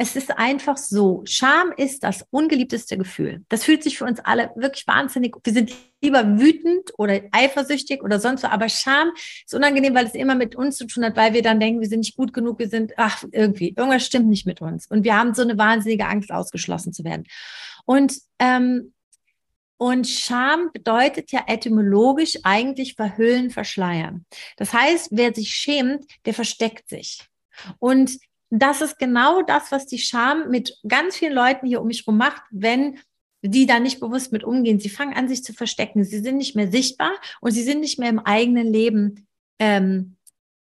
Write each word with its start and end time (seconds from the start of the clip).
es 0.00 0.16
ist 0.16 0.30
einfach 0.38 0.78
so. 0.78 1.20
Scham 1.26 1.74
ist 1.76 2.04
das 2.04 2.24
ungeliebteste 2.30 2.96
Gefühl. 2.96 3.44
Das 3.50 3.64
fühlt 3.64 3.82
sich 3.82 3.98
für 3.98 4.06
uns 4.06 4.18
alle 4.20 4.50
wirklich 4.56 4.86
wahnsinnig. 4.86 5.36
Wir 5.44 5.52
sind 5.52 5.74
lieber 6.00 6.38
wütend 6.38 6.90
oder 6.96 7.20
eifersüchtig 7.32 8.02
oder 8.02 8.18
sonst 8.18 8.40
so. 8.40 8.48
Aber 8.48 8.70
Scham 8.70 9.10
ist 9.44 9.54
unangenehm, 9.54 9.94
weil 9.94 10.06
es 10.06 10.14
immer 10.14 10.36
mit 10.36 10.56
uns 10.56 10.78
zu 10.78 10.86
tun 10.86 11.04
hat, 11.04 11.18
weil 11.18 11.34
wir 11.34 11.42
dann 11.42 11.60
denken, 11.60 11.82
wir 11.82 11.88
sind 11.88 12.00
nicht 12.00 12.16
gut 12.16 12.32
genug, 12.32 12.58
wir 12.58 12.70
sind, 12.70 12.94
ach, 12.96 13.24
irgendwie, 13.30 13.74
irgendwas 13.76 14.06
stimmt 14.06 14.28
nicht 14.28 14.46
mit 14.46 14.62
uns. 14.62 14.86
Und 14.86 15.04
wir 15.04 15.14
haben 15.14 15.34
so 15.34 15.42
eine 15.42 15.58
wahnsinnige 15.58 16.06
Angst, 16.06 16.32
ausgeschlossen 16.32 16.94
zu 16.94 17.04
werden. 17.04 17.26
Und, 17.84 18.14
ähm, 18.38 18.94
und 19.76 20.08
Scham 20.08 20.70
bedeutet 20.72 21.30
ja 21.30 21.44
etymologisch 21.46 22.38
eigentlich 22.42 22.94
verhüllen, 22.94 23.50
verschleiern. 23.50 24.24
Das 24.56 24.72
heißt, 24.72 25.08
wer 25.10 25.34
sich 25.34 25.50
schämt, 25.50 26.06
der 26.24 26.32
versteckt 26.32 26.88
sich. 26.88 27.28
Und 27.78 28.12
das 28.50 28.80
ist 28.80 28.98
genau 28.98 29.42
das, 29.42 29.70
was 29.70 29.86
die 29.86 29.98
Scham 29.98 30.50
mit 30.50 30.76
ganz 30.86 31.16
vielen 31.16 31.32
Leuten 31.32 31.66
hier 31.66 31.80
um 31.80 31.86
mich 31.86 32.00
herum 32.00 32.18
macht, 32.18 32.42
wenn 32.50 32.98
die 33.42 33.66
da 33.66 33.80
nicht 33.80 34.00
bewusst 34.00 34.32
mit 34.32 34.44
umgehen. 34.44 34.80
Sie 34.80 34.90
fangen 34.90 35.14
an, 35.14 35.28
sich 35.28 35.42
zu 35.42 35.52
verstecken. 35.52 36.04
Sie 36.04 36.18
sind 36.18 36.36
nicht 36.36 36.56
mehr 36.56 36.70
sichtbar 36.70 37.12
und 37.40 37.52
sie 37.52 37.62
sind 37.62 37.80
nicht 37.80 37.98
mehr 37.98 38.10
im 38.10 38.18
eigenen 38.18 38.66
Leben 38.66 39.26
ähm, 39.58 40.16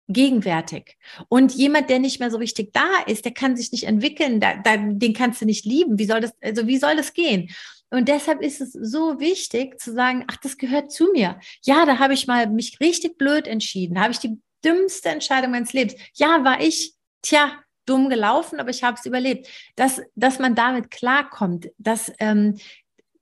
gegenwärtig. 0.08 0.96
Und 1.28 1.54
jemand, 1.54 1.90
der 1.90 1.98
nicht 1.98 2.20
mehr 2.20 2.30
so 2.30 2.36
richtig 2.38 2.72
da 2.72 3.02
ist, 3.06 3.24
der 3.24 3.32
kann 3.32 3.56
sich 3.56 3.72
nicht 3.72 3.84
entwickeln, 3.84 4.40
da, 4.40 4.56
da, 4.56 4.76
den 4.76 5.14
kannst 5.14 5.40
du 5.40 5.46
nicht 5.46 5.64
lieben. 5.64 5.98
Wie 5.98 6.04
soll 6.04 6.20
das, 6.20 6.32
also 6.42 6.66
wie 6.66 6.78
soll 6.78 6.96
das 6.96 7.12
gehen? 7.12 7.50
Und 7.90 8.08
deshalb 8.08 8.42
ist 8.42 8.60
es 8.60 8.72
so 8.72 9.20
wichtig 9.20 9.80
zu 9.80 9.92
sagen, 9.92 10.24
ach, 10.26 10.36
das 10.38 10.58
gehört 10.58 10.90
zu 10.90 11.08
mir. 11.12 11.38
Ja, 11.62 11.86
da 11.86 11.98
habe 11.98 12.14
ich 12.14 12.26
mal 12.26 12.48
mich 12.48 12.78
richtig 12.80 13.16
blöd 13.16 13.46
entschieden. 13.46 13.94
Da 13.94 14.02
habe 14.02 14.12
ich 14.12 14.18
die 14.18 14.40
dümmste 14.64 15.08
Entscheidung 15.08 15.52
meines 15.52 15.72
Lebens. 15.72 15.94
Ja, 16.14 16.44
war 16.44 16.60
ich, 16.60 16.94
tja, 17.22 17.52
dumm 17.86 18.08
gelaufen, 18.08 18.60
aber 18.60 18.70
ich 18.70 18.82
habe 18.82 18.96
es 18.98 19.06
überlebt. 19.06 19.48
Dass, 19.76 20.02
dass 20.14 20.38
man 20.38 20.54
damit 20.54 20.90
klarkommt, 20.90 21.68
dass 21.78 22.12
ähm, 22.18 22.56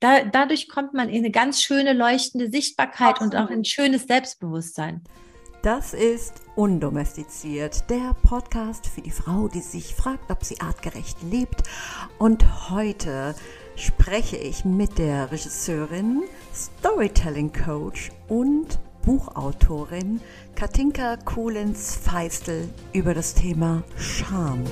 da, 0.01 0.25
dadurch 0.25 0.69
kommt 0.69 0.93
man 0.93 1.09
in 1.09 1.19
eine 1.19 1.31
ganz 1.31 1.63
schöne 1.63 1.93
leuchtende 1.93 2.51
Sichtbarkeit 2.51 3.17
Absolut. 3.17 3.35
und 3.35 3.41
auch 3.41 3.51
in 3.51 3.61
ein 3.61 3.65
schönes 3.65 4.05
Selbstbewusstsein. 4.05 5.03
Das 5.63 5.95
ist 5.95 6.43
Undomestiziert, 6.57 7.89
der 7.89 8.15
Podcast 8.23 8.87
für 8.87 9.01
die 9.01 9.11
Frau, 9.11 9.49
die 9.49 9.61
sich 9.63 9.95
fragt, 9.95 10.31
ob 10.31 10.45
sie 10.45 10.61
artgerecht 10.61 11.17
lebt. 11.23 11.63
Und 12.19 12.71
heute 12.71 13.35
spreche 13.75 14.37
ich 14.37 14.67
mit 14.67 14.99
der 14.99 15.33
Regisseurin, 15.33 16.23
Storytelling 16.55 17.51
Coach 17.53 18.11
und 18.29 18.79
Buchautorin 19.05 20.21
Katinka 20.55 21.17
Kuhlens-Feistel 21.19 22.69
über 22.93 23.13
das 23.13 23.35
Thema 23.35 23.83
Scham. 23.99 24.65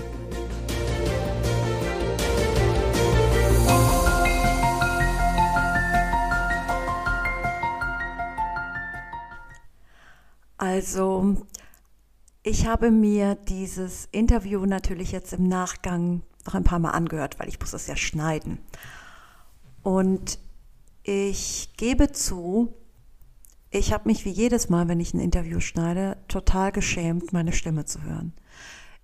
Also, 10.57 11.37
ich 12.43 12.67
habe 12.67 12.91
mir 12.91 13.35
dieses 13.35 14.09
Interview 14.13 14.65
natürlich 14.65 15.13
jetzt 15.13 15.35
im 15.35 15.47
Nachgang 15.47 16.23
noch 16.47 16.55
ein 16.55 16.65
paar 16.65 16.79
Mal 16.79 16.93
angehört, 16.93 17.39
weil 17.39 17.49
ich 17.49 17.61
muss 17.61 17.75
es 17.75 17.87
ja 17.87 17.97
schneiden. 17.97 18.59
Und 19.83 20.39
ich 21.03 21.71
gebe 21.77 22.13
zu, 22.13 22.73
ich 23.73 23.93
habe 23.93 24.09
mich 24.09 24.25
wie 24.25 24.31
jedes 24.31 24.69
Mal, 24.69 24.87
wenn 24.89 25.01
ich 25.01 25.15
ein 25.15 25.21
Interview 25.21 25.59
schneide, 25.61 26.19
total 26.29 26.73
geschämt, 26.73 27.33
meine 27.33 27.53
Stimme 27.53 27.87
zu 27.87 28.03
hören. 28.03 28.35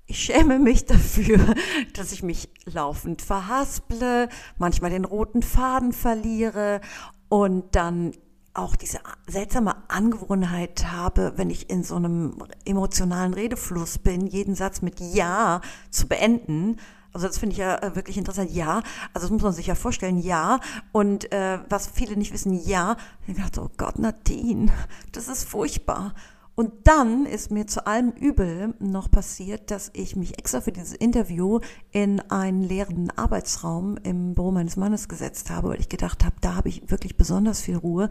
Ich 0.07 0.19
schäme 0.21 0.59
mich 0.59 0.85
dafür, 0.85 1.39
dass 1.95 2.13
ich 2.13 2.23
mich 2.23 2.51
laufend 2.67 3.23
verhasple, 3.23 4.29
manchmal 4.59 4.91
den 4.91 5.07
roten 5.07 5.43
Faden 5.43 5.93
verliere 5.93 6.81
und 7.29 7.75
dann 7.75 8.13
auch 8.53 8.77
diese 8.77 8.99
seltsame 9.27 9.75
Angewohnheit 9.89 10.91
habe, 10.91 11.33
wenn 11.37 11.49
ich 11.49 11.71
in 11.71 11.83
so 11.83 11.97
einem 11.97 12.37
emotionalen 12.65 13.35
Redefluss 13.35 13.99
bin, 13.99 14.27
jeden 14.27 14.55
Satz 14.55 14.83
mit 14.83 15.01
Ja 15.01 15.61
zu 15.91 16.09
beenden 16.09 16.77
also 17.13 17.27
das 17.27 17.39
finde 17.39 17.53
ich 17.55 17.59
ja 17.59 17.77
äh, 17.77 17.97
wirklich 17.97 18.19
interessant. 18.19 18.51
Ja, 18.51 18.83
also 19.15 19.27
das 19.27 19.31
muss 19.31 19.43
man 19.43 19.53
sich 19.53 19.67
ja 19.67 19.75
vorstellen. 19.75 20.19
Ja. 20.19 20.61
Und 20.93 21.33
äh, 21.33 21.59
was 21.69 21.89
viele 21.89 22.17
nicht 22.17 22.33
wissen, 22.33 22.53
ja. 22.53 22.97
Ich 23.27 23.37
dachte, 23.37 23.63
oh 23.63 23.71
Gott, 23.77 23.99
Nadine, 23.99 24.71
das 25.13 25.29
ist 25.29 25.45
furchtbar. 25.45 26.15
Und 26.55 26.73
dann 26.89 27.25
ist 27.25 27.53
mir 27.53 27.69
zu 27.69 27.87
allem 27.87 28.11
Übel 28.11 28.75
noch 28.81 29.13
passiert, 29.13 29.71
dass 29.71 29.93
ich 29.95 30.17
mich 30.17 30.39
extra 30.39 30.61
für 30.61 30.73
dieses 30.73 30.93
Interview 30.93 31.61
in 31.93 32.19
einen 32.33 32.65
leeren 32.65 33.13
Arbeitsraum 33.17 33.97
im 34.03 34.35
Büro 34.35 34.51
meines 34.51 34.77
Mannes 34.77 35.09
gesetzt 35.09 35.51
habe, 35.51 35.69
weil 35.69 35.79
ich 35.79 35.89
gedacht 35.89 36.25
habe, 36.25 36.35
da 36.41 36.57
habe 36.57 36.69
ich 36.69 36.91
wirklich 36.91 37.17
besonders 37.17 37.61
viel 37.61 37.77
Ruhe. 37.77 38.09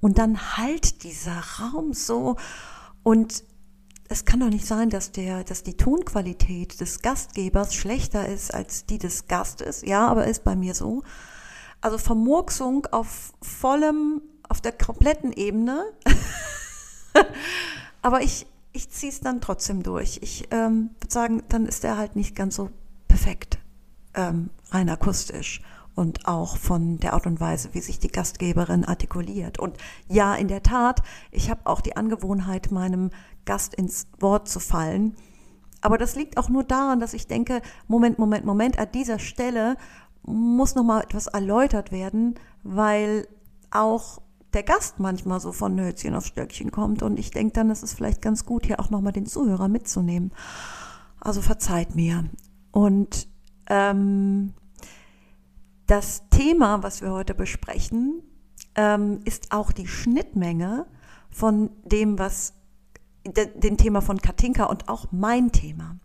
Und 0.00 0.16
dann 0.16 0.56
halt 0.56 1.04
dieser 1.04 1.38
Raum 1.60 1.92
so 1.92 2.36
und 3.02 3.44
es 4.08 4.24
kann 4.24 4.40
doch 4.40 4.48
nicht 4.48 4.66
sein, 4.66 4.90
dass 4.90 5.12
der, 5.12 5.44
dass 5.44 5.62
die 5.62 5.76
Tonqualität 5.76 6.80
des 6.80 7.02
Gastgebers 7.02 7.74
schlechter 7.74 8.28
ist 8.28 8.52
als 8.52 8.86
die 8.86 8.98
des 8.98 9.26
Gastes. 9.26 9.82
Ja, 9.82 10.06
aber 10.08 10.26
ist 10.26 10.44
bei 10.44 10.56
mir 10.56 10.74
so. 10.74 11.02
Also 11.80 11.98
Vermurksung 11.98 12.86
auf 12.86 13.32
vollem, 13.40 14.22
auf 14.48 14.60
der 14.60 14.72
kompletten 14.72 15.32
Ebene. 15.32 15.84
aber 18.02 18.22
ich, 18.22 18.46
ich 18.72 18.90
ziehe 18.90 19.10
es 19.10 19.20
dann 19.20 19.40
trotzdem 19.40 19.82
durch. 19.82 20.18
Ich 20.22 20.48
ähm, 20.50 20.90
würde 21.00 21.12
sagen, 21.12 21.42
dann 21.48 21.66
ist 21.66 21.84
er 21.84 21.96
halt 21.96 22.14
nicht 22.14 22.36
ganz 22.36 22.56
so 22.56 22.70
perfekt, 23.08 23.58
ähm, 24.14 24.50
rein 24.70 24.88
akustisch 24.88 25.62
und 25.94 26.26
auch 26.26 26.56
von 26.56 26.98
der 26.98 27.12
Art 27.12 27.26
und 27.26 27.40
Weise, 27.40 27.70
wie 27.72 27.80
sich 27.80 27.98
die 27.98 28.08
Gastgeberin 28.08 28.84
artikuliert. 28.84 29.58
Und 29.58 29.76
ja, 30.08 30.34
in 30.34 30.48
der 30.48 30.62
Tat, 30.62 31.02
ich 31.30 31.50
habe 31.50 31.60
auch 31.64 31.80
die 31.80 31.96
Angewohnheit, 31.96 32.70
meinem 32.70 33.10
Gast 33.44 33.74
ins 33.74 34.06
Wort 34.20 34.48
zu 34.48 34.60
fallen. 34.60 35.16
Aber 35.80 35.98
das 35.98 36.14
liegt 36.14 36.38
auch 36.38 36.48
nur 36.48 36.64
daran, 36.64 37.00
dass 37.00 37.12
ich 37.12 37.26
denke, 37.26 37.60
Moment, 37.88 38.18
Moment, 38.18 38.44
Moment, 38.44 38.78
an 38.78 38.88
dieser 38.92 39.18
Stelle 39.18 39.76
muss 40.22 40.74
noch 40.74 40.84
mal 40.84 41.02
etwas 41.02 41.26
erläutert 41.26 41.90
werden, 41.90 42.36
weil 42.62 43.26
auch 43.70 44.22
der 44.52 44.62
Gast 44.62 45.00
manchmal 45.00 45.40
so 45.40 45.52
von 45.52 45.74
Nötzchen 45.74 46.14
auf 46.14 46.26
Stöckchen 46.26 46.70
kommt 46.70 47.02
und 47.02 47.18
ich 47.18 47.30
denke 47.30 47.54
dann, 47.54 47.70
es 47.70 47.82
ist 47.82 47.94
vielleicht 47.94 48.22
ganz 48.22 48.44
gut, 48.44 48.66
hier 48.66 48.78
auch 48.80 48.90
noch 48.90 49.00
mal 49.00 49.12
den 49.12 49.26
Zuhörer 49.26 49.68
mitzunehmen. 49.68 50.32
Also 51.18 51.40
verzeiht 51.40 51.94
mir. 51.94 52.24
Und 52.70 53.28
ähm, 53.68 54.52
das 55.86 56.28
Thema, 56.30 56.82
was 56.82 57.00
wir 57.00 57.12
heute 57.12 57.34
besprechen, 57.34 58.22
ähm, 58.74 59.20
ist 59.24 59.52
auch 59.52 59.72
die 59.72 59.86
Schnittmenge 59.86 60.86
von 61.30 61.70
dem, 61.84 62.18
was 62.18 62.54
dem 63.24 63.76
Thema 63.76 64.00
von 64.00 64.20
Katinka 64.20 64.64
und 64.64 64.88
auch 64.88 65.06
mein 65.12 65.52
Thema. 65.52 65.96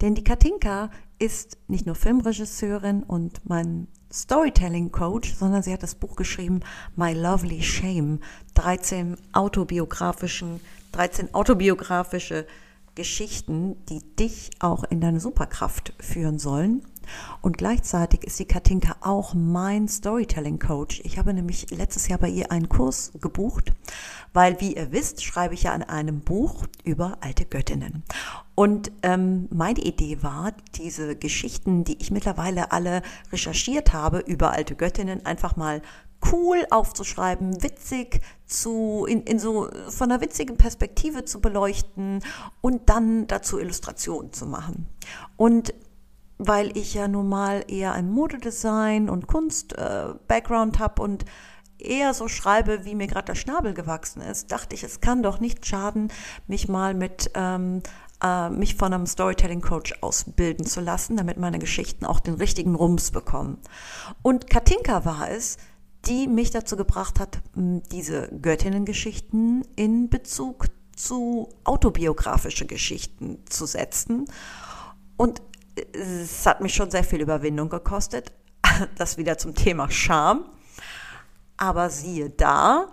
Denn 0.00 0.14
die 0.14 0.24
Katinka 0.24 0.90
ist 1.18 1.58
nicht 1.68 1.86
nur 1.86 1.94
Filmregisseurin 1.94 3.02
und 3.02 3.48
mein 3.48 3.88
Storytelling 4.12 4.90
Coach, 4.90 5.34
sondern 5.34 5.62
sie 5.62 5.72
hat 5.72 5.82
das 5.82 5.94
Buch 5.94 6.16
geschrieben 6.16 6.60
My 6.96 7.12
Lovely 7.12 7.62
Shame, 7.62 8.20
13 8.54 9.16
autobiografischen 9.32 10.60
13 10.92 11.34
autobiografische 11.34 12.46
Geschichten, 12.94 13.76
die 13.86 14.00
dich 14.16 14.50
auch 14.58 14.84
in 14.84 15.00
deine 15.00 15.20
Superkraft 15.20 15.92
führen 16.00 16.38
sollen. 16.38 16.82
Und 17.42 17.58
gleichzeitig 17.58 18.24
ist 18.24 18.38
die 18.38 18.44
Katinka 18.44 18.96
auch 19.00 19.34
mein 19.34 19.88
Storytelling 19.88 20.58
Coach. 20.58 21.00
Ich 21.04 21.18
habe 21.18 21.32
nämlich 21.32 21.70
letztes 21.70 22.08
Jahr 22.08 22.18
bei 22.18 22.28
ihr 22.28 22.52
einen 22.52 22.68
Kurs 22.68 23.12
gebucht, 23.20 23.72
weil, 24.32 24.60
wie 24.60 24.76
ihr 24.76 24.92
wisst, 24.92 25.24
schreibe 25.24 25.54
ich 25.54 25.64
ja 25.64 25.72
an 25.72 25.82
einem 25.82 26.20
Buch 26.20 26.66
über 26.84 27.18
alte 27.20 27.44
Göttinnen. 27.44 28.04
Und 28.54 28.92
ähm, 29.02 29.48
meine 29.50 29.80
Idee 29.80 30.22
war, 30.22 30.52
diese 30.74 31.16
Geschichten, 31.16 31.84
die 31.84 31.96
ich 32.00 32.10
mittlerweile 32.10 32.72
alle 32.72 33.02
recherchiert 33.32 33.92
habe 33.92 34.18
über 34.18 34.52
alte 34.52 34.76
Göttinnen, 34.76 35.24
einfach 35.24 35.56
mal 35.56 35.80
cool 36.32 36.66
aufzuschreiben, 36.70 37.62
witzig 37.62 38.20
zu, 38.46 39.06
in, 39.08 39.22
in 39.22 39.38
so 39.38 39.68
von 39.88 40.10
einer 40.10 40.20
witzigen 40.20 40.56
Perspektive 40.56 41.24
zu 41.24 41.40
beleuchten 41.40 42.22
und 42.60 42.88
dann 42.88 43.26
dazu 43.26 43.58
Illustrationen 43.58 44.32
zu 44.32 44.46
machen. 44.46 44.86
Und 45.36 45.72
weil 46.42 46.74
ich 46.76 46.94
ja 46.94 47.06
nun 47.06 47.28
mal 47.28 47.64
eher 47.68 47.92
ein 47.92 48.10
Modedesign 48.10 49.10
und 49.10 49.26
Kunst-Background 49.26 50.76
äh, 50.76 50.78
habe 50.78 51.02
und 51.02 51.26
eher 51.78 52.14
so 52.14 52.28
schreibe, 52.28 52.84
wie 52.86 52.94
mir 52.94 53.06
gerade 53.06 53.26
der 53.26 53.34
Schnabel 53.34 53.74
gewachsen 53.74 54.22
ist, 54.22 54.50
dachte 54.50 54.74
ich, 54.74 54.82
es 54.82 55.00
kann 55.00 55.22
doch 55.22 55.38
nicht 55.38 55.66
schaden, 55.66 56.08
mich 56.46 56.66
mal 56.66 56.94
mit 56.94 57.30
ähm, 57.34 57.82
äh, 58.22 58.48
mich 58.48 58.76
von 58.76 58.94
einem 58.94 59.06
Storytelling-Coach 59.06 59.96
ausbilden 60.00 60.64
zu 60.64 60.80
lassen, 60.80 61.16
damit 61.16 61.36
meine 61.36 61.58
Geschichten 61.58 62.06
auch 62.06 62.20
den 62.20 62.34
richtigen 62.34 62.74
Rums 62.74 63.10
bekommen. 63.10 63.58
Und 64.22 64.48
Katinka 64.48 65.04
war 65.04 65.30
es, 65.30 65.58
die 66.06 66.26
mich 66.26 66.50
dazu 66.50 66.76
gebracht 66.76 67.20
hat, 67.20 67.38
diese 67.54 68.28
Göttinnengeschichten 68.40 69.66
in 69.76 70.08
Bezug 70.08 70.68
zu 70.96 71.50
autobiografische 71.64 72.64
Geschichten 72.64 73.38
zu 73.46 73.66
setzen. 73.66 74.24
Und 75.18 75.42
es 75.92 76.46
hat 76.46 76.60
mich 76.60 76.74
schon 76.74 76.90
sehr 76.90 77.04
viel 77.04 77.20
Überwindung 77.20 77.68
gekostet. 77.68 78.32
Das 78.96 79.18
wieder 79.18 79.36
zum 79.36 79.54
Thema 79.54 79.90
Scham. 79.90 80.44
Aber 81.56 81.90
siehe 81.90 82.30
da, 82.30 82.86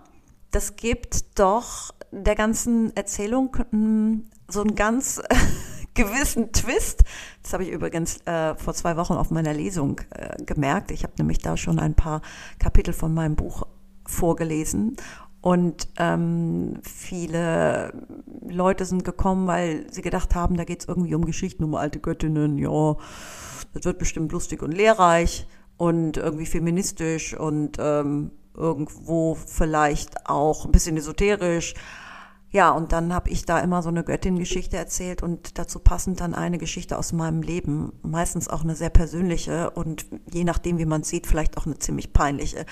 das 0.52 0.76
gibt 0.76 1.40
doch 1.40 1.94
der 2.12 2.36
ganzen 2.36 2.96
Erzählung 2.96 3.56
hm, 3.70 4.26
so 4.48 4.62
einen 4.62 4.76
ganz 4.76 5.22
gewissen 5.94 6.52
Twist. 6.52 7.04
Das 7.44 7.54
habe 7.54 7.64
ich 7.64 7.70
übrigens 7.70 8.20
äh, 8.26 8.56
vor 8.56 8.74
zwei 8.74 8.98
Wochen 8.98 9.14
auf 9.14 9.32
meiner 9.32 9.54
Lesung 9.54 10.02
äh, 10.12 10.42
gemerkt. 10.44 10.92
Ich 10.92 11.04
habe 11.04 11.14
nämlich 11.18 11.40
da 11.40 11.58
schon 11.58 11.80
ein 11.80 11.96
paar 11.96 12.22
Kapitel 12.60 12.94
von 12.94 13.14
meinem 13.14 13.36
Buch 13.36 13.64
vorgelesen. 14.06 14.96
Und 15.42 15.88
ähm, 15.98 16.80
viele 16.84 17.94
Leute 18.48 18.86
sind 18.86 19.04
gekommen, 19.04 19.48
weil 19.48 19.92
sie 19.92 20.02
gedacht 20.02 20.36
haben, 20.36 20.58
da 20.58 20.64
geht 20.64 20.82
es 20.82 20.88
irgendwie 20.88 21.16
um 21.16 21.26
Geschichten, 21.26 21.64
um 21.64 21.76
alte 21.76 22.00
Göttinnen. 22.00 22.58
Ja, 22.58 22.98
das 23.74 23.86
wird 23.86 24.00
bestimmt 24.00 24.32
lustig 24.32 24.64
und 24.64 24.72
lehrreich 24.72 25.48
und 25.78 26.18
irgendwie 26.18 26.48
feministisch 26.48 27.36
und 27.36 27.78
ähm, 27.80 28.32
irgendwo 28.56 29.36
vielleicht 29.36 30.28
auch 30.28 30.66
ein 30.66 30.72
bisschen 30.72 30.98
esoterisch. 30.98 31.76
Ja, 32.50 32.72
und 32.72 32.92
dann 32.94 33.14
habe 33.14 33.30
ich 33.30 33.46
da 33.46 33.60
immer 33.60 33.84
so 33.84 33.90
eine 33.90 34.04
Göttin-Geschichte 34.04 34.78
erzählt 34.78 35.22
und 35.22 35.60
dazu 35.60 35.80
passend 35.80 36.22
dann 36.22 36.34
eine 36.34 36.58
Geschichte 36.58 36.98
aus 36.98 37.12
meinem 37.12 37.42
Leben, 37.42 37.92
meistens 38.04 38.48
auch 38.48 38.64
eine 38.64 38.76
sehr 38.76 38.90
persönliche 38.90 39.70
und 39.72 40.06
je 40.32 40.46
nachdem, 40.46 40.78
wie 40.78 40.86
man 40.86 41.04
sieht, 41.04 41.28
vielleicht 41.28 41.58
auch 41.58 41.66
eine 41.66 41.78
ziemlich 41.78 42.14
peinliche. 42.14 42.66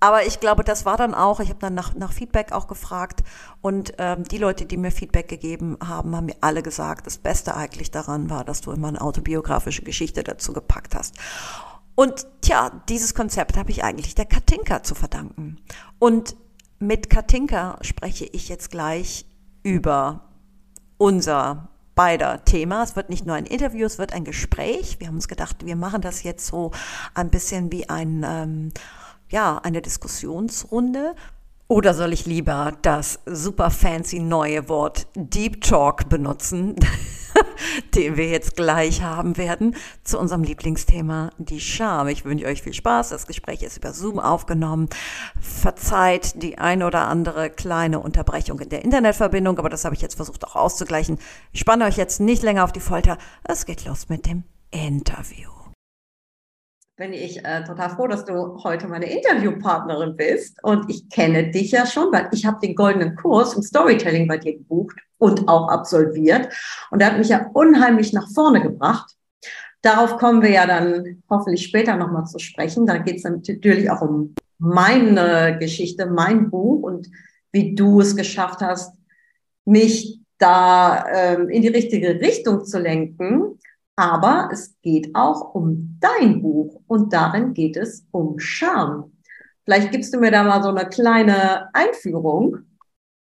Aber 0.00 0.26
ich 0.26 0.38
glaube, 0.40 0.62
das 0.62 0.84
war 0.84 0.96
dann 0.96 1.14
auch, 1.14 1.40
ich 1.40 1.48
habe 1.48 1.58
dann 1.58 1.74
nach, 1.74 1.94
nach 1.94 2.12
Feedback 2.12 2.52
auch 2.52 2.68
gefragt 2.68 3.24
und 3.60 3.94
ähm, 3.98 4.24
die 4.24 4.38
Leute, 4.38 4.64
die 4.64 4.76
mir 4.76 4.92
Feedback 4.92 5.28
gegeben 5.28 5.76
haben, 5.84 6.14
haben 6.14 6.26
mir 6.26 6.36
alle 6.40 6.62
gesagt, 6.62 7.06
das 7.06 7.18
Beste 7.18 7.56
eigentlich 7.56 7.90
daran 7.90 8.30
war, 8.30 8.44
dass 8.44 8.60
du 8.60 8.70
immer 8.70 8.88
eine 8.88 9.00
autobiografische 9.00 9.82
Geschichte 9.82 10.22
dazu 10.22 10.52
gepackt 10.52 10.94
hast. 10.94 11.16
Und 11.96 12.26
tja, 12.42 12.70
dieses 12.88 13.12
Konzept 13.12 13.56
habe 13.56 13.72
ich 13.72 13.82
eigentlich 13.82 14.14
der 14.14 14.26
Katinka 14.26 14.84
zu 14.84 14.94
verdanken. 14.94 15.56
Und 15.98 16.36
mit 16.78 17.10
Katinka 17.10 17.78
spreche 17.80 18.24
ich 18.24 18.48
jetzt 18.48 18.70
gleich 18.70 19.26
über 19.64 20.20
unser 20.96 21.70
beider 21.96 22.44
Thema. 22.44 22.84
Es 22.84 22.94
wird 22.94 23.10
nicht 23.10 23.26
nur 23.26 23.34
ein 23.34 23.46
Interview, 23.46 23.84
es 23.84 23.98
wird 23.98 24.12
ein 24.12 24.22
Gespräch. 24.22 25.00
Wir 25.00 25.08
haben 25.08 25.16
uns 25.16 25.26
gedacht, 25.26 25.66
wir 25.66 25.74
machen 25.74 26.00
das 26.00 26.22
jetzt 26.22 26.46
so 26.46 26.70
ein 27.14 27.30
bisschen 27.30 27.72
wie 27.72 27.88
ein, 27.88 28.24
ähm, 28.24 28.70
ja, 29.30 29.58
eine 29.58 29.82
Diskussionsrunde. 29.82 31.14
Oder 31.70 31.92
soll 31.92 32.14
ich 32.14 32.24
lieber 32.24 32.72
das 32.80 33.20
super 33.26 33.70
fancy 33.70 34.20
neue 34.20 34.70
Wort 34.70 35.06
Deep 35.14 35.60
Talk 35.60 36.08
benutzen, 36.08 36.76
den 37.94 38.16
wir 38.16 38.30
jetzt 38.30 38.56
gleich 38.56 39.02
haben 39.02 39.36
werden, 39.36 39.76
zu 40.02 40.18
unserem 40.18 40.44
Lieblingsthema, 40.44 41.28
die 41.36 41.60
Scham. 41.60 42.08
Ich 42.08 42.24
wünsche 42.24 42.46
euch 42.46 42.62
viel 42.62 42.72
Spaß. 42.72 43.10
Das 43.10 43.26
Gespräch 43.26 43.62
ist 43.62 43.76
über 43.76 43.92
Zoom 43.92 44.18
aufgenommen. 44.18 44.88
Verzeiht 45.42 46.42
die 46.42 46.56
ein 46.56 46.82
oder 46.82 47.06
andere 47.06 47.50
kleine 47.50 48.00
Unterbrechung 48.00 48.58
in 48.60 48.70
der 48.70 48.82
Internetverbindung, 48.82 49.58
aber 49.58 49.68
das 49.68 49.84
habe 49.84 49.94
ich 49.94 50.00
jetzt 50.00 50.14
versucht 50.14 50.46
auch 50.46 50.56
auszugleichen. 50.56 51.18
Ich 51.52 51.60
spanne 51.60 51.84
euch 51.84 51.98
jetzt 51.98 52.18
nicht 52.18 52.42
länger 52.42 52.64
auf 52.64 52.72
die 52.72 52.80
Folter. 52.80 53.18
Es 53.44 53.66
geht 53.66 53.84
los 53.84 54.08
mit 54.08 54.24
dem 54.24 54.44
Interview 54.70 55.57
bin 56.98 57.12
ich 57.12 57.44
äh, 57.44 57.62
total 57.64 57.90
froh, 57.90 58.08
dass 58.08 58.24
du 58.24 58.58
heute 58.64 58.88
meine 58.88 59.10
Interviewpartnerin 59.10 60.16
bist. 60.16 60.62
Und 60.64 60.90
ich 60.90 61.08
kenne 61.08 61.50
dich 61.50 61.70
ja 61.70 61.86
schon, 61.86 62.12
weil 62.12 62.28
ich 62.32 62.44
habe 62.44 62.58
den 62.60 62.74
goldenen 62.74 63.14
Kurs 63.14 63.54
im 63.54 63.62
Storytelling 63.62 64.26
bei 64.26 64.36
dir 64.36 64.58
gebucht 64.58 64.98
und 65.16 65.48
auch 65.48 65.68
absolviert. 65.68 66.48
Und 66.90 67.00
der 67.00 67.12
hat 67.12 67.18
mich 67.18 67.28
ja 67.28 67.48
unheimlich 67.54 68.12
nach 68.12 68.28
vorne 68.34 68.60
gebracht. 68.60 69.14
Darauf 69.80 70.18
kommen 70.18 70.42
wir 70.42 70.50
ja 70.50 70.66
dann 70.66 71.22
hoffentlich 71.30 71.62
später 71.62 71.96
nochmal 71.96 72.26
zu 72.26 72.40
sprechen. 72.40 72.84
Da 72.84 72.98
geht 72.98 73.18
es 73.18 73.24
natürlich 73.24 73.88
auch 73.90 74.02
um 74.02 74.34
meine 74.58 75.56
Geschichte, 75.60 76.06
mein 76.06 76.50
Buch 76.50 76.82
und 76.82 77.08
wie 77.52 77.76
du 77.76 78.00
es 78.00 78.16
geschafft 78.16 78.60
hast, 78.60 78.92
mich 79.64 80.18
da 80.38 81.06
ähm, 81.12 81.48
in 81.48 81.62
die 81.62 81.68
richtige 81.68 82.20
Richtung 82.20 82.64
zu 82.64 82.80
lenken. 82.80 83.60
Aber 83.98 84.48
es 84.52 84.80
geht 84.80 85.10
auch 85.14 85.56
um 85.56 85.98
dein 85.98 86.40
Buch 86.40 86.80
und 86.86 87.12
darin 87.12 87.52
geht 87.52 87.76
es 87.76 88.06
um 88.12 88.38
Scham. 88.38 89.12
Vielleicht 89.64 89.90
gibst 89.90 90.14
du 90.14 90.20
mir 90.20 90.30
da 90.30 90.44
mal 90.44 90.62
so 90.62 90.68
eine 90.68 90.88
kleine 90.88 91.68
Einführung 91.74 92.58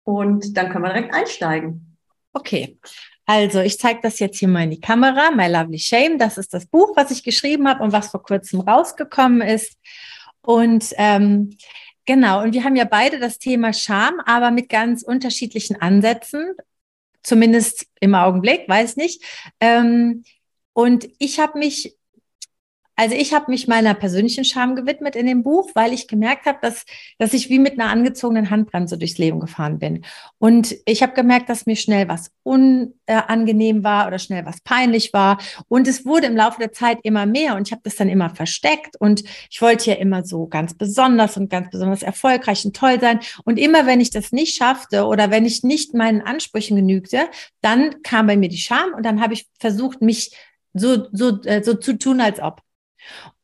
und 0.03 0.57
dann 0.57 0.69
können 0.69 0.83
wir 0.83 0.91
direkt 0.91 1.13
einsteigen. 1.13 1.97
Okay. 2.33 2.77
Also, 3.25 3.61
ich 3.61 3.79
zeige 3.79 4.01
das 4.03 4.19
jetzt 4.19 4.37
hier 4.37 4.49
mal 4.49 4.65
in 4.65 4.71
die 4.71 4.81
Kamera. 4.81 5.31
My 5.31 5.47
Lovely 5.47 5.79
Shame, 5.79 6.19
das 6.19 6.37
ist 6.37 6.53
das 6.53 6.65
Buch, 6.65 6.91
was 6.97 7.09
ich 7.09 7.23
geschrieben 7.23 7.69
habe 7.69 7.81
und 7.81 7.93
was 7.93 8.09
vor 8.09 8.21
kurzem 8.21 8.59
rausgekommen 8.59 9.39
ist. 9.47 9.77
Und 10.41 10.93
ähm, 10.97 11.55
genau, 12.05 12.43
und 12.43 12.53
wir 12.53 12.65
haben 12.65 12.75
ja 12.75 12.83
beide 12.83 13.17
das 13.17 13.39
Thema 13.39 13.71
Scham, 13.71 14.19
aber 14.25 14.51
mit 14.51 14.67
ganz 14.67 15.03
unterschiedlichen 15.03 15.81
Ansätzen, 15.81 16.53
zumindest 17.23 17.87
im 18.01 18.13
Augenblick, 18.13 18.67
weiß 18.67 18.97
nicht. 18.97 19.23
Ähm, 19.61 20.25
und 20.75 21.07
ich 21.19 21.39
habe 21.39 21.57
mich 21.57 21.97
also 22.95 23.15
ich 23.15 23.33
habe 23.33 23.51
mich 23.51 23.67
meiner 23.67 23.93
persönlichen 23.93 24.45
Scham 24.45 24.75
gewidmet 24.75 25.15
in 25.15 25.25
dem 25.25 25.43
Buch, 25.43 25.69
weil 25.73 25.91
ich 25.91 26.07
gemerkt 26.07 26.45
habe, 26.45 26.59
dass, 26.61 26.85
dass 27.17 27.33
ich 27.33 27.49
wie 27.49 27.59
mit 27.59 27.73
einer 27.73 27.89
angezogenen 27.89 28.49
Handbremse 28.49 28.97
durchs 28.97 29.17
Leben 29.17 29.41
gefahren 29.41 29.79
bin. 29.79 30.05
Und 30.37 30.75
ich 30.85 31.03
habe 31.03 31.13
gemerkt, 31.13 31.49
dass 31.49 31.65
mir 31.65 31.75
schnell 31.75 32.07
was 32.07 32.31
unangenehm 32.43 33.83
war 33.83 34.07
oder 34.07 34.17
schnell 34.17 34.45
was 34.45 34.61
peinlich 34.61 35.11
war. 35.11 35.39
Und 35.67 35.89
es 35.89 36.05
wurde 36.05 36.27
im 36.27 36.37
Laufe 36.37 36.59
der 36.59 36.71
Zeit 36.71 36.99
immer 37.03 37.25
mehr 37.25 37.55
und 37.55 37.67
ich 37.67 37.73
habe 37.73 37.81
das 37.83 37.97
dann 37.97 38.07
immer 38.07 38.29
versteckt. 38.29 38.95
Und 38.97 39.23
ich 39.49 39.61
wollte 39.61 39.89
ja 39.89 39.97
immer 39.97 40.23
so 40.23 40.47
ganz 40.47 40.73
besonders 40.73 41.35
und 41.35 41.49
ganz 41.49 41.69
besonders 41.69 42.01
erfolgreich 42.01 42.63
und 42.65 42.77
toll 42.77 43.01
sein. 43.01 43.19
Und 43.43 43.59
immer 43.59 43.85
wenn 43.85 43.99
ich 43.99 44.11
das 44.11 44.31
nicht 44.31 44.55
schaffte 44.55 45.05
oder 45.05 45.31
wenn 45.31 45.45
ich 45.45 45.63
nicht 45.63 45.93
meinen 45.93 46.21
Ansprüchen 46.21 46.77
genügte, 46.77 47.27
dann 47.59 48.01
kam 48.03 48.27
bei 48.27 48.37
mir 48.37 48.47
die 48.47 48.57
Scham 48.57 48.93
und 48.95 49.05
dann 49.05 49.21
habe 49.21 49.33
ich 49.33 49.49
versucht, 49.59 50.01
mich 50.01 50.31
so, 50.75 51.07
so, 51.11 51.41
äh, 51.43 51.63
so 51.63 51.73
zu 51.73 51.97
tun, 51.97 52.21
als 52.21 52.39
ob. 52.39 52.61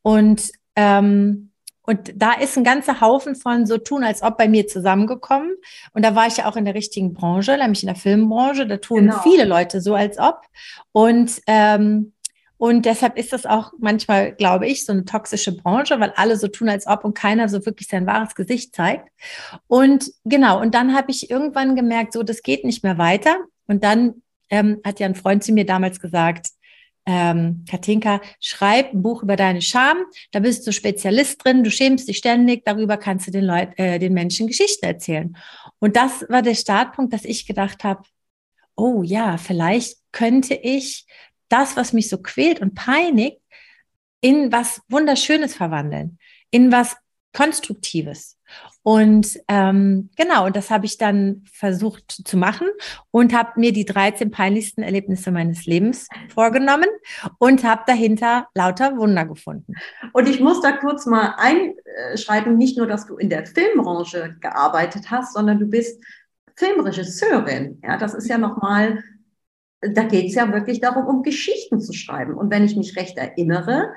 Und, 0.02 0.52
ähm, 0.76 1.50
und 1.84 2.12
da 2.14 2.34
ist 2.34 2.56
ein 2.56 2.62
ganzer 2.62 3.00
Haufen 3.00 3.34
von 3.34 3.66
so 3.66 3.76
tun, 3.78 4.04
als 4.04 4.22
ob 4.22 4.38
bei 4.38 4.48
mir 4.48 4.68
zusammengekommen. 4.68 5.56
Und 5.94 6.04
da 6.04 6.14
war 6.14 6.28
ich 6.28 6.36
ja 6.36 6.48
auch 6.48 6.56
in 6.56 6.64
der 6.64 6.74
richtigen 6.74 7.12
Branche, 7.12 7.56
nämlich 7.56 7.82
in 7.82 7.88
der 7.88 7.96
Filmbranche. 7.96 8.66
Da 8.66 8.76
tun 8.76 9.06
genau. 9.06 9.20
viele 9.22 9.44
Leute 9.44 9.80
so, 9.80 9.94
als 9.94 10.18
ob. 10.18 10.42
Und, 10.92 11.40
ähm, 11.48 12.12
und 12.56 12.86
deshalb 12.86 13.18
ist 13.18 13.32
das 13.32 13.46
auch 13.46 13.72
manchmal, 13.80 14.32
glaube 14.32 14.68
ich, 14.68 14.86
so 14.86 14.92
eine 14.92 15.04
toxische 15.04 15.56
Branche, 15.56 15.98
weil 15.98 16.12
alle 16.14 16.36
so 16.36 16.46
tun, 16.46 16.68
als 16.68 16.86
ob 16.86 17.04
und 17.04 17.14
keiner 17.14 17.48
so 17.48 17.66
wirklich 17.66 17.88
sein 17.88 18.06
wahres 18.06 18.36
Gesicht 18.36 18.76
zeigt. 18.76 19.08
Und 19.66 20.12
genau, 20.24 20.60
und 20.60 20.76
dann 20.76 20.94
habe 20.94 21.10
ich 21.10 21.30
irgendwann 21.30 21.74
gemerkt, 21.74 22.12
so, 22.12 22.22
das 22.22 22.42
geht 22.42 22.64
nicht 22.64 22.84
mehr 22.84 22.98
weiter. 22.98 23.34
Und 23.66 23.82
dann 23.82 24.22
ähm, 24.50 24.80
hat 24.84 25.00
ja 25.00 25.06
ein 25.06 25.16
Freund 25.16 25.42
zu 25.42 25.52
mir 25.52 25.66
damals 25.66 25.98
gesagt, 25.98 26.50
ähm, 27.06 27.64
Katinka, 27.68 28.20
schreib 28.40 28.92
ein 28.92 29.02
Buch 29.02 29.22
über 29.22 29.36
deine 29.36 29.62
Scham. 29.62 29.98
Da 30.30 30.40
bist 30.40 30.66
du 30.66 30.72
Spezialist 30.72 31.44
drin, 31.44 31.64
du 31.64 31.70
schämst 31.70 32.08
dich 32.08 32.18
ständig, 32.18 32.64
darüber 32.64 32.96
kannst 32.96 33.26
du 33.26 33.30
den 33.30 33.44
Leuten, 33.44 33.72
äh, 33.76 33.98
den 33.98 34.14
Menschen 34.14 34.46
Geschichten 34.46 34.86
erzählen. 34.86 35.36
Und 35.78 35.96
das 35.96 36.24
war 36.28 36.42
der 36.42 36.54
Startpunkt, 36.54 37.12
dass 37.12 37.24
ich 37.24 37.46
gedacht 37.46 37.82
habe, 37.84 38.04
oh 38.76 39.02
ja, 39.02 39.36
vielleicht 39.36 39.98
könnte 40.12 40.54
ich 40.54 41.06
das, 41.48 41.76
was 41.76 41.92
mich 41.92 42.08
so 42.08 42.18
quält 42.18 42.60
und 42.60 42.74
peinigt, 42.74 43.38
in 44.20 44.52
was 44.52 44.80
Wunderschönes 44.88 45.54
verwandeln, 45.54 46.18
in 46.50 46.70
was 46.70 46.96
Konstruktives. 47.32 48.38
Und 48.82 49.38
ähm, 49.46 50.10
genau, 50.16 50.46
und 50.46 50.56
das 50.56 50.70
habe 50.70 50.86
ich 50.86 50.98
dann 50.98 51.44
versucht 51.52 52.10
zu 52.10 52.36
machen 52.36 52.66
und 53.12 53.32
habe 53.32 53.60
mir 53.60 53.72
die 53.72 53.84
13 53.84 54.30
peinlichsten 54.30 54.82
Erlebnisse 54.82 55.30
meines 55.30 55.66
Lebens 55.66 56.08
vorgenommen 56.34 56.88
und 57.38 57.62
habe 57.62 57.82
dahinter 57.86 58.48
lauter 58.54 58.96
Wunder 58.96 59.24
gefunden. 59.24 59.74
Und 60.12 60.28
ich 60.28 60.40
muss 60.40 60.60
da 60.60 60.72
kurz 60.72 61.06
mal 61.06 61.34
einschreiben, 61.36 62.56
nicht 62.56 62.76
nur, 62.76 62.88
dass 62.88 63.06
du 63.06 63.16
in 63.16 63.30
der 63.30 63.46
Filmbranche 63.46 64.36
gearbeitet 64.40 65.10
hast, 65.10 65.34
sondern 65.34 65.60
du 65.60 65.66
bist 65.66 66.02
Filmregisseurin. 66.56 67.80
Ja, 67.84 67.96
das 67.96 68.14
ist 68.14 68.28
ja 68.28 68.38
nochmal, 68.38 69.02
da 69.80 70.02
geht 70.02 70.26
es 70.26 70.34
ja 70.34 70.52
wirklich 70.52 70.80
darum, 70.80 71.06
um 71.06 71.22
Geschichten 71.22 71.80
zu 71.80 71.92
schreiben. 71.92 72.34
Und 72.34 72.50
wenn 72.50 72.64
ich 72.64 72.76
mich 72.76 72.96
recht 72.96 73.16
erinnere, 73.16 73.92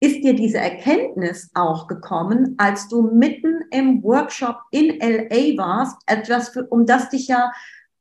ist 0.00 0.22
dir 0.22 0.34
diese 0.34 0.58
Erkenntnis 0.58 1.50
auch 1.54 1.86
gekommen, 1.86 2.54
als 2.58 2.88
du 2.88 3.02
mitten 3.02 3.62
im 3.70 4.02
Workshop 4.02 4.58
in 4.70 4.98
LA 5.00 5.56
warst, 5.56 5.96
etwas, 6.06 6.50
für, 6.50 6.66
um 6.66 6.84
das 6.84 7.08
dich 7.08 7.28
ja 7.28 7.50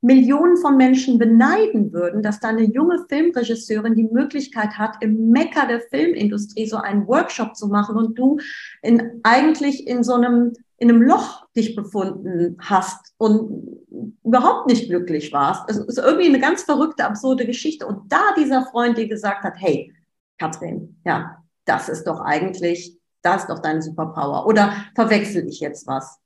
Millionen 0.01 0.57
von 0.57 0.77
Menschen 0.77 1.17
beneiden 1.17 1.91
würden, 1.91 2.21
dass 2.21 2.39
da 2.39 2.49
eine 2.49 2.63
junge 2.63 3.05
Filmregisseurin 3.09 3.95
die 3.95 4.03
Möglichkeit 4.11 4.77
hat, 4.77 4.97
im 5.01 5.29
Mecker 5.31 5.67
der 5.67 5.81
Filmindustrie 5.81 6.67
so 6.67 6.77
einen 6.77 7.07
Workshop 7.07 7.55
zu 7.55 7.67
machen 7.67 7.97
und 7.97 8.19
du 8.19 8.37
in, 8.83 9.19
eigentlich 9.23 9.87
in 9.87 10.03
so 10.03 10.13
einem, 10.13 10.53
in 10.77 10.89
einem 10.89 11.01
Loch 11.01 11.47
dich 11.55 11.75
befunden 11.75 12.57
hast 12.59 13.13
und 13.17 13.79
überhaupt 14.23 14.67
nicht 14.67 14.89
glücklich 14.89 15.33
warst. 15.33 15.67
Es 15.69 15.77
ist 15.77 15.97
irgendwie 15.97 16.27
eine 16.27 16.39
ganz 16.39 16.63
verrückte, 16.63 17.05
absurde 17.05 17.45
Geschichte. 17.47 17.87
Und 17.87 18.11
da 18.11 18.21
dieser 18.37 18.65
Freund 18.65 18.97
dir 18.97 19.07
gesagt 19.07 19.43
hat, 19.43 19.53
hey, 19.57 19.91
Katrin, 20.37 20.97
ja, 21.03 21.44
das 21.65 21.89
ist 21.89 22.05
doch 22.05 22.21
eigentlich, 22.21 22.97
das 23.21 23.43
ist 23.43 23.49
doch 23.49 23.59
deine 23.59 23.81
Superpower. 23.81 24.45
Oder 24.45 24.85
verwechsel 24.95 25.47
ich 25.47 25.59
jetzt 25.59 25.87
was? 25.87 26.19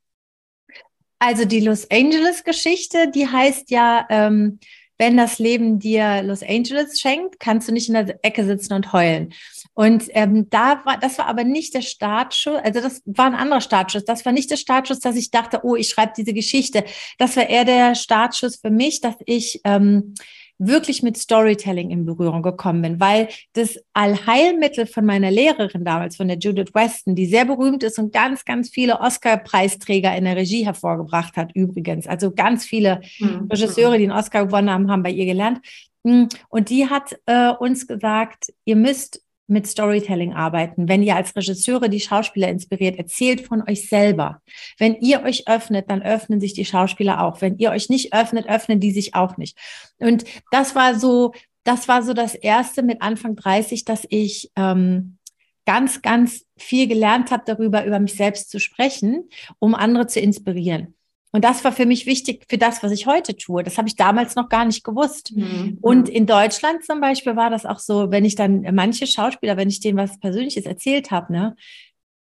Also 1.20 1.46
die 1.46 1.60
Los 1.60 1.90
Angeles-Geschichte, 1.92 3.12
die 3.12 3.28
heißt 3.28 3.72
ja, 3.72 4.06
ähm, 4.10 4.60
wenn 4.98 5.16
das 5.16 5.40
Leben 5.40 5.80
dir 5.80 6.22
Los 6.24 6.44
Angeles 6.44 7.00
schenkt, 7.00 7.40
kannst 7.40 7.68
du 7.68 7.72
nicht 7.72 7.88
in 7.88 7.94
der 7.94 8.20
Ecke 8.24 8.46
sitzen 8.46 8.74
und 8.74 8.92
heulen. 8.92 9.34
Und 9.74 10.06
ähm, 10.10 10.50
da 10.50 10.82
war, 10.86 10.98
das 10.98 11.18
war 11.18 11.28
aber 11.28 11.46
nicht 11.46 11.74
der 11.74 11.82
Startschuss, 11.82 12.60
also 12.62 12.82
das 12.82 13.02
war 13.06 13.28
ein 13.28 13.36
anderer 13.36 13.62
Startschuss. 13.62 14.04
Das 14.04 14.26
war 14.26 14.34
nicht 14.34 14.52
der 14.52 14.58
Startschuss, 14.58 15.00
dass 15.00 15.16
ich 15.16 15.32
dachte, 15.32 15.62
oh, 15.64 15.76
ich 15.76 15.88
schreibe 15.88 16.12
diese 16.18 16.34
Geschichte. 16.34 16.84
Das 17.18 17.38
war 17.38 17.48
eher 17.48 17.64
der 17.64 17.96
Startschuss 17.96 18.58
für 18.58 18.72
mich, 18.72 19.00
dass 19.00 19.16
ich 19.26 19.62
ähm, 19.64 20.16
wirklich 20.60 21.02
mit 21.02 21.18
Storytelling 21.18 21.90
in 21.90 22.06
Berührung 22.06 22.44
gekommen 22.44 22.82
bin, 22.82 23.00
weil 23.00 23.30
das 23.54 23.80
Allheilmittel 23.94 24.86
von 24.86 25.06
meiner 25.06 25.32
Lehrerin 25.32 25.86
damals, 25.86 26.18
von 26.18 26.28
der 26.28 26.38
Judith 26.38 26.74
Weston, 26.74 27.16
die 27.16 27.26
sehr 27.26 27.46
berühmt 27.46 27.82
ist 27.82 27.98
und 27.98 28.14
ganz, 28.14 28.46
ganz 28.46 28.70
viele 28.70 29.00
Oscar-Preisträger 29.00 30.16
in 30.16 30.26
der 30.26 30.36
Regie 30.36 30.66
hervorgebracht 30.66 31.38
hat, 31.38 31.52
übrigens. 31.56 32.08
Also 32.08 32.32
ganz 32.32 32.66
viele 32.66 33.02
mhm. 33.20 33.48
Regisseure, 33.50 33.98
die 33.98 34.04
einen 34.04 34.12
Oscar 34.12 34.46
gewonnen 34.46 34.70
haben, 34.70 34.92
haben 34.92 35.04
bei 35.04 35.12
ihr 35.12 35.26
gelernt. 35.26 35.62
Hm, 36.06 36.30
und 36.50 36.70
die 36.70 36.90
hat 36.90 37.18
äh, 37.26 37.50
uns 37.52 37.88
gesagt, 37.88 38.54
ihr 38.66 38.76
müsst 38.76 39.22
mit 39.50 39.68
Storytelling 39.68 40.34
arbeiten. 40.34 40.88
Wenn 40.88 41.04
ihr 41.04 41.16
als 41.16 41.36
Regisseure 41.36 41.90
die 41.90 42.00
Schauspieler 42.00 42.50
inspiriert, 42.50 42.98
erzählt 42.98 43.42
von 43.42 43.68
euch 43.68 43.88
selber. 43.90 44.42
Wenn 44.78 44.96
ihr 44.96 45.24
euch 45.24 45.48
öffnet, 45.48 45.90
dann 45.90 46.02
öffnen 46.02 46.40
sich 46.40 46.54
die 46.54 46.66
Schauspieler 46.66 47.24
auch. 47.24 47.42
Wenn 47.42 47.58
ihr 47.58 47.72
euch 47.72 47.90
nicht 47.90 48.14
öffnet, 48.14 48.48
öffnen 48.48 48.80
die 48.80 48.92
sich 48.92 49.16
auch 49.16 49.38
nicht. 49.38 49.58
Und 49.98 50.26
das 50.52 50.76
war 50.76 50.96
so, 50.96 51.34
das 51.64 51.88
war 51.88 52.04
so 52.04 52.14
das 52.14 52.36
erste 52.36 52.84
mit 52.84 53.02
Anfang 53.02 53.36
30, 53.36 53.86
dass 53.86 54.06
ich 54.10 54.52
ähm, 54.56 55.18
ganz, 55.66 56.02
ganz 56.02 56.46
viel 56.58 56.88
gelernt 56.88 57.32
habe 57.32 57.44
darüber, 57.46 57.86
über 57.86 58.00
mich 58.00 58.16
selbst 58.16 58.50
zu 58.50 58.60
sprechen, 58.60 59.30
um 59.60 59.76
andere 59.76 60.08
zu 60.08 60.20
inspirieren. 60.20 60.96
Und 61.32 61.44
das 61.44 61.64
war 61.64 61.72
für 61.72 61.86
mich 61.86 62.06
wichtig 62.06 62.46
für 62.50 62.58
das, 62.58 62.82
was 62.82 62.92
ich 62.92 63.06
heute 63.06 63.36
tue. 63.36 63.64
Das 63.64 63.78
habe 63.78 63.88
ich 63.88 63.96
damals 63.96 64.36
noch 64.36 64.50
gar 64.50 64.66
nicht 64.66 64.84
gewusst. 64.84 65.32
Mhm. 65.36 65.78
Und 65.82 66.10
in 66.10 66.26
Deutschland 66.26 66.84
zum 66.84 67.02
Beispiel 67.02 67.36
war 67.36 67.52
das 67.52 67.66
auch 67.66 67.80
so, 67.80 68.10
wenn 68.10 68.26
ich 68.26 68.36
dann 68.36 68.62
manche 68.74 69.06
Schauspieler, 69.06 69.56
wenn 69.56 69.70
ich 69.70 69.80
denen 69.80 69.98
was 69.98 70.20
Persönliches 70.20 70.66
erzählt 70.66 71.12
habe, 71.12 71.32
ne, 71.32 71.56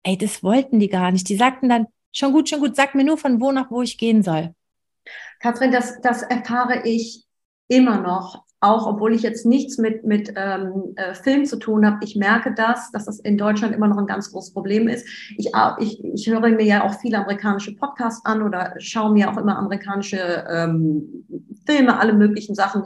ey, 0.03 0.19
das 0.19 0.43
wollten 0.43 0.79
die 0.79 0.89
gar 0.89 1.11
nicht. 1.11 1.29
Die 1.29 1.37
sagten 1.37 1.69
dann, 1.69 1.87
schon 2.13 2.33
gut, 2.33 2.49
schon 2.49 2.61
gut, 2.61 2.77
sag 2.77 2.95
mir 2.95 3.05
nur 3.05 3.19
von 3.19 3.41
wo 3.41 3.51
nach 3.53 3.71
wo 3.71 3.83
ich 3.83 3.97
gehen 3.97 4.23
soll. 4.23 4.55
Katrin, 5.41 5.73
das, 5.73 6.01
das 6.03 6.23
erfahre 6.23 6.83
ich 6.85 7.25
immer 7.69 8.01
noch 8.01 8.45
auch 8.61 8.87
obwohl 8.87 9.15
ich 9.15 9.23
jetzt 9.23 9.47
nichts 9.47 9.79
mit, 9.79 10.05
mit 10.05 10.33
ähm, 10.35 10.95
äh, 10.97 11.15
Film 11.15 11.45
zu 11.45 11.57
tun 11.57 11.87
habe, 11.87 11.99
ich 12.03 12.17
merke 12.17 12.53
das, 12.55 12.91
dass 12.91 13.05
das 13.05 13.21
in 13.21 13.39
Deutschland 13.39 13.75
immer 13.75 13.87
noch 13.87 13.99
ein 13.99 14.07
ganz 14.07 14.33
großes 14.33 14.53
Problem 14.53 14.89
ist. 14.89 15.07
Ich, 15.37 15.53
ich, 15.79 16.05
ich 16.05 16.29
höre 16.29 16.41
mir 16.41 16.65
ja 16.65 16.85
auch 16.85 16.99
viele 17.01 17.19
amerikanische 17.19 17.77
Podcasts 17.77 18.25
an 18.25 18.43
oder 18.43 18.75
schaue 18.79 19.13
mir 19.13 19.31
auch 19.31 19.37
immer 19.37 19.57
amerikanische 19.57 20.45
ähm, 20.51 21.25
Filme, 21.67 22.01
alle 22.01 22.15
möglichen 22.15 22.57
Sachen. 22.57 22.85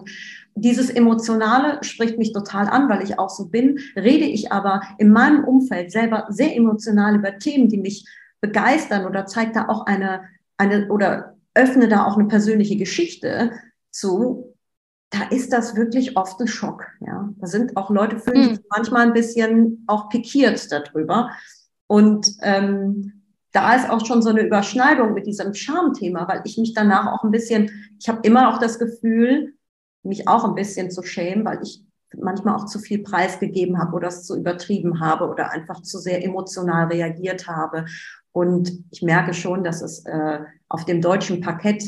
Dieses 0.55 0.91
Emotionale 0.91 1.83
spricht 1.83 2.19
mich 2.19 2.35
total 2.35 2.69
an, 2.69 2.91
weil 2.91 3.03
ich 3.03 3.19
auch 3.19 3.31
so 3.31 3.47
bin. 3.47 3.79
Rede 3.97 4.27
ich 4.27 4.53
aber 4.53 4.83
in 4.99 5.11
meinem 5.11 5.45
Umfeld 5.45 5.91
selber 5.91 6.27
sehr 6.29 6.55
emotional 6.55 7.17
über 7.17 7.39
Themen, 7.39 7.71
die 7.71 7.79
mich 7.79 8.05
begeistern 8.43 9.07
oder 9.07 9.25
zeigt 9.25 9.57
da 9.57 9.69
auch 9.69 9.87
eine, 9.87 10.25
eine 10.59 10.89
oder 10.89 11.37
öffne 11.55 11.89
da 11.89 12.05
auch 12.05 12.19
eine 12.19 12.29
persönliche 12.29 12.77
Geschichte 12.77 13.53
zu, 13.91 14.52
da 15.13 15.25
ist 15.31 15.53
das 15.53 15.77
wirklich 15.77 16.17
oft 16.17 16.41
ein 16.41 16.49
Schock. 16.49 16.87
Ja, 17.01 17.29
da 17.37 17.47
sind 17.47 17.77
auch 17.77 17.91
Leute 17.91 18.19
fühlen 18.19 18.51
sich 18.51 18.59
mhm. 18.59 18.67
manchmal 18.71 19.07
ein 19.07 19.13
bisschen 19.13 19.85
auch 19.87 20.09
pikiert 20.09 20.73
darüber. 20.73 21.31
Und 21.87 22.27
ähm, 22.41 23.23
da 23.53 23.75
ist 23.75 23.91
auch 23.91 24.05
schon 24.07 24.23
so 24.23 24.31
eine 24.31 24.41
Überschneidung 24.41 25.13
mit 25.13 25.27
diesem 25.27 25.53
Charmthema, 25.53 26.27
weil 26.27 26.41
ich 26.45 26.57
mich 26.57 26.73
danach 26.73 27.13
auch 27.13 27.25
ein 27.25 27.31
bisschen, 27.31 27.71
ich 28.01 28.09
habe 28.09 28.21
immer 28.23 28.49
auch 28.49 28.59
das 28.59 28.79
Gefühl, 28.79 29.53
mich 30.03 30.27
auch 30.27 30.45
ein 30.45 30.55
bisschen 30.55 30.91
zu 30.91 31.03
schämen, 31.03 31.45
weil 31.45 31.63
ich 31.63 31.85
manchmal 32.19 32.57
auch 32.57 32.65
zu 32.65 32.79
viel 32.79 33.03
preisgegeben 33.03 33.79
habe 33.79 33.95
oder 33.95 34.09
es 34.09 34.25
zu 34.25 34.37
übertrieben 34.37 35.01
habe 35.01 35.29
oder 35.29 35.51
einfach 35.51 35.83
zu 35.83 35.99
sehr 35.99 36.25
emotional 36.25 36.87
reagiert 36.87 37.47
habe. 37.47 37.85
Und 38.33 38.73
ich 38.91 39.03
merke 39.03 39.35
schon, 39.35 39.63
dass 39.63 39.83
es 39.83 40.07
äh, 40.07 40.41
auf 40.71 40.87
dem 40.87 41.03
deutschen 41.03 41.43
Parkett 41.43 41.85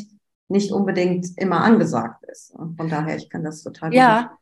nicht 0.49 0.73
unbedingt 0.73 1.27
immer 1.37 1.63
angesagt 1.63 2.25
ist. 2.31 2.55
Von 2.77 2.89
daher, 2.89 3.17
ich 3.17 3.29
kann 3.29 3.45
das 3.45 3.63
total 3.63 3.95
ja. 3.95 4.39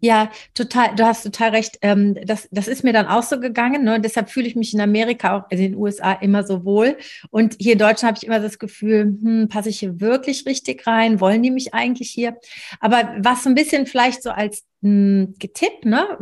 Ja, 0.00 0.30
total, 0.54 0.94
du 0.94 1.04
hast 1.04 1.24
total 1.24 1.50
recht. 1.50 1.78
Ähm, 1.82 2.16
das, 2.24 2.48
das 2.52 2.68
ist 2.68 2.84
mir 2.84 2.92
dann 2.92 3.06
auch 3.06 3.24
so 3.24 3.40
gegangen. 3.40 3.82
Ne? 3.82 4.00
Deshalb 4.00 4.30
fühle 4.30 4.46
ich 4.46 4.54
mich 4.54 4.72
in 4.72 4.80
Amerika, 4.80 5.36
auch 5.36 5.50
in 5.50 5.58
den 5.58 5.74
USA, 5.74 6.12
immer 6.12 6.44
so 6.44 6.64
wohl. 6.64 6.96
Und 7.30 7.56
hier 7.58 7.72
in 7.72 7.78
Deutschland 7.78 8.14
habe 8.14 8.18
ich 8.18 8.26
immer 8.26 8.38
das 8.38 8.58
Gefühl, 8.58 9.16
hm, 9.20 9.48
passe 9.48 9.68
ich 9.68 9.80
hier 9.80 10.00
wirklich 10.00 10.46
richtig 10.46 10.86
rein? 10.86 11.20
Wollen 11.20 11.42
die 11.42 11.50
mich 11.50 11.74
eigentlich 11.74 12.10
hier? 12.10 12.36
Aber 12.78 13.14
was 13.18 13.42
so 13.42 13.48
ein 13.48 13.56
bisschen 13.56 13.86
vielleicht 13.86 14.22
so 14.22 14.30
als 14.30 14.64
hm, 14.82 15.34
Tipp, 15.38 15.84
ne? 15.84 16.18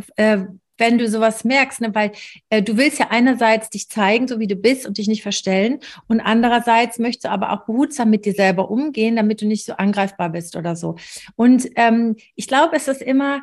Wenn 0.79 0.99
du 0.99 1.09
sowas 1.09 1.45
merkst, 1.45 1.81
ne? 1.81 1.95
weil 1.95 2.13
äh, 2.51 2.63
du 2.63 2.77
willst 2.77 2.99
ja 2.99 3.09
einerseits 3.11 3.71
dich 3.71 3.89
zeigen, 3.89 4.29
so 4.29 4.39
wie 4.39 4.47
du 4.47 4.57
bist 4.57 4.87
und 4.87 4.99
dich 4.99 5.09
nicht 5.09 5.23
verstellen 5.23 5.81
und 6.09 6.21
andererseits 6.21 6.99
möchtest 6.99 7.25
du 7.25 7.31
aber 7.31 7.53
auch 7.53 7.67
behutsam 7.67 8.11
mit 8.11 8.25
dir 8.25 8.35
selber 8.35 8.71
umgehen, 8.71 9.17
damit 9.17 9.41
du 9.43 9.47
nicht 9.47 9.65
so 9.65 9.75
angreifbar 9.75 10.31
bist 10.31 10.57
oder 10.57 10.77
so. 10.77 10.97
Und 11.35 11.69
ähm, 11.77 12.17
ich 12.35 12.47
glaube, 12.47 12.77
es 12.77 12.89
ist 12.89 13.03
immer 13.03 13.43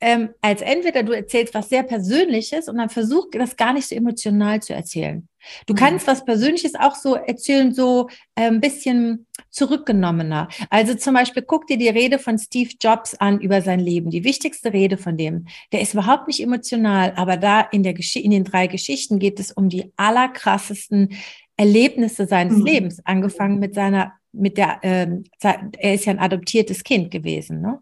ähm, 0.00 0.30
als 0.42 0.60
entweder 0.60 1.02
du 1.02 1.12
erzählst 1.12 1.54
was 1.54 1.68
sehr 1.68 1.82
Persönliches 1.82 2.68
und 2.68 2.76
dann 2.76 2.90
versuch 2.90 3.26
das 3.32 3.56
gar 3.56 3.72
nicht 3.72 3.88
so 3.88 3.94
emotional 3.94 4.60
zu 4.62 4.74
erzählen. 4.74 5.26
Du 5.66 5.74
mhm. 5.74 5.78
kannst 5.78 6.06
was 6.06 6.24
Persönliches 6.24 6.74
auch 6.74 6.94
so 6.94 7.14
erzählen, 7.14 7.72
so 7.72 8.08
äh, 8.34 8.46
ein 8.46 8.60
bisschen 8.60 9.26
zurückgenommener. 9.50 10.48
Also 10.70 10.94
zum 10.94 11.14
Beispiel 11.14 11.42
guck 11.42 11.66
dir 11.66 11.78
die 11.78 11.88
Rede 11.88 12.18
von 12.18 12.38
Steve 12.38 12.70
Jobs 12.80 13.14
an 13.14 13.40
über 13.40 13.62
sein 13.62 13.80
Leben, 13.80 14.10
die 14.10 14.24
wichtigste 14.24 14.72
Rede 14.72 14.96
von 14.96 15.16
dem. 15.16 15.46
Der 15.72 15.80
ist 15.80 15.94
überhaupt 15.94 16.26
nicht 16.26 16.42
emotional, 16.42 17.12
aber 17.16 17.36
da 17.36 17.60
in, 17.60 17.82
der 17.82 17.94
Gesch 17.94 18.16
in 18.16 18.30
den 18.30 18.44
drei 18.44 18.66
Geschichten 18.66 19.18
geht 19.18 19.40
es 19.40 19.52
um 19.52 19.68
die 19.68 19.92
allerkrassesten 19.96 21.16
Erlebnisse 21.56 22.26
seines 22.26 22.58
mhm. 22.58 22.64
Lebens, 22.66 23.00
angefangen 23.04 23.58
mit 23.58 23.74
seiner 23.74 24.12
mit 24.38 24.58
der, 24.58 24.80
ähm, 24.82 25.24
er 25.40 25.94
ist 25.94 26.04
ja 26.04 26.12
ein 26.12 26.18
adoptiertes 26.18 26.84
Kind 26.84 27.10
gewesen, 27.10 27.62
ne? 27.62 27.80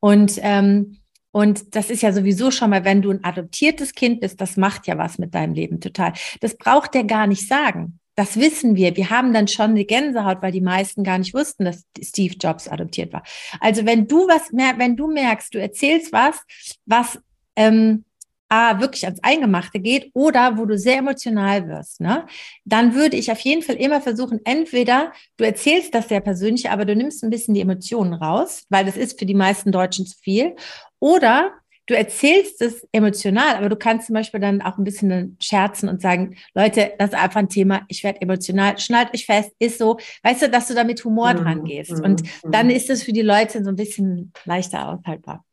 Und 0.00 0.38
ähm, 0.40 0.98
und 1.36 1.76
das 1.76 1.90
ist 1.90 2.00
ja 2.00 2.14
sowieso 2.14 2.50
schon 2.50 2.70
mal, 2.70 2.86
wenn 2.86 3.02
du 3.02 3.10
ein 3.10 3.22
adoptiertes 3.22 3.92
Kind 3.92 4.20
bist, 4.20 4.40
das 4.40 4.56
macht 4.56 4.86
ja 4.86 4.96
was 4.96 5.18
mit 5.18 5.34
deinem 5.34 5.52
Leben 5.52 5.82
total. 5.82 6.14
Das 6.40 6.56
braucht 6.56 6.94
der 6.94 7.04
gar 7.04 7.26
nicht 7.26 7.46
sagen. 7.46 8.00
Das 8.14 8.40
wissen 8.40 8.74
wir. 8.74 8.96
Wir 8.96 9.10
haben 9.10 9.34
dann 9.34 9.46
schon 9.46 9.72
eine 9.72 9.84
Gänsehaut, 9.84 10.40
weil 10.40 10.50
die 10.50 10.62
meisten 10.62 11.04
gar 11.04 11.18
nicht 11.18 11.34
wussten, 11.34 11.66
dass 11.66 11.84
Steve 12.00 12.36
Jobs 12.40 12.68
adoptiert 12.68 13.12
war. 13.12 13.22
Also 13.60 13.84
wenn 13.84 14.08
du 14.08 14.26
was 14.26 14.50
mehr, 14.50 14.78
wenn 14.78 14.96
du 14.96 15.12
merkst, 15.12 15.52
du 15.52 15.60
erzählst 15.60 16.10
was, 16.10 16.40
was 16.86 17.18
ähm, 17.54 18.06
A, 18.48 18.80
wirklich 18.80 19.04
ans 19.04 19.20
Eingemachte 19.22 19.80
geht 19.80 20.10
oder 20.14 20.56
wo 20.56 20.66
du 20.66 20.78
sehr 20.78 20.98
emotional 20.98 21.68
wirst, 21.68 22.00
ne, 22.00 22.26
dann 22.64 22.94
würde 22.94 23.16
ich 23.16 23.32
auf 23.32 23.40
jeden 23.40 23.62
Fall 23.62 23.76
immer 23.76 24.00
versuchen, 24.00 24.40
entweder 24.44 25.12
du 25.36 25.44
erzählst 25.44 25.94
das 25.94 26.08
sehr 26.08 26.20
persönlich, 26.20 26.70
aber 26.70 26.84
du 26.84 26.94
nimmst 26.94 27.24
ein 27.24 27.30
bisschen 27.30 27.54
die 27.54 27.60
Emotionen 27.60 28.14
raus, 28.14 28.64
weil 28.68 28.84
das 28.84 28.96
ist 28.96 29.18
für 29.18 29.26
die 29.26 29.34
meisten 29.34 29.72
Deutschen 29.72 30.06
zu 30.06 30.16
viel, 30.18 30.54
oder 31.00 31.52
du 31.86 31.96
erzählst 31.96 32.60
es 32.62 32.86
emotional, 32.92 33.56
aber 33.56 33.68
du 33.68 33.76
kannst 33.76 34.06
zum 34.06 34.14
Beispiel 34.14 34.40
dann 34.40 34.60
auch 34.60 34.76
ein 34.76 34.84
bisschen 34.84 35.36
scherzen 35.40 35.88
und 35.88 36.02
sagen, 36.02 36.36
Leute, 36.54 36.92
das 36.98 37.10
ist 37.10 37.16
einfach 37.16 37.40
ein 37.40 37.48
Thema, 37.48 37.82
ich 37.88 38.02
werde 38.04 38.20
emotional, 38.20 38.78
schnallt 38.78 39.14
euch 39.14 39.24
fest, 39.24 39.52
ist 39.58 39.78
so, 39.78 39.98
weißt 40.22 40.42
du, 40.42 40.50
dass 40.50 40.68
du 40.68 40.74
da 40.74 40.84
mit 40.84 41.04
Humor 41.04 41.32
mhm. 41.34 41.38
dran 41.38 41.64
gehst. 41.64 41.92
Und 41.92 42.22
mhm. 42.22 42.52
dann 42.52 42.70
ist 42.70 42.90
es 42.90 43.02
für 43.02 43.12
die 43.12 43.22
Leute 43.22 43.62
so 43.62 43.70
ein 43.70 43.76
bisschen 43.76 44.32
leichter 44.44 44.88
aushaltbar. 44.88 45.44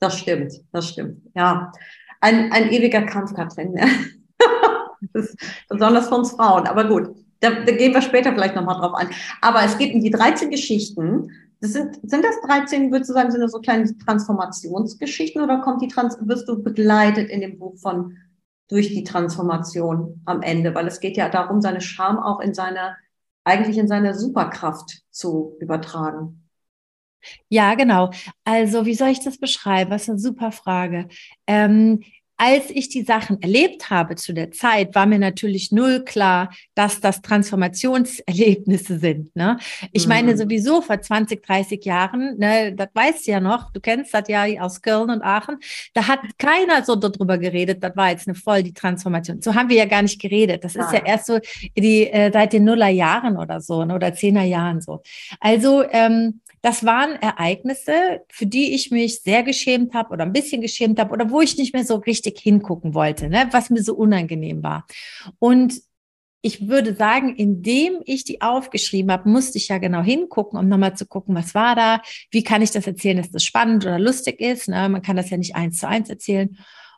Das 0.00 0.18
stimmt, 0.18 0.52
das 0.72 0.88
stimmt. 0.88 1.22
Ja, 1.34 1.70
ein, 2.22 2.50
ein 2.52 2.70
ewiger 2.70 3.02
Kampf, 3.02 3.34
Katrin. 3.34 3.78
besonders 5.68 6.08
für 6.08 6.14
uns 6.14 6.32
Frauen, 6.32 6.66
aber 6.66 6.84
gut. 6.84 7.14
Da, 7.40 7.50
da 7.50 7.72
gehen 7.72 7.92
wir 7.92 8.02
später 8.02 8.32
vielleicht 8.32 8.54
nochmal 8.54 8.78
drauf 8.78 8.94
ein. 8.94 9.10
Aber 9.40 9.62
es 9.64 9.76
geht 9.76 9.94
um 9.94 10.00
die 10.00 10.10
13 10.10 10.48
Geschichten 10.48 11.28
das 11.62 11.74
sind, 11.74 11.94
sind 12.02 12.24
das 12.24 12.40
13, 12.44 12.90
würdest 12.90 13.10
du 13.10 13.14
sagen, 13.14 13.30
sind 13.30 13.40
das 13.40 13.52
so 13.52 13.60
kleine 13.60 13.96
Transformationsgeschichten 13.96 15.40
oder 15.40 15.60
kommt 15.60 15.80
die 15.80 15.86
Trans 15.86 16.18
wirst 16.20 16.48
du 16.48 16.60
begleitet 16.60 17.30
in 17.30 17.40
dem 17.40 17.56
Buch 17.56 17.76
von 17.78 18.18
durch 18.68 18.88
die 18.88 19.04
Transformation 19.04 20.20
am 20.24 20.42
Ende? 20.42 20.74
Weil 20.74 20.88
es 20.88 20.98
geht 20.98 21.16
ja 21.16 21.28
darum, 21.28 21.60
seine 21.60 21.80
Scham 21.80 22.18
auch 22.18 22.40
in 22.40 22.52
seine, 22.52 22.96
eigentlich 23.44 23.78
in 23.78 23.86
seine 23.86 24.18
Superkraft 24.18 25.02
zu 25.12 25.56
übertragen. 25.60 26.41
Ja, 27.48 27.74
genau. 27.74 28.10
Also, 28.44 28.86
wie 28.86 28.94
soll 28.94 29.08
ich 29.08 29.20
das 29.20 29.38
beschreiben? 29.38 29.90
Das 29.90 30.02
ist 30.02 30.10
eine 30.10 30.18
super 30.18 30.52
Frage. 30.52 31.08
Ähm, 31.46 32.00
als 32.44 32.70
ich 32.70 32.88
die 32.88 33.02
Sachen 33.02 33.40
erlebt 33.40 33.88
habe 33.88 34.16
zu 34.16 34.32
der 34.32 34.50
Zeit, 34.50 34.96
war 34.96 35.06
mir 35.06 35.20
natürlich 35.20 35.70
null 35.70 36.04
klar, 36.04 36.52
dass 36.74 37.00
das 37.00 37.22
Transformationserlebnisse 37.22 38.98
sind. 38.98 39.36
Ne? 39.36 39.58
Ich 39.92 40.06
mhm. 40.06 40.08
meine 40.08 40.36
sowieso 40.36 40.82
vor 40.82 41.00
20, 41.00 41.40
30 41.40 41.84
Jahren, 41.84 42.36
ne, 42.38 42.74
das 42.74 42.88
weißt 42.94 43.28
du 43.28 43.30
ja 43.30 43.38
noch, 43.38 43.72
du 43.72 43.78
kennst 43.78 44.12
das 44.12 44.24
ja 44.26 44.44
aus 44.60 44.82
Köln 44.82 45.10
und 45.10 45.22
Aachen, 45.22 45.58
da 45.94 46.08
hat 46.08 46.18
keiner 46.36 46.84
so 46.84 46.96
darüber 46.96 47.38
geredet, 47.38 47.80
das 47.80 47.94
war 47.94 48.10
jetzt 48.10 48.26
eine 48.26 48.34
voll 48.34 48.64
die 48.64 48.74
Transformation. 48.74 49.40
So 49.40 49.54
haben 49.54 49.68
wir 49.68 49.76
ja 49.76 49.86
gar 49.86 50.02
nicht 50.02 50.20
geredet. 50.20 50.64
Das 50.64 50.74
Nein. 50.74 50.86
ist 50.86 50.92
ja 50.94 51.06
erst 51.06 51.26
so 51.26 51.38
die, 51.78 52.08
äh, 52.08 52.32
seit 52.32 52.54
den 52.54 52.64
Nullerjahren 52.64 53.36
oder 53.36 53.60
so 53.60 53.84
ne, 53.84 53.94
oder 53.94 54.14
Zehnerjahren 54.14 54.80
so. 54.80 55.00
Also 55.38 55.84
ähm, 55.88 56.40
das 56.62 56.84
waren 56.84 57.16
Ereignisse, 57.20 58.22
für 58.28 58.46
die 58.46 58.74
ich 58.74 58.90
mich 58.90 59.20
sehr 59.20 59.42
geschämt 59.42 59.94
habe 59.94 60.10
oder 60.10 60.24
ein 60.24 60.32
bisschen 60.32 60.62
geschämt 60.62 60.98
habe 61.00 61.12
oder 61.12 61.30
wo 61.30 61.40
ich 61.40 61.58
nicht 61.58 61.74
mehr 61.74 61.84
so 61.84 61.96
richtig 61.96 62.38
hingucken 62.38 62.94
wollte, 62.94 63.28
ne, 63.28 63.48
was 63.50 63.68
mir 63.68 63.82
so 63.82 63.94
unangenehm 63.94 64.62
war. 64.62 64.86
Und 65.38 65.82
ich 66.40 66.68
würde 66.68 66.94
sagen, 66.94 67.36
indem 67.36 68.00
ich 68.04 68.24
die 68.24 68.40
aufgeschrieben 68.40 69.12
habe, 69.12 69.28
musste 69.28 69.58
ich 69.58 69.68
ja 69.68 69.78
genau 69.78 70.02
hingucken, 70.02 70.58
um 70.58 70.68
nochmal 70.68 70.96
zu 70.96 71.06
gucken, 71.06 71.34
was 71.34 71.54
war 71.54 71.76
da, 71.76 72.02
wie 72.30 72.42
kann 72.42 72.62
ich 72.62 72.72
das 72.72 72.86
erzählen, 72.86 73.16
dass 73.16 73.30
das 73.30 73.44
spannend 73.44 73.84
oder 73.84 73.98
lustig 73.98 74.40
ist. 74.40 74.68
Ne? 74.68 74.88
Man 74.88 75.02
kann 75.02 75.16
das 75.16 75.30
ja 75.30 75.36
nicht 75.36 75.54
eins 75.54 75.78
zu 75.78 75.88
eins 75.88 76.08
erzählen. 76.10 76.56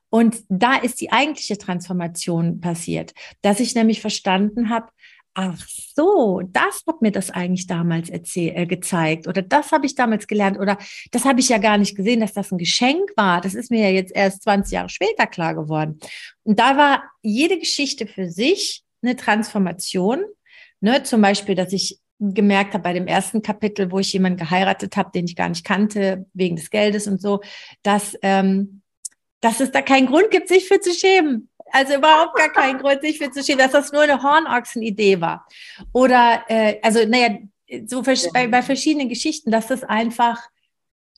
Und 0.08 0.44
da 0.48 0.76
ist 0.76 1.00
die 1.00 1.12
eigentliche 1.12 1.58
Transformation 1.58 2.60
passiert, 2.60 3.12
dass 3.42 3.60
ich 3.60 3.74
nämlich 3.74 4.00
verstanden 4.00 4.70
habe, 4.70 4.88
ach 5.34 5.58
so, 5.94 6.42
das 6.44 6.82
hat 6.86 7.02
mir 7.02 7.10
das 7.10 7.30
eigentlich 7.30 7.66
damals 7.66 8.08
äh, 8.10 8.66
gezeigt 8.66 9.26
oder 9.26 9.42
das 9.42 9.72
habe 9.72 9.86
ich 9.86 9.94
damals 9.94 10.26
gelernt 10.26 10.58
oder 10.58 10.78
das 11.10 11.24
habe 11.24 11.40
ich 11.40 11.48
ja 11.48 11.58
gar 11.58 11.76
nicht 11.76 11.96
gesehen, 11.96 12.20
dass 12.20 12.32
das 12.32 12.52
ein 12.52 12.58
Geschenk 12.58 13.10
war. 13.16 13.40
Das 13.40 13.54
ist 13.54 13.70
mir 13.70 13.82
ja 13.82 13.90
jetzt 13.90 14.14
erst 14.14 14.42
20 14.44 14.72
Jahre 14.72 14.88
später 14.88 15.26
klar 15.26 15.54
geworden. 15.54 15.98
Und 16.44 16.58
da 16.60 16.76
war 16.76 17.04
jede 17.22 17.58
Geschichte 17.58 18.06
für 18.06 18.30
sich 18.30 18.84
eine 19.02 19.16
Transformation. 19.16 20.24
Ne? 20.80 21.02
Zum 21.02 21.20
Beispiel, 21.20 21.56
dass 21.56 21.72
ich 21.72 21.98
gemerkt 22.20 22.74
habe 22.74 22.84
bei 22.84 22.92
dem 22.92 23.08
ersten 23.08 23.42
Kapitel, 23.42 23.90
wo 23.90 23.98
ich 23.98 24.12
jemanden 24.12 24.38
geheiratet 24.38 24.96
habe, 24.96 25.10
den 25.12 25.26
ich 25.26 25.36
gar 25.36 25.48
nicht 25.48 25.64
kannte, 25.64 26.26
wegen 26.32 26.56
des 26.56 26.70
Geldes 26.70 27.06
und 27.08 27.20
so, 27.20 27.40
dass, 27.82 28.16
ähm, 28.22 28.82
dass 29.40 29.60
es 29.60 29.72
da 29.72 29.82
keinen 29.82 30.06
Grund 30.06 30.30
gibt, 30.30 30.48
sich 30.48 30.68
für 30.68 30.80
zu 30.80 30.94
schämen. 30.94 31.50
Also 31.74 31.96
überhaupt 31.96 32.36
gar 32.36 32.50
keinen 32.50 32.78
Grund, 32.78 33.00
sich 33.00 33.18
für 33.18 33.32
zu 33.32 33.42
schämen, 33.42 33.58
dass 33.58 33.72
das 33.72 33.90
nur 33.90 34.02
eine 34.02 34.22
Hornochsen-Idee 34.22 35.20
war. 35.20 35.44
Oder, 35.92 36.44
äh, 36.46 36.78
also, 36.82 37.00
naja, 37.04 37.38
so 37.86 38.00
bei, 38.32 38.46
bei 38.46 38.62
verschiedenen 38.62 39.08
Geschichten, 39.08 39.50
dass 39.50 39.66
das 39.66 39.82
einfach, 39.82 40.40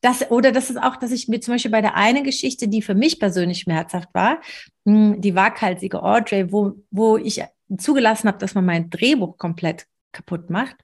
das, 0.00 0.30
oder 0.30 0.52
das 0.52 0.70
ist 0.70 0.78
auch, 0.78 0.96
dass 0.96 1.10
ich 1.10 1.28
mir 1.28 1.42
zum 1.42 1.52
Beispiel 1.52 1.70
bei 1.70 1.82
der 1.82 1.94
einen 1.94 2.24
Geschichte, 2.24 2.68
die 2.68 2.80
für 2.80 2.94
mich 2.94 3.20
persönlich 3.20 3.60
schmerzhaft 3.60 4.08
war, 4.14 4.40
hm, 4.86 5.20
die 5.20 5.34
waghalsige 5.34 6.02
Audrey, 6.02 6.50
wo, 6.50 6.72
wo 6.90 7.18
ich 7.18 7.44
zugelassen 7.76 8.26
habe, 8.26 8.38
dass 8.38 8.54
man 8.54 8.64
mein 8.64 8.88
Drehbuch 8.88 9.36
komplett 9.36 9.86
kaputt 10.12 10.48
macht. 10.48 10.76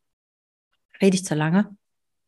Rede 1.01 1.17
ich 1.17 1.25
zu 1.25 1.35
lange? 1.35 1.75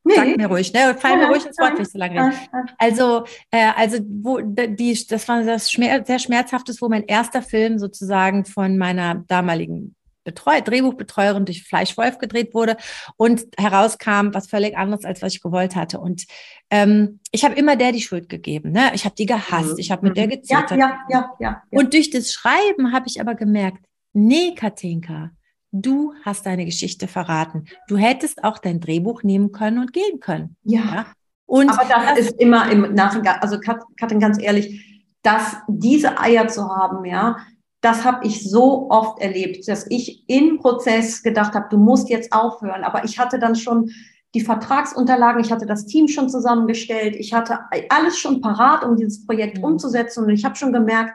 Nee. 0.04 0.14
Sag 0.16 0.36
mir 0.36 0.46
ruhig, 0.48 0.72
ne? 0.74 0.94
Fall 0.98 1.16
mir 1.16 1.28
ruhig 1.28 1.46
ins 1.46 1.58
Wort, 1.58 1.74
wenn 1.74 1.82
ich 1.82 1.88
so 1.88 1.98
lange 1.98 2.26
rede. 2.26 2.36
Also, 2.76 3.24
äh, 3.50 3.70
also 3.74 3.98
wo 4.06 4.38
die, 4.40 5.06
das 5.08 5.28
war 5.28 5.42
das 5.42 5.70
Schmer 5.70 6.04
sehr 6.04 6.18
schmerzhaftes, 6.18 6.82
wo 6.82 6.90
mein 6.90 7.04
erster 7.04 7.40
Film 7.40 7.78
sozusagen 7.78 8.44
von 8.44 8.76
meiner 8.76 9.24
damaligen 9.26 9.96
Betreu 10.24 10.60
Drehbuchbetreuerin 10.62 11.44
durch 11.44 11.64
Fleischwolf 11.64 12.18
gedreht 12.18 12.54
wurde 12.54 12.76
und 13.16 13.44
herauskam 13.58 14.32
was 14.32 14.48
völlig 14.48 14.76
anderes, 14.76 15.04
als 15.04 15.20
was 15.22 15.34
ich 15.34 15.42
gewollt 15.42 15.76
hatte. 15.76 16.00
Und 16.00 16.24
ähm, 16.70 17.20
ich 17.30 17.44
habe 17.44 17.54
immer 17.54 17.76
der 17.76 17.92
die 17.92 18.00
Schuld 18.00 18.28
gegeben. 18.30 18.72
Ne? 18.72 18.90
Ich 18.94 19.04
habe 19.04 19.14
die 19.14 19.26
gehasst, 19.26 19.74
mhm. 19.74 19.78
ich 19.78 19.90
habe 19.90 20.08
mit 20.08 20.16
der 20.16 20.26
mhm. 20.26 20.30
gezittert. 20.30 20.70
Ja, 20.72 20.76
ja, 20.78 20.98
ja, 21.10 21.34
ja, 21.38 21.62
ja. 21.70 21.78
Und 21.78 21.92
durch 21.92 22.10
das 22.10 22.32
Schreiben 22.32 22.92
habe 22.92 23.06
ich 23.06 23.20
aber 23.20 23.34
gemerkt, 23.34 23.84
nee, 24.14 24.54
Katinka, 24.54 25.30
du 25.74 26.14
hast 26.24 26.46
deine 26.46 26.64
Geschichte 26.64 27.08
verraten. 27.08 27.64
Du 27.88 27.96
hättest 27.96 28.44
auch 28.44 28.58
dein 28.58 28.80
Drehbuch 28.80 29.22
nehmen 29.22 29.52
können 29.52 29.78
und 29.78 29.92
gehen 29.92 30.20
können. 30.20 30.56
Ja. 30.62 30.80
ja? 30.80 31.06
Und 31.46 31.68
Aber 31.68 31.86
das, 31.86 32.06
das, 32.06 32.18
ist 32.20 32.40
immer 32.40 32.70
im 32.70 32.94
Nachhinein, 32.94 33.36
also 33.40 33.58
Katrin, 33.60 34.20
ganz 34.20 34.40
ehrlich, 34.40 35.04
dass 35.22 35.56
diese 35.68 36.18
Eier 36.18 36.48
zu 36.48 36.68
haben, 36.68 37.04
ja, 37.04 37.36
das 37.80 38.04
habe 38.04 38.26
ich 38.26 38.48
so 38.48 38.88
oft 38.90 39.20
erlebt, 39.20 39.68
dass 39.68 39.86
ich 39.90 40.24
im 40.28 40.58
Prozess 40.58 41.22
gedacht 41.22 41.54
habe, 41.54 41.66
du 41.70 41.76
musst 41.76 42.08
jetzt 42.08 42.32
aufhören. 42.32 42.82
Aber 42.82 43.04
ich 43.04 43.18
hatte 43.18 43.38
dann 43.38 43.56
schon 43.56 43.90
die 44.34 44.40
Vertragsunterlagen, 44.40 45.42
ich 45.44 45.52
hatte 45.52 45.66
das 45.66 45.84
Team 45.86 46.08
schon 46.08 46.30
zusammengestellt, 46.30 47.14
ich 47.16 47.34
hatte 47.34 47.58
alles 47.90 48.18
schon 48.18 48.40
parat, 48.40 48.84
um 48.84 48.96
dieses 48.96 49.26
Projekt 49.26 49.58
mhm. 49.58 49.64
umzusetzen. 49.64 50.24
Und 50.24 50.30
ich 50.30 50.44
habe 50.44 50.56
schon 50.56 50.72
gemerkt, 50.72 51.14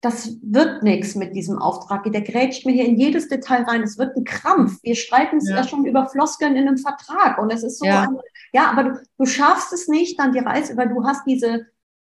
das 0.00 0.36
wird 0.42 0.82
nichts 0.82 1.16
mit 1.16 1.34
diesem 1.34 1.58
Auftrag. 1.58 2.04
Der 2.04 2.22
grätscht 2.22 2.64
mir 2.64 2.72
hier 2.72 2.86
in 2.86 2.96
jedes 2.96 3.28
Detail 3.28 3.62
rein. 3.62 3.82
Es 3.82 3.98
wird 3.98 4.16
ein 4.16 4.24
Krampf. 4.24 4.78
Wir 4.82 4.94
streiten 4.94 5.36
uns 5.36 5.48
ja. 5.48 5.56
ja 5.56 5.64
schon 5.64 5.84
über 5.86 6.06
Floskeln 6.06 6.54
in 6.54 6.68
einem 6.68 6.78
Vertrag. 6.78 7.38
Und 7.38 7.52
es 7.52 7.64
ist 7.64 7.78
so, 7.78 7.86
ja, 7.86 8.02
ein, 8.02 8.16
ja 8.52 8.70
aber 8.70 8.84
du, 8.84 9.02
du 9.18 9.26
schaffst 9.26 9.72
es 9.72 9.88
nicht, 9.88 10.18
dann 10.18 10.32
die 10.32 10.38
Reise, 10.38 10.76
weil 10.76 10.88
du 10.88 11.04
hast 11.04 11.26
diese 11.26 11.66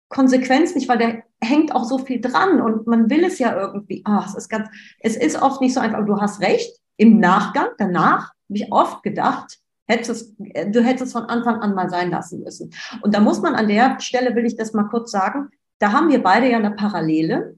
Konsequenz 0.09 0.75
nicht, 0.75 0.89
weil 0.89 0.99
da 0.99 1.47
hängt 1.47 1.73
auch 1.73 1.85
so 1.85 1.97
viel 1.97 2.21
dran 2.21 2.61
und 2.61 2.85
man 2.85 3.09
will 3.09 3.23
es 3.23 3.39
ja 3.39 3.55
irgendwie. 3.55 4.03
Ach, 4.05 4.27
es 4.27 4.35
ist 4.35 4.49
ganz, 4.49 4.69
es 4.99 5.15
ist 5.15 5.41
oft 5.41 5.61
nicht 5.61 5.73
so 5.73 5.79
einfach. 5.79 6.05
Du 6.05 6.19
hast 6.21 6.41
recht. 6.41 6.77
Im 6.97 7.19
Nachgang, 7.19 7.69
danach, 7.79 8.33
habe 8.51 8.57
ich 8.57 8.71
oft 8.71 9.01
gedacht, 9.01 9.57
hättest, 9.87 10.35
du 10.37 10.83
hättest 10.83 11.05
es 11.07 11.11
von 11.13 11.23
Anfang 11.23 11.61
an 11.61 11.73
mal 11.73 11.89
sein 11.89 12.11
lassen 12.11 12.43
müssen. 12.43 12.71
Und 13.01 13.15
da 13.15 13.19
muss 13.19 13.41
man 13.41 13.55
an 13.55 13.67
der 13.67 13.99
Stelle, 14.01 14.35
will 14.35 14.45
ich 14.45 14.55
das 14.55 14.73
mal 14.73 14.83
kurz 14.83 15.09
sagen, 15.09 15.49
da 15.79 15.93
haben 15.93 16.09
wir 16.09 16.21
beide 16.21 16.49
ja 16.49 16.57
eine 16.57 16.71
Parallele. 16.71 17.55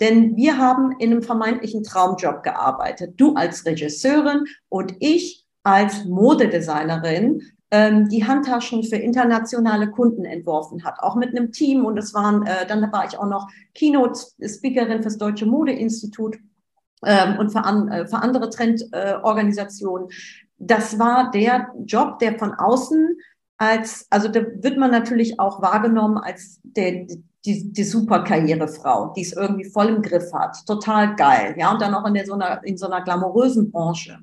Denn 0.00 0.36
wir 0.36 0.58
haben 0.58 0.92
in 0.98 1.12
einem 1.12 1.22
vermeintlichen 1.22 1.82
Traumjob 1.82 2.42
gearbeitet. 2.42 3.14
Du 3.16 3.34
als 3.34 3.64
Regisseurin 3.64 4.44
und 4.68 4.94
ich 5.00 5.46
als 5.62 6.04
Modedesignerin, 6.04 7.42
ähm, 7.70 8.08
die 8.08 8.24
Handtaschen 8.24 8.84
für 8.84 8.96
internationale 8.96 9.90
Kunden 9.90 10.24
entworfen 10.24 10.84
hat, 10.84 11.00
auch 11.00 11.16
mit 11.16 11.30
einem 11.30 11.50
Team. 11.50 11.84
Und 11.84 11.98
es 11.98 12.14
waren, 12.14 12.46
äh, 12.46 12.66
dann 12.66 12.92
war 12.92 13.06
ich 13.06 13.18
auch 13.18 13.26
noch 13.26 13.48
Keynote-Speakerin 13.74 15.02
fürs 15.02 15.18
Deutsche 15.18 15.46
Modeinstitut 15.46 16.36
ähm, 17.04 17.38
und 17.38 17.50
für, 17.50 17.64
an, 17.64 17.88
äh, 17.88 18.06
für 18.06 18.18
andere 18.18 18.50
Trendorganisationen. 18.50 20.08
Äh, 20.08 20.14
das 20.58 20.98
war 20.98 21.30
der 21.30 21.68
Job, 21.84 22.18
der 22.18 22.38
von 22.38 22.54
außen 22.54 23.16
als, 23.58 24.06
also 24.10 24.28
da 24.28 24.40
wird 24.40 24.78
man 24.78 24.90
natürlich 24.90 25.40
auch 25.40 25.62
wahrgenommen 25.62 26.18
als 26.18 26.60
der, 26.62 27.06
die, 27.46 27.72
die 27.72 27.84
super 27.84 28.24
Karrierefrau, 28.24 29.12
die 29.16 29.22
es 29.22 29.32
irgendwie 29.32 29.64
voll 29.64 29.86
im 29.86 30.02
Griff 30.02 30.32
hat. 30.32 30.56
Total 30.66 31.14
geil. 31.16 31.54
Ja, 31.56 31.72
und 31.72 31.80
dann 31.80 31.94
auch 31.94 32.06
in, 32.06 32.14
der, 32.14 32.26
so, 32.26 32.34
einer, 32.34 32.62
in 32.64 32.76
so 32.76 32.86
einer 32.86 33.02
glamourösen 33.02 33.70
Branche. 33.70 34.18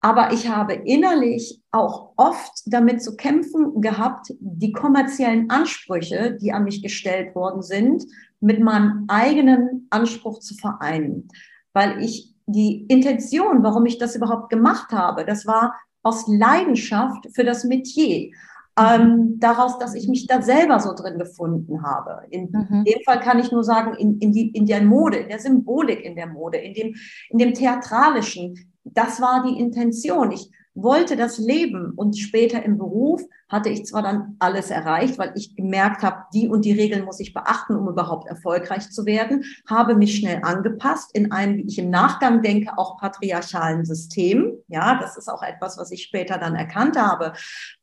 Aber 0.00 0.32
ich 0.32 0.48
habe 0.48 0.74
innerlich 0.74 1.60
auch 1.72 2.12
oft 2.16 2.62
damit 2.66 3.02
zu 3.02 3.16
kämpfen 3.16 3.80
gehabt, 3.80 4.32
die 4.38 4.72
kommerziellen 4.72 5.50
Ansprüche, 5.50 6.38
die 6.40 6.52
an 6.52 6.64
mich 6.64 6.82
gestellt 6.82 7.34
worden 7.34 7.62
sind, 7.62 8.04
mit 8.40 8.60
meinem 8.60 9.06
eigenen 9.08 9.88
Anspruch 9.90 10.38
zu 10.38 10.54
vereinen. 10.54 11.28
Weil 11.72 12.00
ich 12.00 12.32
die 12.46 12.86
Intention, 12.86 13.64
warum 13.64 13.86
ich 13.86 13.98
das 13.98 14.14
überhaupt 14.14 14.50
gemacht 14.50 14.92
habe, 14.92 15.24
das 15.24 15.46
war 15.46 15.74
aus 16.04 16.24
Leidenschaft 16.28 17.26
für 17.34 17.44
das 17.44 17.64
Metier 17.64 18.30
ähm, 18.78 19.38
daraus, 19.38 19.78
dass 19.78 19.94
ich 19.94 20.08
mich 20.08 20.26
da 20.26 20.42
selber 20.42 20.80
so 20.80 20.94
drin 20.94 21.18
gefunden 21.18 21.82
habe. 21.82 22.22
In 22.30 22.50
mhm. 22.50 22.84
dem 22.84 23.00
Fall 23.04 23.20
kann 23.20 23.38
ich 23.38 23.50
nur 23.50 23.64
sagen, 23.64 23.94
in, 23.94 24.18
in, 24.18 24.32
die, 24.32 24.50
in 24.50 24.66
der 24.66 24.82
Mode, 24.82 25.18
in 25.18 25.28
der 25.28 25.38
Symbolik 25.38 26.04
in 26.04 26.16
der 26.16 26.26
Mode, 26.26 26.58
in 26.58 26.74
dem, 26.74 26.94
in 27.30 27.38
dem 27.38 27.54
Theatralischen. 27.54 28.72
Das 28.84 29.20
war 29.20 29.44
die 29.46 29.58
Intention. 29.58 30.32
Ich 30.32 30.50
wollte 30.82 31.16
das 31.16 31.38
leben 31.38 31.92
und 31.96 32.18
später 32.18 32.62
im 32.62 32.78
Beruf 32.78 33.22
hatte 33.48 33.68
ich 33.68 33.86
zwar 33.86 34.02
dann 34.02 34.36
alles 34.38 34.70
erreicht, 34.70 35.18
weil 35.18 35.32
ich 35.34 35.56
gemerkt 35.56 36.02
habe, 36.02 36.24
die 36.34 36.48
und 36.48 36.64
die 36.64 36.72
Regeln 36.72 37.04
muss 37.04 37.20
ich 37.20 37.32
beachten, 37.32 37.76
um 37.76 37.88
überhaupt 37.88 38.28
erfolgreich 38.28 38.90
zu 38.90 39.06
werden, 39.06 39.44
habe 39.68 39.94
mich 39.94 40.16
schnell 40.16 40.40
angepasst 40.42 41.10
in 41.14 41.32
einem, 41.32 41.56
wie 41.56 41.66
ich 41.66 41.78
im 41.78 41.90
Nachgang 41.90 42.42
denke, 42.42 42.76
auch 42.76 42.98
patriarchalen 42.98 43.84
System. 43.84 44.52
Ja, 44.68 44.98
das 45.00 45.16
ist 45.16 45.28
auch 45.28 45.42
etwas, 45.42 45.78
was 45.78 45.90
ich 45.90 46.02
später 46.02 46.38
dann 46.38 46.54
erkannt 46.54 47.00
habe 47.00 47.32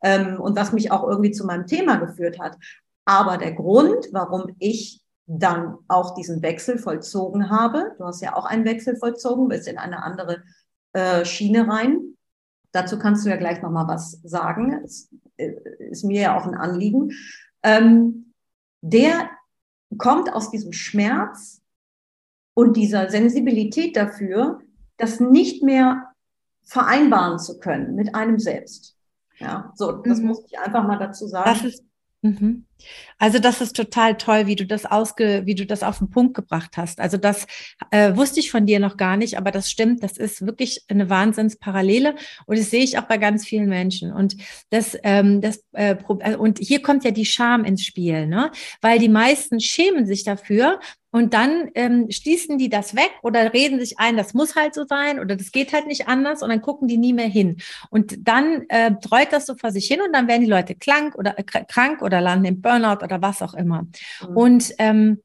ähm, 0.03 0.39
und 0.39 0.55
was 0.55 0.71
mich 0.71 0.91
auch 0.91 1.08
irgendwie 1.08 1.31
zu 1.31 1.45
meinem 1.45 1.67
Thema 1.67 1.95
geführt 1.97 2.39
hat. 2.39 2.58
Aber 3.05 3.38
der 3.38 3.53
Grund, 3.53 4.08
warum 4.12 4.55
ich 4.60 5.01
dann 5.27 5.77
auch 5.88 6.13
diesen 6.13 6.41
Wechsel 6.43 6.77
vollzogen 6.77 7.49
habe, 7.49 7.95
du 7.97 8.05
hast 8.05 8.21
ja 8.21 8.36
auch 8.36 8.45
einen 8.45 8.65
Wechsel 8.65 8.95
vollzogen, 8.97 9.47
bist 9.47 9.67
in 9.67 9.77
eine 9.77 10.03
andere 10.03 10.43
äh, 10.93 11.25
Schiene 11.25 11.67
rein, 11.67 12.14
Dazu 12.76 13.00
kannst 13.00 13.26
du 13.26 13.30
ja 13.30 13.38
gleich 13.38 13.62
noch 13.62 13.72
mal 13.72 13.88
was 13.88 14.20
sagen. 14.24 14.82
Es 14.84 15.10
äh, 15.38 15.54
ist 15.90 16.04
mir 16.04 16.22
ja 16.22 16.38
auch 16.38 16.46
ein 16.46 16.56
Anliegen. 16.56 17.14
Ähm, 17.64 18.34
der 18.82 19.30
kommt 19.98 20.34
aus 20.34 20.52
diesem 20.52 20.74
Schmerz 20.74 21.62
und 22.54 22.76
dieser 22.76 23.10
Sensibilität 23.10 23.96
dafür, 23.96 24.60
das 24.98 25.22
nicht 25.22 25.64
mehr 25.64 26.12
vereinbaren 26.64 27.40
zu 27.40 27.60
können 27.60 27.96
mit 27.96 28.14
einem 28.14 28.40
selbst. 28.40 28.98
Ja, 29.38 29.72
so, 29.76 29.94
das 29.94 30.20
mhm. 30.20 30.28
muss 30.28 30.44
ich 30.46 30.60
einfach 30.60 30.86
mal 30.86 31.00
dazu 31.00 31.28
sagen. 31.28 31.50
Das 31.50 31.64
ist 31.64 31.84
Mhm. 32.26 32.66
Also 33.18 33.40
das 33.40 33.62
ist 33.62 33.76
total 33.76 34.18
toll, 34.18 34.48
wie 34.48 34.56
du 34.56 34.66
das 34.66 34.86
ausge, 34.86 35.44
wie 35.46 35.56
du 35.56 35.66
das 35.66 35.84
auf 35.84 36.00
den 36.00 36.10
Punkt 36.10 36.36
gebracht 36.36 36.72
hast. 36.76 37.00
Also 37.00 37.18
das 37.18 37.48
äh, 37.92 38.16
wusste 38.16 38.40
ich 38.40 38.52
von 38.52 38.66
dir 38.66 38.80
noch 38.80 38.98
gar 38.98 39.18
nicht, 39.18 39.38
aber 39.38 39.52
das 39.52 39.70
stimmt. 39.72 40.04
Das 40.04 40.18
ist 40.18 40.46
wirklich 40.46 40.84
eine 40.88 41.10
Wahnsinnsparallele 41.10 42.16
und 42.46 42.60
das 42.60 42.70
sehe 42.70 42.84
ich 42.84 42.98
auch 42.98 43.04
bei 43.04 43.18
ganz 43.18 43.46
vielen 43.46 43.70
Menschen. 43.70 44.12
Und 44.12 44.36
das, 44.70 44.98
ähm, 45.04 45.42
das 45.42 45.64
äh, 45.74 45.96
und 46.36 46.60
hier 46.60 46.82
kommt 46.82 47.04
ja 47.04 47.12
die 47.12 47.26
Scham 47.26 47.64
ins 47.64 47.84
Spiel, 47.84 48.28
ne? 48.28 48.52
Weil 48.82 49.00
die 49.00 49.10
meisten 49.10 49.60
schämen 49.60 50.06
sich 50.06 50.24
dafür 50.24 50.80
und 51.15 51.34
dann 51.34 51.71
ähm, 51.75 52.12
schließen 52.12 52.58
die 52.58 52.67
das 52.67 52.93
weg 52.93 53.10
oder 53.23 53.54
reden 53.54 53.80
sich 53.80 53.99
ein, 53.99 54.17
das 54.17 54.34
muss 54.34 54.58
halt 54.58 54.73
so 54.73 54.84
sein 54.84 55.17
oder 55.21 55.38
das 55.38 55.54
geht 55.54 55.71
halt 55.71 55.88
nicht 55.88 56.10
anders 56.10 56.43
und 56.43 56.49
dann 56.49 56.62
gucken 56.62 56.89
die 56.89 56.97
nie 56.97 57.13
mehr 57.13 57.30
hin. 57.30 57.62
Und 57.89 58.28
dann 58.28 58.65
äh, 58.67 58.91
treut 58.99 59.32
das 59.32 59.45
so 59.45 59.56
vor 59.56 59.71
sich 59.71 59.88
hin 59.88 60.01
und 60.06 60.12
dann 60.12 60.28
werden 60.28 60.41
die 60.41 60.49
Leute 60.49 60.75
krank 60.75 61.15
oder 61.15 61.39
äh, 61.39 61.43
krank 61.43 62.01
oder 62.01 62.19
landen 62.19 62.43
im 62.43 62.62
Burnout 62.62 63.01
oder 63.01 63.21
was 63.21 63.41
auch 63.41 63.54
immer. 63.54 63.84
Mhm. 64.28 64.36
Und 64.36 64.73
ähm, 64.78 65.21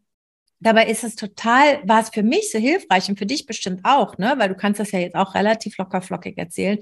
Dabei 0.62 0.88
ist 0.88 1.04
es 1.04 1.16
total, 1.16 1.80
war 1.88 2.02
es 2.02 2.10
für 2.10 2.22
mich 2.22 2.52
so 2.52 2.58
hilfreich 2.58 3.08
und 3.08 3.18
für 3.18 3.24
dich 3.24 3.46
bestimmt 3.46 3.80
auch, 3.82 4.18
ne, 4.18 4.34
weil 4.36 4.50
du 4.50 4.54
kannst 4.54 4.78
das 4.78 4.92
ja 4.92 4.98
jetzt 4.98 5.16
auch 5.16 5.34
relativ 5.34 5.78
locker 5.78 6.02
flockig 6.02 6.36
erzählen, 6.36 6.80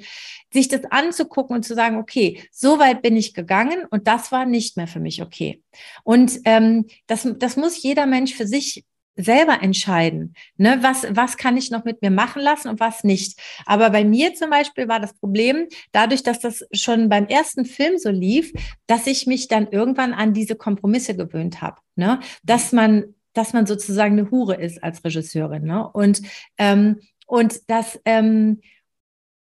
sich 0.53 0.67
das 0.67 0.85
anzugucken 0.91 1.55
und 1.55 1.63
zu 1.63 1.77
sagen, 1.77 1.97
okay, 1.97 2.43
so 2.51 2.81
weit 2.81 3.03
bin 3.03 3.17
ich 3.17 3.35
gegangen 3.35 3.85
und 3.89 4.09
das 4.09 4.33
war 4.33 4.47
nicht 4.47 4.77
mehr 4.77 4.89
für 4.89 4.99
mich 4.99 5.23
okay. 5.23 5.63
Und 6.03 6.41
ähm, 6.45 6.87
das, 7.07 7.29
das 7.39 7.57
muss 7.57 7.81
jeder 7.81 8.07
Mensch 8.07 8.35
für 8.35 8.49
sich 8.49 8.85
selber 9.19 9.63
entscheiden, 9.63 10.35
ne, 10.57 10.79
was, 10.81 11.07
was 11.11 11.37
kann 11.37 11.57
ich 11.57 11.71
noch 11.71 11.85
mit 11.85 12.01
mir 12.01 12.11
machen 12.11 12.41
lassen 12.41 12.69
und 12.69 12.81
was 12.81 13.05
nicht. 13.05 13.39
Aber 13.67 13.91
bei 13.91 14.05
mir 14.05 14.35
zum 14.35 14.51
Beispiel 14.51 14.89
war 14.89 15.01
das 15.01 15.13
Problem, 15.15 15.67
dadurch, 15.93 16.23
dass 16.23 16.39
das 16.39 16.65
schon 16.73 17.09
beim 17.09 17.27
ersten 17.27 17.65
Film 17.65 17.99
so 17.99 18.11
lief, 18.11 18.53
dass 18.87 19.07
ich 19.07 19.27
mich 19.27 19.49
dann 19.49 19.69
irgendwann 19.71 20.15
an 20.15 20.33
diese 20.33 20.55
Kompromisse 20.55 21.17
gewöhnt 21.17 21.61
habe, 21.61 21.79
ne, 21.97 22.21
dass 22.45 22.73
man, 22.73 23.15
dass 23.35 23.53
man 23.53 23.67
sozusagen 23.67 24.19
eine 24.19 24.31
Hure 24.31 24.55
ist 24.55 24.83
als 24.83 25.05
Regisseurin, 25.05 25.65
ne, 25.65 25.87
und 25.89 26.23
ähm, 26.57 27.01
und 27.27 27.69
das 27.69 28.01
ähm, 28.07 28.63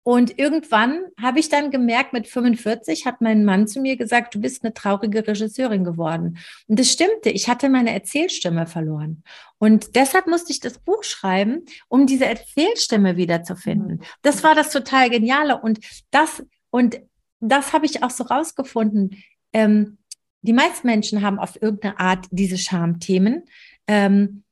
und 0.08 0.40
irgendwann 0.40 1.02
habe 1.22 1.42
ich 1.42 1.50
dann 1.50 1.70
gemerkt, 1.70 2.14
mit 2.14 2.28
45 2.30 3.06
hat 3.06 3.20
mein 3.20 3.44
Mann 3.44 3.68
zu 3.68 3.82
mir 3.82 3.98
gesagt, 3.98 4.34
du 4.34 4.40
bist 4.40 4.64
eine 4.64 4.74
traurige 4.74 5.28
Regisseurin 5.28 5.84
geworden. 5.84 6.38
Und 6.68 6.80
das 6.80 6.94
stimmte, 6.94 7.30
ich 7.30 7.50
hatte 7.50 7.68
meine 7.68 7.92
Erzählstimme 7.92 8.68
verloren. 8.68 9.22
Und 9.58 9.98
deshalb 9.98 10.28
musste 10.28 10.54
ich 10.54 10.62
das 10.62 10.80
Buch 10.80 11.04
schreiben, 11.04 11.66
um 11.90 12.08
diese 12.08 12.26
Erzählstimme 12.26 13.18
wiederzufinden. 13.18 14.02
Das 14.22 14.46
war 14.46 14.56
das 14.56 14.70
total 14.70 15.10
Geniale. 15.10 15.60
Und 15.60 15.80
das, 16.10 16.42
und 16.70 17.02
das 17.42 17.74
habe 17.74 17.86
ich 17.86 18.02
auch 18.02 18.12
so 18.12 18.24
rausgefunden. 18.24 19.22
Ähm, 19.52 19.98
die 20.42 20.54
meisten 20.54 20.88
Menschen 20.88 21.22
haben 21.22 21.38
auf 21.38 21.62
irgendeine 21.62 22.00
Art 22.00 22.28
diese 22.32 22.58
Schamthemen. 22.58 23.44
Ähm, 23.88 24.46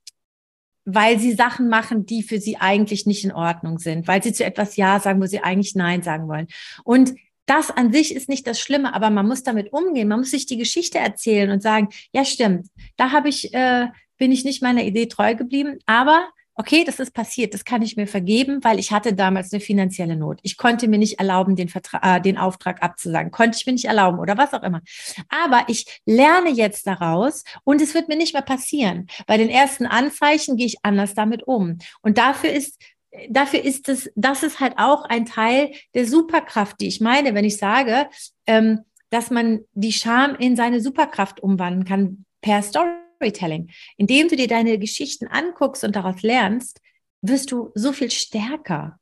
weil 0.86 1.20
sie 1.20 1.34
Sachen 1.34 1.68
machen, 1.68 2.06
die 2.06 2.24
für 2.24 2.40
sie 2.40 2.58
eigentlich 2.58 3.06
nicht 3.06 3.26
in 3.26 3.32
Ordnung 3.32 3.80
sind, 3.80 4.08
weil 4.08 4.24
sie 4.24 4.34
zu 4.34 4.46
etwas 4.46 4.76
Ja 4.76 5.00
sagen, 5.00 5.22
wo 5.22 5.26
sie 5.26 5.42
eigentlich 5.42 5.76
Nein 5.76 6.04
sagen 6.04 6.28
wollen. 6.28 6.48
Und 6.84 7.16
das 7.48 7.72
an 7.72 7.92
sich 7.92 8.16
ist 8.16 8.30
nicht 8.30 8.48
das 8.48 8.60
Schlimme, 8.60 8.94
aber 8.94 9.10
man 9.10 9.28
muss 9.28 9.44
damit 9.44 9.74
umgehen. 9.74 10.08
Man 10.08 10.20
muss 10.20 10.32
sich 10.32 10.46
die 10.46 10.58
Geschichte 10.58 11.00
erzählen 11.00 11.52
und 11.52 11.62
sagen, 11.62 11.90
ja 12.12 12.26
stimmt, 12.26 12.68
da 12.98 13.12
habe 13.12 13.30
ich, 13.30 13.54
äh, 13.54 13.88
bin 14.18 14.32
ich 14.32 14.46
nicht 14.46 14.62
meiner 14.64 14.84
Idee 14.84 15.08
treu 15.08 15.36
geblieben, 15.36 15.80
aber 15.86 16.28
okay, 16.56 16.84
das 16.86 17.00
ist 17.00 17.14
passiert, 17.14 17.54
das 17.54 17.66
kann 17.66 17.82
ich 17.82 17.98
mir 17.98 18.08
vergeben, 18.08 18.64
weil 18.64 18.80
ich 18.80 18.92
hatte 18.92 19.14
damals 19.14 19.52
eine 19.52 19.60
finanzielle 19.60 20.16
Not. 20.16 20.40
Ich 20.42 20.58
konnte 20.58 20.88
mir 20.88 20.98
nicht 20.98 21.20
erlauben, 21.20 21.56
den, 21.56 21.70
Vertrag, 21.70 22.02
äh, 22.04 22.22
den 22.22 22.38
Auftrag 22.38 22.82
abzusagen, 22.82 23.32
konnte 23.32 23.58
ich 23.60 23.66
mir 23.66 23.74
nicht 23.74 23.86
erlauben 23.86 24.20
oder 24.20 24.38
was 24.38 24.54
auch 24.54 24.64
immer. 24.64 24.82
Aber 25.30 25.66
ich 25.68 26.02
lerne 26.06 26.50
jetzt 26.50 26.88
daraus 26.88 27.44
und 27.64 27.82
es 27.82 27.94
wird 27.94 28.08
mir 28.08 28.18
nicht 28.18 28.34
mehr 28.34 28.42
passieren. 28.42 29.08
Bei 29.28 29.38
den 29.38 29.50
ersten 29.50 29.86
Anzeichen 29.86 30.56
gehe 30.56 30.68
ich 30.68 30.78
anders 30.84 31.14
damit 31.14 31.44
um. 31.44 31.78
Und 32.02 32.18
dafür 32.18 32.52
ist 32.52 32.82
dafür 33.30 33.64
ist 33.64 33.88
es, 33.88 34.12
das 34.16 34.44
ist 34.44 34.60
halt 34.60 34.74
auch 34.78 35.06
ein 35.06 35.26
Teil 35.26 35.72
der 35.94 36.06
Superkraft, 36.06 36.82
die 36.82 36.88
ich 36.88 37.00
meine, 37.00 37.34
wenn 37.34 37.46
ich 37.46 37.58
sage, 37.58 38.10
ähm, 38.46 38.82
dass 39.10 39.30
man 39.30 39.62
die 39.74 39.94
Scham 39.94 40.36
in 40.36 40.56
seine 40.56 40.82
Superkraft 40.82 41.42
umwandeln 41.42 41.86
kann 41.86 42.26
per 42.42 42.62
Story. 42.62 43.05
Storytelling. 43.26 43.70
Indem 43.98 44.28
du 44.28 44.36
dir 44.36 44.48
deine 44.48 44.78
Geschichten 44.78 45.28
anguckst 45.28 45.84
und 45.84 45.96
daraus 45.96 46.22
lernst, 46.22 46.82
wirst 47.22 47.52
du 47.52 47.72
so 47.76 47.92
viel 47.92 48.12
stärker. 48.12 49.00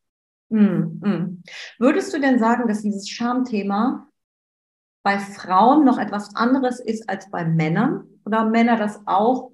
Mm, 0.49 0.99
mm. 1.01 1.43
Würdest 1.79 2.13
du 2.13 2.19
denn 2.19 2.39
sagen, 2.39 2.67
dass 2.67 2.81
dieses 2.81 3.09
Schamthema 3.09 4.07
bei 5.03 5.19
Frauen 5.19 5.83
noch 5.83 5.97
etwas 5.97 6.35
anderes 6.35 6.79
ist 6.79 7.09
als 7.09 7.29
bei 7.29 7.43
Männern? 7.43 8.07
Oder 8.25 8.45
Männer 8.45 8.77
das 8.77 9.01
auch? 9.05 9.51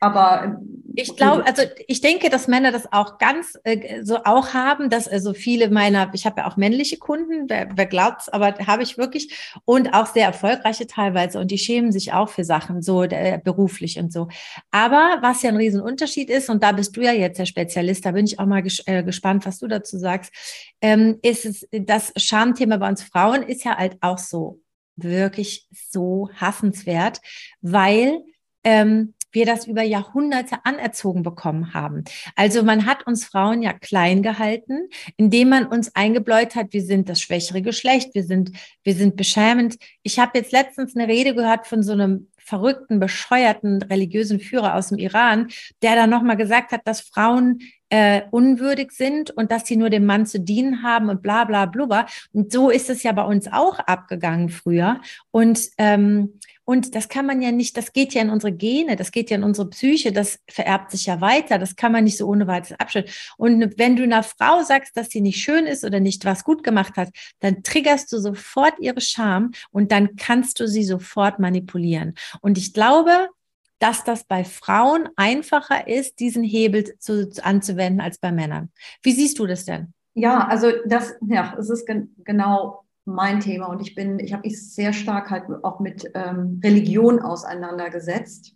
Aber 0.00 0.60
ich 1.00 1.14
glaube, 1.14 1.46
also 1.46 1.62
ich 1.86 2.00
denke, 2.00 2.28
dass 2.28 2.48
Männer 2.48 2.72
das 2.72 2.92
auch 2.92 3.18
ganz 3.18 3.56
äh, 3.62 4.02
so 4.02 4.24
auch 4.24 4.52
haben, 4.52 4.90
dass 4.90 5.06
also 5.06 5.32
viele 5.32 5.70
meiner, 5.70 6.10
ich 6.12 6.26
habe 6.26 6.40
ja 6.40 6.48
auch 6.48 6.56
männliche 6.56 6.96
Kunden, 6.96 7.48
wer, 7.48 7.68
wer 7.76 7.86
glaubt's, 7.86 8.28
aber 8.28 8.58
habe 8.66 8.82
ich 8.82 8.98
wirklich 8.98 9.60
und 9.64 9.94
auch 9.94 10.06
sehr 10.06 10.26
erfolgreiche 10.26 10.88
teilweise 10.88 11.38
und 11.38 11.52
die 11.52 11.58
schämen 11.58 11.92
sich 11.92 12.12
auch 12.12 12.28
für 12.28 12.42
Sachen 12.42 12.82
so 12.82 13.04
äh, 13.04 13.40
beruflich 13.42 14.00
und 14.00 14.12
so. 14.12 14.26
Aber 14.72 15.18
was 15.20 15.42
ja 15.42 15.50
ein 15.50 15.56
Riesenunterschied 15.56 16.30
ist 16.30 16.50
und 16.50 16.64
da 16.64 16.72
bist 16.72 16.96
du 16.96 17.02
ja 17.02 17.12
jetzt 17.12 17.38
der 17.38 17.46
Spezialist, 17.46 18.04
da 18.04 18.10
bin 18.10 18.26
ich 18.26 18.40
auch 18.40 18.46
mal 18.46 18.62
ges 18.62 18.82
äh, 18.86 19.04
gespannt, 19.04 19.46
was 19.46 19.60
du 19.60 19.68
dazu 19.68 19.98
sagst, 19.98 20.32
ähm, 20.80 21.20
ist 21.22 21.46
es 21.46 21.68
das 21.70 22.12
Schamthema 22.16 22.76
bei 22.76 22.88
uns 22.88 23.04
Frauen 23.04 23.44
ist 23.44 23.64
ja 23.64 23.76
halt 23.76 23.98
auch 24.00 24.18
so 24.18 24.60
wirklich 24.96 25.68
so 25.70 26.28
hassenswert, 26.34 27.20
weil 27.60 28.18
ähm, 28.64 29.14
wir 29.32 29.46
das 29.46 29.66
über 29.66 29.82
Jahrhunderte 29.82 30.58
anerzogen 30.64 31.22
bekommen 31.22 31.74
haben. 31.74 32.04
Also 32.36 32.62
man 32.62 32.86
hat 32.86 33.06
uns 33.06 33.24
Frauen 33.24 33.62
ja 33.62 33.72
klein 33.72 34.22
gehalten, 34.22 34.88
indem 35.16 35.50
man 35.50 35.66
uns 35.66 35.94
eingebläut 35.94 36.54
hat, 36.54 36.72
wir 36.72 36.82
sind 36.82 37.08
das 37.08 37.20
schwächere 37.20 37.62
Geschlecht, 37.62 38.14
wir 38.14 38.24
sind, 38.24 38.52
wir 38.82 38.94
sind 38.94 39.16
beschämend. 39.16 39.76
Ich 40.02 40.18
habe 40.18 40.38
jetzt 40.38 40.52
letztens 40.52 40.96
eine 40.96 41.08
Rede 41.08 41.34
gehört 41.34 41.66
von 41.66 41.82
so 41.82 41.92
einem 41.92 42.28
verrückten, 42.48 42.98
bescheuerten 42.98 43.82
religiösen 43.82 44.40
Führer 44.40 44.74
aus 44.74 44.88
dem 44.88 44.98
Iran, 44.98 45.48
der 45.82 45.96
dann 45.96 46.10
nochmal 46.10 46.36
gesagt 46.36 46.72
hat, 46.72 46.80
dass 46.86 47.02
Frauen 47.02 47.60
äh, 47.90 48.22
unwürdig 48.30 48.92
sind 48.92 49.30
und 49.30 49.50
dass 49.50 49.66
sie 49.66 49.76
nur 49.76 49.90
dem 49.90 50.06
Mann 50.06 50.26
zu 50.26 50.40
dienen 50.40 50.82
haben 50.82 51.08
und 51.08 51.22
bla 51.22 51.44
bla 51.44 51.66
blubber. 51.66 52.06
Und 52.32 52.52
so 52.52 52.70
ist 52.70 52.90
es 52.90 53.02
ja 53.02 53.12
bei 53.12 53.24
uns 53.24 53.50
auch 53.50 53.78
abgegangen 53.78 54.48
früher. 54.48 55.00
Und, 55.30 55.68
ähm, 55.78 56.38
und 56.64 56.94
das 56.94 57.08
kann 57.08 57.24
man 57.24 57.40
ja 57.40 57.50
nicht, 57.50 57.78
das 57.78 57.94
geht 57.94 58.12
ja 58.12 58.20
in 58.20 58.28
unsere 58.28 58.52
Gene, 58.52 58.96
das 58.96 59.10
geht 59.10 59.30
ja 59.30 59.38
in 59.38 59.42
unsere 59.42 59.70
Psyche, 59.70 60.12
das 60.12 60.38
vererbt 60.50 60.90
sich 60.90 61.06
ja 61.06 61.22
weiter, 61.22 61.58
das 61.58 61.76
kann 61.76 61.92
man 61.92 62.04
nicht 62.04 62.18
so 62.18 62.26
ohne 62.26 62.46
weiteres 62.46 62.78
abstellen. 62.78 63.06
Und 63.38 63.78
wenn 63.78 63.96
du 63.96 64.02
einer 64.02 64.22
Frau 64.22 64.62
sagst, 64.62 64.94
dass 64.94 65.08
sie 65.08 65.22
nicht 65.22 65.40
schön 65.40 65.66
ist 65.66 65.82
oder 65.82 65.98
nicht 65.98 66.26
was 66.26 66.44
gut 66.44 66.62
gemacht 66.62 66.96
hat, 66.96 67.08
dann 67.40 67.62
triggerst 67.62 68.12
du 68.12 68.18
sofort 68.18 68.74
ihre 68.80 69.00
Scham 69.00 69.52
und 69.70 69.92
dann 69.92 70.16
kannst 70.16 70.60
du 70.60 70.68
sie 70.68 70.84
sofort 70.84 71.38
manipulieren. 71.38 72.14
Und 72.42 72.58
ich 72.58 72.74
glaube, 72.74 73.30
dass 73.78 74.04
das 74.04 74.24
bei 74.24 74.44
Frauen 74.44 75.08
einfacher 75.16 75.86
ist, 75.86 76.20
diesen 76.20 76.42
Hebel 76.42 76.98
zu, 76.98 77.30
anzuwenden 77.42 78.00
als 78.00 78.18
bei 78.18 78.32
Männern. 78.32 78.70
Wie 79.02 79.12
siehst 79.12 79.38
du 79.38 79.46
das 79.46 79.64
denn? 79.64 79.92
Ja, 80.14 80.46
also 80.48 80.72
das, 80.86 81.14
ja, 81.20 81.54
es 81.58 81.70
ist 81.70 81.86
gen 81.86 82.14
genau 82.24 82.84
mein 83.08 83.40
Thema 83.40 83.66
und 83.66 83.80
ich 83.80 83.94
bin, 83.94 84.18
ich 84.18 84.32
habe 84.32 84.42
mich 84.46 84.74
sehr 84.74 84.92
stark 84.92 85.30
halt 85.30 85.44
auch 85.62 85.80
mit 85.80 86.10
ähm, 86.14 86.60
Religion 86.62 87.20
auseinandergesetzt 87.20 88.54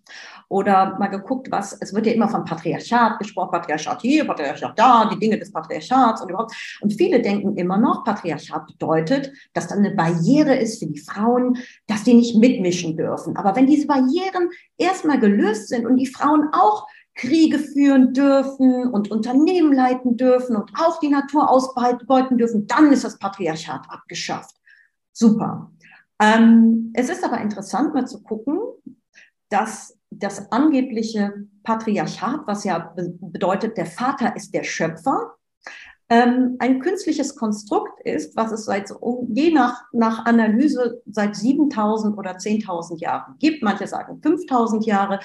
oder 0.48 0.98
mal 0.98 1.06
geguckt, 1.06 1.50
was, 1.50 1.76
es 1.80 1.94
wird 1.94 2.06
ja 2.06 2.12
immer 2.12 2.28
von 2.28 2.44
Patriarchat 2.44 3.18
gesprochen, 3.18 3.52
Patriarchat 3.52 4.02
hier, 4.02 4.26
Patriarchat 4.26 4.78
da, 4.78 5.08
die 5.10 5.18
Dinge 5.18 5.38
des 5.38 5.50
Patriarchats 5.50 6.20
und 6.20 6.28
überhaupt. 6.28 6.54
Und 6.82 6.92
viele 6.92 7.22
denken 7.22 7.56
immer 7.56 7.78
noch, 7.78 8.04
Patriarchat 8.04 8.66
bedeutet, 8.66 9.32
dass 9.54 9.68
dann 9.68 9.78
eine 9.78 9.92
Barriere 9.92 10.54
ist 10.54 10.78
für 10.78 10.86
die 10.86 10.98
Frauen, 10.98 11.56
dass 11.86 12.04
die 12.04 12.14
nicht 12.14 12.36
mitmischen 12.36 12.96
dürfen. 12.98 13.36
Aber 13.36 13.56
wenn 13.56 13.66
diese 13.66 13.86
Barrieren 13.86 14.50
erstmal 14.76 15.18
gelöst 15.18 15.68
sind 15.68 15.86
und 15.86 15.96
die 15.96 16.06
Frauen 16.06 16.48
auch 16.52 16.86
Kriege 17.14 17.58
führen 17.58 18.14
dürfen 18.14 18.86
und 18.88 19.10
Unternehmen 19.10 19.72
leiten 19.72 20.16
dürfen 20.16 20.56
und 20.56 20.70
auch 20.78 20.98
die 21.00 21.08
Natur 21.08 21.50
ausbeuten 21.50 22.38
dürfen, 22.38 22.66
dann 22.66 22.92
ist 22.92 23.04
das 23.04 23.18
Patriarchat 23.18 23.82
abgeschafft. 23.88 24.56
Super. 25.12 25.70
Ähm, 26.20 26.92
es 26.94 27.10
ist 27.10 27.24
aber 27.24 27.40
interessant 27.40 27.94
mal 27.94 28.06
zu 28.06 28.22
gucken, 28.22 28.58
dass 29.50 29.98
das 30.10 30.50
angebliche 30.50 31.46
Patriarchat, 31.62 32.40
was 32.46 32.64
ja 32.64 32.94
bedeutet, 32.96 33.76
der 33.76 33.86
Vater 33.86 34.34
ist 34.34 34.54
der 34.54 34.64
Schöpfer, 34.64 35.34
ähm, 36.08 36.56
ein 36.58 36.80
künstliches 36.80 37.36
Konstrukt 37.36 38.00
ist, 38.04 38.36
was 38.36 38.52
es 38.52 38.66
seit 38.66 38.92
je 39.28 39.50
nach, 39.50 39.82
nach 39.92 40.26
Analyse 40.26 41.02
seit 41.06 41.36
7000 41.36 42.18
oder 42.18 42.32
10.000 42.32 42.98
Jahren 42.98 43.36
gibt. 43.38 43.62
Manche 43.62 43.86
sagen 43.86 44.20
5000 44.20 44.84
Jahre. 44.84 45.20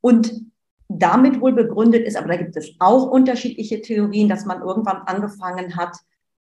Und 0.00 0.46
damit 0.88 1.40
wohl 1.40 1.52
begründet 1.52 2.06
ist, 2.06 2.16
aber 2.16 2.28
da 2.28 2.36
gibt 2.36 2.56
es 2.56 2.74
auch 2.78 3.10
unterschiedliche 3.10 3.80
Theorien, 3.80 4.28
dass 4.28 4.44
man 4.44 4.62
irgendwann 4.62 5.02
angefangen 5.06 5.76
hat, 5.76 5.96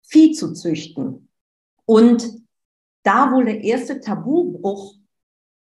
Vieh 0.02 0.32
zu 0.32 0.52
züchten. 0.52 1.28
Und 1.84 2.42
da 3.02 3.32
wohl 3.32 3.44
der 3.44 3.62
erste 3.62 4.00
Tabubruch 4.00 4.96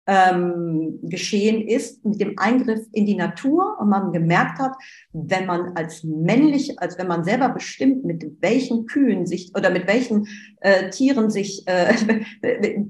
ähm, 0.08 1.00
geschehen 1.04 1.68
ist 1.68 2.04
mit 2.06 2.22
dem 2.22 2.40
Eingriff 2.40 2.88
in 2.94 3.06
die 3.06 3.16
Natur 3.16 3.78
und 3.80 3.90
man 3.90 4.14
gemerkt 4.14 4.58
hat, 4.58 4.74
wenn 5.12 5.46
man 5.46 5.76
als 5.76 6.04
männlich, 6.04 6.80
als 6.80 6.98
wenn 6.98 7.08
man 7.08 7.26
selber 7.26 7.50
bestimmt, 7.50 8.06
mit 8.06 8.26
welchen 8.40 8.86
Kühen 8.86 9.26
sich 9.26 9.54
oder 9.54 9.70
mit 9.70 9.86
welchen 9.86 10.26
äh, 10.62 10.90
Tieren 10.90 11.30
sich, 11.30 11.68
äh, 11.68 11.94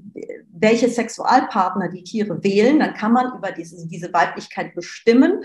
welche 0.60 0.88
Sexualpartner 0.88 1.88
die 1.88 2.02
Tiere 2.02 2.42
wählen, 2.42 2.78
dann 2.78 2.94
kann 2.94 3.12
man 3.12 3.36
über 3.36 3.52
diese, 3.52 3.86
diese 3.86 4.12
Weiblichkeit 4.12 4.74
bestimmen. 4.74 5.44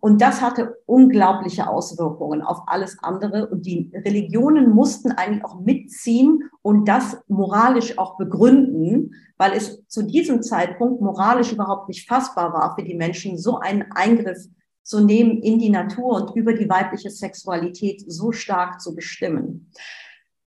Und 0.00 0.20
das 0.20 0.40
hatte 0.40 0.76
unglaubliche 0.86 1.68
Auswirkungen 1.68 2.42
auf 2.42 2.60
alles 2.66 2.98
andere. 3.02 3.48
Und 3.48 3.66
die 3.66 3.90
Religionen 3.94 4.70
mussten 4.70 5.12
eigentlich 5.12 5.44
auch 5.44 5.60
mitziehen 5.60 6.50
und 6.62 6.86
das 6.86 7.18
moralisch 7.28 7.98
auch 7.98 8.16
begründen, 8.16 9.14
weil 9.36 9.52
es 9.52 9.86
zu 9.88 10.02
diesem 10.02 10.42
Zeitpunkt 10.42 11.00
moralisch 11.00 11.52
überhaupt 11.52 11.88
nicht 11.88 12.08
fassbar 12.08 12.52
war 12.52 12.74
für 12.76 12.84
die 12.84 12.94
Menschen, 12.94 13.38
so 13.38 13.58
einen 13.58 13.90
Eingriff 13.92 14.46
zu 14.82 15.00
nehmen 15.00 15.42
in 15.42 15.58
die 15.58 15.70
Natur 15.70 16.14
und 16.14 16.36
über 16.36 16.54
die 16.54 16.68
weibliche 16.68 17.10
Sexualität 17.10 18.04
so 18.06 18.32
stark 18.32 18.80
zu 18.80 18.94
bestimmen. 18.94 19.70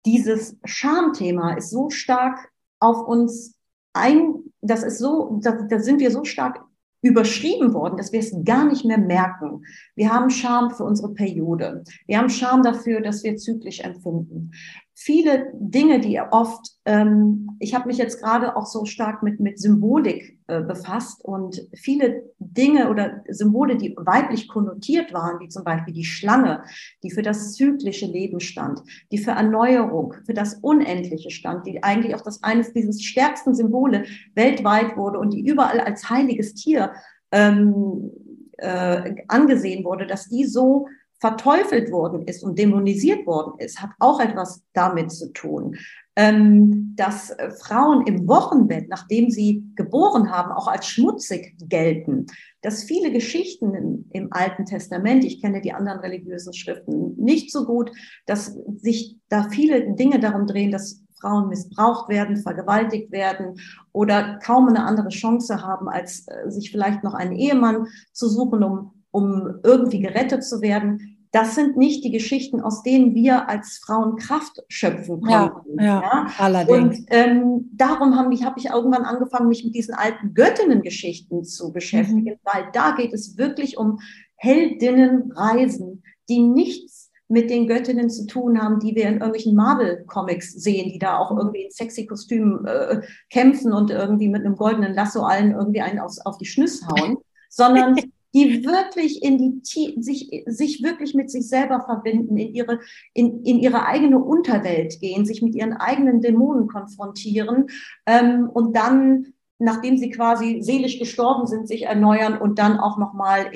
Dieses 0.04 0.56
Schamthema 0.64 1.54
ist 1.54 1.70
so 1.70 1.90
stark 1.90 2.50
auf 2.80 3.06
uns 3.06 3.54
ein, 3.92 4.34
das 4.60 4.82
ist 4.82 4.98
so, 4.98 5.38
da, 5.42 5.52
da 5.52 5.78
sind 5.78 6.00
wir 6.00 6.10
so 6.10 6.24
stark 6.24 6.64
überschrieben 7.02 7.74
worden, 7.74 7.96
dass 7.96 8.12
wir 8.12 8.20
es 8.20 8.32
gar 8.44 8.64
nicht 8.64 8.84
mehr 8.84 8.98
merken. 8.98 9.64
Wir 9.96 10.12
haben 10.12 10.30
Scham 10.30 10.70
für 10.70 10.84
unsere 10.84 11.12
Periode. 11.12 11.82
Wir 12.06 12.18
haben 12.18 12.30
Scham 12.30 12.62
dafür, 12.62 13.00
dass 13.00 13.24
wir 13.24 13.36
zyklisch 13.36 13.80
empfinden 13.80 14.52
viele 14.94 15.50
Dinge, 15.54 16.00
die 16.00 16.20
oft, 16.20 16.66
ähm, 16.84 17.50
ich 17.60 17.74
habe 17.74 17.88
mich 17.88 17.98
jetzt 17.98 18.20
gerade 18.20 18.56
auch 18.56 18.66
so 18.66 18.84
stark 18.84 19.22
mit, 19.22 19.40
mit 19.40 19.58
Symbolik 19.58 20.38
äh, 20.48 20.60
befasst 20.60 21.24
und 21.24 21.66
viele 21.74 22.30
Dinge 22.38 22.90
oder 22.90 23.22
Symbole, 23.28 23.76
die 23.76 23.94
weiblich 23.96 24.48
konnotiert 24.48 25.12
waren, 25.12 25.40
wie 25.40 25.48
zum 25.48 25.64
Beispiel 25.64 25.94
die 25.94 26.04
Schlange, 26.04 26.62
die 27.02 27.10
für 27.10 27.22
das 27.22 27.54
zyklische 27.54 28.06
Leben 28.06 28.40
stand, 28.40 28.80
die 29.10 29.18
für 29.18 29.32
Erneuerung, 29.32 30.14
für 30.26 30.34
das 30.34 30.54
Unendliche 30.54 31.30
stand, 31.30 31.66
die 31.66 31.82
eigentlich 31.82 32.14
auch 32.14 32.22
das 32.22 32.42
eines 32.42 32.72
dieses 32.72 33.02
stärksten 33.02 33.54
Symbole 33.54 34.04
weltweit 34.34 34.96
wurde 34.96 35.18
und 35.18 35.32
die 35.32 35.46
überall 35.46 35.80
als 35.80 36.10
heiliges 36.10 36.54
Tier 36.54 36.92
ähm, 37.30 38.10
äh, 38.58 39.14
angesehen 39.28 39.84
wurde, 39.84 40.06
dass 40.06 40.28
die 40.28 40.44
so 40.44 40.86
verteufelt 41.22 41.92
worden 41.92 42.26
ist 42.26 42.42
und 42.42 42.58
dämonisiert 42.58 43.26
worden 43.28 43.54
ist, 43.58 43.80
hat 43.80 43.90
auch 44.00 44.18
etwas 44.18 44.64
damit 44.72 45.12
zu 45.12 45.32
tun, 45.32 45.76
ähm, 46.16 46.94
dass 46.96 47.30
äh, 47.30 47.52
Frauen 47.52 48.04
im 48.08 48.26
Wochenbett, 48.26 48.88
nachdem 48.88 49.30
sie 49.30 49.64
geboren 49.76 50.32
haben, 50.32 50.50
auch 50.50 50.66
als 50.66 50.88
schmutzig 50.88 51.54
gelten, 51.60 52.26
dass 52.60 52.82
viele 52.82 53.12
Geschichten 53.12 54.04
im, 54.10 54.28
Alten 54.32 54.66
Testament, 54.66 55.24
ich 55.24 55.40
kenne 55.40 55.60
die 55.60 55.72
anderen 55.72 56.00
religiösen 56.00 56.54
Schriften 56.54 57.14
nicht 57.16 57.52
so 57.52 57.66
gut, 57.66 57.92
dass 58.26 58.58
sich 58.76 59.16
da 59.28 59.48
viele 59.48 59.94
Dinge 59.94 60.18
darum 60.18 60.48
drehen, 60.48 60.72
dass 60.72 61.04
Frauen 61.20 61.48
missbraucht 61.48 62.08
werden, 62.08 62.36
vergewaltigt 62.36 63.12
werden 63.12 63.60
oder 63.92 64.40
kaum 64.44 64.66
eine 64.66 64.84
andere 64.84 65.10
Chance 65.10 65.62
haben, 65.62 65.88
als 65.88 66.26
äh, 66.26 66.50
sich 66.50 66.72
vielleicht 66.72 67.04
noch 67.04 67.14
einen 67.14 67.36
Ehemann 67.36 67.86
zu 68.12 68.28
suchen, 68.28 68.64
um 68.64 68.90
um 69.12 69.60
irgendwie 69.62 70.00
gerettet 70.00 70.42
zu 70.42 70.60
werden. 70.60 71.11
Das 71.32 71.54
sind 71.54 71.78
nicht 71.78 72.04
die 72.04 72.10
Geschichten, 72.10 72.60
aus 72.60 72.82
denen 72.82 73.14
wir 73.14 73.48
als 73.48 73.78
Frauen 73.78 74.16
Kraft 74.16 74.62
schöpfen 74.68 75.22
konnten. 75.22 75.78
Ja, 75.78 75.84
ja, 75.84 76.02
ja? 76.02 76.26
allerdings. 76.38 76.98
Und 76.98 77.06
ähm, 77.08 77.70
darum 77.72 78.16
habe 78.16 78.32
ich, 78.34 78.44
hab 78.44 78.58
ich 78.58 78.66
irgendwann 78.66 79.04
angefangen, 79.04 79.48
mich 79.48 79.64
mit 79.64 79.74
diesen 79.74 79.94
alten 79.94 80.34
Göttinnengeschichten 80.34 81.42
zu 81.42 81.72
beschäftigen, 81.72 82.34
mhm. 82.34 82.38
weil 82.44 82.66
da 82.74 82.92
geht 82.92 83.14
es 83.14 83.38
wirklich 83.38 83.78
um 83.78 83.98
Heldinnenreisen, 84.36 86.02
die 86.28 86.42
nichts 86.42 87.10
mit 87.28 87.48
den 87.48 87.66
Göttinnen 87.66 88.10
zu 88.10 88.26
tun 88.26 88.60
haben, 88.60 88.78
die 88.78 88.94
wir 88.94 89.04
in 89.04 89.14
irgendwelchen 89.14 89.54
Marvel-Comics 89.54 90.52
sehen, 90.52 90.90
die 90.92 90.98
da 90.98 91.16
auch 91.16 91.34
irgendwie 91.34 91.62
in 91.62 91.70
sexy 91.70 92.04
Kostümen 92.04 92.66
äh, 92.66 93.00
kämpfen 93.30 93.72
und 93.72 93.90
irgendwie 93.90 94.28
mit 94.28 94.44
einem 94.44 94.54
goldenen 94.54 94.92
Lasso 94.92 95.22
allen 95.22 95.52
irgendwie 95.52 95.80
einen 95.80 95.98
aufs, 95.98 96.18
auf 96.18 96.36
die 96.36 96.44
Schnüsse 96.44 96.86
hauen, 96.88 97.16
sondern 97.48 97.96
die 98.34 98.64
wirklich 98.64 99.22
in 99.22 99.38
die 99.38 99.60
sich 100.00 100.44
sich 100.46 100.82
wirklich 100.82 101.14
mit 101.14 101.30
sich 101.30 101.48
selber 101.48 101.80
verbinden, 101.80 102.36
in 102.36 102.54
ihre 102.54 102.80
in, 103.14 103.44
in 103.44 103.58
ihre 103.58 103.86
eigene 103.86 104.18
Unterwelt 104.18 105.00
gehen, 105.00 105.24
sich 105.24 105.42
mit 105.42 105.54
ihren 105.54 105.74
eigenen 105.74 106.20
Dämonen 106.20 106.66
konfrontieren 106.66 107.66
ähm, 108.06 108.48
und 108.52 108.76
dann 108.76 109.34
nachdem 109.62 109.96
sie 109.96 110.10
quasi 110.10 110.60
seelisch 110.60 110.98
gestorben 110.98 111.46
sind, 111.46 111.68
sich 111.68 111.84
erneuern 111.84 112.36
und 112.36 112.58
dann 112.58 112.78
auch 112.78 112.98
nochmal 112.98 113.50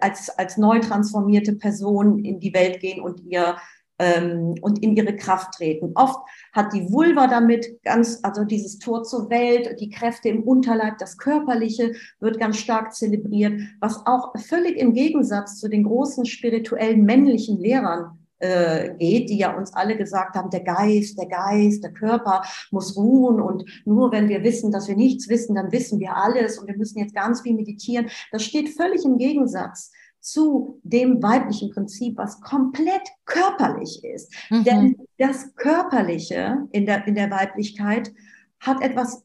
als, 0.00 0.28
als 0.36 0.56
neu 0.56 0.80
transformierte 0.80 1.52
Person 1.52 2.18
in 2.24 2.40
die 2.40 2.52
Welt 2.52 2.80
gehen 2.80 3.00
und 3.00 3.20
ihr 3.24 3.56
ähm, 3.98 4.54
und 4.60 4.82
in 4.82 4.96
ihre 4.96 5.16
Kraft 5.16 5.54
treten. 5.54 5.92
Oft 5.94 6.18
hat 6.52 6.72
die 6.72 6.90
Vulva 6.90 7.26
damit 7.26 7.82
ganz, 7.82 8.20
also 8.22 8.44
dieses 8.44 8.78
Tor 8.78 9.04
zur 9.04 9.30
Welt, 9.30 9.80
die 9.80 9.90
Kräfte 9.90 10.28
im 10.28 10.42
Unterleib, 10.42 10.98
das 10.98 11.18
Körperliche 11.18 11.92
wird 12.20 12.38
ganz 12.38 12.58
stark 12.58 12.94
zelebriert, 12.94 13.60
was 13.80 14.04
auch 14.06 14.32
völlig 14.38 14.76
im 14.76 14.94
Gegensatz 14.94 15.60
zu 15.60 15.68
den 15.68 15.84
großen 15.84 16.26
spirituellen 16.26 17.04
männlichen 17.04 17.58
Lehrern 17.58 18.18
äh, 18.40 18.94
geht, 18.98 19.30
die 19.30 19.38
ja 19.38 19.56
uns 19.56 19.72
alle 19.74 19.96
gesagt 19.96 20.36
haben, 20.36 20.50
der 20.50 20.64
Geist, 20.64 21.18
der 21.18 21.26
Geist, 21.26 21.82
der 21.84 21.92
Körper 21.92 22.42
muss 22.70 22.96
ruhen 22.96 23.40
und 23.40 23.64
nur 23.84 24.12
wenn 24.12 24.28
wir 24.28 24.42
wissen, 24.42 24.70
dass 24.70 24.88
wir 24.88 24.96
nichts 24.96 25.28
wissen, 25.28 25.54
dann 25.54 25.72
wissen 25.72 26.00
wir 26.00 26.16
alles 26.16 26.58
und 26.58 26.66
wir 26.66 26.76
müssen 26.76 26.98
jetzt 26.98 27.14
ganz 27.14 27.42
viel 27.42 27.54
meditieren. 27.54 28.10
Das 28.32 28.42
steht 28.42 28.70
völlig 28.70 29.04
im 29.04 29.18
Gegensatz 29.18 29.92
zu 30.24 30.80
dem 30.84 31.22
weiblichen 31.22 31.70
Prinzip, 31.70 32.16
was 32.16 32.40
komplett 32.40 33.02
körperlich 33.26 34.02
ist. 34.02 34.32
Mhm. 34.48 34.64
Denn 34.64 34.96
das 35.18 35.54
Körperliche 35.54 36.66
in 36.72 36.86
der, 36.86 37.06
in 37.06 37.14
der 37.14 37.30
Weiblichkeit 37.30 38.10
hat 38.58 38.80
etwas 38.80 39.22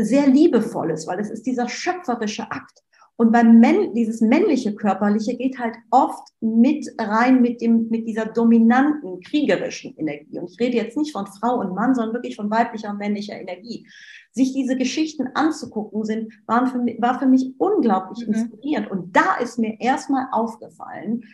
sehr 0.00 0.26
Liebevolles, 0.26 1.06
weil 1.06 1.20
es 1.20 1.28
ist 1.28 1.44
dieser 1.44 1.68
schöpferische 1.68 2.50
Akt. 2.50 2.82
Und 3.16 3.30
beim 3.30 3.60
Männ, 3.60 3.92
dieses 3.92 4.22
männliche 4.22 4.74
Körperliche 4.74 5.36
geht 5.36 5.58
halt 5.58 5.76
oft 5.90 6.26
mit 6.40 6.88
rein 6.98 7.42
mit 7.42 7.60
dem, 7.60 7.88
mit 7.90 8.08
dieser 8.08 8.24
dominanten 8.24 9.20
kriegerischen 9.20 9.94
Energie. 9.98 10.38
Und 10.38 10.50
ich 10.50 10.58
rede 10.58 10.78
jetzt 10.78 10.96
nicht 10.96 11.12
von 11.12 11.26
Frau 11.26 11.60
und 11.60 11.74
Mann, 11.74 11.94
sondern 11.94 12.14
wirklich 12.14 12.36
von 12.36 12.50
weiblicher 12.50 12.90
und 12.90 12.98
männlicher 12.98 13.38
Energie. 13.38 13.86
Sich 14.32 14.52
diese 14.52 14.76
Geschichten 14.76 15.28
anzugucken 15.34 16.04
sind, 16.04 16.32
waren 16.46 16.66
für 16.66 16.78
mich, 16.78 17.00
war 17.00 17.18
für 17.18 17.26
mich 17.26 17.54
unglaublich 17.58 18.26
mhm. 18.26 18.34
inspirierend. 18.34 18.90
Und 18.90 19.14
da 19.14 19.36
ist 19.36 19.58
mir 19.58 19.80
erstmal 19.80 20.26
aufgefallen, 20.32 21.24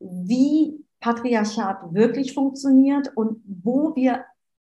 wie 0.00 0.84
Patriarchat 1.00 1.94
wirklich 1.94 2.34
funktioniert 2.34 3.12
und 3.14 3.42
wo 3.46 3.94
wir 3.94 4.24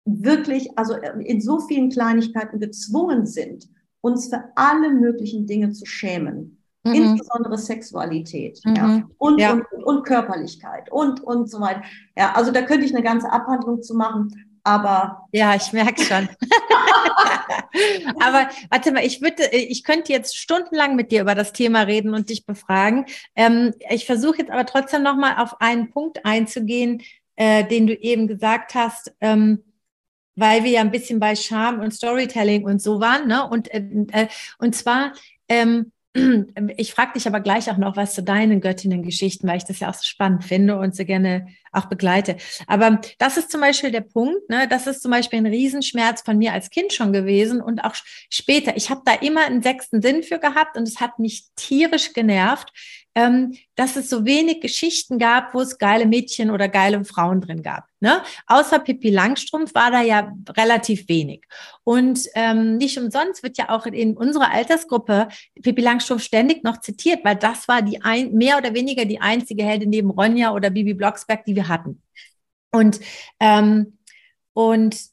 wirklich, 0.04 0.78
also 0.78 0.94
in 0.94 1.40
so 1.40 1.60
vielen 1.60 1.90
Kleinigkeiten 1.90 2.60
gezwungen 2.60 3.26
sind, 3.26 3.68
uns 4.00 4.28
für 4.28 4.44
alle 4.54 4.90
möglichen 4.90 5.46
Dinge 5.46 5.72
zu 5.72 5.84
schämen. 5.86 6.56
Mhm. 6.84 6.94
Insbesondere 6.94 7.58
Sexualität 7.58 8.60
mhm. 8.64 8.74
ja. 8.74 9.02
Und, 9.18 9.40
ja. 9.40 9.52
Und, 9.52 9.64
und, 9.72 9.84
und, 9.84 10.06
Körperlichkeit 10.06 10.90
und, 10.90 11.22
und 11.22 11.50
so 11.50 11.60
weiter. 11.60 11.82
Ja, 12.16 12.32
also 12.34 12.52
da 12.52 12.62
könnte 12.62 12.86
ich 12.86 12.94
eine 12.94 13.04
ganze 13.04 13.30
Abhandlung 13.30 13.82
zu 13.82 13.94
machen. 13.94 14.28
Aber 14.62 15.28
ja, 15.32 15.54
ich 15.54 15.72
merke 15.72 16.02
schon. 16.02 16.28
aber 18.20 18.50
warte 18.70 18.92
mal, 18.92 19.04
ich 19.04 19.22
würde, 19.22 19.48
ich 19.52 19.84
könnte 19.84 20.12
jetzt 20.12 20.36
stundenlang 20.36 20.96
mit 20.96 21.12
dir 21.12 21.22
über 21.22 21.34
das 21.34 21.52
Thema 21.52 21.82
reden 21.82 22.14
und 22.14 22.30
dich 22.30 22.46
befragen. 22.46 23.06
Ähm, 23.34 23.74
ich 23.90 24.06
versuche 24.06 24.38
jetzt 24.38 24.50
aber 24.50 24.66
trotzdem 24.66 25.02
noch 25.02 25.16
mal 25.16 25.42
auf 25.42 25.60
einen 25.60 25.90
Punkt 25.90 26.24
einzugehen, 26.24 27.02
äh, 27.36 27.64
den 27.64 27.86
du 27.86 27.94
eben 27.94 28.28
gesagt 28.28 28.74
hast. 28.74 29.12
Ähm, 29.20 29.64
weil 30.36 30.64
wir 30.64 30.70
ja 30.70 30.80
ein 30.80 30.90
bisschen 30.90 31.20
bei 31.20 31.36
Charme 31.36 31.80
und 31.80 31.92
Storytelling 31.92 32.64
und 32.64 32.80
so 32.80 33.00
waren, 33.00 33.28
ne? 33.28 33.48
Und, 33.48 33.72
äh, 33.72 33.84
äh 34.12 34.28
und 34.58 34.74
zwar, 34.74 35.12
ähm, 35.48 35.92
ich 36.76 36.92
frage 36.92 37.12
dich 37.14 37.26
aber 37.28 37.40
gleich 37.40 37.70
auch 37.70 37.76
noch 37.76 37.96
was 37.96 38.14
zu 38.14 38.22
deinen 38.22 38.60
Göttinnen-Geschichten, 38.60 39.46
weil 39.46 39.58
ich 39.58 39.64
das 39.64 39.80
ja 39.80 39.88
auch 39.88 39.94
so 39.94 40.02
spannend 40.02 40.44
finde 40.44 40.78
und 40.78 40.96
so 40.96 41.04
gerne 41.04 41.46
auch 41.72 41.86
begleite. 41.86 42.36
Aber 42.66 43.00
das 43.18 43.36
ist 43.36 43.50
zum 43.50 43.60
Beispiel 43.60 43.92
der 43.92 44.00
Punkt, 44.00 44.48
ne? 44.48 44.66
das 44.68 44.88
ist 44.88 45.02
zum 45.02 45.12
Beispiel 45.12 45.38
ein 45.38 45.46
Riesenschmerz 45.46 46.22
von 46.22 46.36
mir 46.36 46.52
als 46.52 46.70
Kind 46.70 46.92
schon 46.92 47.12
gewesen 47.12 47.60
und 47.60 47.84
auch 47.84 47.94
später. 48.28 48.76
Ich 48.76 48.90
habe 48.90 49.02
da 49.04 49.14
immer 49.14 49.44
einen 49.44 49.62
sechsten 49.62 50.02
Sinn 50.02 50.24
für 50.24 50.40
gehabt 50.40 50.76
und 50.76 50.88
es 50.88 51.00
hat 51.00 51.20
mich 51.20 51.44
tierisch 51.54 52.12
genervt, 52.12 52.72
ähm, 53.14 53.56
dass 53.74 53.96
es 53.96 54.08
so 54.08 54.24
wenig 54.24 54.60
Geschichten 54.60 55.18
gab, 55.18 55.52
wo 55.52 55.60
es 55.60 55.78
geile 55.78 56.06
Mädchen 56.06 56.50
oder 56.50 56.68
geile 56.68 57.04
Frauen 57.04 57.40
drin 57.40 57.62
gab. 57.62 57.84
Ne? 58.00 58.22
Außer 58.46 58.78
Pippi 58.78 59.10
Langstrumpf 59.10 59.74
war 59.74 59.90
da 59.90 60.00
ja 60.02 60.32
relativ 60.50 61.08
wenig. 61.08 61.44
Und 61.84 62.20
ähm, 62.34 62.76
nicht 62.76 62.98
umsonst 62.98 63.42
wird 63.42 63.58
ja 63.58 63.70
auch 63.70 63.86
in 63.86 64.16
unserer 64.16 64.52
Altersgruppe 64.52 65.28
Pippi 65.60 65.82
Langstrumpf 65.82 66.22
ständig 66.22 66.62
noch 66.62 66.80
zitiert, 66.80 67.24
weil 67.24 67.36
das 67.36 67.66
war 67.66 67.82
die 67.82 68.00
ein, 68.02 68.32
mehr 68.32 68.58
oder 68.58 68.74
weniger 68.74 69.04
die 69.04 69.20
einzige 69.20 69.64
Heldin 69.64 69.90
neben 69.90 70.10
Ronja 70.10 70.52
oder 70.54 70.70
Bibi 70.70 70.94
Blocksberg, 70.94 71.44
die 71.44 71.56
wir 71.56 71.68
hatten. 71.68 72.02
Und, 72.70 73.00
ähm, 73.40 73.98
und 74.52 75.09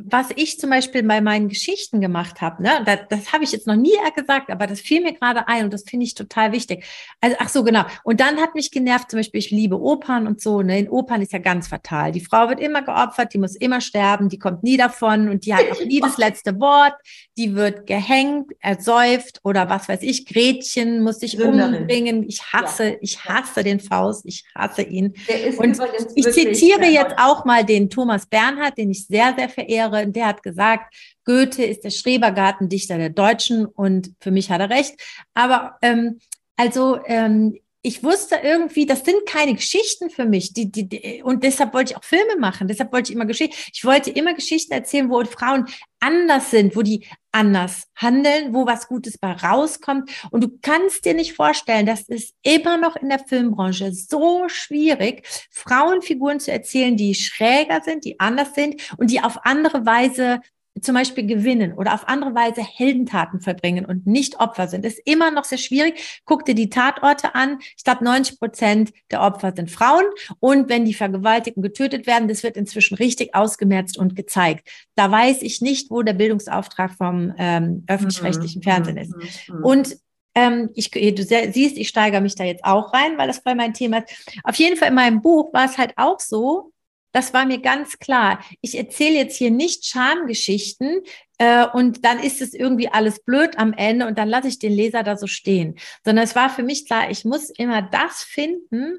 was 0.00 0.28
ich 0.36 0.60
zum 0.60 0.70
Beispiel 0.70 1.02
bei 1.02 1.20
meinen 1.20 1.48
Geschichten 1.48 2.00
gemacht 2.00 2.40
habe, 2.40 2.62
ne, 2.62 2.70
das, 2.86 3.00
das 3.10 3.32
habe 3.32 3.42
ich 3.42 3.50
jetzt 3.50 3.66
noch 3.66 3.74
nie 3.74 3.96
gesagt, 4.14 4.48
aber 4.48 4.68
das 4.68 4.80
fiel 4.80 5.02
mir 5.02 5.12
gerade 5.12 5.48
ein 5.48 5.64
und 5.64 5.74
das 5.74 5.82
finde 5.82 6.06
ich 6.06 6.14
total 6.14 6.52
wichtig. 6.52 6.84
Also, 7.20 7.36
ach 7.40 7.48
so, 7.48 7.64
genau. 7.64 7.84
Und 8.04 8.20
dann 8.20 8.36
hat 8.36 8.54
mich 8.54 8.70
genervt, 8.70 9.10
zum 9.10 9.18
Beispiel, 9.18 9.40
ich 9.40 9.50
liebe 9.50 9.80
Opern 9.80 10.28
und 10.28 10.40
so, 10.40 10.62
ne, 10.62 10.78
in 10.78 10.88
Opern 10.88 11.20
ist 11.20 11.32
ja 11.32 11.40
ganz 11.40 11.66
fatal. 11.66 12.12
Die 12.12 12.20
Frau 12.20 12.48
wird 12.48 12.60
immer 12.60 12.82
geopfert, 12.82 13.34
die 13.34 13.38
muss 13.38 13.56
immer 13.56 13.80
sterben, 13.80 14.28
die 14.28 14.38
kommt 14.38 14.62
nie 14.62 14.76
davon 14.76 15.28
und 15.28 15.44
die 15.44 15.54
hat 15.54 15.64
auch 15.72 15.84
nie 15.84 16.00
das 16.00 16.16
letzte 16.18 16.60
Wort, 16.60 16.94
die 17.36 17.56
wird 17.56 17.88
gehängt, 17.88 18.52
ersäuft 18.60 19.40
oder 19.42 19.68
was 19.68 19.88
weiß 19.88 20.02
ich, 20.02 20.26
Gretchen 20.26 21.02
muss 21.02 21.18
sich 21.18 21.40
umbringen. 21.40 22.22
Ich 22.28 22.40
hasse, 22.52 22.90
ja. 22.90 22.96
ich 23.00 23.24
hasse 23.24 23.64
den 23.64 23.80
Faust, 23.80 24.24
ich 24.26 24.44
hasse 24.54 24.82
ihn. 24.82 25.14
und 25.56 25.76
ich 26.14 26.30
zitiere 26.30 26.86
jetzt 26.86 27.16
auch 27.18 27.44
mal 27.44 27.64
den 27.64 27.90
Thomas 27.90 28.26
Bernhard, 28.26 28.78
den 28.78 28.92
ich 28.92 29.04
sehr, 29.08 29.34
sehr 29.36 29.48
verehre 29.48 29.87
Lehrerin, 29.90 30.12
der 30.12 30.26
hat 30.26 30.42
gesagt, 30.42 30.94
Goethe 31.24 31.64
ist 31.64 31.84
der 31.84 31.90
Schrebergartendichter 31.90 32.98
der 32.98 33.10
Deutschen 33.10 33.66
und 33.66 34.12
für 34.20 34.30
mich 34.30 34.50
hat 34.50 34.60
er 34.60 34.70
recht. 34.70 34.94
Aber 35.34 35.76
ähm, 35.82 36.18
also 36.56 37.00
ähm, 37.06 37.58
ich 37.82 38.02
wusste 38.02 38.36
irgendwie, 38.42 38.86
das 38.86 39.04
sind 39.04 39.24
keine 39.26 39.54
Geschichten 39.54 40.10
für 40.10 40.24
mich. 40.24 40.52
Die, 40.52 40.70
die, 40.70 40.88
die, 40.88 41.22
und 41.22 41.44
deshalb 41.44 41.72
wollte 41.72 41.92
ich 41.92 41.96
auch 41.96 42.04
Filme 42.04 42.36
machen. 42.38 42.66
Deshalb 42.66 42.92
wollte 42.92 43.10
ich 43.10 43.16
immer 43.16 43.26
Geschichten. 43.26 43.56
Ich 43.72 43.84
wollte 43.84 44.10
immer 44.10 44.34
Geschichten 44.34 44.72
erzählen, 44.72 45.08
wo 45.08 45.24
Frauen 45.24 45.66
anders 46.00 46.50
sind, 46.50 46.74
wo 46.74 46.82
die 46.82 47.06
anders 47.38 47.84
handeln, 47.94 48.52
wo 48.52 48.66
was 48.66 48.88
Gutes 48.88 49.16
bei 49.16 49.32
rauskommt. 49.32 50.10
Und 50.30 50.42
du 50.42 50.48
kannst 50.60 51.04
dir 51.04 51.14
nicht 51.14 51.34
vorstellen, 51.34 51.86
das 51.86 52.02
ist 52.02 52.34
immer 52.42 52.76
noch 52.76 52.96
in 52.96 53.08
der 53.08 53.20
Filmbranche 53.20 53.92
so 53.92 54.48
schwierig, 54.48 55.26
Frauenfiguren 55.50 56.40
zu 56.40 56.50
erzählen, 56.50 56.96
die 56.96 57.14
schräger 57.14 57.80
sind, 57.84 58.04
die 58.04 58.18
anders 58.18 58.54
sind 58.54 58.92
und 58.98 59.10
die 59.10 59.20
auf 59.22 59.44
andere 59.44 59.86
Weise 59.86 60.40
zum 60.80 60.94
Beispiel 60.94 61.26
gewinnen 61.26 61.72
oder 61.72 61.94
auf 61.94 62.08
andere 62.08 62.34
Weise 62.34 62.62
Heldentaten 62.62 63.40
verbringen 63.40 63.84
und 63.84 64.06
nicht 64.06 64.40
Opfer 64.40 64.68
sind, 64.68 64.84
ist 64.84 65.00
immer 65.04 65.30
noch 65.30 65.44
sehr 65.44 65.58
schwierig. 65.58 66.22
Guck 66.24 66.44
dir 66.44 66.54
die 66.54 66.70
Tatorte 66.70 67.34
an. 67.34 67.58
Ich 67.76 67.84
glaube, 67.84 68.04
90 68.04 68.38
Prozent 68.38 68.92
der 69.10 69.22
Opfer 69.22 69.52
sind 69.54 69.70
Frauen. 69.70 70.04
Und 70.40 70.68
wenn 70.68 70.84
die 70.84 70.94
Vergewaltigten 70.94 71.62
getötet 71.62 72.06
werden, 72.06 72.28
das 72.28 72.42
wird 72.42 72.56
inzwischen 72.56 72.96
richtig 72.96 73.34
ausgemerzt 73.34 73.98
und 73.98 74.16
gezeigt. 74.16 74.68
Da 74.94 75.10
weiß 75.10 75.42
ich 75.42 75.60
nicht, 75.60 75.90
wo 75.90 76.02
der 76.02 76.14
Bildungsauftrag 76.14 76.92
vom 76.92 77.34
ähm, 77.38 77.84
öffentlich-rechtlichen 77.86 78.60
mhm. 78.60 78.62
Fernsehen 78.62 78.96
ist. 78.96 79.14
Mhm. 79.16 79.58
Mhm. 79.58 79.64
Und 79.64 79.96
ähm, 80.34 80.70
ich, 80.74 80.90
du 80.90 81.22
siehst, 81.22 81.76
ich 81.76 81.88
steigere 81.88 82.20
mich 82.20 82.34
da 82.34 82.44
jetzt 82.44 82.64
auch 82.64 82.92
rein, 82.92 83.18
weil 83.18 83.26
das 83.26 83.38
voll 83.38 83.54
mein 83.54 83.74
Thema 83.74 83.98
ist. 83.98 84.38
Auf 84.44 84.54
jeden 84.56 84.76
Fall 84.76 84.88
in 84.88 84.94
meinem 84.94 85.20
Buch 85.20 85.52
war 85.52 85.64
es 85.64 85.78
halt 85.78 85.94
auch 85.96 86.20
so, 86.20 86.72
das 87.12 87.32
war 87.32 87.46
mir 87.46 87.60
ganz 87.60 87.98
klar. 87.98 88.44
Ich 88.60 88.76
erzähle 88.76 89.16
jetzt 89.16 89.36
hier 89.36 89.50
nicht 89.50 89.86
Schamgeschichten 89.86 91.00
äh, 91.38 91.66
und 91.66 92.04
dann 92.04 92.20
ist 92.20 92.40
es 92.40 92.54
irgendwie 92.54 92.88
alles 92.88 93.20
blöd 93.24 93.58
am 93.58 93.72
Ende 93.72 94.06
und 94.06 94.18
dann 94.18 94.28
lasse 94.28 94.48
ich 94.48 94.58
den 94.58 94.72
Leser 94.72 95.02
da 95.02 95.16
so 95.16 95.26
stehen. 95.26 95.78
Sondern 96.04 96.24
es 96.24 96.36
war 96.36 96.50
für 96.50 96.62
mich 96.62 96.86
klar, 96.86 97.10
ich 97.10 97.24
muss 97.24 97.50
immer 97.50 97.82
das 97.82 98.22
finden, 98.22 98.98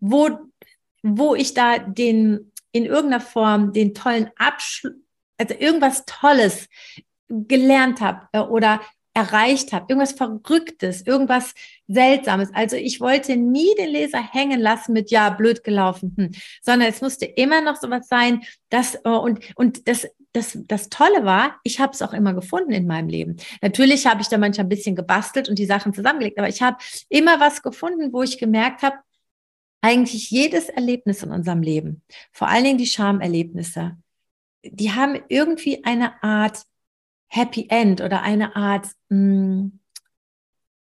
wo, 0.00 0.30
wo 1.02 1.34
ich 1.34 1.54
da 1.54 1.78
den 1.78 2.52
in 2.72 2.86
irgendeiner 2.86 3.20
Form 3.20 3.72
den 3.72 3.94
tollen 3.94 4.30
Abschluss, 4.36 4.94
also 5.38 5.54
irgendwas 5.54 6.04
Tolles 6.06 6.68
gelernt 7.28 8.00
habe 8.00 8.28
äh, 8.32 8.40
oder 8.40 8.80
erreicht 9.14 9.72
habe, 9.72 9.86
irgendwas 9.88 10.12
Verrücktes, 10.12 11.06
irgendwas 11.06 11.54
Seltsames. 11.86 12.50
Also 12.52 12.76
ich 12.76 13.00
wollte 13.00 13.36
nie 13.36 13.72
den 13.78 13.90
Leser 13.90 14.20
hängen 14.20 14.60
lassen 14.60 14.92
mit 14.92 15.10
ja 15.10 15.30
blöd 15.30 15.62
gelaufen, 15.62 16.14
hm. 16.16 16.30
sondern 16.62 16.88
es 16.88 17.00
musste 17.00 17.24
immer 17.24 17.60
noch 17.60 17.76
sowas 17.76 18.08
sein, 18.08 18.42
dass 18.70 18.96
äh, 18.96 19.08
und 19.08 19.40
und 19.56 19.88
das 19.88 20.08
das, 20.34 20.58
das 20.66 20.88
Tolle 20.88 21.24
war, 21.24 21.60
ich 21.62 21.78
habe 21.78 21.92
es 21.92 22.02
auch 22.02 22.12
immer 22.12 22.34
gefunden 22.34 22.72
in 22.72 22.88
meinem 22.88 23.08
Leben. 23.08 23.36
Natürlich 23.62 24.04
habe 24.06 24.20
ich 24.20 24.26
da 24.26 24.36
manchmal 24.36 24.66
ein 24.66 24.68
bisschen 24.68 24.96
gebastelt 24.96 25.48
und 25.48 25.60
die 25.60 25.64
Sachen 25.64 25.94
zusammengelegt, 25.94 26.38
aber 26.38 26.48
ich 26.48 26.60
habe 26.60 26.76
immer 27.08 27.38
was 27.38 27.62
gefunden, 27.62 28.12
wo 28.12 28.22
ich 28.22 28.38
gemerkt 28.38 28.82
habe, 28.82 28.96
eigentlich 29.80 30.30
jedes 30.30 30.68
Erlebnis 30.68 31.22
in 31.22 31.30
unserem 31.30 31.62
Leben, 31.62 32.02
vor 32.32 32.48
allen 32.48 32.64
Dingen 32.64 32.78
die 32.78 32.86
Schamerlebnisse, 32.86 33.96
die 34.64 34.92
haben 34.92 35.22
irgendwie 35.28 35.84
eine 35.84 36.22
Art 36.22 36.64
Happy 37.34 37.66
End 37.68 38.00
oder 38.00 38.22
eine 38.22 38.56
Art 38.56 38.86
mh, 39.08 39.16
hm, 39.18 39.80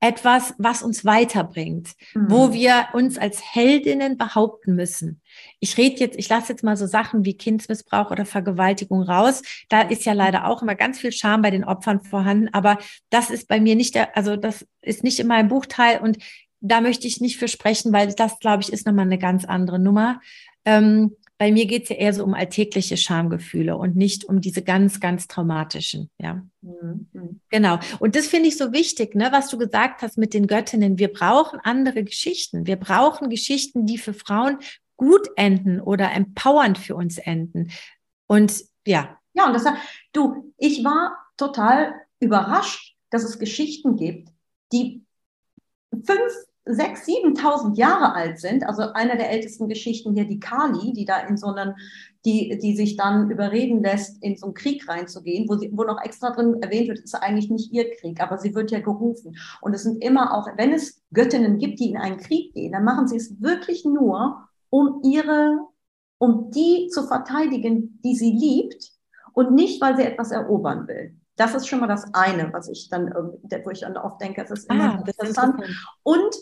etwas, 0.02 0.54
was 0.58 0.82
uns 0.82 1.04
weiterbringt, 1.04 1.90
mhm. 2.14 2.26
wo 2.30 2.54
wir 2.54 2.88
uns 2.94 3.18
als 3.18 3.54
Heldinnen 3.54 4.18
behaupten 4.18 4.76
müssen. 4.76 5.22
Ich 5.60 5.78
rede 5.78 6.00
jetzt, 6.00 6.18
ich 6.18 6.30
lasse 6.30 6.54
jetzt 6.54 6.64
mal 6.64 6.78
so 6.78 6.86
Sachen 6.86 7.26
wie 7.26 7.36
Kindsmissbrauch 7.36 8.10
oder 8.10 8.26
Vergewaltigung 8.26 9.02
raus. 9.02 9.42
Da 9.68 9.82
ist 9.82 10.06
ja 10.06 10.14
leider 10.14 10.48
auch 10.48 10.62
immer 10.62 10.76
ganz 10.76 11.00
viel 11.00 11.12
Scham 11.12 11.42
bei 11.42 11.52
den 11.52 11.66
Opfern 11.66 12.02
vorhanden, 12.02 12.48
aber 12.54 12.78
das 13.10 13.30
ist 13.30 13.50
bei 13.50 13.60
mir 13.60 13.76
nicht 13.76 13.96
der, 13.96 14.16
also 14.16 14.38
das 14.38 14.66
ist 14.82 15.04
nicht 15.04 15.20
in 15.20 15.28
meinem 15.28 15.50
Buchteil 15.50 16.00
und 16.00 16.18
da 16.62 16.82
möchte 16.82 17.08
ich 17.08 17.22
nicht 17.22 17.38
für 17.38 17.48
sprechen, 17.48 17.92
weil 17.94 18.14
das, 18.14 18.40
glaube 18.40 18.64
ich, 18.64 18.72
ist 18.72 18.86
nochmal 18.86 19.06
eine 19.06 19.18
ganz 19.18 19.46
andere 19.46 19.80
Nummer. 19.80 20.20
Ähm, 20.66 21.16
bei 21.40 21.54
mir 21.54 21.66
geht 21.66 21.84
es 21.84 21.90
ja 21.90 21.96
eher 21.96 22.14
so 22.14 22.26
um 22.26 22.34
alltägliche 22.34 22.98
Schamgefühle 22.98 23.78
und 23.78 23.96
nicht 23.96 24.26
um 24.26 24.42
diese 24.42 24.62
ganz, 24.62 25.00
ganz 25.00 25.28
traumatischen, 25.28 26.10
ja. 26.20 26.44
Mhm. 26.62 27.40
Genau. 27.50 27.80
Und 28.00 28.18
das 28.18 28.28
finde 28.28 28.50
ich 28.50 28.58
so 28.58 28.74
wichtig, 28.74 29.16
ne, 29.16 29.30
was 29.32 29.48
du 29.48 29.58
gesagt 29.58 30.02
hast 30.02 30.18
mit 30.18 30.34
den 30.34 30.48
Göttinnen. 30.48 31.00
Wir 31.00 31.12
brauchen 31.12 31.60
andere 31.64 32.04
Geschichten. 32.04 32.68
Wir 32.68 32.76
brauchen 32.76 33.30
Geschichten, 33.30 33.86
die 33.86 33.98
für 33.98 34.14
Frauen 34.14 34.58
gut 34.98 35.30
enden 35.38 35.80
oder 35.80 36.12
empowernd 36.12 36.78
für 36.78 36.96
uns 36.96 37.18
enden. 37.18 37.72
Und 38.28 38.62
ja. 38.86 39.18
Ja, 39.34 39.48
und 39.48 39.54
das 39.54 39.64
du, 40.12 40.54
ich 40.58 40.84
war 40.84 41.18
total 41.38 41.94
überrascht, 42.20 42.98
dass 43.12 43.24
es 43.24 43.40
Geschichten 43.40 43.96
gibt, 43.96 44.28
die 44.74 45.06
fünf 45.94 46.34
6.000, 46.70 47.38
7.000 47.38 47.78
Jahre 47.78 48.14
alt 48.14 48.40
sind. 48.40 48.64
Also 48.66 48.84
eine 48.94 49.18
der 49.18 49.32
ältesten 49.32 49.68
Geschichten 49.68 50.14
hier, 50.14 50.26
die 50.26 50.40
Kali, 50.40 50.94
die 50.94 51.06
da 51.06 51.20
in 51.20 51.38
so 51.38 51.48
einen, 51.48 51.76
die, 52.26 52.58
die 52.62 52.76
sich 52.76 52.96
dann 52.96 53.30
überreden 53.32 53.82
lässt, 53.82 54.22
in 54.24 54.38
so 54.38 54.48
einen 54.48 54.54
Krieg 54.54 54.88
reinzugehen, 54.88 55.50
wo, 55.50 55.56
sie, 55.56 55.72
wo 55.74 55.84
noch 55.84 56.02
extra 56.02 56.32
drin 56.32 56.62
erwähnt 56.62 56.90
wird, 56.90 57.00
ist 57.00 57.16
eigentlich 57.16 57.50
nicht 57.50 57.72
ihr 57.72 57.90
Krieg, 57.96 58.22
aber 58.22 58.38
sie 58.38 58.54
wird 58.54 58.72
ja 58.72 58.80
gerufen. 58.80 59.38
Und 59.62 59.74
es 59.74 59.84
sind 59.84 60.04
immer 60.04 60.38
auch, 60.38 60.48
wenn 60.58 60.74
es 60.74 61.02
Göttinnen 61.14 61.58
gibt, 61.58 61.80
die 61.80 61.90
in 61.90 61.98
einen 61.98 62.18
Krieg 62.18 62.54
gehen, 62.54 62.74
dann 62.74 62.84
machen 62.84 63.08
sie 63.08 63.18
es 63.18 63.42
wirklich 63.42 63.86
nur, 63.86 64.48
um 64.70 65.02
ihre, 65.04 65.58
um 66.20 66.52
die 66.52 66.90
zu 66.92 67.08
verteidigen, 67.08 68.00
die 68.04 68.16
sie 68.16 68.32
liebt 68.32 68.92
und 69.34 69.54
nicht, 69.54 69.82
weil 69.82 69.96
sie 69.96 70.04
etwas 70.04 70.32
erobern 70.32 70.88
will. 70.88 71.16
Das 71.36 71.56
ist 71.56 71.68
schon 71.68 71.80
mal 71.80 71.88
das 71.88 72.14
eine, 72.14 72.52
was 72.52 72.68
ich 72.68 72.90
dann, 72.90 73.14
wo 73.14 73.70
ich 73.70 73.80
dann 73.80 73.96
oft 73.96 74.20
denke, 74.20 74.44
es 74.44 74.52
ist 74.52 74.70
immer 74.70 74.96
ah, 74.96 75.04
interessant. 75.06 75.64
Und 76.04 76.36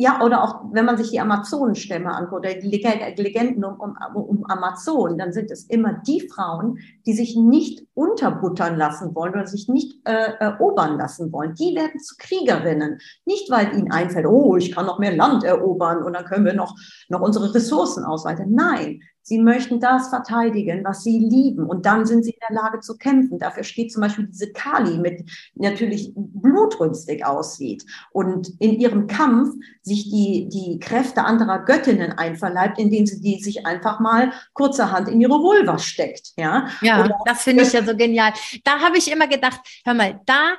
ja, 0.00 0.22
oder 0.22 0.42
auch 0.42 0.62
wenn 0.72 0.86
man 0.86 0.96
sich 0.96 1.10
die 1.10 1.20
Amazonenstämme 1.20 2.10
anguckt, 2.10 2.46
oder 2.46 2.54
die 2.54 2.68
Legenden 2.68 3.64
um, 3.64 3.78
um, 3.78 3.96
um 4.16 4.46
Amazonen, 4.46 5.18
dann 5.18 5.34
sind 5.34 5.50
es 5.50 5.64
immer 5.64 6.00
die 6.06 6.26
Frauen, 6.26 6.78
die 7.04 7.12
sich 7.12 7.36
nicht 7.36 7.86
unterbuttern 7.92 8.78
lassen 8.78 9.14
wollen 9.14 9.34
oder 9.34 9.46
sich 9.46 9.68
nicht 9.68 9.98
äh, 10.04 10.32
erobern 10.40 10.96
lassen 10.96 11.30
wollen. 11.32 11.54
Die 11.54 11.74
werden 11.76 12.00
zu 12.00 12.14
Kriegerinnen. 12.18 12.98
Nicht, 13.26 13.50
weil 13.50 13.76
ihnen 13.76 13.92
einfällt, 13.92 14.24
oh, 14.24 14.56
ich 14.56 14.72
kann 14.72 14.86
noch 14.86 14.98
mehr 14.98 15.14
Land 15.14 15.44
erobern 15.44 16.02
und 16.02 16.14
dann 16.14 16.24
können 16.24 16.46
wir 16.46 16.54
noch, 16.54 16.74
noch 17.10 17.20
unsere 17.20 17.54
Ressourcen 17.54 18.02
ausweiten. 18.02 18.54
Nein, 18.54 19.02
Sie 19.22 19.38
möchten 19.38 19.80
das 19.80 20.08
verteidigen, 20.08 20.84
was 20.84 21.02
sie 21.02 21.18
lieben. 21.18 21.66
Und 21.66 21.86
dann 21.86 22.06
sind 22.06 22.24
sie 22.24 22.30
in 22.30 22.40
der 22.48 22.62
Lage 22.62 22.80
zu 22.80 22.96
kämpfen. 22.96 23.38
Dafür 23.38 23.64
steht 23.64 23.92
zum 23.92 24.02
Beispiel 24.02 24.26
diese 24.26 24.52
Kali 24.52 24.98
mit 24.98 25.22
natürlich 25.54 26.12
blutrünstig 26.14 27.24
aussieht 27.24 27.84
und 28.12 28.50
in 28.58 28.78
ihrem 28.80 29.06
Kampf 29.06 29.54
sich 29.82 30.10
die, 30.10 30.48
die 30.48 30.78
Kräfte 30.78 31.24
anderer 31.24 31.64
Göttinnen 31.64 32.12
einverleibt, 32.12 32.78
indem 32.78 33.06
sie 33.06 33.20
die 33.20 33.42
sich 33.42 33.66
einfach 33.66 34.00
mal 34.00 34.32
kurzerhand 34.52 35.08
in 35.08 35.20
ihre 35.20 35.40
Vulva 35.40 35.78
steckt. 35.78 36.32
Ja, 36.36 36.68
ja 36.80 37.08
das 37.24 37.42
finde 37.42 37.62
ich 37.62 37.72
ja 37.72 37.84
so 37.84 37.96
genial. 37.96 38.32
Da 38.64 38.80
habe 38.80 38.98
ich 38.98 39.10
immer 39.10 39.26
gedacht, 39.26 39.60
hör 39.84 39.94
mal, 39.94 40.20
da 40.26 40.54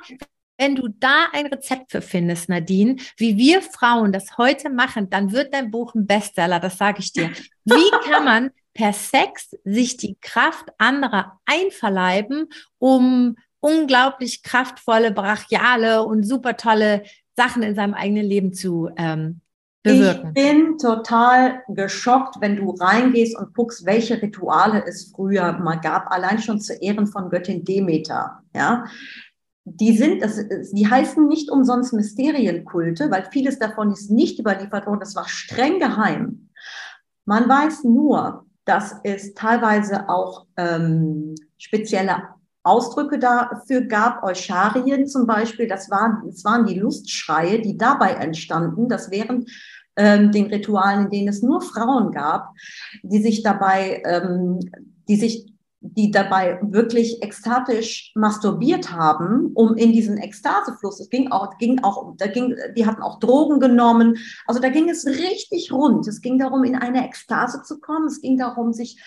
wenn 0.62 0.76
du 0.76 0.86
da 0.86 1.26
ein 1.32 1.46
Rezept 1.46 1.90
für 1.90 2.00
findest, 2.00 2.48
Nadine, 2.48 2.94
wie 3.16 3.36
wir 3.36 3.62
Frauen 3.62 4.12
das 4.12 4.38
heute 4.38 4.70
machen, 4.70 5.10
dann 5.10 5.32
wird 5.32 5.52
dein 5.52 5.72
Buch 5.72 5.92
ein 5.96 6.06
Bestseller, 6.06 6.60
das 6.60 6.78
sage 6.78 7.00
ich 7.00 7.12
dir. 7.12 7.30
Wie 7.64 7.90
kann 8.08 8.24
man 8.24 8.50
per 8.72 8.92
Sex 8.92 9.56
sich 9.64 9.96
die 9.96 10.16
Kraft 10.20 10.68
anderer 10.78 11.40
einverleiben, 11.46 12.46
um 12.78 13.34
unglaublich 13.58 14.44
kraftvolle, 14.44 15.10
brachiale 15.10 16.04
und 16.04 16.22
super 16.22 16.56
tolle 16.56 17.02
Sachen 17.36 17.64
in 17.64 17.74
seinem 17.74 17.94
eigenen 17.94 18.24
Leben 18.24 18.52
zu 18.52 18.88
ähm, 18.96 19.40
bewirken? 19.82 20.32
Ich 20.32 20.44
bin 20.44 20.78
total 20.78 21.62
geschockt, 21.70 22.36
wenn 22.40 22.54
du 22.54 22.70
reingehst 22.70 23.36
und 23.36 23.52
guckst, 23.52 23.84
welche 23.84 24.22
Rituale 24.22 24.84
es 24.86 25.10
früher 25.10 25.54
mal 25.54 25.80
gab, 25.80 26.12
allein 26.12 26.38
schon 26.38 26.60
zu 26.60 26.74
Ehren 26.74 27.08
von 27.08 27.30
Göttin 27.30 27.64
Demeter. 27.64 28.44
Ja, 28.54 28.84
die 29.64 29.96
sind, 29.96 30.22
das, 30.22 30.40
die 30.72 30.88
heißen 30.88 31.26
nicht 31.26 31.50
umsonst 31.50 31.92
Mysterienkulte, 31.92 33.10
weil 33.10 33.28
vieles 33.30 33.58
davon 33.58 33.92
ist 33.92 34.10
nicht 34.10 34.38
überliefert 34.38 34.86
worden. 34.86 35.00
Das 35.00 35.14
war 35.14 35.28
streng 35.28 35.78
geheim. 35.78 36.48
Man 37.24 37.48
weiß 37.48 37.84
nur, 37.84 38.46
dass 38.64 38.96
es 39.04 39.34
teilweise 39.34 40.08
auch 40.08 40.46
ähm, 40.56 41.34
spezielle 41.58 42.22
Ausdrücke 42.64 43.18
dafür 43.18 43.82
gab, 43.82 44.22
Eucharien 44.22 45.06
zum 45.06 45.26
Beispiel, 45.26 45.66
das 45.66 45.90
waren, 45.90 46.22
das 46.26 46.44
waren 46.44 46.66
die 46.66 46.78
Lustschreie, 46.78 47.60
die 47.60 47.76
dabei 47.76 48.12
entstanden, 48.12 48.88
das 48.88 49.10
wären 49.10 49.46
ähm, 49.96 50.30
den 50.30 50.46
Ritualen, 50.46 51.06
in 51.06 51.10
denen 51.10 51.28
es 51.28 51.42
nur 51.42 51.60
Frauen 51.60 52.12
gab, 52.12 52.50
die 53.02 53.20
sich 53.20 53.42
dabei, 53.42 54.02
ähm, 54.06 54.60
die 55.08 55.16
sich 55.16 55.52
die 55.84 56.12
dabei 56.12 56.60
wirklich 56.62 57.22
ekstatisch 57.22 58.12
masturbiert 58.14 58.92
haben, 58.92 59.50
um 59.54 59.74
in 59.74 59.92
diesen 59.92 60.16
Ekstasefluss. 60.16 61.00
Es 61.00 61.10
ging 61.10 61.30
auch, 61.32 61.58
ging 61.58 61.82
auch, 61.82 62.14
da 62.16 62.28
ging, 62.28 62.54
die 62.76 62.86
hatten 62.86 63.02
auch 63.02 63.18
Drogen 63.18 63.58
genommen. 63.58 64.16
Also 64.46 64.60
da 64.60 64.68
ging 64.68 64.88
es 64.88 65.04
richtig 65.06 65.72
rund. 65.72 66.06
Es 66.06 66.20
ging 66.20 66.38
darum, 66.38 66.62
in 66.64 66.76
eine 66.76 67.04
Ekstase 67.04 67.62
zu 67.62 67.80
kommen. 67.80 68.06
Es 68.06 68.20
ging 68.20 68.38
darum, 68.38 68.72
sich, 68.72 69.02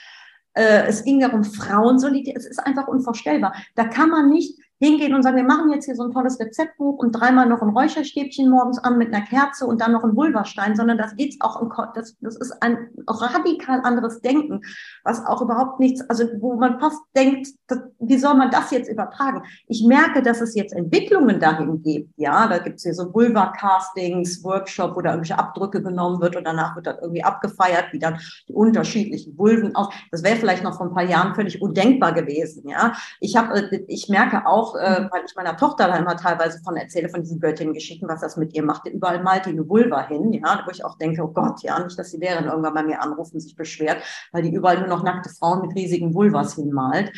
äh, 0.54 0.86
es 0.88 1.04
ging 1.06 1.22
darum, 1.22 1.46
Frauen 1.46 1.98
solidär. 1.98 2.36
Es 2.36 2.46
ist 2.46 2.60
einfach 2.60 2.88
unvorstellbar. 2.88 3.56
Da 3.76 3.86
kann 3.86 4.10
man 4.10 4.30
nicht 4.30 4.60
hingehen 4.80 5.14
und 5.14 5.24
sagen, 5.24 5.38
wir 5.38 5.44
machen 5.44 5.72
jetzt 5.72 5.86
hier 5.86 5.96
so 5.96 6.04
ein 6.04 6.12
tolles 6.12 6.40
Rezeptbuch 6.40 6.98
und 7.00 7.14
dreimal 7.14 7.48
noch 7.48 7.62
ein 7.62 7.70
Räucherstäbchen 7.70 8.50
morgens 8.50 8.78
an 8.80 8.98
mit 8.98 9.14
einer 9.14 9.26
Kerze 9.26 9.66
und 9.66 9.80
dann 9.80 9.94
noch 9.94 10.04
ein 10.04 10.16
Vulvastein, 10.16 10.76
sondern 10.76 10.98
das 10.98 11.16
geht's 11.16 11.38
auch 11.40 11.62
um, 11.62 11.72
das, 11.94 12.18
das 12.20 12.36
ist 12.36 12.52
ein 12.62 12.90
radikal 13.08 13.82
anderes 13.84 14.22
Denken, 14.22 14.62
was 15.04 15.26
auch 15.26 15.42
überhaupt 15.42 15.80
nichts, 15.80 16.02
also 16.10 16.26
wo 16.40 16.56
man 16.56 16.80
fast 16.80 17.00
denkt, 17.16 17.48
das, 17.68 17.80
wie 18.00 18.18
soll 18.18 18.36
man 18.36 18.52
das 18.52 18.72
jetzt 18.72 18.90
übertragen? 18.90 19.44
Ich 19.68 19.86
merke, 19.86 20.22
dass 20.22 20.42
es 20.42 20.56
jetzt 20.56 20.74
Entwicklungen 20.74 21.40
dahin 21.40 21.82
gibt, 21.82 22.12
ja, 22.18 22.48
da 22.48 22.58
gibt's 22.58 22.84
hier 22.84 22.94
so 22.94 23.14
Vulva-Castings, 23.14 24.44
Workshop, 24.44 24.96
wo 24.96 25.02
da 25.02 25.12
irgendwelche 25.12 25.40
Abdrücke 25.40 25.82
genommen 25.82 26.20
wird 26.20 26.36
und 26.36 26.46
danach 26.46 26.76
wird 26.76 26.88
dann 26.88 26.98
irgendwie 27.02 27.24
abgefeiert, 27.24 27.86
wie 27.92 28.00
dann 28.00 28.20
die 28.50 28.54
unterschiedlichen 28.54 29.38
Vulven 29.38 29.76
aus. 29.76 29.94
Das 30.12 30.24
wäre 30.24 30.36
vielleicht 30.36 30.64
noch 30.64 30.76
vor 30.76 30.88
ein 30.88 30.94
paar 30.94 31.06
Jahren 31.06 31.34
völlig 31.34 31.62
undenkbar 31.62 32.12
gewesen, 32.12 32.68
ja. 32.68 32.94
Ich 33.20 33.38
habe, 33.38 33.70
ich 33.88 34.10
merke 34.10 34.46
auch, 34.46 34.65
auch, 34.66 34.76
äh, 34.76 35.02
mhm. 35.02 35.10
weil 35.12 35.24
ich 35.26 35.36
meiner 35.36 35.58
Tochter 35.58 35.88
da 35.88 35.98
immer 35.98 36.18
teilweise 36.18 36.60
von 36.64 36.76
erzähle, 36.76 37.10
von 37.10 37.22
diesen 37.22 37.40
Göttinnen-Geschichten, 37.40 38.08
was 38.08 38.22
das 38.22 38.38
mit 38.38 38.54
ihr 38.54 38.64
macht. 38.64 38.88
Überall 38.88 39.22
malt 39.22 39.46
die 39.46 39.52
eine 39.52 39.68
Vulva 39.68 40.08
hin, 40.08 40.34
ja, 40.34 40.64
wo 40.66 40.72
ich 40.72 40.84
auch 40.84 40.98
denke, 40.98 41.24
oh 41.24 41.28
Gott, 41.28 41.62
ja, 41.62 41.80
nicht, 41.80 41.98
dass 41.98 42.12
die 42.12 42.18
Lehrerin 42.18 42.46
irgendwann 42.46 42.74
bei 42.74 42.84
mir 42.84 43.02
anruft 43.02 43.34
und 43.34 43.40
sich 43.40 43.56
beschwert, 43.56 44.02
weil 44.32 44.44
die 44.44 44.54
überall 44.54 44.80
nur 44.80 44.88
noch 44.88 45.04
nackte 45.04 45.30
Frauen 45.30 45.62
mit 45.62 45.76
riesigen 45.76 46.14
Vulvas 46.14 46.56
hinmalt. 46.56 47.12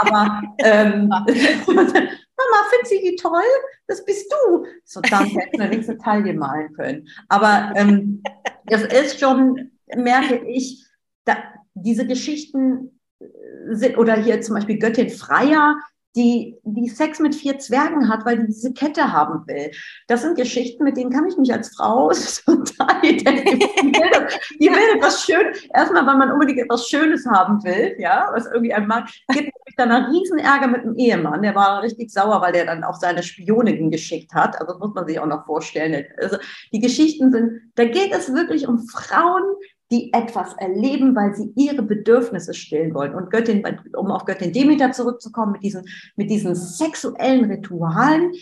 Aber 0.00 0.42
ähm, 0.58 1.08
Mama, 2.38 2.68
findet 2.70 2.88
sie 2.88 3.00
die 3.00 3.16
toll? 3.16 3.42
Das 3.86 4.04
bist 4.04 4.32
du. 4.32 4.66
So, 4.84 5.00
dann 5.00 5.24
hätten 5.26 5.58
wir 5.58 5.68
nächste 5.68 5.98
Taille 5.98 6.34
malen 6.34 6.72
können. 6.74 7.08
Aber 7.28 7.72
ähm, 7.74 8.22
das 8.66 8.82
ist 8.82 9.18
schon, 9.18 9.72
merke 9.96 10.36
ich, 10.46 10.84
da, 11.24 11.36
diese 11.74 12.06
Geschichten 12.06 13.00
sind, 13.70 13.98
oder 13.98 14.14
hier 14.14 14.40
zum 14.40 14.54
Beispiel 14.54 14.78
Göttin 14.78 15.10
Freier, 15.10 15.76
die, 16.16 16.56
die 16.64 16.88
Sex 16.88 17.20
mit 17.20 17.34
vier 17.34 17.58
Zwergen 17.58 18.08
hat, 18.08 18.24
weil 18.24 18.38
die 18.38 18.46
diese 18.46 18.72
Kette 18.72 19.12
haben 19.12 19.46
will. 19.46 19.70
Das 20.06 20.22
sind 20.22 20.36
Geschichten, 20.36 20.84
mit 20.84 20.96
denen 20.96 21.10
kann 21.10 21.28
ich 21.28 21.36
mich 21.36 21.52
als 21.52 21.74
Frau 21.76 22.10
total 22.44 23.04
identifizieren. 23.04 24.26
Die 24.60 24.68
will 24.70 24.96
etwas 24.96 25.24
Schönes, 25.24 25.64
erstmal, 25.74 26.06
weil 26.06 26.16
man 26.16 26.32
unbedingt 26.32 26.60
etwas 26.60 26.88
Schönes 26.88 27.26
haben 27.26 27.62
will, 27.62 27.94
ja, 27.98 28.30
was 28.32 28.46
irgendwie 28.46 28.74
ein 28.74 28.86
Mann, 28.86 29.04
gibt 29.28 29.52
dann 29.78 29.92
einen 29.92 30.06
riesen 30.06 30.38
Ärger 30.38 30.66
mit 30.66 30.84
dem 30.84 30.96
Ehemann, 30.96 31.42
der 31.42 31.54
war 31.54 31.82
richtig 31.82 32.10
sauer, 32.10 32.40
weil 32.42 32.52
der 32.52 32.66
dann 32.66 32.84
auch 32.84 32.96
seine 32.96 33.22
Spionin 33.22 33.90
geschickt 33.90 34.34
hat, 34.34 34.60
also 34.60 34.72
das 34.72 34.80
muss 34.80 34.94
man 34.94 35.06
sich 35.06 35.20
auch 35.20 35.26
noch 35.26 35.46
vorstellen. 35.46 36.04
Also 36.20 36.36
die 36.72 36.80
Geschichten 36.80 37.30
sind, 37.30 37.72
da 37.76 37.84
geht 37.84 38.12
es 38.12 38.32
wirklich 38.32 38.66
um 38.66 38.86
Frauen, 38.88 39.44
die 39.90 40.12
etwas 40.12 40.54
erleben, 40.54 41.16
weil 41.16 41.34
sie 41.34 41.52
ihre 41.56 41.82
Bedürfnisse 41.82 42.52
stillen 42.52 42.94
wollen. 42.94 43.14
Und 43.14 43.30
Göttin, 43.30 43.64
um 43.96 44.10
auf 44.10 44.24
Göttin 44.26 44.52
Demeter 44.52 44.92
zurückzukommen, 44.92 45.52
mit 45.52 45.62
diesen, 45.62 45.84
mit 46.16 46.30
diesen 46.30 46.54
sexuellen 46.54 47.50
Ritualen, 47.50 48.32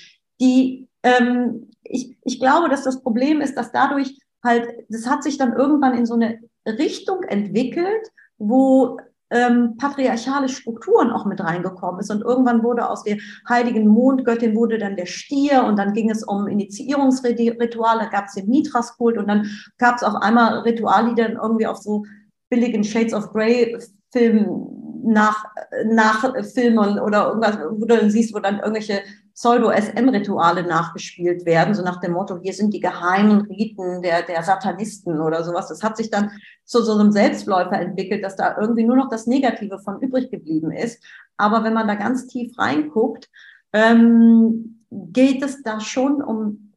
die, 0.41 0.89
ähm, 1.03 1.71
ich, 1.85 2.17
ich 2.25 2.41
glaube, 2.41 2.69
dass 2.69 2.83
das 2.83 3.01
Problem 3.01 3.41
ist, 3.41 3.57
dass 3.57 3.71
dadurch 3.71 4.19
halt, 4.43 4.69
das 4.89 5.07
hat 5.09 5.23
sich 5.23 5.39
dann 5.39 5.55
irgendwann 5.55 5.97
in 5.97 6.07
so 6.07 6.15
eine 6.15 6.41
Richtung 6.67 7.23
entwickelt, 7.23 8.11
wo 8.39 8.99
ähm, 9.31 9.77
patriarchale 9.77 10.49
Strukturen 10.49 11.11
auch 11.11 11.27
mit 11.27 11.41
reingekommen 11.41 12.01
ist. 12.01 12.11
Und 12.11 12.23
irgendwann 12.23 12.63
wurde 12.63 12.89
aus 12.89 13.03
der 13.03 13.19
heiligen 13.49 13.87
Mondgöttin 13.89 14.55
wurde 14.55 14.79
dann 14.79 14.97
der 14.97 15.07
Stier 15.07 15.65
und 15.65 15.77
dann 15.79 15.93
ging 15.93 16.11
es 16.11 16.23
um 16.23 16.47
Initiierungsrituale, 16.47 18.09
gab 18.11 18.27
es 18.27 18.35
den 18.35 18.49
Mithraskult 18.49 19.19
und 19.19 19.29
dann 19.29 19.51
gab 19.79 19.97
es 19.97 20.03
auf 20.03 20.15
einmal 20.15 20.61
Rituale, 20.61 21.15
die 21.15 21.23
dann 21.23 21.37
irgendwie 21.37 21.67
auf 21.67 21.79
so 21.79 22.05
billigen 22.49 22.85
Shades 22.85 23.15
of 23.15 23.33
Grey 23.33 23.77
Filmen 24.13 24.76
nach, 25.07 25.45
nachfilmen 25.85 26.99
oder 26.99 27.29
irgendwas, 27.29 27.59
wo 27.71 27.85
du 27.85 27.97
dann 27.97 28.11
siehst, 28.11 28.35
wo 28.35 28.39
dann 28.39 28.59
irgendwelche 28.59 29.03
Pseudo-SM-Rituale 29.35 30.63
nachgespielt 30.63 31.45
werden, 31.45 31.75
so 31.75 31.83
nach 31.83 32.01
dem 32.01 32.13
Motto, 32.13 32.39
hier 32.43 32.55
sind 32.55 32.73
die 32.73 32.81
geheimen 32.81 33.43
Riten 33.43 34.01
der, 34.01 34.23
der 34.23 34.43
Satanisten 34.43 35.21
oder 35.21 35.45
sowas. 35.45 35.69
Das 35.69 35.83
hat 35.83 35.97
sich 35.99 36.11
dann 36.11 36.31
zu 36.65 36.83
so 36.83 36.99
einem 36.99 37.13
Selbstläufer 37.13 37.79
entwickelt, 37.79 38.25
dass 38.25 38.37
da 38.37 38.57
irgendwie 38.59 38.85
nur 38.85 38.97
noch 38.97 39.11
das 39.11 39.27
Negative 39.27 39.79
von 39.79 40.01
übrig 40.01 40.31
geblieben 40.31 40.71
ist. 40.71 41.05
Aber 41.37 41.65
wenn 41.65 41.75
man 41.75 41.87
da 41.87 41.97
ganz 41.97 42.27
tief 42.27 42.59
reinguckt, 42.59 43.29
ähm, 43.75 44.81
geht 44.91 45.43
es 45.43 45.63
da 45.63 45.81
schon 45.81 46.23
um 46.23 46.73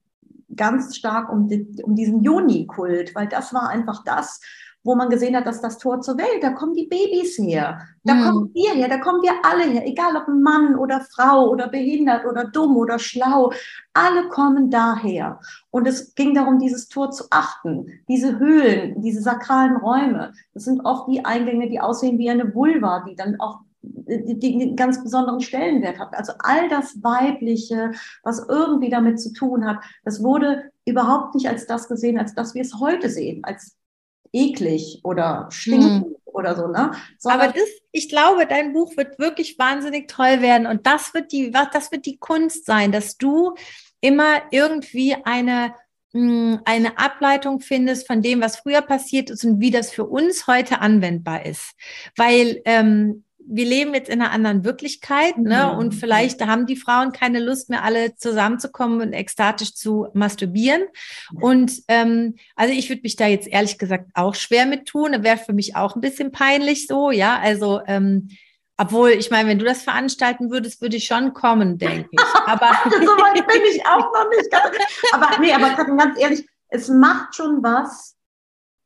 ganz 0.54 0.98
stark 0.98 1.32
um, 1.32 1.48
die, 1.48 1.82
um 1.84 1.96
diesen 1.96 2.22
Joni-Kult, 2.22 3.16
weil 3.16 3.30
das 3.30 3.54
war 3.54 3.70
einfach 3.70 4.04
das, 4.04 4.42
wo 4.84 4.96
man 4.96 5.10
gesehen 5.10 5.36
hat, 5.36 5.46
dass 5.46 5.62
das 5.62 5.78
Tor 5.78 6.02
zur 6.02 6.18
Welt, 6.18 6.42
da 6.42 6.52
kommen 6.52 6.74
die 6.74 6.88
Babys 6.88 7.38
her, 7.38 7.82
da 8.04 8.14
mhm. 8.14 8.24
kommen 8.24 8.52
wir 8.54 8.72
her, 8.72 8.88
da 8.88 8.98
kommen 8.98 9.22
wir 9.22 9.34
alle 9.44 9.64
her, 9.64 9.86
egal 9.86 10.16
ob 10.16 10.28
Mann 10.28 10.76
oder 10.76 11.02
Frau 11.14 11.50
oder 11.50 11.68
behindert 11.68 12.26
oder 12.26 12.46
dumm 12.46 12.78
oder 12.78 12.98
schlau, 12.98 13.52
alle 13.94 14.30
kommen 14.30 14.70
daher. 14.70 15.40
Und 15.70 15.88
es 15.88 16.16
ging 16.16 16.34
darum, 16.34 16.60
dieses 16.60 16.88
Tor 16.88 17.12
zu 17.12 17.26
achten, 17.30 18.02
diese 18.08 18.40
Höhlen, 18.40 19.02
diese 19.02 19.22
sakralen 19.22 19.78
Räume. 19.78 20.32
Das 20.54 20.64
sind 20.64 20.86
oft 20.86 21.10
die 21.10 21.26
Eingänge, 21.26 21.70
die 21.70 21.82
aussehen 21.82 22.18
wie 22.18 22.30
eine 22.30 22.56
Vulva, 22.56 23.04
die 23.08 23.16
dann 23.16 23.40
auch 23.40 23.60
die, 23.82 24.40
die 24.40 24.62
einen 24.62 24.76
ganz 24.76 25.04
besonderen 25.04 25.42
Stellenwert 25.42 26.00
hat. 26.00 26.14
Also 26.14 26.34
all 26.40 26.68
das 26.70 27.02
Weibliche, 27.04 27.92
was 28.24 28.46
irgendwie 28.48 28.90
damit 28.90 29.22
zu 29.22 29.34
tun 29.34 29.66
hat, 29.66 29.78
das 30.04 30.24
wurde 30.24 30.72
überhaupt 30.86 31.36
nicht 31.36 31.48
als 31.48 31.66
das 31.68 31.88
gesehen, 31.88 32.18
als 32.18 32.34
das 32.34 32.56
wir 32.56 32.62
es 32.62 32.80
heute 32.80 33.10
sehen, 33.10 33.42
als 33.44 33.78
eklig 34.34 35.00
oder 35.04 35.48
stinkend 35.52 36.06
hm. 36.06 36.16
oder 36.26 36.56
so, 36.56 36.68
ne? 36.68 36.92
Sondern 37.18 37.42
Aber 37.42 37.54
das, 37.54 37.70
ich 37.92 38.10
glaube, 38.10 38.46
dein 38.46 38.74
Buch 38.74 38.96
wird 38.98 39.20
wirklich 39.20 39.58
wahnsinnig 39.60 40.08
toll 40.08 40.42
werden 40.42 40.68
und 40.68 40.86
das 40.88 41.14
wird 41.14 41.32
die, 41.32 41.52
das 41.52 41.92
wird 41.92 42.06
die 42.06 42.18
Kunst 42.18 42.66
sein, 42.66 42.92
dass 42.92 43.18
du 43.18 43.56
immer 44.02 44.42
irgendwie 44.52 45.16
eine 45.24 45.74
hm, 46.12 46.62
eine 46.66 46.98
Ableitung 46.98 47.60
findest 47.60 48.08
von 48.08 48.24
dem, 48.24 48.42
was 48.42 48.58
früher 48.58 48.82
passiert 48.82 49.30
ist 49.30 49.46
und 49.46 49.60
wie 49.60 49.70
das 49.70 49.92
für 49.92 50.06
uns 50.06 50.48
heute 50.48 50.82
anwendbar 50.82 51.46
ist. 51.46 51.76
Weil 52.16 52.62
ähm, 52.66 53.26
wir 53.52 53.66
leben 53.66 53.94
jetzt 53.94 54.10
in 54.10 54.22
einer 54.22 54.32
anderen 54.32 54.64
Wirklichkeit, 54.64 55.38
ne? 55.38 55.76
Und 55.76 55.96
vielleicht 55.96 56.46
haben 56.46 56.68
die 56.68 56.76
Frauen 56.76 57.12
keine 57.12 57.40
Lust 57.40 57.70
mehr, 57.70 57.84
alle 57.84 58.16
zusammenzukommen 58.16 59.02
und 59.02 59.14
ekstatisch 59.14 59.74
zu 59.74 60.08
masturbieren. 60.14 60.84
Und 61.42 61.72
ähm, 61.88 62.36
also 62.56 62.74
ich 62.74 62.90
würde 62.90 63.02
mich 63.02 63.16
da 63.16 63.26
jetzt 63.26 63.48
ehrlich 63.48 63.80
gesagt 63.80 64.12
auch 64.14 64.36
schwer 64.36 64.66
mit 64.66 64.86
tun. 64.86 65.24
Wäre 65.24 65.38
für 65.38 65.54
mich 65.54 65.76
auch 65.76 65.96
ein 65.96 66.02
bisschen 66.02 66.32
peinlich 66.32 66.86
so, 66.86 67.10
ja. 67.10 67.40
Also 67.40 67.82
ähm, 67.88 68.30
obwohl, 68.78 69.10
ich 69.10 69.30
meine, 69.32 69.50
wenn 69.50 69.60
du 69.60 69.66
das 69.66 69.82
veranstalten 69.82 70.52
würdest, 70.52 70.82
würde 70.82 70.96
ich 70.96 71.06
schon 71.06 71.34
kommen, 71.34 71.78
denke 71.78 72.08
ich. 72.12 72.20
Aber 72.46 72.72
so 72.86 73.12
weit 73.18 73.46
bin 73.48 73.62
ich 73.74 73.86
auch 73.86 74.14
noch 74.14 74.30
nicht. 74.30 74.50
Aber 75.12 75.40
nee, 75.40 75.52
aber 75.52 75.76
ganz 75.98 76.18
ehrlich, 76.20 76.48
es 76.70 76.88
macht 76.88 77.36
schon 77.36 77.62
was, 77.62 78.16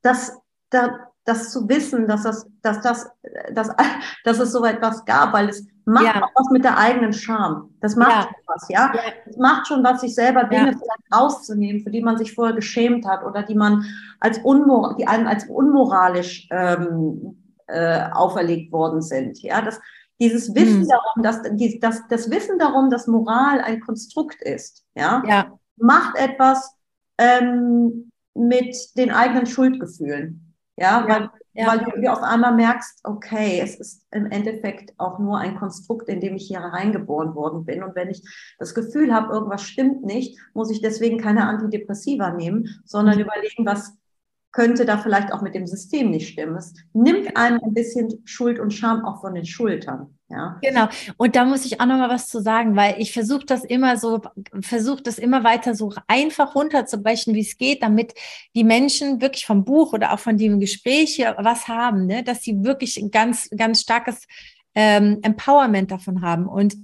dass 0.02 0.36
da 0.72 1.12
das 1.26 1.52
zu 1.52 1.68
wissen, 1.70 2.08
dass 2.08 2.24
das, 2.24 2.48
dass 2.62 2.82
das, 2.82 3.10
dass, 3.54 3.70
dass 4.24 4.40
es 4.40 4.52
so 4.52 4.66
etwas 4.66 5.06
gab, 5.06 5.34
weil 5.34 5.50
es 5.50 5.66
macht 5.86 6.06
ja. 6.06 6.24
auch 6.24 6.32
was 6.36 6.50
mit 6.52 6.64
der 6.64 6.78
eigenen 6.78 7.14
Scham. 7.14 7.74
Das 7.82 7.96
macht 7.96 8.30
ja. 8.30 8.36
was, 8.48 8.70
ja? 8.70 8.92
ja. 8.94 9.02
Es 9.26 9.38
macht 9.38 9.68
schon 9.68 9.84
was, 9.84 10.02
sich 10.02 10.16
selber 10.16 10.46
Dinge 10.46 10.72
vielleicht 10.72 11.14
rauszunehmen, 11.14 11.82
für 11.82 11.92
die 11.92 12.02
man 12.02 12.18
sich 12.18 12.34
vorher 12.34 12.56
geschämt 12.56 13.06
hat 13.06 13.24
oder 13.24 13.44
die 13.44 13.56
man 13.56 13.86
als 14.20 14.40
unmor 14.40 14.96
die 14.98 15.08
einem 15.08 15.28
als 15.28 15.46
unmoralisch 15.46 16.48
ähm, 16.52 17.38
äh, 17.68 18.10
auferlegt 18.12 18.72
worden 18.72 19.02
sind. 19.02 19.42
Ja, 19.42 19.62
das, 19.62 19.80
dieses 20.20 20.54
Wissen 20.56 20.82
hm. 20.82 20.88
darum, 20.88 21.24
dass 21.24 21.42
die, 21.56 21.80
das, 21.80 22.02
das 22.10 22.30
Wissen 22.30 22.60
darum, 22.60 22.90
dass 22.90 23.08
Moral 23.08 23.60
ein 23.62 23.82
Konstrukt 23.82 24.42
ist, 24.42 24.86
ja, 24.96 25.24
ja. 25.28 25.60
macht 25.78 26.18
etwas 26.18 26.76
ähm, 27.18 28.12
mit 28.34 28.76
den 28.98 29.12
eigenen 29.12 29.46
Schuldgefühlen. 29.46 30.53
Ja, 30.76 31.06
weil, 31.08 31.30
ja. 31.54 31.68
weil 31.68 32.02
du 32.02 32.12
auf 32.12 32.24
einmal 32.24 32.56
merkst, 32.56 33.02
okay, 33.04 33.60
es 33.62 33.76
ist 33.76 34.08
im 34.12 34.26
Endeffekt 34.26 34.94
auch 34.98 35.20
nur 35.20 35.38
ein 35.38 35.56
Konstrukt, 35.56 36.10
in 36.10 36.20
dem 36.20 36.36
ich 36.36 36.48
hier 36.48 36.60
reingeboren 36.60 37.36
worden 37.36 37.64
bin. 37.66 37.84
Und 37.84 37.96
wenn 37.96 38.10
ich 38.10 38.24
das 38.58 38.74
Gefühl 38.74 39.14
habe, 39.14 39.34
irgendwas 39.34 39.64
stimmt 39.64 40.04
nicht, 40.04 40.40
muss 40.54 40.72
ich 40.72 40.82
deswegen 40.82 41.20
keine 41.20 41.46
Antidepressiva 41.48 42.32
nehmen, 42.32 42.82
sondern 42.86 43.16
mhm. 43.16 43.22
überlegen, 43.22 43.66
was 43.66 43.94
könnte 44.54 44.86
da 44.86 44.98
vielleicht 44.98 45.34
auch 45.34 45.42
mit 45.42 45.56
dem 45.56 45.68
System 45.68 46.12
nicht 46.12 46.30
stimmen. 46.30 46.56
Es 46.56 46.74
nimmt 46.94 47.36
einem 47.36 47.60
ein 47.64 47.74
bisschen 47.74 48.22
Schuld 48.24 48.60
und 48.60 48.72
Scham 48.72 49.04
auch 49.04 49.20
von 49.20 49.34
den 49.34 49.46
Schultern. 49.46 50.18
Ja. 50.34 50.58
Genau. 50.64 50.88
Und 51.18 51.36
da 51.36 51.46
muss 51.46 51.64
ich 51.66 51.80
auch 51.80 51.86
noch 51.86 51.98
mal 51.98 52.10
was 52.10 52.28
zu 52.28 52.42
sagen, 52.42 52.76
weil 52.76 52.96
ich 52.98 53.14
versuche 53.14 53.46
das 53.46 53.64
immer 53.64 53.98
so, 53.98 54.22
versuche 54.62 55.04
das 55.04 55.20
immer 55.20 55.44
weiter 55.44 55.76
so 55.76 55.94
einfach 56.08 56.56
runterzubrechen, 56.56 57.36
wie 57.36 57.42
es 57.42 57.58
geht, 57.58 57.84
damit 57.84 58.16
die 58.56 58.64
Menschen 58.64 59.22
wirklich 59.22 59.46
vom 59.46 59.64
Buch 59.64 59.94
oder 59.94 60.12
auch 60.12 60.20
von 60.20 60.38
dem 60.38 60.60
Gespräch 60.60 61.16
hier 61.16 61.36
was 61.38 61.68
haben, 61.68 62.08
ne? 62.08 62.24
dass 62.24 62.42
sie 62.42 62.64
wirklich 62.64 62.98
ein 62.98 63.12
ganz, 63.12 63.50
ganz 63.56 63.82
starkes 63.82 64.28
ähm, 64.74 65.20
Empowerment 65.22 65.92
davon 65.92 66.24
haben. 66.24 66.48
Und 66.48 66.76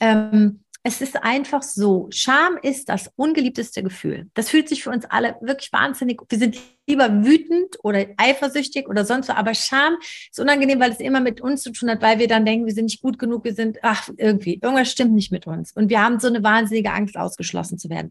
ähm, 0.00 0.61
es 0.84 1.00
ist 1.00 1.22
einfach 1.22 1.62
so, 1.62 2.08
Scham 2.10 2.58
ist 2.60 2.88
das 2.88 3.10
ungeliebteste 3.14 3.84
Gefühl. 3.84 4.28
Das 4.34 4.50
fühlt 4.50 4.68
sich 4.68 4.82
für 4.82 4.90
uns 4.90 5.04
alle 5.04 5.36
wirklich 5.40 5.72
wahnsinnig. 5.72 6.20
Wir 6.28 6.38
sind 6.38 6.58
lieber 6.88 7.24
wütend 7.24 7.76
oder 7.84 8.06
eifersüchtig 8.16 8.88
oder 8.88 9.04
sonst 9.04 9.28
so, 9.28 9.32
aber 9.32 9.54
Scham 9.54 9.96
ist 10.00 10.40
unangenehm, 10.40 10.80
weil 10.80 10.90
es 10.90 10.98
immer 10.98 11.20
mit 11.20 11.40
uns 11.40 11.62
zu 11.62 11.70
tun 11.70 11.88
hat, 11.88 12.02
weil 12.02 12.18
wir 12.18 12.26
dann 12.26 12.44
denken, 12.44 12.66
wir 12.66 12.74
sind 12.74 12.86
nicht 12.86 13.00
gut 13.00 13.18
genug, 13.18 13.44
wir 13.44 13.54
sind, 13.54 13.78
ach, 13.82 14.08
irgendwie, 14.16 14.54
irgendwas 14.54 14.90
stimmt 14.90 15.12
nicht 15.12 15.30
mit 15.30 15.46
uns. 15.46 15.72
Und 15.72 15.88
wir 15.88 16.02
haben 16.02 16.18
so 16.18 16.26
eine 16.26 16.42
wahnsinnige 16.42 16.92
Angst, 16.92 17.16
ausgeschlossen 17.16 17.78
zu 17.78 17.88
werden. 17.88 18.10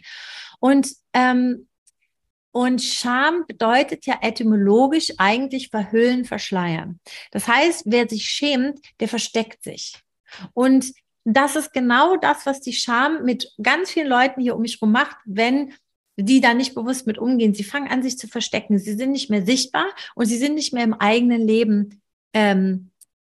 Und 0.59 0.87
ähm, 1.13 1.67
und 2.53 2.81
Scham 2.81 3.45
bedeutet 3.47 4.05
ja 4.05 4.19
etymologisch 4.21 5.13
eigentlich 5.17 5.69
verhüllen, 5.69 6.25
verschleiern. 6.25 6.99
Das 7.31 7.47
heißt, 7.47 7.83
wer 7.85 8.09
sich 8.09 8.25
schämt, 8.25 8.79
der 8.99 9.07
versteckt 9.07 9.63
sich. 9.63 9.93
Und 10.53 10.91
das 11.23 11.55
ist 11.55 11.73
genau 11.73 12.17
das, 12.17 12.45
was 12.45 12.61
die 12.61 12.73
Scham 12.73 13.23
mit 13.23 13.51
ganz 13.61 13.91
vielen 13.91 14.07
Leuten 14.07 14.41
hier 14.41 14.55
um 14.55 14.61
mich 14.61 14.75
herum 14.75 14.91
macht, 14.91 15.17
wenn 15.25 15.73
die 16.17 16.41
da 16.41 16.53
nicht 16.53 16.75
bewusst 16.75 17.07
mit 17.07 17.17
umgehen. 17.17 17.53
Sie 17.53 17.63
fangen 17.63 17.89
an, 17.89 18.03
sich 18.03 18.17
zu 18.17 18.27
verstecken. 18.27 18.77
Sie 18.77 18.93
sind 18.93 19.11
nicht 19.11 19.29
mehr 19.29 19.45
sichtbar 19.45 19.87
und 20.15 20.25
sie 20.25 20.37
sind 20.37 20.55
nicht 20.55 20.73
mehr 20.73 20.83
im 20.83 20.93
eigenen 20.93 21.47
Leben 21.47 22.01
ähm, 22.33 22.91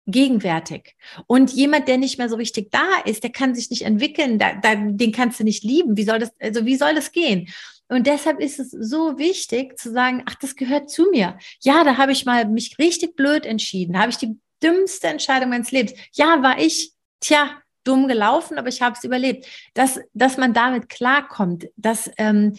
gegenwärtig. 0.08 0.96
Und 1.28 1.52
jemand, 1.52 1.88
der 1.88 1.98
nicht 1.98 2.18
mehr 2.18 2.30
so 2.30 2.36
richtig 2.36 2.72
da 2.72 3.02
ist, 3.06 3.24
der 3.24 3.32
kann 3.32 3.56
sich 3.56 3.70
nicht 3.70 3.84
entwickeln, 3.84 4.40
da, 4.40 4.54
da, 4.56 4.76
den 4.76 5.12
kannst 5.12 5.40
du 5.40 5.44
nicht 5.44 5.64
lieben. 5.64 5.98
Wie 5.98 6.04
soll 6.04 6.20
das, 6.20 6.32
also 6.40 6.66
wie 6.66 6.76
soll 6.76 6.96
das 6.96 7.12
gehen? 7.12 7.50
Und 7.88 8.08
deshalb 8.08 8.40
ist 8.40 8.60
es 8.60 8.72
so 8.72 9.18
wichtig 9.18 9.78
zu 9.78 9.92
sagen, 9.92 10.24
ach, 10.26 10.36
das 10.36 10.56
gehört 10.56 10.90
zu 10.90 11.10
mir. 11.12 11.38
Ja, 11.62 11.84
da 11.84 11.98
habe 11.98 12.14
ich 12.14 12.26
mal 12.26 12.48
mich 12.48 12.80
richtig 12.80 13.16
blöd 13.16 13.46
entschieden. 13.46 13.94
Da 13.94 14.00
habe 14.00 14.12
ich 14.12 14.18
die 14.18 14.40
dümmste 14.64 15.08
Entscheidung 15.08 15.50
meines 15.50 15.72
Lebens. 15.72 15.94
Ja, 16.14 16.42
war 16.42 16.60
ich. 16.60 16.94
Tja, 17.20 17.61
dumm 17.84 18.08
gelaufen, 18.08 18.58
aber 18.58 18.70
ich 18.70 18.82
habe 18.82 18.96
es 18.98 19.04
überlebt. 19.04 19.46
Dass, 19.74 20.00
dass 20.14 20.38
man 20.38 20.54
damit 20.54 20.90
klarkommt, 20.90 21.68
dass 21.76 22.10
ähm, 22.18 22.56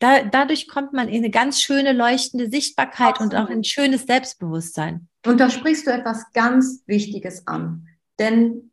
da, 0.00 0.22
dadurch 0.24 0.66
kommt 0.66 0.92
man 0.92 1.08
in 1.08 1.18
eine 1.18 1.30
ganz 1.30 1.60
schöne 1.60 1.92
leuchtende 1.92 2.50
Sichtbarkeit 2.50 3.20
Absolut. 3.20 3.34
und 3.34 3.38
auch 3.38 3.50
ein 3.50 3.64
schönes 3.64 4.06
Selbstbewusstsein. 4.06 5.08
Und 5.26 5.38
da 5.38 5.50
sprichst 5.50 5.86
du 5.86 5.92
etwas 5.92 6.24
ganz 6.32 6.82
Wichtiges 6.86 7.46
an. 7.46 7.86
Denn 8.18 8.70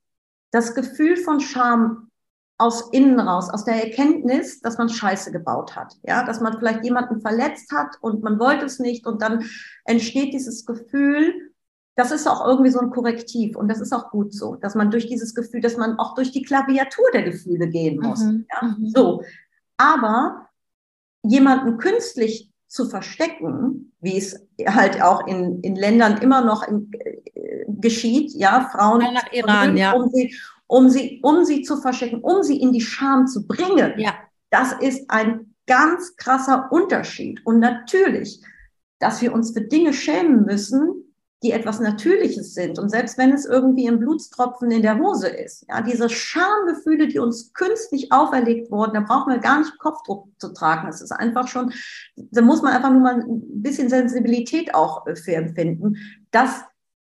das 0.51 0.73
Gefühl 0.73 1.17
von 1.17 1.39
Scham 1.41 2.09
aus 2.57 2.89
innen 2.91 3.19
raus, 3.19 3.49
aus 3.49 3.65
der 3.65 3.83
Erkenntnis, 3.83 4.61
dass 4.61 4.77
man 4.77 4.89
Scheiße 4.89 5.31
gebaut 5.31 5.75
hat, 5.75 5.95
ja, 6.03 6.23
dass 6.23 6.41
man 6.41 6.57
vielleicht 6.57 6.83
jemanden 6.83 7.21
verletzt 7.21 7.71
hat 7.71 7.97
und 8.01 8.23
man 8.23 8.39
wollte 8.39 8.65
es 8.65 8.79
nicht 8.79 9.05
und 9.05 9.21
dann 9.21 9.45
entsteht 9.85 10.33
dieses 10.33 10.65
Gefühl, 10.65 11.51
das 11.97 12.11
ist 12.11 12.27
auch 12.27 12.45
irgendwie 12.45 12.69
so 12.69 12.79
ein 12.79 12.91
Korrektiv 12.91 13.57
und 13.57 13.67
das 13.69 13.81
ist 13.81 13.91
auch 13.91 14.11
gut 14.11 14.31
so, 14.31 14.55
dass 14.55 14.75
man 14.75 14.91
durch 14.91 15.07
dieses 15.07 15.33
Gefühl, 15.33 15.61
dass 15.61 15.77
man 15.77 15.97
auch 15.97 16.13
durch 16.13 16.31
die 16.31 16.43
Klaviatur 16.43 17.05
der 17.11 17.23
Gefühle 17.23 17.67
gehen 17.67 17.99
muss. 17.99 18.21
Mhm. 18.21 18.45
Ja? 18.53 18.67
Mhm. 18.67 18.89
So, 18.95 19.23
aber 19.77 20.47
jemanden 21.23 21.79
künstlich 21.79 22.51
zu 22.67 22.87
verstecken, 22.87 23.93
wie 23.99 24.15
es 24.15 24.47
halt 24.67 25.01
auch 25.01 25.25
in, 25.25 25.61
in 25.61 25.75
Ländern 25.75 26.19
immer 26.19 26.41
noch 26.41 26.67
in, 26.67 26.91
äh, 27.33 27.65
geschieht, 27.67 28.31
ja, 28.33 28.69
Frauen 28.71 29.01
ja, 29.01 29.11
nach 29.13 29.31
Iran, 29.33 29.71
um, 29.71 29.77
ja. 29.77 29.93
um, 29.93 30.09
sie, 30.09 30.35
um, 30.67 30.89
sie, 30.89 31.19
um 31.23 31.45
sie 31.45 31.63
zu 31.63 31.77
verstecken, 31.77 32.21
um 32.21 32.43
sie 32.43 32.61
in 32.61 32.73
die 32.73 32.81
Scham 32.81 33.25
zu 33.25 33.47
bringen. 33.47 33.93
Ja. 33.97 34.13
Das 34.51 34.73
ist 34.73 35.09
ein 35.09 35.55
ganz 35.65 36.15
krasser 36.15 36.71
Unterschied. 36.71 37.43
Und 37.43 37.57
natürlich, 37.59 38.39
dass 38.99 39.19
wir 39.23 39.33
uns 39.33 39.51
für 39.51 39.61
Dinge 39.61 39.93
schämen 39.93 40.45
müssen, 40.45 41.06
die 41.43 41.51
etwas 41.51 41.79
Natürliches 41.79 42.53
sind. 42.55 42.79
Und 42.79 42.89
selbst 42.89 43.17
wenn 43.17 43.31
es 43.31 43.45
irgendwie 43.45 43.87
ein 43.87 43.99
Blutstropfen 43.99 44.71
in 44.71 44.81
der 44.81 44.97
Hose 44.97 45.27
ist, 45.27 45.65
ja, 45.69 45.81
diese 45.81 46.09
Schamgefühle, 46.09 47.07
die 47.07 47.19
uns 47.19 47.53
künstlich 47.53 48.11
auferlegt 48.11 48.71
wurden, 48.71 48.95
da 48.95 49.01
braucht 49.01 49.27
man 49.27 49.39
gar 49.39 49.59
nicht 49.59 49.77
Kopfdruck 49.77 50.27
zu 50.39 50.53
tragen. 50.53 50.87
Es 50.87 51.01
ist 51.01 51.11
einfach 51.11 51.47
schon, 51.47 51.73
da 52.15 52.41
muss 52.41 52.63
man 52.63 52.73
einfach 52.73 52.89
nur 52.91 53.01
mal 53.01 53.21
ein 53.21 53.61
bisschen 53.61 53.89
Sensibilität 53.89 54.73
auch 54.73 55.05
für 55.05 55.35
empfinden, 55.35 55.97
dass 56.31 56.63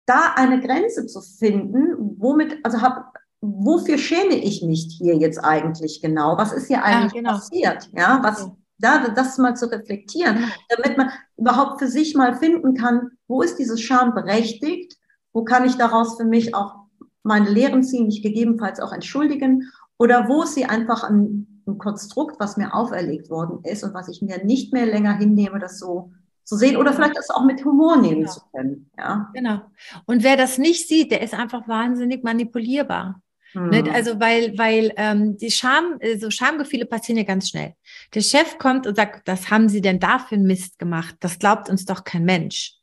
da 0.05 0.34
eine 0.36 0.61
Grenze 0.61 1.05
zu 1.05 1.21
finden, 1.21 2.15
womit, 2.17 2.59
also 2.63 2.82
hab, 2.82 3.13
wofür 3.41 3.97
schäme 3.97 4.36
ich 4.36 4.63
mich 4.63 4.95
hier 4.97 5.17
jetzt 5.17 5.39
eigentlich 5.39 6.01
genau? 6.01 6.38
Was 6.38 6.53
ist 6.53 6.67
hier 6.67 6.84
eigentlich 6.84 7.13
ja, 7.13 7.19
genau. 7.19 7.32
passiert? 7.34 7.89
Ja, 7.93 8.19
was, 8.24 8.49
da, 8.78 9.07
das 9.09 9.38
mal 9.38 9.55
zu 9.55 9.71
reflektieren, 9.71 10.51
damit 10.69 10.97
man 10.97 11.09
überhaupt 11.38 11.80
für 11.80 11.88
sich 11.88 12.15
mal 12.15 12.36
finden 12.36 12.76
kann, 12.76 13.11
wo 13.28 13.41
ist 13.41 13.57
dieses 13.57 13.82
Scham 13.82 14.13
berechtigt, 14.13 14.97
wo 15.32 15.43
kann 15.43 15.65
ich 15.65 15.76
daraus 15.76 16.17
für 16.17 16.26
mich 16.26 16.53
auch 16.55 16.76
meine 17.24 17.49
Lehren 17.49 17.84
ziehen, 17.84 18.07
mich 18.07 18.21
gegebenenfalls 18.21 18.80
auch 18.80 18.91
entschuldigen, 18.91 19.71
oder 19.97 20.28
wo 20.28 20.43
ist 20.43 20.55
sie 20.55 20.65
einfach 20.65 21.03
ein, 21.03 21.61
ein 21.65 21.78
Konstrukt, 21.78 22.39
was 22.39 22.57
mir 22.57 22.74
auferlegt 22.74 23.30
worden 23.30 23.63
ist 23.63 23.84
und 23.84 23.93
was 23.93 24.09
ich 24.09 24.21
mir 24.21 24.43
nicht 24.43 24.74
mehr 24.74 24.86
länger 24.86 25.17
hinnehme, 25.17 25.59
das 25.59 25.80
so 25.80 26.11
zu 26.43 26.57
sehen 26.57 26.76
oder 26.76 26.93
vielleicht 26.93 27.17
das 27.17 27.30
auch 27.30 27.45
mit 27.45 27.63
Humor 27.63 27.97
nehmen 27.97 28.21
genau. 28.21 28.32
zu 28.32 28.41
können. 28.53 28.89
Ja. 28.97 29.30
Genau. 29.34 29.61
Und 30.05 30.24
wer 30.24 30.36
das 30.36 30.57
nicht 30.57 30.88
sieht, 30.89 31.11
der 31.11 31.21
ist 31.21 31.34
einfach 31.34 31.67
wahnsinnig 31.67 32.24
manipulierbar. 32.24 33.21
Ne? 33.54 33.80
Hm. 33.80 33.91
Also 33.91 34.20
weil, 34.20 34.58
weil 34.58 34.93
ähm, 34.97 35.38
die 35.38 35.51
Scham, 35.51 35.99
so 36.18 36.30
Schamgefühle 36.30 36.86
passieren 36.86 37.18
ja 37.18 37.24
ganz 37.24 37.49
schnell. 37.49 37.74
Der 38.14 38.22
Chef 38.22 38.58
kommt 38.58 38.88
und 38.88 38.95
sagt, 38.95 39.28
was 39.28 39.49
haben 39.49 39.70
Sie 39.70 39.82
denn 39.82 39.99
da 39.99 40.20
für 40.20 40.36
einen 40.36 40.47
Mist 40.47 40.80
gemacht? 40.80 41.16
Das 41.20 41.39
glaubt 41.39 41.70
uns 41.70 41.86
doch 41.86 42.04
kein 42.04 42.26
Mensch. 42.26 42.74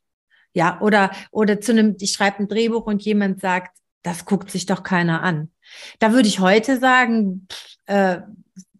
Ja, 0.53 0.81
oder, 0.81 1.11
oder 1.31 1.61
zu 1.61 1.71
einem, 1.71 1.95
ich 1.99 2.11
schreibe 2.11 2.39
ein 2.39 2.47
Drehbuch 2.47 2.85
und 2.85 3.03
jemand 3.03 3.39
sagt, 3.39 3.77
das 4.03 4.25
guckt 4.25 4.49
sich 4.51 4.65
doch 4.65 4.83
keiner 4.83 5.21
an. 5.21 5.51
Da 5.99 6.11
würde 6.11 6.27
ich 6.27 6.39
heute 6.39 6.79
sagen, 6.79 7.47
pff, 7.51 7.75
äh, 7.85 8.21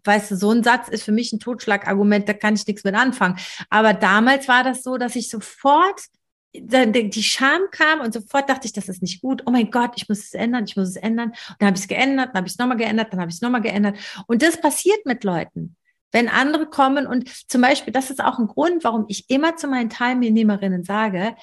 weißt 0.04 0.32
du, 0.32 0.36
so 0.36 0.52
ein 0.52 0.64
Satz 0.64 0.88
ist 0.89 1.04
für 1.04 1.12
mich 1.12 1.32
ein 1.32 1.39
Totschlagargument, 1.39 2.28
da 2.28 2.34
kann 2.34 2.56
ich 2.56 2.66
nichts 2.66 2.84
mit 2.84 2.96
anfangen. 2.96 3.38
Aber 3.70 3.94
damals 3.94 4.48
war 4.48 4.64
das 4.64 4.84
so, 4.84 4.98
dass 4.98 5.16
ich 5.16 5.30
sofort 5.30 6.02
die 6.54 7.24
Scham 7.24 7.62
kam 7.72 8.02
und 8.02 8.14
sofort 8.14 8.49
dachte 8.49 8.68
ich, 8.68 8.74
das 8.74 8.89
ist 8.89 9.02
nicht 9.02 9.22
gut. 9.22 9.43
Oh 9.45 9.52
mein 9.52 9.72
Gott, 9.72 9.91
ich 9.95 10.10
muss 10.10 10.20
es 10.20 10.34
ändern, 10.34 10.66
ich 10.66 10.76
muss 10.76 10.89
es 10.89 10.95
ändern. 10.95 11.30
Und 11.30 11.56
dann 11.60 11.68
habe 11.68 11.78
ich 11.78 11.84
es 11.84 11.88
geändert, 11.88 12.30
dann 12.30 12.38
habe 12.38 12.47
ich 12.47 12.54
es 12.54 12.60
nochmal 12.60 12.78
geändert, 12.78 13.08
dann 13.12 13.20
habe 13.22 13.30
ich 13.30 13.36
es 13.36 13.41
nochmal 13.41 13.62
geändert. 13.62 13.97
Und 14.28 14.41
das 14.41 14.60
passiert 14.60 15.06
mit 15.06 15.24
Leuten. 15.24 15.76
Wenn 16.12 16.28
andere 16.28 16.66
kommen 16.66 17.08
und 17.08 17.30
zum 17.49 17.62
Beispiel, 17.62 17.93
das 17.93 18.10
ist 18.10 18.22
auch 18.22 18.38
ein 18.38 18.47
Grund, 18.47 18.84
warum 18.84 19.06
ich 19.08 19.30
immer 19.30 19.56
zu 19.56 19.68
meinen 19.68 19.89
Teilnehmerinnen 19.89 20.84
sage, 20.84 21.36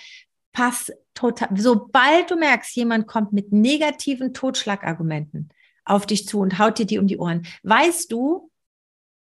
pass 0.52 0.92
total, 1.14 1.48
sobald 1.56 2.30
du 2.30 2.36
merkst, 2.36 2.76
jemand 2.76 3.06
kommt 3.06 3.32
mit 3.32 3.50
negativen 3.50 4.34
Totschlagargumenten 4.34 5.48
auf 5.84 6.04
dich 6.04 6.26
zu 6.26 6.40
und 6.40 6.58
haut 6.58 6.78
dir 6.78 6.84
die 6.84 6.98
um 6.98 7.06
die 7.06 7.16
Ohren, 7.16 7.46
weißt 7.62 8.12
du, 8.12 8.47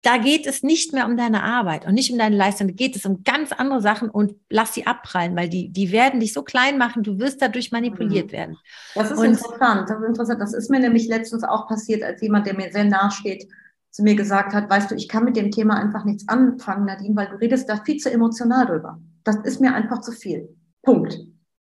da 0.04 0.18
geht 0.18 0.46
es 0.46 0.62
nicht 0.62 0.92
mehr 0.92 1.06
um 1.06 1.16
deine 1.16 1.42
Arbeit 1.42 1.86
und 1.86 1.94
nicht 1.94 2.12
um 2.12 2.18
deine 2.18 2.36
Leistung, 2.36 2.68
da 2.68 2.74
geht 2.74 2.94
es 2.94 3.06
um 3.06 3.24
ganz 3.24 3.52
andere 3.52 3.80
Sachen 3.80 4.10
und 4.10 4.34
lass 4.50 4.74
sie 4.74 4.86
abprallen, 4.86 5.34
weil 5.34 5.48
die, 5.48 5.70
die 5.70 5.92
werden 5.92 6.20
dich 6.20 6.34
so 6.34 6.42
klein 6.42 6.76
machen, 6.76 7.02
du 7.02 7.18
wirst 7.18 7.40
dadurch 7.40 7.72
manipuliert 7.72 8.28
mhm. 8.28 8.32
werden. 8.32 8.56
Das 8.94 9.10
ist 9.10 9.18
und, 9.18 9.24
interessant, 9.24 9.88
das 9.88 9.98
ist 9.98 10.06
interessant. 10.06 10.40
Das 10.40 10.52
ist 10.52 10.70
mir 10.70 10.78
nämlich 10.78 11.08
letztens 11.08 11.42
auch 11.42 11.66
passiert, 11.68 12.02
als 12.02 12.20
jemand, 12.20 12.46
der 12.46 12.54
mir 12.54 12.70
sehr 12.70 12.84
nahe 12.84 13.10
steht, 13.10 13.48
zu 13.90 14.02
mir 14.02 14.14
gesagt 14.14 14.52
hat, 14.52 14.68
weißt 14.68 14.90
du, 14.90 14.94
ich 14.94 15.08
kann 15.08 15.24
mit 15.24 15.36
dem 15.36 15.50
Thema 15.50 15.76
einfach 15.76 16.04
nichts 16.04 16.28
anfangen, 16.28 16.84
Nadine, 16.84 17.16
weil 17.16 17.28
du 17.28 17.36
redest 17.36 17.68
da 17.70 17.82
viel 17.82 17.96
zu 17.96 18.12
emotional 18.12 18.66
drüber. 18.66 19.00
Das 19.24 19.36
ist 19.36 19.60
mir 19.60 19.74
einfach 19.74 20.02
zu 20.02 20.12
viel. 20.12 20.54
Punkt. 20.82 21.18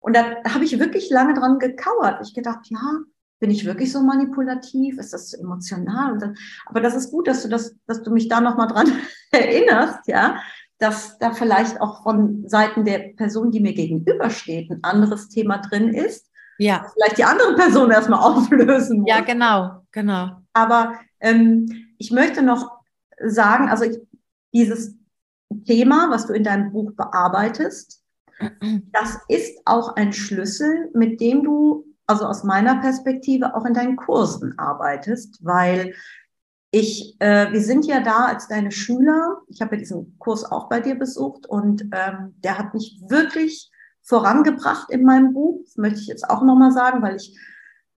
Und 0.02 0.16
da 0.16 0.36
habe 0.48 0.66
ich 0.66 0.78
wirklich 0.80 1.10
lange 1.10 1.34
dran 1.34 1.58
gekauert. 1.58 2.22
Ich 2.22 2.36
gedacht, 2.36 2.60
ja, 2.66 3.00
bin 3.40 3.52
ich 3.52 3.66
wirklich 3.66 3.92
so 3.92 4.02
manipulativ? 4.02 4.98
Ist 4.98 5.14
das 5.14 5.32
so 5.32 5.38
emotional? 5.38 6.18
Dann, 6.18 6.36
aber 6.66 6.82
das 6.82 6.96
ist 6.96 7.12
gut, 7.12 7.28
dass 7.28 7.44
du 7.44 7.50
das, 7.50 7.76
dass 7.88 8.04
du 8.04 8.12
mich 8.12 8.28
da 8.28 8.42
nochmal 8.42 8.68
dran 8.68 8.92
erinnerst, 9.32 10.08
ja, 10.08 10.40
dass 10.78 11.18
da 11.20 11.34
vielleicht 11.34 11.82
auch 11.82 12.04
von 12.04 12.48
Seiten 12.48 12.86
der 12.86 13.00
Person, 13.16 13.52
die 13.52 13.60
mir 13.60 13.74
gegenübersteht, 13.74 14.72
ein 14.72 14.84
anderes 14.84 15.30
Thema 15.30 15.58
drin 15.58 15.90
ist. 15.94 16.30
Ja. 16.58 16.86
Vielleicht 16.94 17.18
die 17.18 17.24
andere 17.24 17.56
Person 17.56 17.92
erstmal 17.92 18.20
auflösen 18.20 19.02
muss. 19.02 19.10
Ja, 19.10 19.22
genau, 19.22 19.84
genau. 19.92 20.30
Aber 20.54 21.00
ähm, 21.20 21.94
ich 21.98 22.12
möchte 22.12 22.42
noch 22.42 22.72
sagen, 23.22 23.70
also 23.70 23.86
ich, 23.86 24.00
dieses 24.54 24.96
Thema, 25.66 26.10
was 26.10 26.28
du 26.28 26.34
in 26.34 26.44
deinem 26.44 26.72
Buch 26.72 26.92
bearbeitest, 26.96 28.04
das 28.92 29.18
ist 29.28 29.60
auch 29.66 29.96
ein 29.96 30.14
Schlüssel, 30.14 30.90
mit 30.94 31.20
dem 31.20 31.44
du 31.44 31.89
also 32.10 32.26
aus 32.26 32.43
meiner 32.43 32.82
Perspektive 32.82 33.55
auch 33.55 33.66
in 33.66 33.74
deinen 33.74 33.95
Kursen 33.95 34.57
arbeitest, 34.57 35.39
weil 35.45 35.93
ich, 36.72 37.16
äh, 37.20 37.51
wir 37.51 37.62
sind 37.62 37.86
ja 37.86 38.01
da 38.01 38.26
als 38.26 38.47
deine 38.47 38.72
Schüler. 38.72 39.38
Ich 39.47 39.62
habe 39.62 39.76
ja 39.76 39.80
diesen 39.80 40.18
Kurs 40.20 40.43
auch 40.43 40.70
bei 40.70 40.80
dir 40.80 40.95
besucht 40.95 41.47
und 41.47 41.84
ähm, 41.91 42.36
der 42.43 42.57
hat 42.57 42.74
mich 42.74 42.99
wirklich 43.07 43.72
vorangebracht 44.01 44.89
in 44.89 45.03
meinem 45.03 45.34
Buch. 45.34 45.62
Das 45.64 45.78
möchte 45.78 45.99
ich 45.99 46.07
jetzt 46.07 46.30
auch 46.30 46.43
nochmal 46.43 46.72
sagen, 46.72 47.01
weil 47.01 47.16
ich 47.16 47.38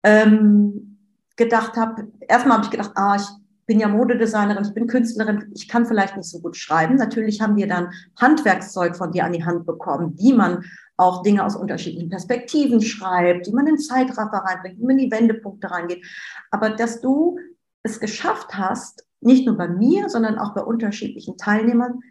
ähm, 0.04 1.00
gedacht 1.38 1.76
habe, 1.78 2.08
erstmal 2.28 2.58
habe 2.58 2.66
ich 2.66 2.72
gedacht, 2.72 2.92
ah, 2.96 3.16
ich 3.16 3.28
bin 3.72 3.80
ja 3.80 3.88
Modedesignerin, 3.88 4.66
ich 4.66 4.74
bin 4.74 4.86
Künstlerin, 4.86 5.50
ich 5.56 5.70
kann 5.70 5.86
vielleicht 5.86 6.18
nicht 6.18 6.28
so 6.28 6.42
gut 6.42 6.58
schreiben. 6.58 6.96
Natürlich 6.96 7.40
haben 7.40 7.56
wir 7.56 7.70
dann 7.70 7.94
Handwerkszeug 8.20 8.98
von 8.98 9.14
dir 9.14 9.24
an 9.24 9.32
die 9.32 9.46
Hand 9.46 9.66
bekommen, 9.66 10.14
wie 10.18 10.34
man 10.34 10.66
auch 10.98 11.24
Dinge 11.24 11.46
aus 11.46 11.56
unterschiedlichen 11.56 12.10
Perspektiven 12.10 12.82
schreibt, 12.82 13.48
wie 13.48 13.54
man 13.54 13.66
den 13.66 13.78
Zeitraffer 13.78 14.40
reinbringt, 14.40 14.78
wie 14.78 14.86
man 14.86 14.98
die 14.98 15.10
Wendepunkte 15.10 15.72
reingeht. 15.72 16.06
Aber 16.50 16.72
dass 16.72 17.00
du 17.00 17.40
es 17.82 18.02
geschafft 18.02 18.56
hast, 18.56 19.08
nicht 19.22 19.46
nur 19.46 19.56
bei 19.56 19.70
mir, 19.70 20.10
sondern 20.10 20.38
auch 20.38 20.54
bei 20.54 20.64
unterschiedlichen 20.64 21.38
Teilnehmern, 21.38 22.02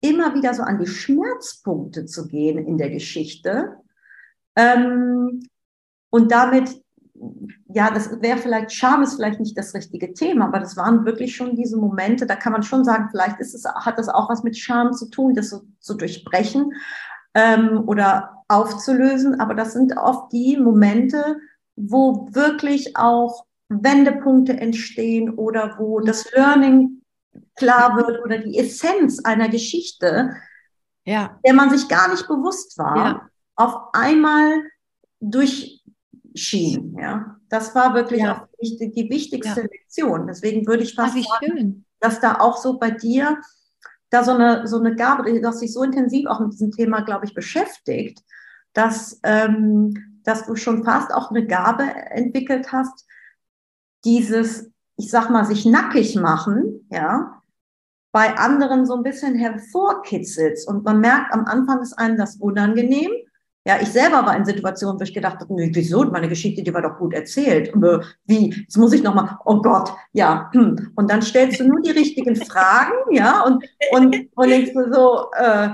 immer 0.00 0.34
wieder 0.34 0.54
so 0.54 0.64
an 0.64 0.80
die 0.80 0.88
Schmerzpunkte 0.88 2.06
zu 2.06 2.26
gehen 2.26 2.58
in 2.58 2.78
der 2.78 2.90
Geschichte 2.90 3.76
ähm, 4.56 5.48
und 6.10 6.32
damit 6.32 6.82
ja, 7.68 7.90
das 7.90 8.22
wäre 8.22 8.38
vielleicht, 8.38 8.72
Scham 8.72 9.02
ist 9.02 9.14
vielleicht 9.14 9.40
nicht 9.40 9.58
das 9.58 9.74
richtige 9.74 10.12
Thema, 10.14 10.46
aber 10.46 10.60
das 10.60 10.76
waren 10.76 11.04
wirklich 11.04 11.34
schon 11.34 11.56
diese 11.56 11.76
Momente, 11.76 12.26
da 12.26 12.36
kann 12.36 12.52
man 12.52 12.62
schon 12.62 12.84
sagen, 12.84 13.08
vielleicht 13.10 13.40
ist 13.40 13.54
es, 13.54 13.64
hat 13.64 13.98
das 13.98 14.08
auch 14.08 14.28
was 14.28 14.44
mit 14.44 14.56
Scham 14.56 14.92
zu 14.92 15.10
tun, 15.10 15.34
das 15.34 15.50
so 15.50 15.62
zu 15.80 15.94
durchbrechen 15.94 16.72
ähm, 17.34 17.82
oder 17.86 18.44
aufzulösen, 18.48 19.40
aber 19.40 19.54
das 19.54 19.72
sind 19.72 19.96
oft 19.96 20.32
die 20.32 20.56
Momente, 20.56 21.38
wo 21.74 22.28
wirklich 22.32 22.96
auch 22.96 23.44
Wendepunkte 23.68 24.58
entstehen 24.58 25.30
oder 25.30 25.74
wo 25.78 25.98
das 26.00 26.30
Learning 26.32 27.02
klar 27.56 27.96
wird 27.96 28.24
oder 28.24 28.38
die 28.38 28.58
Essenz 28.58 29.24
einer 29.24 29.48
Geschichte, 29.48 30.36
ja. 31.04 31.38
der 31.44 31.54
man 31.54 31.70
sich 31.70 31.88
gar 31.88 32.08
nicht 32.08 32.28
bewusst 32.28 32.78
war, 32.78 32.96
ja. 32.96 33.28
auf 33.56 33.76
einmal 33.92 34.62
durch 35.20 35.82
schien. 36.34 36.96
Ja, 36.98 37.35
das 37.48 37.74
war 37.74 37.94
wirklich 37.94 38.22
ja. 38.22 38.42
auch 38.42 38.48
die, 38.60 38.90
die 38.90 39.10
wichtigste 39.10 39.60
ja. 39.60 39.66
Lektion. 39.66 40.26
Deswegen 40.26 40.66
würde 40.66 40.82
ich 40.82 40.94
fast 40.94 41.16
Ach, 41.18 41.40
sagen, 41.40 41.56
schön. 41.56 41.84
dass 42.00 42.20
da 42.20 42.40
auch 42.40 42.56
so 42.56 42.78
bei 42.78 42.90
dir 42.90 43.38
da 44.10 44.22
so 44.22 44.32
eine, 44.32 44.66
so 44.66 44.78
eine 44.78 44.94
Gabe, 44.94 45.24
du 45.24 45.46
hast 45.46 45.62
dich 45.62 45.72
so 45.72 45.82
intensiv 45.82 46.26
auch 46.28 46.40
mit 46.40 46.52
diesem 46.52 46.70
Thema, 46.70 47.00
glaube 47.00 47.24
ich, 47.24 47.34
beschäftigt, 47.34 48.22
dass, 48.72 49.20
ähm, 49.22 50.20
dass 50.22 50.46
du 50.46 50.54
schon 50.54 50.84
fast 50.84 51.12
auch 51.12 51.30
eine 51.30 51.46
Gabe 51.46 51.84
entwickelt 52.10 52.72
hast, 52.72 53.06
dieses, 54.04 54.70
ich 54.96 55.10
sag 55.10 55.30
mal, 55.30 55.44
sich 55.44 55.66
nackig 55.66 56.14
machen, 56.16 56.86
ja, 56.90 57.42
bei 58.12 58.36
anderen 58.38 58.86
so 58.86 58.94
ein 58.94 59.02
bisschen 59.02 59.34
hervorkitzelt. 59.34 60.60
Und 60.66 60.84
man 60.84 61.00
merkt, 61.00 61.34
am 61.34 61.44
Anfang 61.44 61.82
ist 61.82 61.98
einem 61.98 62.16
das 62.16 62.36
unangenehm, 62.36 63.10
ja, 63.66 63.80
ich 63.80 63.88
selber 63.88 64.24
war 64.24 64.36
in 64.36 64.44
Situationen, 64.44 65.00
wo 65.00 65.02
ich 65.02 65.12
gedacht 65.12 65.40
habe, 65.40 65.52
nee, 65.52 65.70
wieso? 65.72 66.04
Meine 66.04 66.28
Geschichte, 66.28 66.62
die 66.62 66.72
war 66.72 66.82
doch 66.82 66.98
gut 66.98 67.12
erzählt. 67.12 67.74
Äh, 67.74 67.98
wie? 68.24 68.50
Jetzt 68.50 68.76
muss 68.76 68.92
ich 68.92 69.02
nochmal, 69.02 69.38
oh 69.44 69.60
Gott, 69.60 69.92
ja. 70.12 70.52
Und 70.54 71.10
dann 71.10 71.20
stellst 71.20 71.58
du 71.58 71.64
nur 71.64 71.80
die 71.80 71.90
richtigen 71.90 72.36
Fragen, 72.36 72.94
ja, 73.10 73.42
und, 73.42 73.64
und, 73.90 74.28
und 74.36 74.48
denkst 74.48 74.72
du 74.72 74.92
so, 74.92 75.30
äh, 75.32 75.70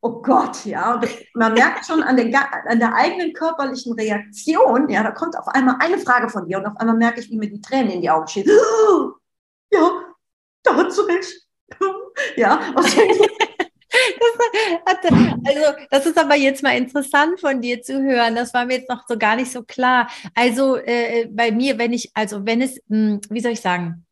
oh 0.00 0.20
Gott, 0.22 0.64
ja. 0.64 0.94
Und 0.94 1.06
man 1.34 1.54
merkt 1.54 1.86
schon 1.86 2.02
an 2.02 2.16
der, 2.16 2.26
an 2.66 2.80
der 2.80 2.92
eigenen 2.92 3.32
körperlichen 3.32 3.92
Reaktion, 3.92 4.88
ja, 4.88 5.04
da 5.04 5.12
kommt 5.12 5.38
auf 5.38 5.46
einmal 5.46 5.76
eine 5.78 5.98
Frage 5.98 6.28
von 6.28 6.46
dir 6.46 6.58
und 6.58 6.66
auf 6.66 6.76
einmal 6.78 6.96
merke 6.96 7.20
ich, 7.20 7.30
wie 7.30 7.38
mir 7.38 7.48
die 7.48 7.60
Tränen 7.60 7.92
in 7.92 8.00
die 8.00 8.10
Augen 8.10 8.26
schießen. 8.26 8.52
Ja, 9.70 9.90
da 10.62 10.76
hat 10.76 10.96
du 10.96 11.02
recht. 11.02 11.46
Ja, 12.36 12.58
was 12.74 12.96
Das, 14.84 15.12
also, 15.12 15.86
das 15.90 16.06
ist 16.06 16.18
aber 16.18 16.34
jetzt 16.34 16.62
mal 16.62 16.76
interessant 16.76 17.40
von 17.40 17.60
dir 17.60 17.82
zu 17.82 18.02
hören. 18.02 18.34
Das 18.34 18.54
war 18.54 18.64
mir 18.64 18.78
jetzt 18.78 18.88
noch 18.88 19.04
so 19.08 19.18
gar 19.18 19.36
nicht 19.36 19.52
so 19.52 19.62
klar. 19.62 20.08
Also, 20.34 20.76
äh, 20.76 21.28
bei 21.30 21.52
mir, 21.52 21.78
wenn 21.78 21.92
ich, 21.92 22.10
also, 22.14 22.46
wenn 22.46 22.62
es, 22.62 22.80
mh, 22.88 22.96
hm, 22.96 23.20
wie 23.30 23.40
soll 23.40 23.52
ich 23.52 23.60
sagen, 23.60 24.06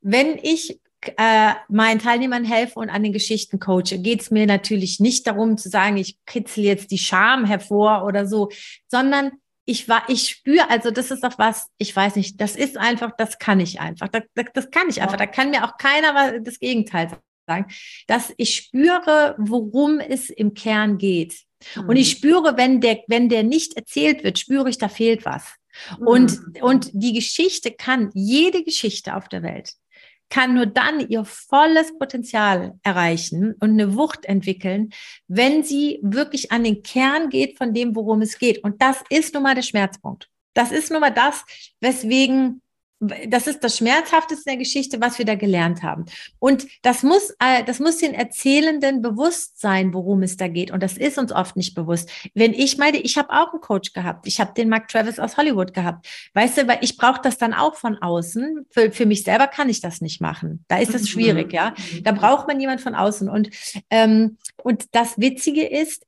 wenn 0.00 0.38
ich 0.38 0.80
äh, 1.16 1.52
meinen 1.68 1.98
Teilnehmern 2.00 2.44
helfe 2.44 2.78
und 2.78 2.90
an 2.90 3.02
den 3.02 3.12
Geschichten 3.12 3.58
coache, 3.58 3.98
geht 3.98 4.20
es 4.22 4.30
mir 4.30 4.46
natürlich 4.46 5.00
nicht 5.00 5.26
darum 5.26 5.56
zu 5.58 5.68
sagen, 5.68 5.96
ich 5.96 6.18
kitzel 6.26 6.64
jetzt 6.64 6.90
die 6.90 6.98
Scham 6.98 7.44
hervor 7.44 8.04
oder 8.04 8.26
so, 8.26 8.50
sondern 8.88 9.32
ich 9.64 9.88
war, 9.88 10.02
ich 10.08 10.28
spüre, 10.28 10.68
also 10.70 10.90
das 10.90 11.10
ist 11.10 11.22
doch 11.22 11.38
was, 11.38 11.68
ich 11.78 11.94
weiß 11.94 12.16
nicht, 12.16 12.40
das 12.40 12.56
ist 12.56 12.76
einfach, 12.76 13.12
das 13.16 13.38
kann 13.38 13.60
ich 13.60 13.80
einfach, 13.80 14.08
das, 14.08 14.22
das, 14.34 14.46
das 14.54 14.70
kann 14.70 14.88
ich 14.88 15.02
einfach, 15.02 15.16
da 15.16 15.26
kann 15.26 15.50
mir 15.50 15.64
auch 15.64 15.76
keiner 15.76 16.40
das 16.40 16.58
Gegenteil 16.58 17.10
sagen 17.46 17.66
dass 18.06 18.32
ich 18.36 18.54
spüre, 18.54 19.34
worum 19.38 20.00
es 20.00 20.30
im 20.30 20.54
Kern 20.54 20.98
geht. 20.98 21.34
Mhm. 21.76 21.88
Und 21.88 21.96
ich 21.96 22.14
mhm. 22.14 22.18
spüre, 22.18 22.56
wenn 22.56 22.80
der, 22.80 23.00
wenn 23.08 23.28
der 23.28 23.42
nicht 23.42 23.76
erzählt 23.76 24.24
wird, 24.24 24.38
spüre 24.38 24.68
ich, 24.68 24.78
da 24.78 24.88
fehlt 24.88 25.24
was. 25.24 25.54
Mhm. 25.98 26.06
Und, 26.06 26.62
und 26.62 26.90
die 26.92 27.12
Geschichte 27.12 27.70
kann, 27.70 28.10
jede 28.14 28.62
Geschichte 28.64 29.16
auf 29.16 29.28
der 29.28 29.42
Welt, 29.42 29.72
kann 30.28 30.54
nur 30.54 30.64
dann 30.64 31.06
ihr 31.10 31.26
volles 31.26 31.96
Potenzial 31.98 32.78
erreichen 32.82 33.54
und 33.60 33.70
eine 33.72 33.96
Wucht 33.96 34.24
entwickeln, 34.24 34.88
wenn 35.28 35.62
sie 35.62 35.98
wirklich 36.02 36.50
an 36.50 36.64
den 36.64 36.82
Kern 36.82 37.28
geht 37.28 37.58
von 37.58 37.74
dem, 37.74 37.94
worum 37.94 38.22
es 38.22 38.38
geht. 38.38 38.64
Und 38.64 38.80
das 38.80 39.02
ist 39.10 39.34
nun 39.34 39.42
mal 39.42 39.54
der 39.54 39.62
Schmerzpunkt. 39.62 40.30
Das 40.54 40.72
ist 40.72 40.90
nun 40.90 41.00
mal 41.00 41.10
das, 41.10 41.44
weswegen 41.80 42.62
das 43.28 43.48
ist 43.48 43.64
das 43.64 43.78
Schmerzhafteste 43.78 44.44
der 44.46 44.56
Geschichte, 44.56 45.00
was 45.00 45.18
wir 45.18 45.24
da 45.24 45.34
gelernt 45.34 45.82
haben. 45.82 46.04
Und 46.38 46.66
das 46.82 47.02
muss, 47.02 47.30
äh, 47.40 47.64
das 47.64 47.80
muss 47.80 47.98
den 47.98 48.14
Erzählenden 48.14 49.02
bewusst 49.02 49.60
sein, 49.60 49.92
worum 49.92 50.22
es 50.22 50.36
da 50.36 50.46
geht. 50.46 50.70
Und 50.70 50.82
das 50.82 50.96
ist 50.96 51.18
uns 51.18 51.32
oft 51.32 51.56
nicht 51.56 51.74
bewusst. 51.74 52.10
Wenn 52.34 52.54
ich 52.54 52.78
meine, 52.78 52.98
ich 52.98 53.18
habe 53.18 53.30
auch 53.30 53.52
einen 53.52 53.60
Coach 53.60 53.92
gehabt. 53.92 54.28
Ich 54.28 54.38
habe 54.40 54.54
den 54.54 54.68
Mark 54.68 54.86
Travis 54.88 55.18
aus 55.18 55.36
Hollywood 55.36 55.74
gehabt. 55.74 56.06
Weißt 56.34 56.58
du, 56.58 56.68
weil 56.68 56.78
ich 56.82 56.96
brauche 56.96 57.20
das 57.20 57.38
dann 57.38 57.54
auch 57.54 57.74
von 57.74 57.98
außen. 57.98 58.66
Für, 58.70 58.92
für 58.92 59.06
mich 59.06 59.24
selber 59.24 59.48
kann 59.48 59.68
ich 59.68 59.80
das 59.80 60.00
nicht 60.00 60.20
machen. 60.20 60.64
Da 60.68 60.78
ist 60.78 60.94
es 60.94 61.08
schwierig, 61.08 61.48
mhm. 61.48 61.54
ja. 61.54 61.74
Da 62.04 62.12
braucht 62.12 62.46
man 62.46 62.60
jemand 62.60 62.80
von 62.80 62.94
außen. 62.94 63.28
Und, 63.28 63.50
ähm, 63.90 64.38
und 64.62 64.94
das 64.94 65.18
Witzige 65.18 65.66
ist, 65.66 66.06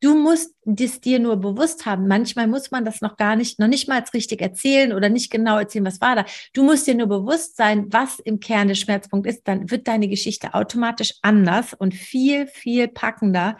Du 0.00 0.14
musst 0.14 0.54
das 0.64 1.00
dir 1.00 1.18
nur 1.18 1.36
bewusst 1.36 1.86
haben. 1.86 2.06
Manchmal 2.06 2.46
muss 2.46 2.70
man 2.70 2.84
das 2.84 3.00
noch 3.00 3.16
gar 3.16 3.34
nicht, 3.34 3.58
noch 3.58 3.66
nicht 3.66 3.88
mal 3.88 4.02
richtig 4.12 4.42
erzählen 4.42 4.92
oder 4.92 5.08
nicht 5.08 5.30
genau 5.30 5.58
erzählen, 5.58 5.86
was 5.86 6.00
war 6.00 6.16
da. 6.16 6.24
Du 6.52 6.64
musst 6.64 6.86
dir 6.86 6.94
nur 6.94 7.06
bewusst 7.06 7.56
sein, 7.56 7.86
was 7.90 8.18
im 8.18 8.38
Kern 8.38 8.68
der 8.68 8.74
Schmerzpunkt 8.74 9.26
ist. 9.26 9.48
Dann 9.48 9.70
wird 9.70 9.88
deine 9.88 10.08
Geschichte 10.08 10.52
automatisch 10.54 11.14
anders 11.22 11.72
und 11.72 11.94
viel, 11.94 12.46
viel 12.46 12.88
packender, 12.88 13.56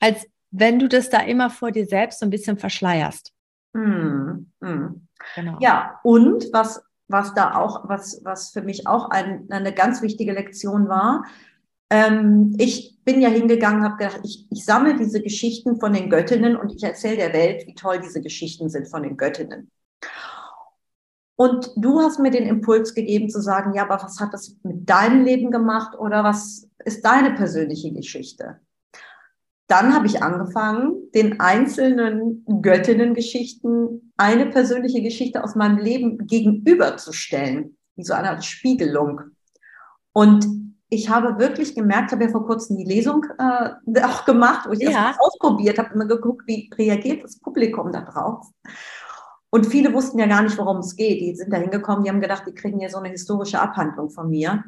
als 0.00 0.26
wenn 0.50 0.78
du 0.78 0.88
das 0.88 1.08
da 1.10 1.20
immer 1.20 1.50
vor 1.50 1.70
dir 1.70 1.86
selbst 1.86 2.20
so 2.20 2.26
ein 2.26 2.30
bisschen 2.30 2.58
verschleierst. 2.58 3.32
Hm, 3.74 4.50
hm. 4.60 5.08
Genau. 5.34 5.58
Ja, 5.60 6.00
und 6.02 6.46
was, 6.52 6.82
was 7.08 7.34
da 7.34 7.54
auch, 7.54 7.88
was, 7.88 8.20
was 8.24 8.50
für 8.50 8.62
mich 8.62 8.86
auch 8.86 9.10
ein, 9.10 9.46
eine 9.50 9.72
ganz 9.72 10.02
wichtige 10.02 10.32
Lektion 10.32 10.88
war, 10.88 11.24
ähm, 11.90 12.54
ich 12.58 12.98
bin 13.04 13.20
ja 13.20 13.28
hingegangen, 13.28 13.84
habe 13.84 13.96
gedacht, 13.96 14.20
ich, 14.24 14.46
ich 14.50 14.64
sammle 14.64 14.96
diese 14.96 15.22
Geschichten 15.22 15.78
von 15.78 15.92
den 15.92 16.10
Göttinnen 16.10 16.56
und 16.56 16.72
ich 16.72 16.82
erzähle 16.82 17.16
der 17.16 17.32
Welt, 17.32 17.66
wie 17.66 17.74
toll 17.74 18.00
diese 18.00 18.20
Geschichten 18.20 18.68
sind 18.68 18.88
von 18.88 19.02
den 19.02 19.16
Göttinnen. 19.16 19.70
Und 21.36 21.70
du 21.76 22.00
hast 22.00 22.18
mir 22.18 22.30
den 22.30 22.46
Impuls 22.46 22.94
gegeben 22.94 23.28
zu 23.28 23.40
sagen, 23.42 23.74
ja, 23.74 23.84
aber 23.84 24.02
was 24.02 24.18
hat 24.18 24.32
das 24.32 24.56
mit 24.62 24.88
deinem 24.88 25.24
Leben 25.24 25.50
gemacht 25.50 25.96
oder 25.98 26.24
was 26.24 26.68
ist 26.84 27.04
deine 27.04 27.34
persönliche 27.34 27.92
Geschichte? 27.92 28.58
Dann 29.68 29.94
habe 29.94 30.06
ich 30.06 30.22
angefangen, 30.22 31.10
den 31.14 31.40
einzelnen 31.40 32.44
Göttinnen-Geschichten 32.62 34.12
eine 34.16 34.46
persönliche 34.46 35.02
Geschichte 35.02 35.44
aus 35.44 35.54
meinem 35.54 35.78
Leben 35.78 36.26
gegenüberzustellen, 36.26 37.76
wie 37.96 38.04
so 38.04 38.14
eine 38.14 38.30
Art 38.30 38.44
Spiegelung. 38.44 39.20
Und 40.12 40.65
ich 40.88 41.08
habe 41.08 41.38
wirklich 41.38 41.74
gemerkt, 41.74 42.12
habe 42.12 42.24
ja 42.24 42.30
vor 42.30 42.46
kurzem 42.46 42.76
die 42.76 42.84
Lesung 42.84 43.26
äh, 43.38 44.00
auch 44.02 44.24
gemacht, 44.24 44.66
wo 44.68 44.72
ich 44.72 44.80
ja. 44.80 45.08
das 45.08 45.20
ausprobiert 45.20 45.78
habe, 45.78 45.94
immer 45.94 46.06
geguckt, 46.06 46.46
wie 46.46 46.70
reagiert 46.74 47.24
das 47.24 47.38
Publikum 47.38 47.92
da 47.92 48.02
drauf. 48.02 48.46
Und 49.50 49.66
viele 49.66 49.92
wussten 49.92 50.18
ja 50.18 50.26
gar 50.26 50.42
nicht, 50.42 50.58
worum 50.58 50.78
es 50.78 50.96
geht. 50.96 51.20
Die 51.20 51.34
sind 51.34 51.52
da 51.52 51.56
hingekommen, 51.56 52.04
die 52.04 52.10
haben 52.10 52.20
gedacht, 52.20 52.44
die 52.46 52.54
kriegen 52.54 52.80
ja 52.80 52.88
so 52.88 52.98
eine 52.98 53.08
historische 53.08 53.60
Abhandlung 53.60 54.10
von 54.10 54.28
mir. 54.28 54.64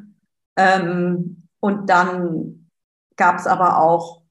Ähm, 0.55 1.47
und 1.59 1.89
dann 1.89 2.69
gab 3.15 3.37
es 3.37 3.47
aber 3.47 3.79
auch 3.79 4.21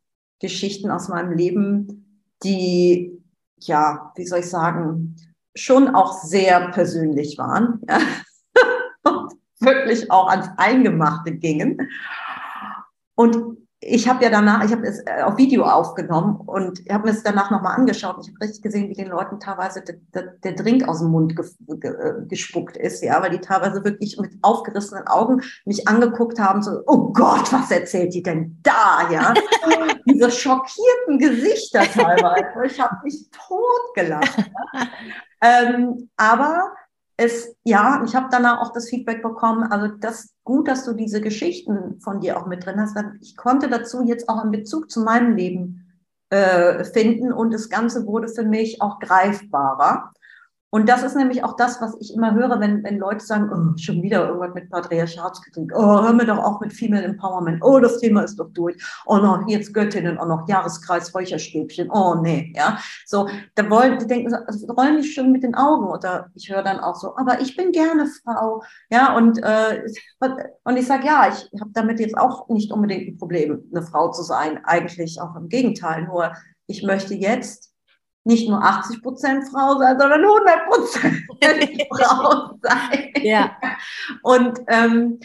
Geschichten 0.41 0.91
aus 0.91 1.09
meinem 1.09 1.33
Leben, 1.33 2.25
die, 2.43 3.23
ja, 3.59 4.13
wie 4.17 4.27
soll 4.27 4.41
ich 4.41 4.51
sagen, 4.51 5.17
schon 5.55 5.95
auch 5.95 6.13
sehr 6.13 6.71
persönlich 6.71 7.39
waren. 7.39 7.83
Ja. 7.89 7.99
Wirklich 9.69 10.11
auch 10.11 10.29
ans 10.29 10.49
Eingemachte 10.57 11.33
gingen. 11.33 11.89
Und 13.15 13.59
ich 13.81 14.09
habe 14.09 14.25
ja 14.25 14.31
danach, 14.31 14.65
ich 14.65 14.73
habe 14.73 14.87
es 14.87 14.99
äh, 15.07 15.23
auf 15.23 15.37
Video 15.37 15.65
aufgenommen 15.65 16.41
und 16.47 16.83
habe 16.91 17.05
mir 17.05 17.15
es 17.15 17.23
danach 17.23 17.51
nochmal 17.51 17.77
angeschaut. 17.77 18.17
Ich 18.21 18.29
habe 18.29 18.41
richtig 18.41 18.63
gesehen, 18.63 18.89
wie 18.89 18.95
den 18.95 19.09
Leuten 19.09 19.39
teilweise 19.39 19.83
der, 19.83 19.97
der, 20.15 20.35
der 20.43 20.53
Drink 20.53 20.89
aus 20.89 20.99
dem 20.99 21.11
Mund 21.11 21.37
ge, 21.37 21.45
ge, 21.81 21.91
äh, 21.91 22.27
gespuckt 22.27 22.77
ist, 22.77 23.05
ja, 23.05 23.23
weil 23.23 23.31
die 23.31 23.41
teilweise 23.41 23.85
wirklich 23.85 24.19
mit 24.19 24.33
aufgerissenen 24.43 25.07
Augen 25.07 25.43
mich 25.65 25.87
angeguckt 25.87 26.41
haben, 26.41 26.61
so, 26.61 26.81
oh 26.87 27.13
Gott, 27.13 27.53
was 27.53 27.71
erzählt 27.71 28.15
die 28.15 28.23
denn 28.23 28.59
da, 28.65 29.09
ja? 29.13 29.33
Diese 30.07 30.31
schockierten 30.31 31.19
Gesichter 31.19 31.83
teilweise. 31.83 32.65
Ich 32.65 32.81
habe 32.81 32.97
mich 33.05 33.29
totgelacht. 33.31 34.39
Ja? 34.73 34.89
ähm, 35.41 36.11
aber 36.17 36.73
es, 37.21 37.57
ja, 37.65 38.03
ich 38.07 38.15
habe 38.15 38.29
danach 38.31 38.61
auch 38.61 38.73
das 38.73 38.89
Feedback 38.89 39.23
bekommen, 39.23 39.65
also 39.65 39.89
das 39.89 40.35
gut, 40.45 40.69
dass 40.69 40.85
du 40.85 40.93
diese 40.93 41.21
Geschichten 41.21 42.01
von 42.01 42.21
dir 42.21 42.39
auch 42.39 42.47
mit 42.47 42.65
drin 42.65 42.81
hast. 42.81 42.97
Ich 43.21 43.37
konnte 43.37 43.69
dazu 43.69 44.03
jetzt 44.05 44.29
auch 44.29 44.39
einen 44.39 44.53
Bezug 44.53 44.89
zu 44.89 45.01
meinem 45.01 45.35
Leben 45.35 45.93
äh, 46.31 46.85
finden 46.85 47.33
und 47.33 47.53
das 47.53 47.69
Ganze 47.69 48.07
wurde 48.07 48.29
für 48.29 48.45
mich 48.45 48.81
auch 48.81 49.01
greifbarer. 49.01 50.13
Und 50.71 50.89
das 50.89 51.03
ist 51.03 51.17
nämlich 51.17 51.43
auch 51.45 51.57
das, 51.57 51.81
was 51.81 51.97
ich 51.99 52.13
immer 52.13 52.35
höre, 52.35 52.61
wenn, 52.61 52.85
wenn 52.85 52.99
Leute 52.99 53.25
sagen, 53.25 53.51
oh, 53.51 53.79
schon 53.79 54.03
wieder 54.03 54.29
irgendwas 54.29 54.55
mit 54.55 54.69
Patriarchatskritik, 54.69 55.73
oh, 55.75 56.03
hör 56.03 56.13
mir 56.13 56.27
doch 56.27 56.39
auch 56.39 56.61
mit 56.61 56.75
Female 56.75 57.05
Empowerment, 57.05 57.65
oh, 57.65 57.81
das 57.81 57.99
Thema 58.01 58.23
ist 58.23 58.39
doch 58.39 58.51
durch, 58.53 58.77
oh 59.07 59.17
noch, 59.17 59.49
jetzt 59.49 59.73
Göttinnen, 59.73 60.19
oh 60.21 60.27
noch, 60.27 60.47
Jahreskreis, 60.47 61.15
Räucherstäbchen, 61.15 61.91
oh 61.91 62.17
nee, 62.17 62.53
ja. 62.55 62.79
So, 63.07 63.29
da 63.55 63.69
wollen, 63.71 63.99
die 63.99 64.07
denken, 64.07 64.35
also, 64.35 64.67
rollen 64.67 65.01
die 65.01 65.09
schon 65.09 65.33
mit 65.33 65.43
den 65.43 65.55
Augen. 65.55 65.87
Oder 65.87 66.31
ich 66.35 66.51
höre 66.51 66.63
dann 66.63 66.81
auch 66.81 66.97
so, 66.97 67.17
aber 67.17 67.41
ich 67.41 67.57
bin 67.57 67.73
gerne 67.73 68.07
Frau, 68.23 68.63
ja, 68.91 69.17
und, 69.17 69.43
äh, 69.43 69.83
und 70.65 70.77
ich 70.77 70.87
sage, 70.87 71.07
ja, 71.07 71.29
ich 71.29 71.61
habe 71.61 71.71
damit 71.73 71.99
jetzt 71.99 72.19
auch 72.19 72.47
nicht 72.51 72.73
unbedingt 72.73 73.09
ein 73.09 73.19
Problem, 73.19 73.65
eine 73.73 73.83
Frau 73.83 74.11
zu 74.11 74.23
sein, 74.23 74.61
eigentlich 74.65 75.19
auch 75.21 75.35
im 75.35 75.49
Gegenteil, 75.49 76.05
nur 76.05 76.33
ich 76.67 76.83
möchte 76.83 77.15
jetzt 77.15 77.73
nicht 78.29 78.49
nur 78.49 78.63
80 78.63 79.03
Prozent 79.03 79.49
Frau 79.49 79.79
sein, 79.79 79.99
sondern 79.99 80.23
100 80.23 80.67
Prozent 80.69 81.83
Frau 81.91 82.59
sein. 82.63 83.13
Ja. 83.23 83.57
Und 84.23 84.61
ähm, 84.69 85.19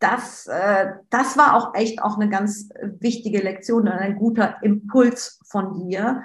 das, 0.00 0.48
äh, 0.48 0.86
das 1.08 1.38
war 1.38 1.54
auch 1.56 1.74
echt 1.74 2.02
auch 2.02 2.18
eine 2.18 2.28
ganz 2.28 2.68
wichtige 2.98 3.40
Lektion 3.40 3.82
und 3.82 3.92
ein 3.92 4.16
guter 4.16 4.56
Impuls 4.62 5.38
von 5.46 5.88
dir, 5.88 6.24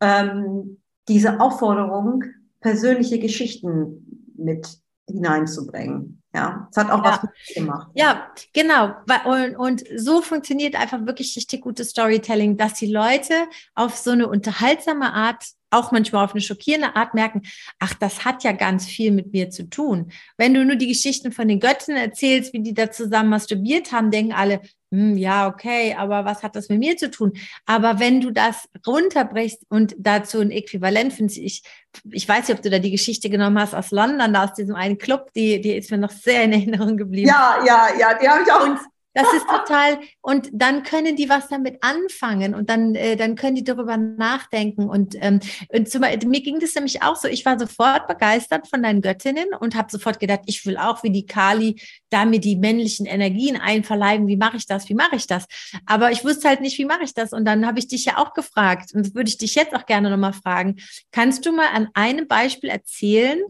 ähm, 0.00 0.80
diese 1.06 1.38
Aufforderung, 1.38 2.24
persönliche 2.60 3.18
Geschichten 3.18 4.24
mit 4.36 4.66
hineinzubringen. 5.06 6.22
Ja, 6.34 6.68
es 6.70 6.76
hat 6.78 6.90
auch 6.90 7.04
ja. 7.04 7.12
was 7.12 7.22
mit 7.22 7.32
gemacht. 7.54 7.90
Ja, 7.94 8.28
genau. 8.54 8.94
Und, 9.24 9.56
und 9.56 9.84
so 9.96 10.22
funktioniert 10.22 10.76
einfach 10.76 11.04
wirklich 11.06 11.36
richtig 11.36 11.62
gutes 11.62 11.90
Storytelling, 11.90 12.56
dass 12.56 12.74
die 12.74 12.90
Leute 12.90 13.34
auf 13.74 13.96
so 13.96 14.12
eine 14.12 14.28
unterhaltsame 14.28 15.12
Art 15.12 15.44
auch 15.70 15.92
manchmal 15.92 16.24
auf 16.24 16.32
eine 16.32 16.40
schockierende 16.40 16.96
Art 16.96 17.14
merken, 17.14 17.42
ach, 17.78 17.94
das 17.94 18.24
hat 18.24 18.44
ja 18.44 18.52
ganz 18.52 18.86
viel 18.86 19.10
mit 19.10 19.32
mir 19.32 19.50
zu 19.50 19.68
tun. 19.68 20.12
Wenn 20.36 20.54
du 20.54 20.64
nur 20.64 20.76
die 20.76 20.88
Geschichten 20.88 21.32
von 21.32 21.48
den 21.48 21.60
Göttinnen 21.60 22.00
erzählst, 22.00 22.52
wie 22.52 22.60
die 22.60 22.74
da 22.74 22.90
zusammen 22.90 23.30
masturbiert 23.30 23.92
haben, 23.92 24.10
denken 24.10 24.32
alle, 24.32 24.60
hm, 24.90 25.18
ja, 25.18 25.46
okay, 25.48 25.94
aber 25.98 26.24
was 26.24 26.42
hat 26.42 26.56
das 26.56 26.70
mit 26.70 26.78
mir 26.78 26.96
zu 26.96 27.10
tun? 27.10 27.32
Aber 27.66 28.00
wenn 28.00 28.22
du 28.22 28.30
das 28.30 28.68
runterbrichst 28.86 29.62
und 29.68 29.94
dazu 29.98 30.40
ein 30.40 30.50
Äquivalent 30.50 31.12
findest, 31.12 31.38
ich, 31.38 31.62
ich 32.10 32.26
weiß 32.26 32.48
nicht, 32.48 32.56
ob 32.56 32.62
du 32.62 32.70
da 32.70 32.78
die 32.78 32.90
Geschichte 32.90 33.28
genommen 33.28 33.58
hast 33.58 33.74
aus 33.74 33.90
London, 33.90 34.32
da 34.32 34.44
aus 34.44 34.54
diesem 34.54 34.74
einen 34.74 34.96
Club, 34.96 35.30
die, 35.34 35.60
die 35.60 35.72
ist 35.72 35.90
mir 35.90 35.98
noch 35.98 36.10
sehr 36.10 36.44
in 36.44 36.52
Erinnerung 36.52 36.96
geblieben. 36.96 37.28
Ja, 37.28 37.62
ja, 37.66 37.88
ja, 37.98 38.14
die 38.14 38.28
habe 38.28 38.42
ich 38.42 38.52
auch. 38.52 38.66
Und 38.66 38.78
das 39.18 39.32
ist 39.32 39.48
total, 39.48 39.98
und 40.20 40.48
dann 40.52 40.84
können 40.84 41.16
die 41.16 41.28
was 41.28 41.48
damit 41.48 41.78
anfangen 41.82 42.54
und 42.54 42.70
dann, 42.70 42.94
äh, 42.94 43.16
dann 43.16 43.34
können 43.34 43.56
die 43.56 43.64
darüber 43.64 43.96
nachdenken. 43.96 44.88
Und, 44.88 45.16
ähm, 45.20 45.40
und 45.70 45.88
zum, 45.88 46.02
mir 46.02 46.40
ging 46.40 46.60
das 46.60 46.74
nämlich 46.76 47.02
auch 47.02 47.16
so, 47.16 47.26
ich 47.26 47.44
war 47.44 47.58
sofort 47.58 48.06
begeistert 48.06 48.68
von 48.68 48.80
deinen 48.80 49.02
Göttinnen 49.02 49.48
und 49.58 49.74
habe 49.74 49.90
sofort 49.90 50.20
gedacht, 50.20 50.42
ich 50.46 50.64
will 50.66 50.76
auch 50.76 51.02
wie 51.02 51.10
die 51.10 51.26
Kali 51.26 51.80
da 52.10 52.24
mir 52.24 52.38
die 52.38 52.54
männlichen 52.54 53.06
Energien 53.06 53.56
einverleiben. 53.56 54.28
Wie 54.28 54.36
mache 54.36 54.56
ich 54.56 54.66
das? 54.66 54.88
Wie 54.88 54.94
mache 54.94 55.16
ich 55.16 55.26
das? 55.26 55.46
Aber 55.84 56.12
ich 56.12 56.24
wusste 56.24 56.48
halt 56.48 56.60
nicht, 56.60 56.78
wie 56.78 56.84
mache 56.84 57.02
ich 57.02 57.12
das? 57.12 57.32
Und 57.32 57.44
dann 57.44 57.66
habe 57.66 57.80
ich 57.80 57.88
dich 57.88 58.04
ja 58.04 58.18
auch 58.18 58.34
gefragt 58.34 58.94
und 58.94 59.04
das 59.04 59.14
würde 59.16 59.30
ich 59.30 59.38
dich 59.38 59.56
jetzt 59.56 59.74
auch 59.74 59.86
gerne 59.86 60.10
nochmal 60.10 60.32
fragen. 60.32 60.76
Kannst 61.10 61.44
du 61.44 61.52
mal 61.52 61.68
an 61.74 61.88
einem 61.94 62.28
Beispiel 62.28 62.70
erzählen, 62.70 63.40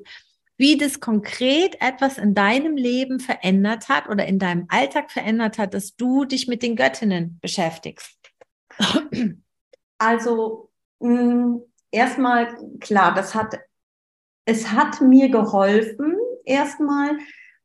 wie 0.58 0.76
das 0.76 1.00
konkret 1.00 1.80
etwas 1.80 2.18
in 2.18 2.34
deinem 2.34 2.76
Leben 2.76 3.20
verändert 3.20 3.88
hat 3.88 4.08
oder 4.08 4.26
in 4.26 4.38
deinem 4.38 4.66
Alltag 4.68 5.10
verändert 5.10 5.56
hat, 5.56 5.72
dass 5.72 5.96
du 5.96 6.24
dich 6.24 6.48
mit 6.48 6.62
den 6.62 6.76
Göttinnen 6.76 7.38
beschäftigst. 7.40 8.18
Also 10.00 10.70
mm, 11.00 11.56
erstmal 11.90 12.56
klar, 12.78 13.14
das 13.14 13.34
hat 13.34 13.58
es 14.44 14.70
hat 14.70 15.02
mir 15.02 15.28
geholfen, 15.28 16.16
erstmal 16.46 17.18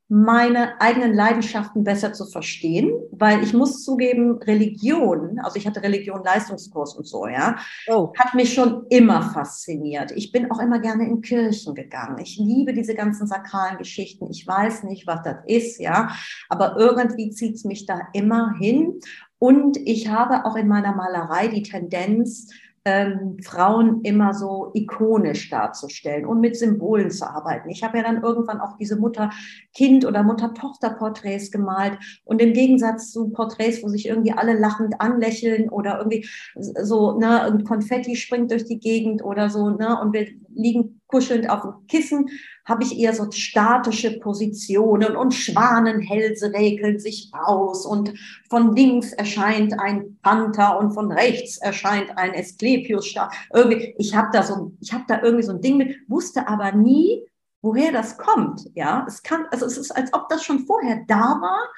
meine 0.10 0.80
eigenen 0.82 1.14
Leidenschaften 1.14 1.84
besser 1.84 2.14
zu 2.14 2.26
verstehen, 2.26 2.92
weil 3.12 3.42
ich 3.42 3.54
muss 3.54 3.84
zugeben, 3.84 4.38
Religion, 4.44 5.40
also 5.40 5.56
ich 5.56 5.66
hatte 5.66 5.82
Religion-Leistungskurs 5.82 6.96
und 6.96 7.08
so, 7.08 7.28
ja, 7.28 7.56
oh. 7.88 8.14
hat 8.18 8.36
mich 8.36 8.54
schon 8.54 8.86
immer 8.90 9.22
fasziniert. 9.22 10.12
Ich 10.12 10.32
bin 10.32 10.52
auch 10.52 10.60
immer 10.60 10.80
gerne 10.80 11.08
in 11.08 11.22
Kirchen 11.22 11.74
gegangen. 11.74 12.20
Ich 12.20 12.38
liebe 12.38 12.74
diese 12.74 12.96
ganzen 12.96 13.28
sakralen 13.28 13.78
Geschichten. 13.78 14.30
Ich 14.30 14.46
weiß 14.46 14.84
nicht, 14.84 15.08
was 15.08 15.24
das 15.24 15.38
ist, 15.48 15.80
ja, 15.80 16.10
aber 16.50 16.76
irgendwie 16.78 17.30
zieht 17.32 17.56
es 17.56 17.64
mich 17.64 17.86
da 17.86 18.00
immer 18.14 18.54
hin. 18.60 19.00
Und 19.40 19.78
ich 19.78 20.10
habe 20.10 20.46
auch 20.46 20.56
in 20.56 20.68
meiner 20.68 20.96
Malerei 20.96 21.48
die 21.48 21.64
Tendenz, 21.64 22.50
ähm, 22.86 23.38
Frauen 23.42 24.02
immer 24.04 24.34
so 24.34 24.72
ikonisch 24.74 25.50
darzustellen 25.50 26.26
und 26.26 26.42
mit 26.42 26.58
Symbolen 26.58 27.12
zu 27.12 27.30
arbeiten. 27.30 27.70
Ich 27.70 27.84
habe 27.84 27.98
ja 27.98 28.04
dann 28.04 28.22
irgendwann 28.22 28.60
auch 28.60 28.78
diese 28.78 28.98
Mutter-Kind- 28.98 30.06
oder 30.06 30.24
Mutter-Tochter-Porträts 30.24 31.52
gemalt 31.52 31.98
und 32.26 32.42
im 32.42 32.54
Gegensatz 32.54 33.12
zu 33.12 33.30
Porträts, 33.30 33.84
wo 33.84 33.88
sich 33.88 34.08
irgendwie 34.08 34.34
alle 34.34 34.54
lachend 34.54 35.00
anlächeln 35.00 35.70
oder 35.70 35.98
irgendwie 35.98 36.28
so, 36.56 37.18
ne, 37.18 37.64
Konfetti 37.66 38.16
springt 38.16 38.52
durch 38.52 38.66
die 38.66 38.80
Gegend 38.80 39.24
oder 39.24 39.50
so, 39.50 39.70
ne, 39.70 40.00
und 40.02 40.14
wir 40.14 40.28
liegen 40.56 41.02
kuschelnd 41.08 41.50
auf 41.50 41.62
dem 41.62 41.88
Kissen, 41.88 42.30
habe 42.66 42.84
ich 42.84 42.98
eher 42.98 43.14
so 43.14 43.30
statische 43.32 44.20
Positionen 44.20 45.16
und 45.16 45.34
Schwanenhälse 45.34 46.54
regeln 46.54 47.00
sich 47.00 47.32
raus 47.34 47.86
und 47.86 48.14
von 48.50 48.76
links 48.76 49.12
erscheint 49.14 49.80
ein 49.80 50.18
Panther 50.22 50.80
und 50.80 50.94
von 50.94 51.12
rechts 51.12 51.58
erscheint 51.58 52.18
ein 52.18 52.34
Asklepios. 52.34 53.14
Irgendwie, 53.54 53.96
ich 53.98 54.16
habe 54.16 54.30
da 54.32 54.44
so, 54.44 54.72
ich 54.80 54.94
habe 54.94 55.04
da 55.08 55.22
irgendwie 55.22 55.44
so 55.44 55.52
ein 55.54 55.62
Ding 55.62 55.78
mit, 55.78 55.98
wusste 56.08 56.48
aber 56.48 56.72
nie, 56.72 57.26
woher 57.62 57.92
das 57.92 58.18
kommt. 58.18 58.62
Ja, 58.74 59.06
es 59.08 59.24
kann, 59.24 59.46
also 59.52 59.66
es 59.66 59.78
ist, 59.78 59.92
als 59.92 60.14
ob 60.14 60.30
das 60.30 60.44
schon 60.44 60.66
vorher 60.66 61.04
da 61.08 61.40
war 61.42 61.70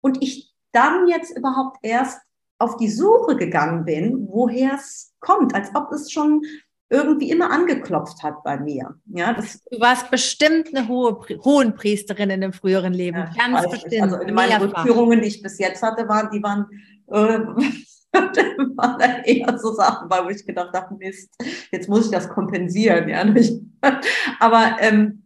und 0.00 0.22
ich 0.22 0.52
dann 0.72 1.08
jetzt 1.08 1.36
überhaupt 1.36 1.78
erst 1.82 2.20
auf 2.58 2.76
die 2.76 2.90
Suche 2.90 3.36
gegangen 3.36 3.84
bin, 3.84 4.28
woher 4.30 4.74
es 4.74 5.14
kommt, 5.20 5.54
als 5.54 5.74
ob 5.74 5.92
es 5.92 6.10
schon 6.10 6.42
irgendwie 6.88 7.30
immer 7.30 7.50
angeklopft 7.50 8.22
hat 8.22 8.44
bei 8.44 8.58
mir. 8.58 8.94
Ja, 9.06 9.32
das 9.32 9.62
du 9.64 9.80
warst 9.80 10.10
bestimmt 10.10 10.68
eine 10.74 10.86
hohe 10.86 11.18
Hohenpriesterin 11.44 12.30
in 12.30 12.40
dem 12.40 12.52
früheren 12.52 12.92
Leben. 12.92 13.18
Ja, 13.18 13.30
Ganz 13.36 13.56
also, 13.56 13.70
bestimmt. 13.70 14.02
Also 14.02 14.16
in 14.18 14.34
meinen 14.34 14.62
Rückführungen, 14.62 15.20
die 15.20 15.28
ich 15.28 15.42
bis 15.42 15.58
jetzt 15.58 15.82
hatte, 15.82 16.08
waren, 16.08 16.30
die 16.30 16.42
waren, 16.42 16.66
äh, 17.08 17.12
waren 18.76 18.98
dann 18.98 19.24
eher 19.24 19.58
so 19.58 19.72
Sachen, 19.74 20.08
weil 20.08 20.24
wo 20.24 20.28
ich 20.28 20.46
gedacht 20.46 20.72
habe, 20.74 20.94
Mist, 20.96 21.30
jetzt 21.72 21.88
muss 21.88 22.06
ich 22.06 22.12
das 22.12 22.28
kompensieren. 22.28 23.08
Ja, 23.08 23.24
aber 24.38 24.76
ähm, 24.80 25.24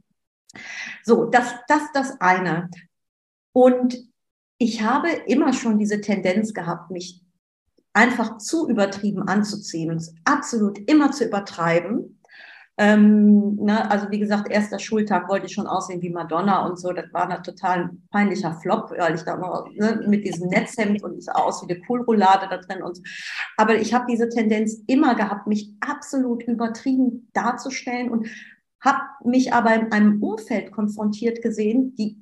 so, 1.05 1.27
das, 1.27 1.55
das, 1.69 1.93
das 1.93 2.21
eine. 2.21 2.71
Und 3.53 3.99
ich 4.59 4.83
habe 4.83 5.09
immer 5.27 5.53
schon 5.53 5.79
diese 5.79 6.01
Tendenz 6.01 6.55
gehabt, 6.55 6.91
mich 6.91 7.23
einfach 7.93 8.39
zu 8.39 8.69
übertrieben 8.69 9.27
anzuziehen 9.27 9.91
und 9.91 10.03
absolut 10.25 10.79
immer 10.89 11.11
zu 11.11 11.25
übertreiben. 11.25 12.21
Ähm, 12.79 13.57
ne, 13.57 13.91
also 13.91 14.11
wie 14.11 14.19
gesagt, 14.19 14.51
erster 14.51 14.79
Schultag 14.79 15.29
wollte 15.29 15.47
ich 15.47 15.53
schon 15.53 15.67
aussehen 15.67 16.01
wie 16.01 16.09
Madonna 16.09 16.65
und 16.65 16.79
so. 16.79 16.93
Das 16.93 17.13
war 17.13 17.29
ein 17.29 17.43
total 17.43 17.91
peinlicher 18.11 18.55
Flop, 18.55 18.91
weil 18.97 19.17
ich 19.17 19.23
da 19.23 19.37
noch 19.37 19.69
ne, 19.75 20.03
mit 20.07 20.25
diesem 20.25 20.49
Netzhemd 20.49 21.03
und 21.03 21.19
ich 21.19 21.25
sah 21.27 21.33
aus 21.33 21.63
wie 21.63 21.71
eine 21.71 21.83
Kohlroulade 21.83 22.47
da 22.49 22.57
drin 22.57 22.83
und 22.83 22.97
so. 22.97 23.03
Aber 23.59 23.75
ich 23.75 23.93
habe 23.93 24.07
diese 24.09 24.31
Tendenz 24.31 24.83
immer 24.87 25.15
gehabt, 25.15 25.47
mich 25.47 25.75
absolut 25.81 26.45
übertrieben 26.45 27.29
darzustellen 27.35 28.09
und 28.11 28.29
habe 28.81 29.01
mich 29.25 29.53
aber 29.53 29.75
in 29.75 29.93
einem 29.93 30.23
Umfeld 30.23 30.73
konfrontiert 30.73 31.43
gesehen, 31.43 31.95
die 31.97 32.20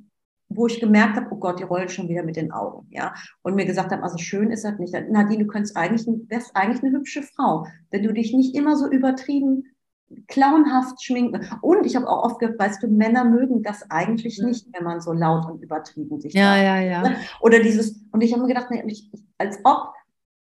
wo 0.49 0.66
ich 0.66 0.80
gemerkt 0.80 1.16
habe, 1.16 1.28
oh 1.30 1.36
Gott, 1.36 1.59
die 1.59 1.64
rollen 1.64 1.88
schon 1.88 2.09
wieder 2.09 2.22
mit 2.22 2.36
den 2.36 2.53
Augen, 2.53 2.86
ja. 2.90 3.14
Und 3.42 3.55
mir 3.55 3.66
gesagt 3.66 3.92
haben, 3.92 4.03
also 4.03 4.18
schön 4.18 4.51
ist 4.51 4.64
das 4.64 4.78
nicht. 4.78 4.94
Nadine, 5.11 5.44
du 5.44 5.46
könntest 5.46 5.76
eigentlich, 5.76 6.07
wärst 6.28 6.57
eigentlich 6.57 6.82
eine 6.82 6.96
hübsche 6.96 7.22
Frau, 7.22 7.66
wenn 7.90 8.03
du 8.03 8.12
dich 8.12 8.32
nicht 8.32 8.55
immer 8.55 8.76
so 8.76 8.88
übertrieben 8.90 9.64
clownhaft 10.26 11.03
schminken. 11.03 11.46
Und 11.61 11.84
ich 11.84 11.96
habe 11.96 12.09
auch 12.09 12.24
oft 12.24 12.38
gehört, 12.38 12.59
weißt 12.59 12.82
du, 12.82 12.88
Männer 12.88 13.24
mögen 13.24 13.62
das 13.62 13.90
eigentlich 13.90 14.38
nicht, 14.38 14.66
wenn 14.72 14.84
man 14.84 15.01
so 15.01 15.12
laut 15.12 15.46
und 15.46 15.62
übertrieben 15.62 16.20
sich 16.20 16.32
Ja, 16.32 16.57
ja, 16.57 16.80
ja. 16.80 17.03
Ne? 17.03 17.16
Oder 17.40 17.61
dieses, 17.61 18.01
und 18.12 18.22
ich 18.22 18.32
habe 18.32 18.42
mir 18.42 18.49
gedacht, 18.49 18.70
nee, 18.70 18.82
ich, 18.86 19.11
als 19.36 19.59
ob 19.64 19.92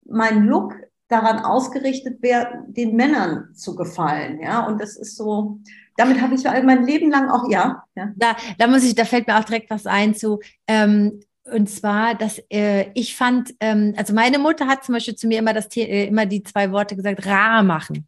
mein 0.06 0.44
Look 0.44 0.74
daran 1.08 1.40
ausgerichtet 1.40 2.22
wäre, 2.22 2.64
den 2.68 2.96
Männern 2.96 3.54
zu 3.54 3.74
gefallen. 3.74 4.40
Ja, 4.40 4.66
und 4.66 4.80
das 4.80 4.96
ist 4.96 5.16
so, 5.16 5.58
damit 5.98 6.20
habe 6.20 6.34
ich 6.34 6.44
mein 6.44 6.86
Leben 6.86 7.10
lang 7.10 7.28
auch, 7.28 7.50
ja. 7.50 7.84
ja. 7.96 8.12
Da, 8.16 8.36
da 8.56 8.66
muss 8.68 8.84
ich, 8.84 8.94
da 8.94 9.04
fällt 9.04 9.26
mir 9.26 9.38
auch 9.38 9.44
direkt 9.44 9.68
was 9.68 9.86
ein 9.86 10.14
zu. 10.14 10.40
Ähm, 10.66 11.20
und 11.44 11.68
zwar, 11.68 12.14
dass 12.14 12.40
äh, 12.50 12.86
ich 12.94 13.16
fand, 13.16 13.54
ähm, 13.60 13.94
also 13.96 14.14
meine 14.14 14.38
Mutter 14.38 14.66
hat 14.66 14.84
zum 14.84 14.94
Beispiel 14.94 15.16
zu 15.16 15.26
mir 15.26 15.38
immer 15.38 15.52
das 15.52 15.74
äh, 15.76 16.06
immer 16.06 16.26
die 16.26 16.42
zwei 16.42 16.70
Worte 16.72 16.94
gesagt, 16.96 17.26
rar 17.26 17.62
machen. 17.62 18.06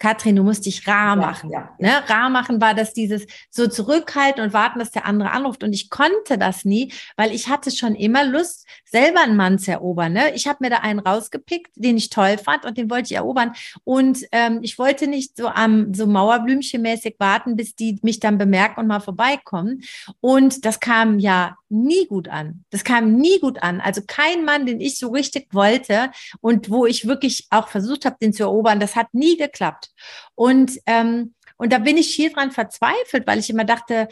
Katrin, 0.00 0.34
du 0.34 0.42
musst 0.42 0.64
dich 0.64 0.88
rar 0.88 1.14
machen. 1.14 1.50
Ja, 1.50 1.70
ja, 1.78 1.88
ja. 1.88 2.00
Ne? 2.00 2.08
Rar 2.08 2.30
machen 2.30 2.60
war 2.60 2.74
das 2.74 2.94
dieses 2.94 3.26
so 3.50 3.68
zurückhalten 3.68 4.42
und 4.42 4.54
warten, 4.54 4.78
dass 4.78 4.90
der 4.90 5.04
andere 5.04 5.30
anruft. 5.30 5.62
Und 5.62 5.74
ich 5.74 5.90
konnte 5.90 6.38
das 6.38 6.64
nie, 6.64 6.92
weil 7.16 7.32
ich 7.32 7.48
hatte 7.48 7.70
schon 7.70 7.94
immer 7.94 8.24
Lust, 8.24 8.66
selber 8.84 9.20
einen 9.20 9.36
Mann 9.36 9.58
zu 9.58 9.70
erobern. 9.70 10.14
Ne? 10.14 10.34
Ich 10.34 10.48
habe 10.48 10.58
mir 10.60 10.70
da 10.70 10.78
einen 10.78 11.00
rausgepickt, 11.00 11.72
den 11.76 11.98
ich 11.98 12.08
toll 12.08 12.38
fand 12.38 12.64
und 12.64 12.78
den 12.78 12.90
wollte 12.90 13.12
ich 13.12 13.16
erobern. 13.16 13.52
Und 13.84 14.24
ähm, 14.32 14.60
ich 14.62 14.78
wollte 14.78 15.06
nicht 15.06 15.36
so 15.36 15.48
am 15.48 15.92
so 15.92 16.06
Mauerblümchenmäßig 16.06 17.16
warten, 17.18 17.54
bis 17.56 17.76
die 17.76 17.98
mich 18.02 18.20
dann 18.20 18.38
bemerken 18.38 18.80
und 18.80 18.86
mal 18.86 19.00
vorbeikommen. 19.00 19.82
Und 20.20 20.64
das 20.64 20.80
kam 20.80 21.18
ja 21.18 21.56
nie 21.68 22.06
gut 22.06 22.28
an. 22.28 22.64
Das 22.70 22.84
kam 22.84 23.16
nie 23.16 23.38
gut 23.38 23.62
an. 23.62 23.80
Also 23.80 24.00
kein 24.06 24.44
Mann, 24.44 24.64
den 24.64 24.80
ich 24.80 24.98
so 24.98 25.08
richtig 25.10 25.48
wollte 25.52 26.10
und 26.40 26.70
wo 26.70 26.86
ich 26.86 27.06
wirklich 27.06 27.46
auch 27.50 27.68
versucht 27.68 28.06
habe, 28.06 28.16
den 28.20 28.32
zu 28.32 28.44
erobern, 28.44 28.80
das 28.80 28.96
hat 28.96 29.12
nie 29.12 29.36
geklappt. 29.36 29.89
Und 30.34 30.78
ähm, 30.86 31.34
und 31.60 31.74
da 31.74 31.78
bin 31.78 31.98
ich 31.98 32.08
hier 32.14 32.32
dran 32.32 32.52
verzweifelt, 32.52 33.26
weil 33.26 33.38
ich 33.38 33.50
immer 33.50 33.66
dachte, 33.66 34.08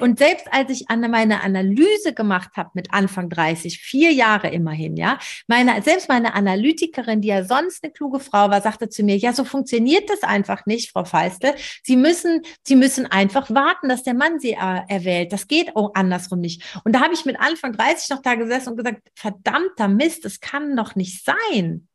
und 0.00 0.18
selbst 0.18 0.52
als 0.52 0.68
ich 0.72 0.90
an 0.90 1.08
meine 1.08 1.42
Analyse 1.44 2.12
gemacht 2.12 2.50
habe 2.56 2.70
mit 2.74 2.92
Anfang 2.92 3.28
30, 3.28 3.78
vier 3.78 4.12
Jahre 4.12 4.48
immerhin, 4.48 4.96
ja, 4.96 5.16
meine, 5.46 5.80
selbst 5.82 6.08
meine 6.08 6.34
Analytikerin, 6.34 7.20
die 7.20 7.28
ja 7.28 7.44
sonst 7.44 7.84
eine 7.84 7.92
kluge 7.92 8.18
Frau 8.18 8.50
war, 8.50 8.60
sagte 8.62 8.88
zu 8.88 9.04
mir, 9.04 9.16
ja, 9.16 9.32
so 9.32 9.44
funktioniert 9.44 10.10
das 10.10 10.24
einfach 10.24 10.66
nicht, 10.66 10.90
Frau 10.90 11.04
Feistel. 11.04 11.54
Sie 11.84 11.94
müssen, 11.94 12.42
Sie 12.64 12.74
müssen 12.74 13.06
einfach 13.06 13.48
warten, 13.48 13.88
dass 13.88 14.02
der 14.02 14.14
Mann 14.14 14.40
Sie 14.40 14.54
äh, 14.54 14.80
erwählt. 14.88 15.32
Das 15.32 15.46
geht 15.46 15.76
auch 15.76 15.94
andersrum 15.94 16.40
nicht. 16.40 16.64
Und 16.82 16.96
da 16.96 17.00
habe 17.02 17.14
ich 17.14 17.24
mit 17.24 17.38
Anfang 17.38 17.74
30 17.74 18.10
noch 18.10 18.22
da 18.22 18.34
gesessen 18.34 18.70
und 18.70 18.76
gesagt, 18.76 19.02
verdammter 19.14 19.86
Mist, 19.86 20.24
das 20.24 20.40
kann 20.40 20.74
doch 20.74 20.96
nicht 20.96 21.24
sein. 21.24 21.86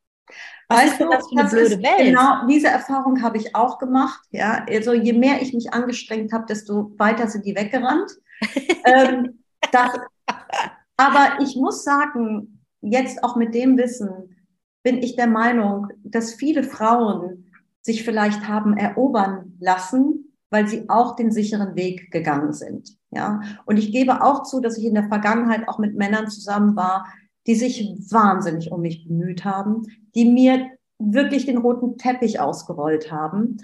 Was 0.68 0.80
weißt 0.80 1.02
du, 1.02 1.10
das 1.10 1.28
für 1.30 1.40
eine 1.40 1.50
blöde 1.50 1.84
Welt? 1.84 1.98
Genau, 1.98 2.48
diese 2.48 2.68
Erfahrung 2.68 3.22
habe 3.22 3.38
ich 3.38 3.56
auch 3.56 3.78
gemacht. 3.78 4.22
Ja, 4.32 4.66
also 4.68 4.94
je 4.94 5.14
mehr 5.14 5.42
ich 5.42 5.54
mich 5.54 5.74
angestrengt 5.74 6.32
habe, 6.32 6.46
desto 6.48 6.94
weiter 6.98 7.28
sind 7.28 7.46
die 7.46 7.56
weggerannt. 7.56 8.12
ähm, 8.86 9.44
das, 9.72 9.92
aber 10.98 11.42
ich 11.42 11.56
muss 11.56 11.84
sagen, 11.84 12.66
jetzt 12.82 13.24
auch 13.24 13.36
mit 13.36 13.54
dem 13.54 13.78
Wissen 13.78 14.46
bin 14.84 15.02
ich 15.02 15.16
der 15.16 15.28
Meinung, 15.28 15.88
dass 16.04 16.34
viele 16.34 16.64
Frauen 16.64 17.52
sich 17.82 18.04
vielleicht 18.04 18.48
haben 18.48 18.78
erobern 18.78 19.58
lassen, 19.60 20.34
weil 20.50 20.68
sie 20.68 20.90
auch 20.90 21.16
den 21.16 21.32
sicheren 21.32 21.76
Weg 21.76 22.12
gegangen 22.12 22.54
sind. 22.54 22.98
Ja, 23.12 23.42
und 23.66 23.78
ich 23.78 23.92
gebe 23.92 24.24
auch 24.24 24.44
zu, 24.44 24.60
dass 24.60 24.78
ich 24.78 24.86
in 24.86 24.94
der 24.96 25.08
Vergangenheit 25.08 25.68
auch 25.68 25.80
mit 25.80 25.96
Männern 25.96 26.30
zusammen 26.30 26.76
war, 26.76 27.08
die 27.48 27.56
sich 27.56 27.96
wahnsinnig 28.10 28.72
um 28.72 28.82
mich 28.82 29.08
bemüht 29.08 29.44
haben, 29.46 29.88
die 30.16 30.26
mir 30.26 30.70
wirklich 31.00 31.46
den 31.46 31.58
roten 31.58 31.98
Teppich 31.98 32.40
ausgerollt 32.40 33.12
haben. 33.12 33.58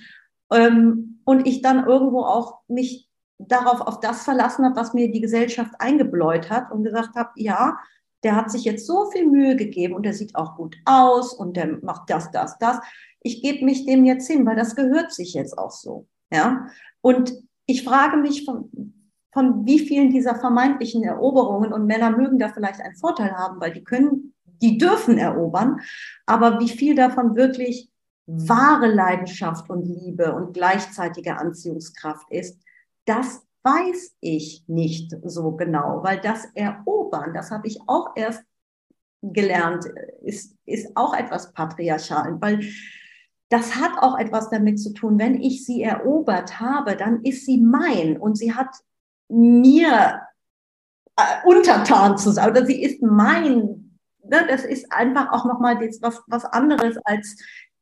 Ähm, 0.51 1.21
und 1.25 1.47
ich 1.47 1.61
dann 1.61 1.85
irgendwo 1.85 2.23
auch 2.23 2.59
mich 2.67 3.09
darauf 3.37 3.81
auf 3.81 3.99
das 3.99 4.23
verlassen 4.23 4.65
habe, 4.65 4.75
was 4.75 4.93
mir 4.93 5.11
die 5.11 5.21
Gesellschaft 5.21 5.73
eingebläut 5.79 6.49
hat 6.49 6.71
und 6.71 6.83
gesagt 6.83 7.15
habe, 7.15 7.29
ja, 7.35 7.77
der 8.23 8.35
hat 8.35 8.51
sich 8.51 8.65
jetzt 8.65 8.85
so 8.85 9.09
viel 9.11 9.25
Mühe 9.27 9.55
gegeben 9.55 9.93
und 9.93 10.03
der 10.03 10.13
sieht 10.13 10.35
auch 10.35 10.57
gut 10.57 10.75
aus 10.85 11.33
und 11.33 11.55
der 11.55 11.79
macht 11.81 12.09
das, 12.09 12.31
das, 12.31 12.57
das. 12.57 12.79
Ich 13.21 13.41
gebe 13.41 13.63
mich 13.63 13.85
dem 13.85 14.03
jetzt 14.03 14.27
hin, 14.27 14.45
weil 14.45 14.57
das 14.57 14.75
gehört 14.75 15.13
sich 15.13 15.33
jetzt 15.33 15.57
auch 15.57 15.71
so. 15.71 16.07
Ja. 16.31 16.67
Und 17.01 17.33
ich 17.65 17.83
frage 17.83 18.17
mich, 18.17 18.45
von, 19.39 19.65
wie 19.65 19.79
vielen 19.79 20.09
dieser 20.11 20.35
vermeintlichen 20.35 21.03
Eroberungen 21.03 21.71
und 21.71 21.85
Männer 21.85 22.11
mögen 22.11 22.39
da 22.39 22.49
vielleicht 22.49 22.81
einen 22.81 22.97
Vorteil 22.97 23.31
haben, 23.31 23.61
weil 23.61 23.71
die 23.71 23.85
können, 23.85 24.33
die 24.61 24.77
dürfen 24.77 25.17
erobern, 25.17 25.79
aber 26.25 26.59
wie 26.59 26.67
viel 26.67 26.93
davon 26.93 27.37
wirklich 27.37 27.89
wahre 28.25 28.87
Leidenschaft 28.87 29.69
und 29.69 29.85
Liebe 29.85 30.35
und 30.35 30.53
gleichzeitige 30.53 31.37
Anziehungskraft 31.37 32.29
ist, 32.29 32.59
das 33.05 33.41
weiß 33.63 34.17
ich 34.19 34.65
nicht 34.67 35.15
so 35.23 35.53
genau, 35.53 36.03
weil 36.03 36.19
das 36.19 36.45
Erobern, 36.53 37.33
das 37.33 37.49
habe 37.49 37.67
ich 37.67 37.79
auch 37.87 38.11
erst 38.15 38.43
gelernt, 39.21 39.85
ist, 40.21 40.53
ist 40.65 40.91
auch 40.95 41.13
etwas 41.13 41.53
patriarchal, 41.53 42.35
weil 42.41 42.59
das 43.47 43.77
hat 43.77 43.91
auch 44.01 44.19
etwas 44.19 44.49
damit 44.49 44.81
zu 44.81 44.93
tun, 44.93 45.17
wenn 45.17 45.41
ich 45.41 45.65
sie 45.65 45.81
erobert 45.81 46.59
habe, 46.59 46.97
dann 46.97 47.23
ist 47.23 47.45
sie 47.45 47.57
mein 47.57 48.17
und 48.17 48.37
sie 48.37 48.53
hat 48.53 48.67
mir 49.29 50.21
äh, 51.15 51.47
untertan 51.47 52.17
zu 52.17 52.31
sein 52.31 52.49
oder 52.49 52.65
sie 52.65 52.81
ist 52.81 53.01
mein. 53.01 53.97
Ne? 54.23 54.45
Das 54.47 54.65
ist 54.65 54.91
einfach 54.91 55.31
auch 55.31 55.45
nochmal 55.45 55.79
was, 56.01 56.21
was 56.27 56.45
anderes 56.45 56.97
als 57.05 57.37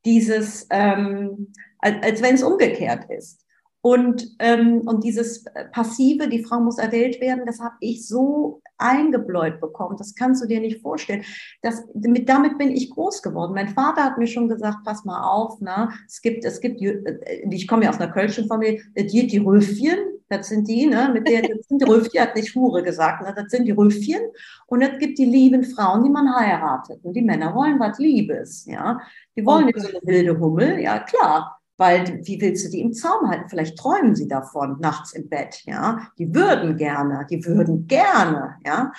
dieses, 0.05 0.67
ähm, 0.69 1.53
als, 1.79 2.03
als 2.03 2.21
wenn 2.21 2.35
es 2.35 2.43
umgekehrt 2.43 3.09
ist. 3.09 3.43
Und, 3.81 4.35
ähm, 4.39 4.81
und 4.85 5.03
dieses 5.03 5.45
Passive, 5.71 6.27
die 6.27 6.43
Frau 6.43 6.59
muss 6.59 6.77
erwählt 6.77 7.21
werden, 7.21 7.45
das 7.45 7.61
habe 7.61 7.75
ich 7.79 8.05
so 8.05 8.61
eingebläut 8.77 9.61
bekommen. 9.61 9.95
Das 9.97 10.15
kannst 10.15 10.43
du 10.43 10.47
dir 10.47 10.59
nicht 10.59 10.81
vorstellen. 10.81 11.23
Das, 11.61 11.83
mit, 11.93 12.27
damit 12.27 12.57
bin 12.57 12.71
ich 12.71 12.89
groß 12.89 13.21
geworden. 13.21 13.53
Mein 13.53 13.69
Vater 13.69 14.03
hat 14.03 14.17
mir 14.17 14.27
schon 14.27 14.49
gesagt, 14.49 14.79
pass 14.83 15.05
mal 15.05 15.23
auf, 15.23 15.59
na, 15.61 15.93
es 16.05 16.21
gibt, 16.21 16.43
es 16.43 16.59
gibt, 16.59 16.81
äh, 16.81 17.47
ich 17.49 17.67
komme 17.67 17.85
ja 17.85 17.91
aus 17.91 17.99
einer 17.99 18.11
Kölschen 18.11 18.47
Familie, 18.47 18.81
die, 18.97 19.27
die 19.27 19.37
Röfchen, 19.37 19.99
das 20.29 20.49
sind 20.49 20.67
die, 20.67 20.87
ne, 20.87 21.09
mit 21.13 21.27
der, 21.27 21.41
das 21.41 21.67
sind 21.67 21.81
die 21.81 21.85
Röfchen, 21.85 22.21
hat 22.21 22.35
nicht 22.35 22.53
Hure 22.55 22.83
gesagt, 22.83 23.21
ne, 23.21 23.33
das 23.35 23.49
sind 23.49 23.65
die 23.65 23.71
Röfchen. 23.71 24.21
Und 24.67 24.81
es 24.81 24.99
gibt 24.99 25.17
die 25.17 25.25
lieben 25.25 25.63
Frauen, 25.63 26.03
die 26.03 26.09
man 26.09 26.35
heiratet. 26.35 27.03
Und 27.03 27.13
die 27.13 27.21
Männer 27.21 27.53
wollen 27.55 27.79
was 27.79 27.97
Liebes, 27.99 28.65
ja. 28.65 28.99
Die 29.35 29.45
wollen 29.45 29.67
nicht 29.67 29.79
so 29.79 29.87
eine 29.87 29.99
wilde 30.03 30.39
Hummel, 30.39 30.79
ja, 30.79 30.99
klar. 30.99 31.59
Weil 31.77 32.21
wie 32.25 32.41
willst 32.41 32.65
du 32.65 32.71
die 32.71 32.81
im 32.81 32.93
Zaum 32.93 33.29
halten? 33.29 33.49
Vielleicht 33.49 33.77
träumen 33.77 34.15
sie 34.15 34.27
davon 34.27 34.79
nachts 34.79 35.13
im 35.13 35.29
Bett, 35.29 35.61
ja. 35.65 36.09
Die 36.17 36.33
würden 36.33 36.75
gerne, 36.75 37.25
die 37.29 37.43
würden 37.45 37.87
gerne, 37.87 38.55
ja. 38.65 38.91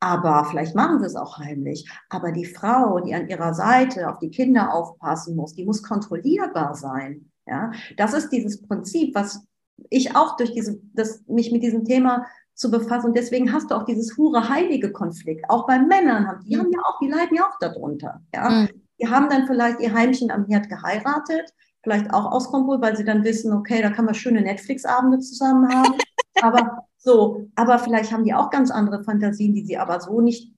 Aber 0.00 0.44
vielleicht 0.46 0.74
machen 0.74 0.98
sie 0.98 1.06
es 1.06 1.14
auch 1.14 1.38
heimlich. 1.38 1.88
Aber 2.08 2.32
die 2.32 2.44
Frau, 2.46 2.98
die 2.98 3.14
an 3.14 3.28
ihrer 3.28 3.54
Seite 3.54 4.10
auf 4.10 4.18
die 4.18 4.30
Kinder 4.30 4.74
aufpassen 4.74 5.36
muss, 5.36 5.54
die 5.54 5.64
muss 5.64 5.82
kontrollierbar 5.82 6.74
sein. 6.74 7.30
Ja, 7.46 7.72
das 7.96 8.12
ist 8.12 8.30
dieses 8.30 8.62
Prinzip, 8.62 9.14
was 9.14 9.44
ich 9.90 10.16
auch 10.16 10.36
durch 10.36 10.52
diese, 10.52 10.80
das, 10.94 11.22
mich 11.26 11.52
mit 11.52 11.62
diesem 11.62 11.84
Thema 11.84 12.26
zu 12.54 12.70
befassen. 12.70 13.08
Und 13.08 13.16
deswegen 13.16 13.52
hast 13.52 13.70
du 13.70 13.74
auch 13.74 13.84
dieses 13.84 14.16
hure-heilige 14.16 14.92
Konflikt. 14.92 15.44
Auch 15.48 15.66
bei 15.66 15.78
Männern 15.78 16.26
haben, 16.26 16.44
die 16.44 16.58
haben 16.58 16.70
ja 16.72 16.80
auch, 16.80 16.98
die 17.00 17.08
leiden 17.08 17.36
ja 17.36 17.44
auch 17.44 17.58
darunter. 17.60 18.20
Ja, 18.34 18.50
mhm. 18.50 18.68
die 19.00 19.08
haben 19.08 19.28
dann 19.28 19.46
vielleicht 19.46 19.80
ihr 19.80 19.92
Heimchen 19.92 20.30
am 20.30 20.46
Herd 20.46 20.68
geheiratet, 20.68 21.52
vielleicht 21.82 22.12
auch 22.12 22.30
aus 22.30 22.50
Kompol, 22.50 22.80
weil 22.80 22.96
sie 22.96 23.04
dann 23.04 23.24
wissen, 23.24 23.52
okay, 23.52 23.82
da 23.82 23.90
kann 23.90 24.04
man 24.04 24.14
schöne 24.14 24.42
Netflix-Abende 24.42 25.18
zusammen 25.18 25.68
haben. 25.68 25.94
aber 26.42 26.86
so, 26.98 27.48
aber 27.56 27.78
vielleicht 27.78 28.12
haben 28.12 28.24
die 28.24 28.34
auch 28.34 28.50
ganz 28.50 28.70
andere 28.70 29.02
Fantasien, 29.02 29.54
die 29.54 29.64
sie 29.64 29.78
aber 29.78 30.00
so 30.00 30.20
nicht 30.20 30.52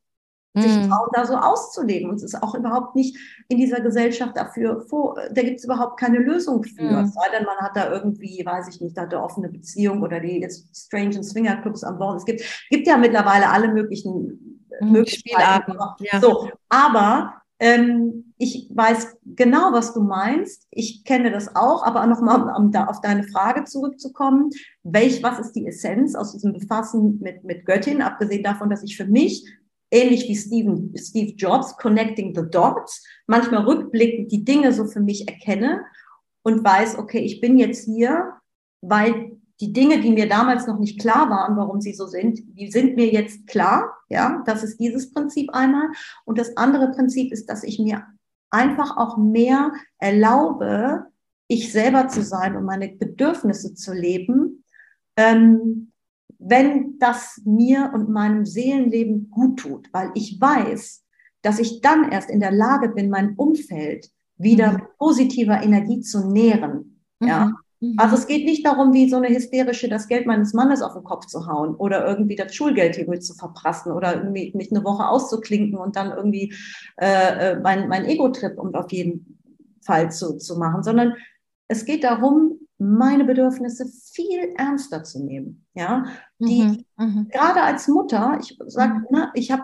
sich 0.57 0.77
mhm. 0.77 0.89
trauen, 0.89 1.09
da 1.13 1.27
so 1.27 1.35
auszuleben. 1.35 2.11
Und 2.11 2.17
es 2.17 2.23
ist 2.23 2.43
auch 2.43 2.55
überhaupt 2.55 2.95
nicht 2.95 3.17
in 3.49 3.59
dieser 3.59 3.81
Gesellschaft 3.81 4.37
dafür, 4.37 4.83
vor, 4.89 5.17
da 5.33 5.43
gibt 5.43 5.59
es 5.59 5.65
überhaupt 5.65 5.99
keine 5.99 6.19
Lösung 6.19 6.63
für. 6.63 6.83
Mm. 6.83 7.05
Es 7.05 7.15
sei 7.15 7.29
denn, 7.37 7.45
man 7.45 7.57
hat 7.57 7.77
da 7.77 7.91
irgendwie, 7.91 8.45
weiß 8.45 8.69
ich 8.69 8.81
nicht, 8.81 8.97
da 8.97 9.03
eine 9.03 9.23
offene 9.23 9.49
Beziehung 9.49 10.03
oder 10.03 10.21
die 10.21 10.41
jetzt 10.41 10.69
Strange 10.77 11.23
Swingerclubs 11.23 11.83
an 11.83 11.99
Bord. 11.99 12.19
Es 12.19 12.25
gibt, 12.25 12.43
gibt 12.71 12.87
ja 12.87 12.97
mittlerweile 12.97 13.51
alle 13.51 13.73
möglichen 13.73 14.61
mm, 14.81 14.93
Möglichkeiten. 14.93 15.77
Ja. 15.99 16.21
So, 16.21 16.49
aber 16.69 17.35
ähm, 17.59 18.35
ich 18.39 18.69
weiß 18.73 19.17
genau, 19.25 19.73
was 19.73 19.95
du 19.95 20.03
meinst. 20.03 20.67
Ich 20.71 21.05
kenne 21.05 21.31
das 21.31 21.57
auch, 21.57 21.85
aber 21.85 22.07
nochmal, 22.07 22.55
um 22.57 22.71
da 22.71 22.87
auf 22.87 23.01
deine 23.01 23.25
Frage 23.25 23.65
zurückzukommen. 23.65 24.51
Welch, 24.83 25.23
was 25.23 25.39
ist 25.39 25.53
die 25.53 25.67
Essenz 25.67 26.15
aus 26.15 26.33
diesem 26.33 26.53
Befassen 26.53 27.21
mit, 27.21 27.45
mit 27.45 27.65
Göttin? 27.65 28.03
Abgesehen 28.03 28.43
davon, 28.43 28.71
dass 28.71 28.83
ich 28.83 28.97
für 28.97 29.07
mich, 29.07 29.45
ähnlich 29.95 30.29
wie 30.29 30.37
Steven, 30.37 30.93
Steve 30.97 31.33
Jobs, 31.37 31.77
Connecting 31.77 32.35
the 32.35 32.43
Dots, 32.51 33.07
manchmal 33.27 33.65
rückblickend 33.65 34.33
die 34.33 34.45
Dinge 34.45 34.73
so 34.73 34.87
für 34.87 35.01
mich 35.01 35.29
erkenne 35.29 35.85
und 36.43 36.65
weiß, 36.65 36.99
okay, 36.99 37.21
ich 37.21 37.41
bin 37.41 37.59
jetzt 37.59 37.85
hier, 37.85 38.35
weil 38.83 39.39
die 39.61 39.73
Dinge, 39.73 40.01
die 40.01 40.11
mir 40.11 40.29
damals 40.29 40.67
noch 40.67 40.79
nicht 40.79 41.01
klar 41.01 41.31
waren, 41.31 41.57
warum 41.57 41.81
sie 41.81 41.95
so 41.95 42.07
sind, 42.07 42.41
die 42.59 42.71
sind 42.71 42.97
mir 42.97 43.07
jetzt 43.07 43.47
klar. 43.47 43.97
Ja, 44.09 44.43
das 44.47 44.65
ist 44.65 44.79
dieses 44.79 45.13
Prinzip 45.13 45.55
einmal. 45.55 45.89
Und 46.25 46.39
das 46.39 46.57
andere 46.57 46.91
Prinzip 46.91 47.33
ist, 47.33 47.49
dass 47.49 47.63
ich 47.63 47.79
mir 47.79 48.05
einfach 48.51 48.97
auch 48.97 49.17
mehr 49.17 49.73
erlaube, 49.99 51.07
ich 51.47 51.73
selber 51.73 52.09
zu 52.09 52.23
sein 52.23 52.57
und 52.57 52.65
meine 52.65 52.89
Bedürfnisse 52.89 53.75
zu 53.75 53.93
leben, 53.93 54.65
ähm, 55.17 55.93
wenn 56.39 56.99
das 56.99 57.41
mir 57.45 57.91
und 57.95 58.09
meinem 58.09 58.45
Seelenleben 58.45 59.31
gut 59.31 59.59
tut, 59.61 59.89
weil 59.93 60.11
ich 60.15 60.41
weiß, 60.41 61.05
dass 61.43 61.59
ich 61.59 61.81
dann 61.81 62.11
erst 62.11 62.31
in 62.31 62.41
der 62.41 62.53
Lage 62.53 62.89
bin, 62.89 63.11
mein 63.11 63.35
Umfeld 63.37 64.11
wieder 64.37 64.69
Mhm. 64.69 64.75
mit 64.75 64.99
positiver 64.99 65.63
Energie 65.63 66.01
zu 66.01 66.31
nähren. 66.31 67.01
Ja. 67.21 67.53
Mhm. 67.81 67.95
Also 67.99 68.17
es 68.17 68.27
geht 68.27 68.45
nicht 68.45 68.65
darum, 68.67 68.93
wie 68.93 69.09
so 69.09 69.17
eine 69.17 69.29
hysterische 69.29 69.89
das 69.89 70.09
Geld 70.09 70.27
meines 70.27 70.55
Mannes 70.55 70.83
auf 70.83 70.95
den 70.95 71.05
Kopf 71.05 71.27
zu 71.27 71.47
hauen 71.47 71.75
oder 71.75 72.07
irgendwie 72.07 72.37
das 72.37 72.55
Schulgeld 72.55 72.97
hier 72.97 73.21
zu 73.21 73.35
verprassen 73.35 73.93
oder 73.93 74.25
mich 74.25 74.55
eine 74.71 74.85
Woche 74.85 75.07
auszuklinken 75.09 75.79
und 75.79 75.97
dann 75.97 76.11
irgendwie 76.17 76.55
äh, 76.97 77.53
äh, 77.53 77.61
mein, 77.61 77.89
mein 77.89 78.05
Ego-Trip 78.07 78.59
um 78.59 78.75
auf 78.75 78.91
jeden 78.93 79.39
Fall 79.83 80.11
zu, 80.11 80.39
zu 80.39 80.59
machen, 80.59 80.83
sondern 80.83 81.15
es 81.69 81.85
geht 81.85 82.05
darum, 82.05 82.59
meine 82.79 83.25
Bedürfnisse 83.25 83.87
viel 84.13 84.55
ernster 84.57 85.05
zu 85.05 85.25
nehmen. 85.25 85.67
Ja, 85.75 86.05
die 86.39 86.63
Mhm. 86.63 86.85
Mhm. 86.99 87.29
gerade 87.31 87.63
als 87.63 87.89
Mutter, 87.89 88.39
ich 88.41 88.59
sage, 88.67 88.95
Mhm. 88.95 89.07
ne, 89.11 89.31
ich 89.35 89.51
habe 89.51 89.63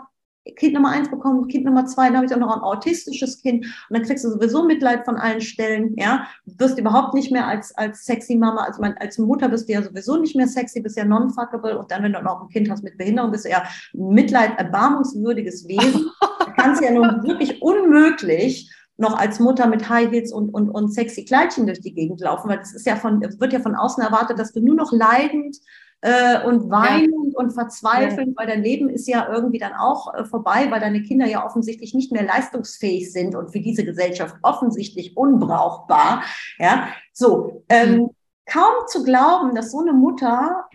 Kind 0.56 0.72
Nummer 0.72 0.88
eins 0.88 1.10
bekommen, 1.10 1.46
Kind 1.48 1.66
Nummer 1.66 1.84
zwei, 1.84 2.06
dann 2.06 2.16
habe 2.16 2.26
ich 2.26 2.32
auch 2.34 2.38
noch 2.38 2.56
ein 2.56 2.62
autistisches 2.62 3.42
Kind 3.42 3.66
und 3.66 3.96
dann 3.96 4.02
kriegst 4.04 4.24
du 4.24 4.30
sowieso 4.30 4.64
Mitleid 4.64 5.04
von 5.04 5.16
allen 5.16 5.42
Stellen, 5.42 5.94
ja, 5.98 6.26
du 6.46 6.58
wirst 6.58 6.78
überhaupt 6.78 7.12
nicht 7.14 7.30
mehr 7.30 7.46
als, 7.46 7.76
als 7.76 8.04
sexy 8.06 8.36
Mama, 8.36 8.64
als, 8.64 8.78
mein, 8.78 8.96
als 8.98 9.18
Mutter 9.18 9.50
bist 9.50 9.68
du 9.68 9.74
ja 9.74 9.82
sowieso 9.82 10.16
nicht 10.16 10.34
mehr 10.34 10.48
sexy, 10.48 10.80
bist 10.80 10.96
ja 10.96 11.04
non-fuckable 11.04 11.78
und 11.78 11.90
dann, 11.90 12.02
wenn 12.02 12.14
du 12.14 12.22
noch 12.22 12.40
ein 12.42 12.48
Kind 12.48 12.70
hast 12.70 12.82
mit 12.82 12.96
Behinderung, 12.96 13.30
bist 13.32 13.44
du 13.44 13.50
ja 13.50 13.64
Mitleid, 13.92 14.58
erbarmungswürdiges 14.58 15.68
Wesen, 15.68 16.10
da 16.40 16.52
kannst 16.56 16.80
du 16.80 16.86
ja 16.86 16.92
nun 16.92 17.22
wirklich 17.22 17.60
unmöglich 17.60 18.74
noch 19.00 19.18
als 19.18 19.40
Mutter 19.40 19.66
mit 19.66 19.88
High 19.88 20.10
Heels 20.10 20.32
und, 20.32 20.50
und, 20.50 20.68
und 20.68 20.92
sexy 20.92 21.24
Kleidchen 21.24 21.66
durch 21.66 21.80
die 21.80 21.94
Gegend 21.94 22.20
laufen, 22.20 22.48
weil 22.50 22.58
es 22.60 22.74
ist 22.74 22.86
ja 22.86 22.96
von, 22.96 23.20
wird 23.22 23.52
ja 23.52 23.60
von 23.60 23.74
außen 23.74 24.02
erwartet, 24.02 24.38
dass 24.38 24.52
du 24.52 24.60
nur 24.60 24.74
noch 24.74 24.92
leidend 24.92 25.56
äh, 26.02 26.44
und 26.44 26.70
weinend 26.70 27.34
und 27.34 27.52
verzweifelnd, 27.52 28.36
weil 28.36 28.46
dein 28.46 28.62
Leben 28.62 28.90
ist 28.90 29.08
ja 29.08 29.26
irgendwie 29.32 29.58
dann 29.58 29.72
auch 29.72 30.14
äh, 30.14 30.24
vorbei, 30.24 30.70
weil 30.70 30.80
deine 30.80 31.02
Kinder 31.02 31.26
ja 31.26 31.44
offensichtlich 31.46 31.94
nicht 31.94 32.12
mehr 32.12 32.24
leistungsfähig 32.24 33.10
sind 33.10 33.34
und 33.34 33.52
für 33.52 33.60
diese 33.60 33.84
Gesellschaft 33.84 34.36
offensichtlich 34.42 35.16
unbrauchbar. 35.16 36.22
Ja, 36.58 36.88
so 37.14 37.64
ähm, 37.70 38.10
kaum 38.44 38.86
zu 38.86 39.02
glauben, 39.02 39.54
dass 39.54 39.72
so 39.72 39.80
eine 39.80 39.94
Mutter 39.94 40.66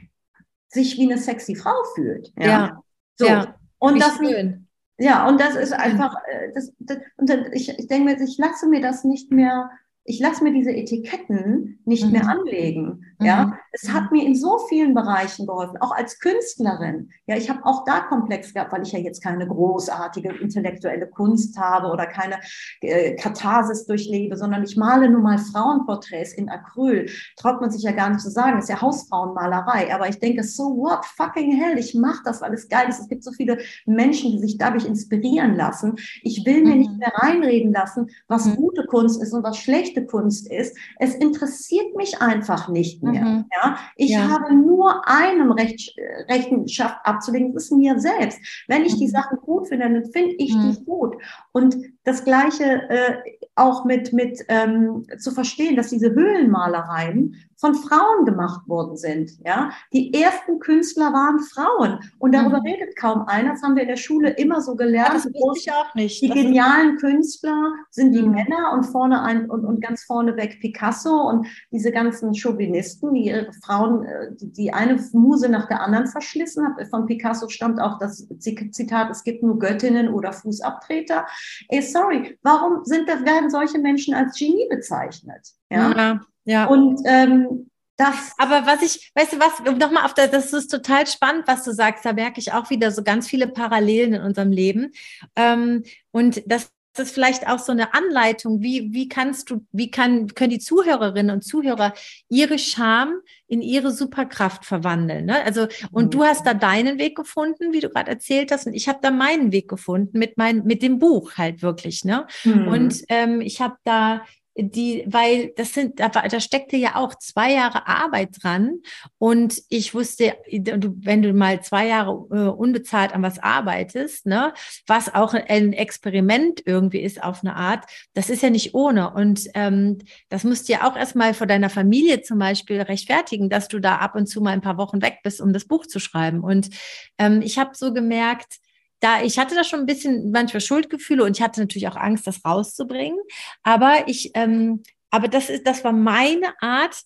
sich 0.68 0.98
wie 0.98 1.04
eine 1.12 1.20
sexy 1.20 1.56
Frau 1.56 1.76
fühlt. 1.94 2.34
Ja, 2.38 2.48
Ja. 2.48 2.82
so 3.18 3.26
Ja. 3.28 3.56
und 3.78 4.02
das 4.02 4.18
schön. 4.18 4.65
Ja, 4.98 5.28
und 5.28 5.40
das 5.40 5.56
ist 5.56 5.74
einfach, 5.74 6.16
äh, 6.28 6.52
das, 6.54 6.74
das, 6.80 6.98
und 7.18 7.30
dann, 7.30 7.52
ich, 7.52 7.70
ich 7.70 7.88
denke 7.88 8.06
mir, 8.06 8.22
ich 8.22 8.38
lasse 8.38 8.68
mir 8.68 8.82
das 8.82 9.04
nicht 9.04 9.32
mehr, 9.32 9.70
ich 10.08 10.20
lasse 10.20 10.44
mir 10.44 10.54
diese 10.54 10.70
Etiketten 10.72 11.80
nicht 11.84 12.06
Mhm. 12.06 12.12
mehr 12.12 12.30
anlegen. 12.30 13.04
Mhm. 13.20 13.26
Ja, 13.26 13.58
es 13.72 13.92
hat 13.92 14.12
mir 14.12 14.24
in 14.24 14.36
so 14.36 14.60
vielen 14.70 14.94
Bereichen 14.94 15.48
geholfen, 15.48 15.78
auch 15.82 15.92
als 15.92 16.20
Künstlerin. 16.20 17.10
Ja, 17.26 17.36
ich 17.38 17.50
habe 17.50 17.66
auch 17.66 17.86
da 17.86 18.02
Komplex 18.02 18.54
gehabt, 18.54 18.72
weil 18.72 18.84
ich 18.84 18.92
ja 18.92 19.00
jetzt 19.00 19.24
keine 19.24 19.48
großartige 19.48 20.30
intellektuelle 20.38 21.08
Kunst 21.08 21.58
habe 21.58 21.88
oder 21.88 22.06
keine 22.06 22.36
äh, 22.82 23.16
Katharsis 23.16 23.86
durchlebe, 23.88 24.38
sondern 24.38 24.64
ich 24.64 24.78
male 24.78 25.10
nun 25.10 25.24
mal 25.24 25.40
Frauenporträts 25.40 26.34
in 26.34 26.50
Acryl. 26.50 27.10
Traut 27.38 27.60
man 27.62 27.72
sich 27.72 27.82
ja 27.84 27.92
gar 27.92 28.10
nicht 28.10 28.22
zu 28.22 28.30
sagen, 28.30 28.60
ist 28.60 28.70
ja 28.70 28.82
Hausfrauenmalerei. 28.82 29.94
Aber 29.94 30.08
ich 30.08 30.20
denke, 30.20 30.44
so 30.44 30.64
what 30.78 31.04
fucking 31.06 31.52
hell, 31.52 31.78
ich 31.80 31.96
mache 31.96 32.22
das, 32.26 32.42
weil 32.42 32.54
es 32.54 32.70
geil 32.70 32.88
ist. 32.90 33.00
Es 33.00 33.08
gibt 33.08 33.24
so 33.24 33.32
viele 33.32 33.58
Menschen, 33.88 34.32
die 34.32 34.40
sich 34.40 34.58
dadurch 34.60 34.86
inspirieren 34.86 35.56
lassen. 35.56 35.96
Ich 36.22 36.46
will 36.46 36.64
mir 36.64 36.74
Mhm. 36.76 36.80
nicht 36.80 36.98
mehr 37.00 37.12
reinreden 37.16 37.74
lassen, 37.74 38.08
was 38.28 38.46
Mhm. 38.46 38.56
gute 38.58 38.86
Kunst 38.86 39.22
ist 39.22 39.34
und 39.34 39.44
was 39.44 39.58
schlechte 39.96 40.06
Kunst 40.06 40.52
ist. 40.52 40.78
Es 41.00 41.16
interessiert 41.16 41.96
mich 41.96 42.22
einfach 42.22 42.68
nicht 42.70 43.02
mehr. 43.04 43.24
Mhm. 43.24 43.46
Ja, 43.62 43.78
ich 43.96 44.12
Ja. 44.12 44.30
habe 44.30 44.54
nur 44.56 45.08
einem 45.08 45.52
Recht, 45.52 45.98
äh, 45.98 46.32
Rechenschaft 46.34 46.98
abzulegen, 47.04 47.54
das 47.54 47.66
ist 47.66 47.72
mir 47.72 48.00
selbst. 48.00 48.40
Wenn 48.68 48.84
ich 48.86 48.98
die 48.98 49.06
Mhm. 49.06 49.12
Sachen 49.12 49.38
gut 49.40 49.68
finde, 49.68 49.90
dann 49.90 50.06
finde 50.12 50.36
ich 50.38 50.54
Mhm. 50.54 50.72
die 50.78 50.86
gut. 50.86 51.16
Und 51.56 51.78
das 52.04 52.26
Gleiche 52.26 52.66
äh, 52.90 53.16
auch 53.56 53.86
mit, 53.86 54.12
mit 54.12 54.42
ähm, 54.50 55.06
zu 55.18 55.32
verstehen, 55.32 55.78
dass 55.78 55.88
diese 55.90 56.12
Höhlenmalereien 56.12 57.36
von 57.58 57.74
Frauen 57.74 58.26
gemacht 58.26 58.68
worden 58.68 58.98
sind. 58.98 59.32
Ja, 59.46 59.72
die 59.94 60.14
ersten 60.14 60.60
Künstler 60.60 61.14
waren 61.14 61.40
Frauen 61.40 62.00
und 62.20 62.36
darüber 62.36 62.58
Mhm. 62.60 62.66
redet 62.68 62.98
kaum 62.98 63.22
einer. 63.28 63.52
Das 63.52 63.62
haben 63.64 63.76
wir 63.76 63.84
in 63.84 63.88
der 63.88 63.96
Schule 63.96 64.32
immer 64.32 64.60
so 64.60 64.74
Ja, 64.74 64.78
gelernt. 64.78 65.14
das 65.16 65.24
Die 65.24 65.40
wusste 65.40 65.70
ich 65.70 65.72
auch 65.74 65.96
nicht. 65.96 66.22
die 66.22 66.28
Das 66.28 66.36
genialen 66.44 66.98
Künstler 66.98 67.72
sind 67.92 68.12
die 68.12 68.24
Mhm. 68.24 68.32
Männer 68.32 68.74
und 68.74 68.84
vorne 68.84 69.22
ein 69.24 69.50
und, 69.50 69.64
und 69.64 69.80
ganz 69.80 70.04
vorne 70.04 70.36
weg 70.36 70.58
Picasso 70.60 71.30
und 71.30 71.48
diese 71.72 71.92
ganzen 71.94 72.36
Chauvinisten, 72.36 73.14
die 73.14 73.28
ihre 73.28 73.48
Frauen, 73.64 74.04
äh, 74.04 74.36
die, 74.36 74.52
die 74.52 74.74
eine 74.74 75.02
Muse 75.14 75.48
nach 75.48 75.68
der 75.70 75.80
anderen 75.82 76.08
verschlissen 76.08 76.66
haben. 76.66 76.86
Von 76.90 77.06
Picasso 77.06 77.48
stammt 77.48 77.80
auch 77.80 77.98
das 78.00 78.28
Zitat, 78.40 79.10
es 79.12 79.24
gibt 79.24 79.44
nur 79.44 79.58
Göttinnen 79.60 80.10
oder 80.14 80.34
Fußabtreter. 80.34 81.26
Ey, 81.70 81.82
sorry, 81.82 82.38
warum 82.44 82.84
sind 82.86 83.08
das, 83.10 83.24
werden 83.26 83.50
solche 83.50 83.80
Menschen 83.80 84.14
als 84.14 84.38
Genie 84.38 84.68
bezeichnet? 84.70 85.48
Ja. 85.70 85.92
ja, 85.92 86.22
ja. 86.46 86.66
Und 86.66 87.02
ähm, 87.06 87.70
das 87.98 88.34
Aber 88.38 88.66
was 88.66 88.82
ich, 88.82 89.12
weißt 89.16 89.34
du 89.34 89.40
was, 89.40 89.78
nochmal 89.78 90.06
auf 90.06 90.14
das, 90.14 90.30
das 90.32 90.54
ist 90.54 90.68
total 90.68 91.08
spannend, 91.08 91.48
was 91.48 91.64
du 91.64 91.72
sagst, 91.72 92.04
da 92.04 92.12
merke 92.12 92.40
ich 92.40 92.52
auch 92.52 92.70
wieder 92.70 92.92
so 92.92 93.04
ganz 93.04 93.28
viele 93.28 93.48
Parallelen 93.48 94.14
in 94.14 94.22
unserem 94.22 94.52
Leben. 94.52 94.92
Ähm, 95.36 95.84
und 96.12 96.44
das 96.46 96.72
ist 97.00 97.14
vielleicht 97.14 97.48
auch 97.48 97.60
so 97.60 97.72
eine 97.72 97.94
Anleitung, 97.94 98.62
wie, 98.62 98.94
wie 98.94 99.08
kannst 99.08 99.50
du, 99.50 99.66
wie 99.72 99.92
kann, 99.92 100.28
können 100.28 100.52
die 100.52 100.60
Zuhörerinnen 100.60 101.34
und 101.34 101.44
Zuhörer 101.44 101.94
ihre 102.30 102.58
Scham 102.60 103.22
in 103.48 103.62
ihre 103.62 103.92
Superkraft 103.92 104.66
verwandeln. 104.66 105.26
Ne? 105.26 105.44
Also, 105.44 105.68
und 105.92 106.14
du 106.14 106.24
hast 106.24 106.46
da 106.46 106.54
deinen 106.54 106.98
Weg 106.98 107.16
gefunden, 107.16 107.74
wie 107.74 107.80
du 107.80 107.90
gerade 107.90 108.12
erzählt 108.12 108.52
hast, 108.52 108.66
und 108.68 108.74
ich 108.74 108.88
habe 108.88 109.00
da 109.02 109.12
meinen 109.12 109.52
Weg 109.52 109.68
gefunden 109.68 110.18
mit 110.18 110.38
mein, 110.38 110.64
mit 110.64 110.82
dem 110.82 111.00
Buch 111.00 111.34
halt 111.38 111.62
wirklich. 111.62 112.04
Ne? 112.04 112.26
hm, 112.42 112.68
Und 112.68 113.04
ähm, 113.10 113.42
ich 113.42 113.62
habe 113.62 113.76
da 113.84 114.22
die, 114.58 115.04
weil 115.08 115.52
das 115.58 115.74
sind, 115.74 116.00
da, 116.00 116.08
da 116.10 116.40
steckte 116.40 116.78
ja 116.78 116.96
auch 116.96 117.16
zwei 117.16 117.54
Jahre 117.54 117.88
Arbeit 117.88 118.30
dran. 118.42 118.80
Und 119.18 119.62
ich 119.70 119.94
wusste, 119.94 120.38
wenn 120.50 121.22
du 121.22 121.34
mal 121.34 121.62
zwei 121.62 121.88
Jahre 121.88 122.12
äh, 122.32 122.50
unbezahlt 122.50 123.14
an 123.14 123.22
was 123.22 123.40
arbeitest, 123.40 124.26
ne, 124.26 124.54
was 124.88 125.14
auch 125.14 125.34
ein 125.34 125.74
Experiment 125.74 126.62
irgendwie 126.66 127.02
ist 127.02 127.22
auf 127.22 127.44
eine 127.44 127.56
Art, 127.56 127.86
das 128.14 128.30
ist 128.30 128.44
ja 128.44 128.50
nicht 128.50 128.74
ohne. 128.74 129.14
Und 129.14 129.48
ähm, 129.56 129.98
das 130.30 130.46
musst 130.46 130.70
du 130.70 130.74
ja 130.74 130.90
auch 130.90 130.96
erstmal 130.96 131.34
vor 131.34 131.48
deiner 131.48 131.70
Familie 131.70 132.22
zum 132.22 132.40
Beispiel 132.40 132.82
rechtfertigen, 132.82 133.50
dass 133.50 133.68
du 133.68 133.80
da 133.80 133.98
ab 133.98 134.16
und 134.16 134.28
zu 134.28 134.42
mal 134.42 134.52
ein 134.52 134.62
paar 134.62 134.78
Wochen 134.78 135.02
weg 135.02 135.20
bist, 135.24 135.42
um 135.42 135.52
das 135.52 135.66
Buch 135.66 135.86
zu 135.86 136.00
schreiben. 136.00 136.40
Und 136.40 136.70
ähm, 137.18 137.42
ich 137.42 137.58
habe 137.58 137.72
so 137.74 137.94
gemerkt, 137.94 138.60
da 139.00 139.22
ich 139.22 139.38
hatte 139.40 139.56
da 139.56 139.64
schon 139.64 139.82
ein 139.82 139.86
bisschen 139.86 140.32
manchmal 140.32 140.62
Schuldgefühle 140.62 141.24
und 141.24 141.38
ich 141.38 141.44
hatte 141.44 141.60
natürlich 141.62 141.88
auch 141.88 141.96
Angst, 141.96 142.28
das 142.28 142.44
rauszubringen. 142.46 143.20
Aber 143.64 144.08
ich, 144.08 144.32
ähm, 144.34 144.84
aber 145.10 145.28
das 145.28 145.50
ist, 145.50 145.68
das 145.68 145.84
war 145.84 145.94
meine 145.94 146.54
Art, 146.62 147.02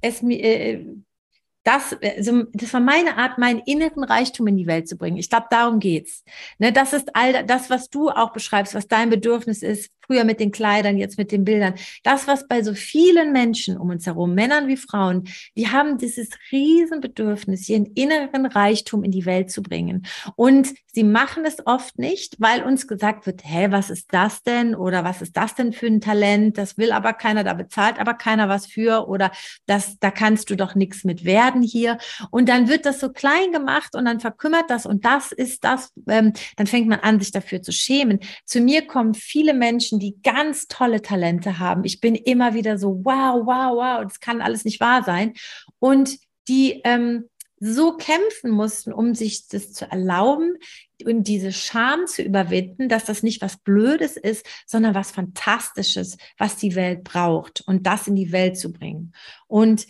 es 0.00 0.22
mir, 0.22 0.42
äh, 0.42 0.84
das, 1.64 1.96
also 2.00 2.44
das 2.52 2.72
war 2.72 2.80
meine 2.80 3.16
Art, 3.18 3.38
meinen 3.38 3.60
inneren 3.66 4.04
Reichtum 4.04 4.46
in 4.46 4.56
die 4.56 4.66
Welt 4.66 4.88
zu 4.88 4.96
bringen. 4.96 5.18
Ich 5.18 5.28
glaube, 5.28 5.48
darum 5.50 5.80
geht's. 5.80 6.24
Ne, 6.58 6.72
das 6.72 6.92
ist 6.92 7.14
all 7.14 7.44
das, 7.44 7.68
was 7.68 7.90
du 7.90 8.08
auch 8.08 8.32
beschreibst, 8.32 8.74
was 8.74 8.88
dein 8.88 9.10
Bedürfnis 9.10 9.62
ist. 9.62 9.90
Früher 10.08 10.24
mit 10.24 10.40
den 10.40 10.52
Kleidern, 10.52 10.96
jetzt 10.96 11.18
mit 11.18 11.30
den 11.32 11.44
Bildern. 11.44 11.74
Das, 12.02 12.26
was 12.26 12.48
bei 12.48 12.62
so 12.62 12.72
vielen 12.72 13.30
Menschen 13.30 13.76
um 13.76 13.90
uns 13.90 14.06
herum, 14.06 14.34
Männern 14.34 14.66
wie 14.66 14.78
Frauen, 14.78 15.28
die 15.54 15.68
haben 15.68 15.98
dieses 15.98 16.30
Riesenbedürfnis, 16.50 17.68
ihren 17.68 17.92
inneren 17.92 18.46
Reichtum 18.46 19.04
in 19.04 19.10
die 19.10 19.26
Welt 19.26 19.50
zu 19.50 19.62
bringen. 19.62 20.06
Und 20.34 20.72
sie 20.92 21.04
machen 21.04 21.44
es 21.44 21.66
oft 21.66 21.98
nicht, 21.98 22.36
weil 22.38 22.62
uns 22.62 22.88
gesagt 22.88 23.26
wird, 23.26 23.42
hä, 23.44 23.66
was 23.70 23.90
ist 23.90 24.08
das 24.12 24.42
denn? 24.42 24.74
Oder 24.74 25.04
was 25.04 25.20
ist 25.20 25.36
das 25.36 25.54
denn 25.54 25.74
für 25.74 25.86
ein 25.86 26.00
Talent? 26.00 26.56
Das 26.56 26.78
will 26.78 26.90
aber 26.90 27.12
keiner, 27.12 27.44
da 27.44 27.52
bezahlt 27.52 28.00
aber 28.00 28.14
keiner 28.14 28.48
was 28.48 28.66
für. 28.66 29.08
Oder 29.08 29.30
das, 29.66 29.98
da 29.98 30.10
kannst 30.10 30.48
du 30.48 30.56
doch 30.56 30.74
nichts 30.74 31.04
mit 31.04 31.26
werden 31.26 31.60
hier. 31.60 31.98
Und 32.30 32.48
dann 32.48 32.68
wird 32.68 32.86
das 32.86 32.98
so 32.98 33.10
klein 33.10 33.52
gemacht 33.52 33.94
und 33.94 34.06
dann 34.06 34.20
verkümmert 34.20 34.70
das 34.70 34.86
und 34.86 35.04
das 35.04 35.32
ist 35.32 35.64
das. 35.64 35.92
Ähm, 36.08 36.32
dann 36.56 36.66
fängt 36.66 36.88
man 36.88 37.00
an, 37.00 37.20
sich 37.20 37.30
dafür 37.30 37.60
zu 37.60 37.72
schämen. 37.72 38.20
Zu 38.46 38.60
mir 38.60 38.86
kommen 38.86 39.14
viele 39.14 39.54
Menschen, 39.54 39.97
die 39.98 40.20
ganz 40.22 40.68
tolle 40.68 41.02
Talente 41.02 41.58
haben. 41.58 41.84
Ich 41.84 42.00
bin 42.00 42.14
immer 42.14 42.54
wieder 42.54 42.78
so, 42.78 43.00
wow, 43.04 43.44
wow, 43.44 43.76
wow, 43.76 44.02
das 44.02 44.20
kann 44.20 44.40
alles 44.40 44.64
nicht 44.64 44.80
wahr 44.80 45.02
sein. 45.04 45.34
Und 45.78 46.18
die 46.48 46.80
ähm, 46.84 47.24
so 47.60 47.96
kämpfen 47.96 48.50
mussten, 48.50 48.92
um 48.92 49.14
sich 49.14 49.48
das 49.48 49.72
zu 49.72 49.90
erlauben 49.90 50.56
und 51.04 51.26
diese 51.26 51.52
Scham 51.52 52.06
zu 52.06 52.22
überwinden, 52.22 52.88
dass 52.88 53.04
das 53.04 53.22
nicht 53.22 53.42
was 53.42 53.56
Blödes 53.56 54.16
ist, 54.16 54.46
sondern 54.66 54.94
was 54.94 55.10
Fantastisches, 55.10 56.16
was 56.36 56.56
die 56.56 56.74
Welt 56.74 57.04
braucht 57.04 57.62
und 57.66 57.86
das 57.86 58.06
in 58.06 58.16
die 58.16 58.32
Welt 58.32 58.56
zu 58.56 58.72
bringen. 58.72 59.12
Und 59.46 59.86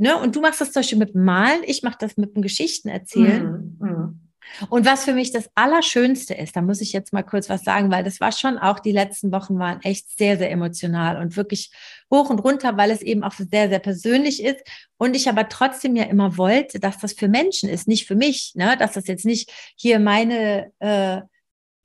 Ne, 0.00 0.16
und 0.16 0.36
du 0.36 0.40
machst 0.40 0.60
das 0.60 0.70
zum 0.70 0.80
Beispiel 0.80 0.98
mit 0.98 1.16
Malen, 1.16 1.62
ich 1.66 1.82
mache 1.82 1.96
das 1.98 2.16
mit 2.16 2.36
dem 2.36 2.40
Geschichten 2.40 2.88
erzählen. 2.88 3.76
hm, 3.80 3.88
hm. 3.88 4.27
Und 4.70 4.86
was 4.86 5.04
für 5.04 5.12
mich 5.12 5.32
das 5.32 5.48
Allerschönste 5.54 6.34
ist, 6.34 6.56
da 6.56 6.62
muss 6.62 6.80
ich 6.80 6.92
jetzt 6.92 7.12
mal 7.12 7.22
kurz 7.22 7.48
was 7.48 7.64
sagen, 7.64 7.90
weil 7.90 8.04
das 8.04 8.20
war 8.20 8.32
schon 8.32 8.58
auch, 8.58 8.78
die 8.80 8.92
letzten 8.92 9.32
Wochen 9.32 9.58
waren 9.58 9.80
echt 9.82 10.16
sehr, 10.16 10.38
sehr 10.38 10.50
emotional 10.50 11.20
und 11.20 11.36
wirklich 11.36 11.70
hoch 12.10 12.30
und 12.30 12.40
runter, 12.40 12.76
weil 12.76 12.90
es 12.90 13.02
eben 13.02 13.22
auch 13.22 13.32
sehr, 13.32 13.68
sehr 13.68 13.78
persönlich 13.78 14.42
ist. 14.42 14.60
Und 14.96 15.16
ich 15.16 15.28
aber 15.28 15.48
trotzdem 15.48 15.96
ja 15.96 16.04
immer 16.04 16.36
wollte, 16.38 16.80
dass 16.80 16.98
das 16.98 17.12
für 17.12 17.28
Menschen 17.28 17.68
ist, 17.68 17.88
nicht 17.88 18.06
für 18.06 18.16
mich, 18.16 18.52
ne? 18.54 18.76
dass 18.78 18.92
das 18.92 19.06
jetzt 19.06 19.24
nicht 19.24 19.52
hier 19.76 19.98
meine, 19.98 20.72
äh, 20.78 21.20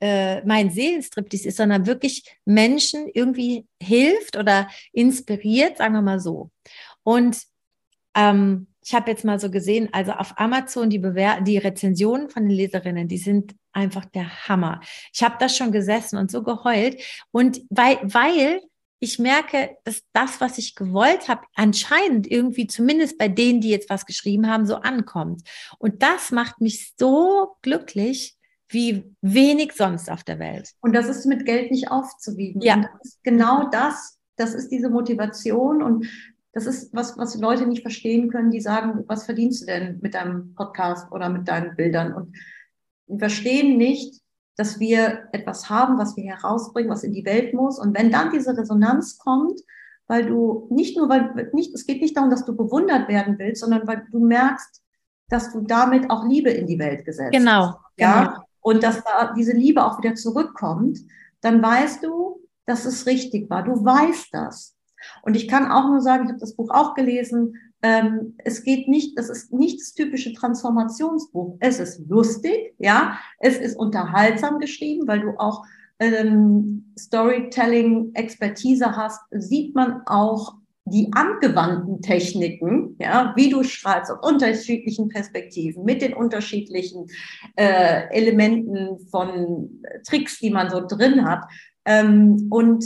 äh, 0.00 0.44
mein 0.44 0.70
Seelenstriptease 0.70 1.48
ist, 1.48 1.56
sondern 1.56 1.86
wirklich 1.86 2.24
Menschen 2.44 3.08
irgendwie 3.12 3.66
hilft 3.80 4.36
oder 4.36 4.68
inspiriert, 4.92 5.78
sagen 5.78 5.94
wir 5.94 6.02
mal 6.02 6.20
so. 6.20 6.50
Und 7.02 7.42
ähm, 8.14 8.66
ich 8.84 8.94
habe 8.94 9.10
jetzt 9.10 9.24
mal 9.24 9.40
so 9.40 9.50
gesehen, 9.50 9.88
also 9.92 10.12
auf 10.12 10.38
Amazon 10.38 10.90
die, 10.90 10.98
Bewer 10.98 11.40
die 11.40 11.58
Rezensionen 11.58 12.28
von 12.28 12.42
den 12.42 12.52
Leserinnen, 12.52 13.08
die 13.08 13.18
sind 13.18 13.54
einfach 13.72 14.04
der 14.04 14.46
Hammer. 14.48 14.80
Ich 15.12 15.22
habe 15.22 15.36
da 15.38 15.48
schon 15.48 15.72
gesessen 15.72 16.18
und 16.18 16.30
so 16.30 16.42
geheult. 16.42 17.00
Und 17.30 17.62
weil, 17.70 17.98
weil 18.02 18.60
ich 19.00 19.18
merke, 19.18 19.76
dass 19.84 20.02
das, 20.12 20.40
was 20.40 20.58
ich 20.58 20.74
gewollt 20.74 21.28
habe, 21.28 21.42
anscheinend 21.54 22.30
irgendwie 22.30 22.66
zumindest 22.66 23.18
bei 23.18 23.28
denen, 23.28 23.60
die 23.60 23.70
jetzt 23.70 23.90
was 23.90 24.06
geschrieben 24.06 24.48
haben, 24.48 24.66
so 24.66 24.76
ankommt. 24.76 25.42
Und 25.78 26.02
das 26.02 26.30
macht 26.30 26.60
mich 26.60 26.92
so 26.98 27.56
glücklich, 27.62 28.36
wie 28.68 29.14
wenig 29.20 29.72
sonst 29.72 30.10
auf 30.10 30.24
der 30.24 30.38
Welt. 30.38 30.72
Und 30.80 30.94
das 30.94 31.08
ist 31.08 31.26
mit 31.26 31.46
Geld 31.46 31.70
nicht 31.70 31.90
aufzuwiegen. 31.90 32.60
Ja. 32.60 32.76
Und 32.76 32.82
das 32.84 33.04
ist 33.04 33.22
genau 33.22 33.68
das, 33.70 34.18
das 34.36 34.54
ist 34.54 34.68
diese 34.68 34.90
Motivation 34.90 35.82
und 35.82 36.06
das 36.54 36.66
ist 36.66 36.94
was, 36.94 37.18
was 37.18 37.34
Leute 37.36 37.66
nicht 37.66 37.82
verstehen 37.82 38.30
können, 38.30 38.50
die 38.50 38.60
sagen, 38.60 39.04
was 39.08 39.24
verdienst 39.24 39.62
du 39.62 39.66
denn 39.66 39.98
mit 40.00 40.14
deinem 40.14 40.54
Podcast 40.54 41.10
oder 41.10 41.28
mit 41.28 41.48
deinen 41.48 41.74
Bildern? 41.74 42.12
Und 42.14 42.36
die 43.08 43.18
verstehen 43.18 43.76
nicht, 43.76 44.20
dass 44.56 44.78
wir 44.78 45.24
etwas 45.32 45.68
haben, 45.68 45.98
was 45.98 46.16
wir 46.16 46.24
herausbringen, 46.24 46.90
was 46.90 47.02
in 47.02 47.12
die 47.12 47.24
Welt 47.24 47.54
muss. 47.54 47.78
Und 47.78 47.96
wenn 47.98 48.12
dann 48.12 48.30
diese 48.30 48.56
Resonanz 48.56 49.18
kommt, 49.18 49.60
weil 50.06 50.26
du 50.26 50.68
nicht 50.70 50.96
nur, 50.96 51.08
weil 51.08 51.50
nicht, 51.52 51.74
es 51.74 51.86
geht 51.86 52.00
nicht 52.00 52.16
darum, 52.16 52.30
dass 52.30 52.44
du 52.44 52.54
bewundert 52.56 53.08
werden 53.08 53.36
willst, 53.38 53.62
sondern 53.62 53.86
weil 53.88 54.06
du 54.12 54.24
merkst, 54.24 54.80
dass 55.28 55.52
du 55.52 55.62
damit 55.62 56.08
auch 56.10 56.24
Liebe 56.26 56.50
in 56.50 56.66
die 56.66 56.78
Welt 56.78 57.04
gesetzt 57.04 57.32
Genau. 57.32 57.68
hast. 57.68 57.78
Ja. 57.96 58.24
genau. 58.24 58.44
Und 58.60 58.82
dass 58.82 59.02
da 59.02 59.32
diese 59.34 59.52
Liebe 59.52 59.84
auch 59.84 59.98
wieder 60.00 60.14
zurückkommt, 60.14 61.00
dann 61.40 61.62
weißt 61.62 62.04
du, 62.04 62.40
dass 62.64 62.84
es 62.84 63.06
richtig 63.06 63.50
war. 63.50 63.64
Du 63.64 63.84
weißt 63.84 64.28
das. 64.32 64.74
Und 65.22 65.36
ich 65.36 65.48
kann 65.48 65.70
auch 65.70 65.88
nur 65.88 66.00
sagen, 66.00 66.24
ich 66.24 66.30
habe 66.30 66.40
das 66.40 66.56
Buch 66.56 66.70
auch 66.70 66.94
gelesen. 66.94 67.56
Ähm, 67.82 68.34
es 68.38 68.62
geht 68.62 68.88
nicht, 68.88 69.18
das 69.18 69.28
ist 69.28 69.52
nicht 69.52 69.80
das 69.80 69.92
typische 69.94 70.32
Transformationsbuch. 70.32 71.56
Es 71.60 71.78
ist 71.78 72.08
lustig, 72.08 72.74
ja. 72.78 73.18
Es 73.38 73.58
ist 73.58 73.76
unterhaltsam 73.76 74.58
geschrieben, 74.58 75.06
weil 75.06 75.20
du 75.20 75.38
auch 75.38 75.64
ähm, 75.98 76.92
Storytelling-Expertise 76.98 78.96
hast, 78.96 79.20
sieht 79.30 79.74
man 79.74 80.02
auch 80.06 80.54
die 80.86 81.10
angewandten 81.12 82.02
Techniken, 82.02 82.96
ja, 83.00 83.32
wie 83.36 83.48
du 83.48 83.62
schreibst, 83.62 84.10
auf 84.10 84.22
unterschiedlichen 84.22 85.08
Perspektiven, 85.08 85.84
mit 85.84 86.02
den 86.02 86.12
unterschiedlichen 86.12 87.06
äh, 87.56 88.08
Elementen 88.10 88.98
von 89.10 89.82
Tricks, 90.06 90.38
die 90.40 90.50
man 90.50 90.68
so 90.68 90.86
drin 90.86 91.24
hat. 91.24 91.44
Ähm, 91.86 92.48
und 92.50 92.84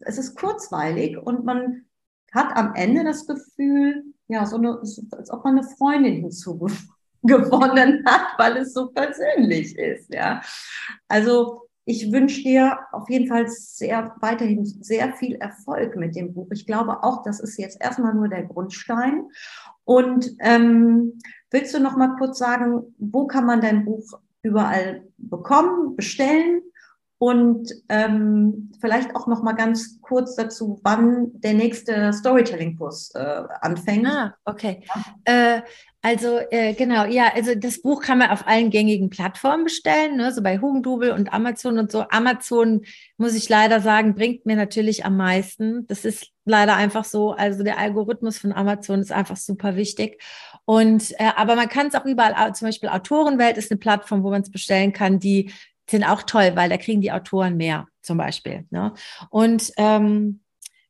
es 0.00 0.18
ist 0.18 0.36
kurzweilig 0.36 1.16
und 1.18 1.44
man 1.44 1.84
hat 2.32 2.56
am 2.56 2.74
Ende 2.74 3.04
das 3.04 3.26
Gefühl, 3.26 4.04
ja, 4.28 4.46
so 4.46 4.56
eine, 4.56 4.78
als 4.78 5.30
ob 5.30 5.44
man 5.44 5.58
eine 5.58 5.66
Freundin 5.66 6.20
hinzugewonnen 6.20 8.04
hat, 8.06 8.38
weil 8.38 8.58
es 8.58 8.72
so 8.72 8.88
persönlich 8.88 9.76
ist, 9.76 10.12
ja. 10.12 10.40
Also 11.08 11.62
ich 11.84 12.12
wünsche 12.12 12.42
dir 12.42 12.78
auf 12.92 13.08
jeden 13.10 13.26
Fall 13.26 13.48
sehr 13.48 14.14
weiterhin 14.20 14.64
sehr 14.64 15.12
viel 15.14 15.34
Erfolg 15.36 15.96
mit 15.96 16.14
dem 16.14 16.32
Buch. 16.34 16.48
Ich 16.52 16.66
glaube 16.66 17.02
auch, 17.02 17.24
das 17.24 17.40
ist 17.40 17.58
jetzt 17.58 17.80
erstmal 17.80 18.14
nur 18.14 18.28
der 18.28 18.44
Grundstein. 18.44 19.28
Und 19.84 20.36
ähm, 20.38 21.18
willst 21.50 21.74
du 21.74 21.80
noch 21.80 21.96
mal 21.96 22.14
kurz 22.16 22.38
sagen, 22.38 22.94
wo 22.98 23.26
kann 23.26 23.44
man 23.46 23.60
dein 23.60 23.84
Buch 23.84 24.20
überall 24.42 25.02
bekommen, 25.18 25.96
bestellen? 25.96 26.62
Und 27.22 27.70
ähm, 27.90 28.72
vielleicht 28.80 29.14
auch 29.14 29.26
noch 29.26 29.42
mal 29.42 29.52
ganz 29.52 30.00
kurz 30.00 30.36
dazu, 30.36 30.80
wann 30.82 31.28
der 31.34 31.52
nächste 31.52 32.14
Storytelling-Kurs 32.14 33.10
äh, 33.14 33.42
anfängt. 33.60 34.06
Ah, 34.06 34.34
okay. 34.46 34.82
Ja. 35.26 35.56
Äh, 35.56 35.62
also 36.00 36.38
äh, 36.50 36.72
genau, 36.72 37.04
ja, 37.04 37.30
also 37.34 37.54
das 37.54 37.82
Buch 37.82 38.00
kann 38.00 38.16
man 38.16 38.30
auf 38.30 38.46
allen 38.46 38.70
gängigen 38.70 39.10
Plattformen 39.10 39.64
bestellen, 39.64 40.16
ne, 40.16 40.32
so 40.32 40.42
bei 40.42 40.58
Hugendubel 40.58 41.12
und 41.12 41.30
Amazon 41.30 41.78
und 41.78 41.92
so. 41.92 42.06
Amazon, 42.08 42.86
muss 43.18 43.34
ich 43.34 43.50
leider 43.50 43.80
sagen, 43.80 44.14
bringt 44.14 44.46
mir 44.46 44.56
natürlich 44.56 45.04
am 45.04 45.18
meisten. 45.18 45.86
Das 45.88 46.06
ist 46.06 46.28
leider 46.46 46.74
einfach 46.74 47.04
so. 47.04 47.32
Also 47.32 47.62
der 47.64 47.76
Algorithmus 47.76 48.38
von 48.38 48.52
Amazon 48.52 49.00
ist 49.00 49.12
einfach 49.12 49.36
super 49.36 49.76
wichtig. 49.76 50.22
Und 50.64 51.12
äh, 51.20 51.32
aber 51.36 51.54
man 51.54 51.68
kann 51.68 51.88
es 51.88 51.94
auch 51.94 52.06
überall, 52.06 52.54
zum 52.54 52.68
Beispiel 52.68 52.88
Autorenwelt 52.88 53.58
ist 53.58 53.70
eine 53.70 53.78
Plattform, 53.78 54.22
wo 54.22 54.30
man 54.30 54.40
es 54.40 54.50
bestellen 54.50 54.94
kann, 54.94 55.18
die 55.18 55.52
sind 55.90 56.04
auch 56.04 56.22
toll, 56.22 56.52
weil 56.54 56.68
da 56.68 56.76
kriegen 56.76 57.00
die 57.00 57.12
Autoren 57.12 57.56
mehr, 57.56 57.86
zum 58.02 58.16
Beispiel. 58.16 58.66
Ne? 58.70 58.94
Und 59.30 59.72
ähm, 59.76 60.40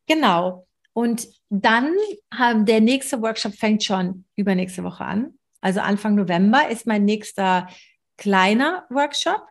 genau. 0.06 0.66
Und 0.92 1.28
dann 1.48 1.94
haben 2.32 2.66
der 2.66 2.80
nächste 2.80 3.22
Workshop 3.22 3.54
fängt 3.54 3.82
schon 3.82 4.24
übernächste 4.36 4.84
Woche 4.84 5.04
an. 5.04 5.34
Also 5.60 5.80
Anfang 5.80 6.14
November 6.14 6.68
ist 6.68 6.86
mein 6.86 7.04
nächster 7.04 7.68
kleiner 8.16 8.86
Workshop 8.90 9.46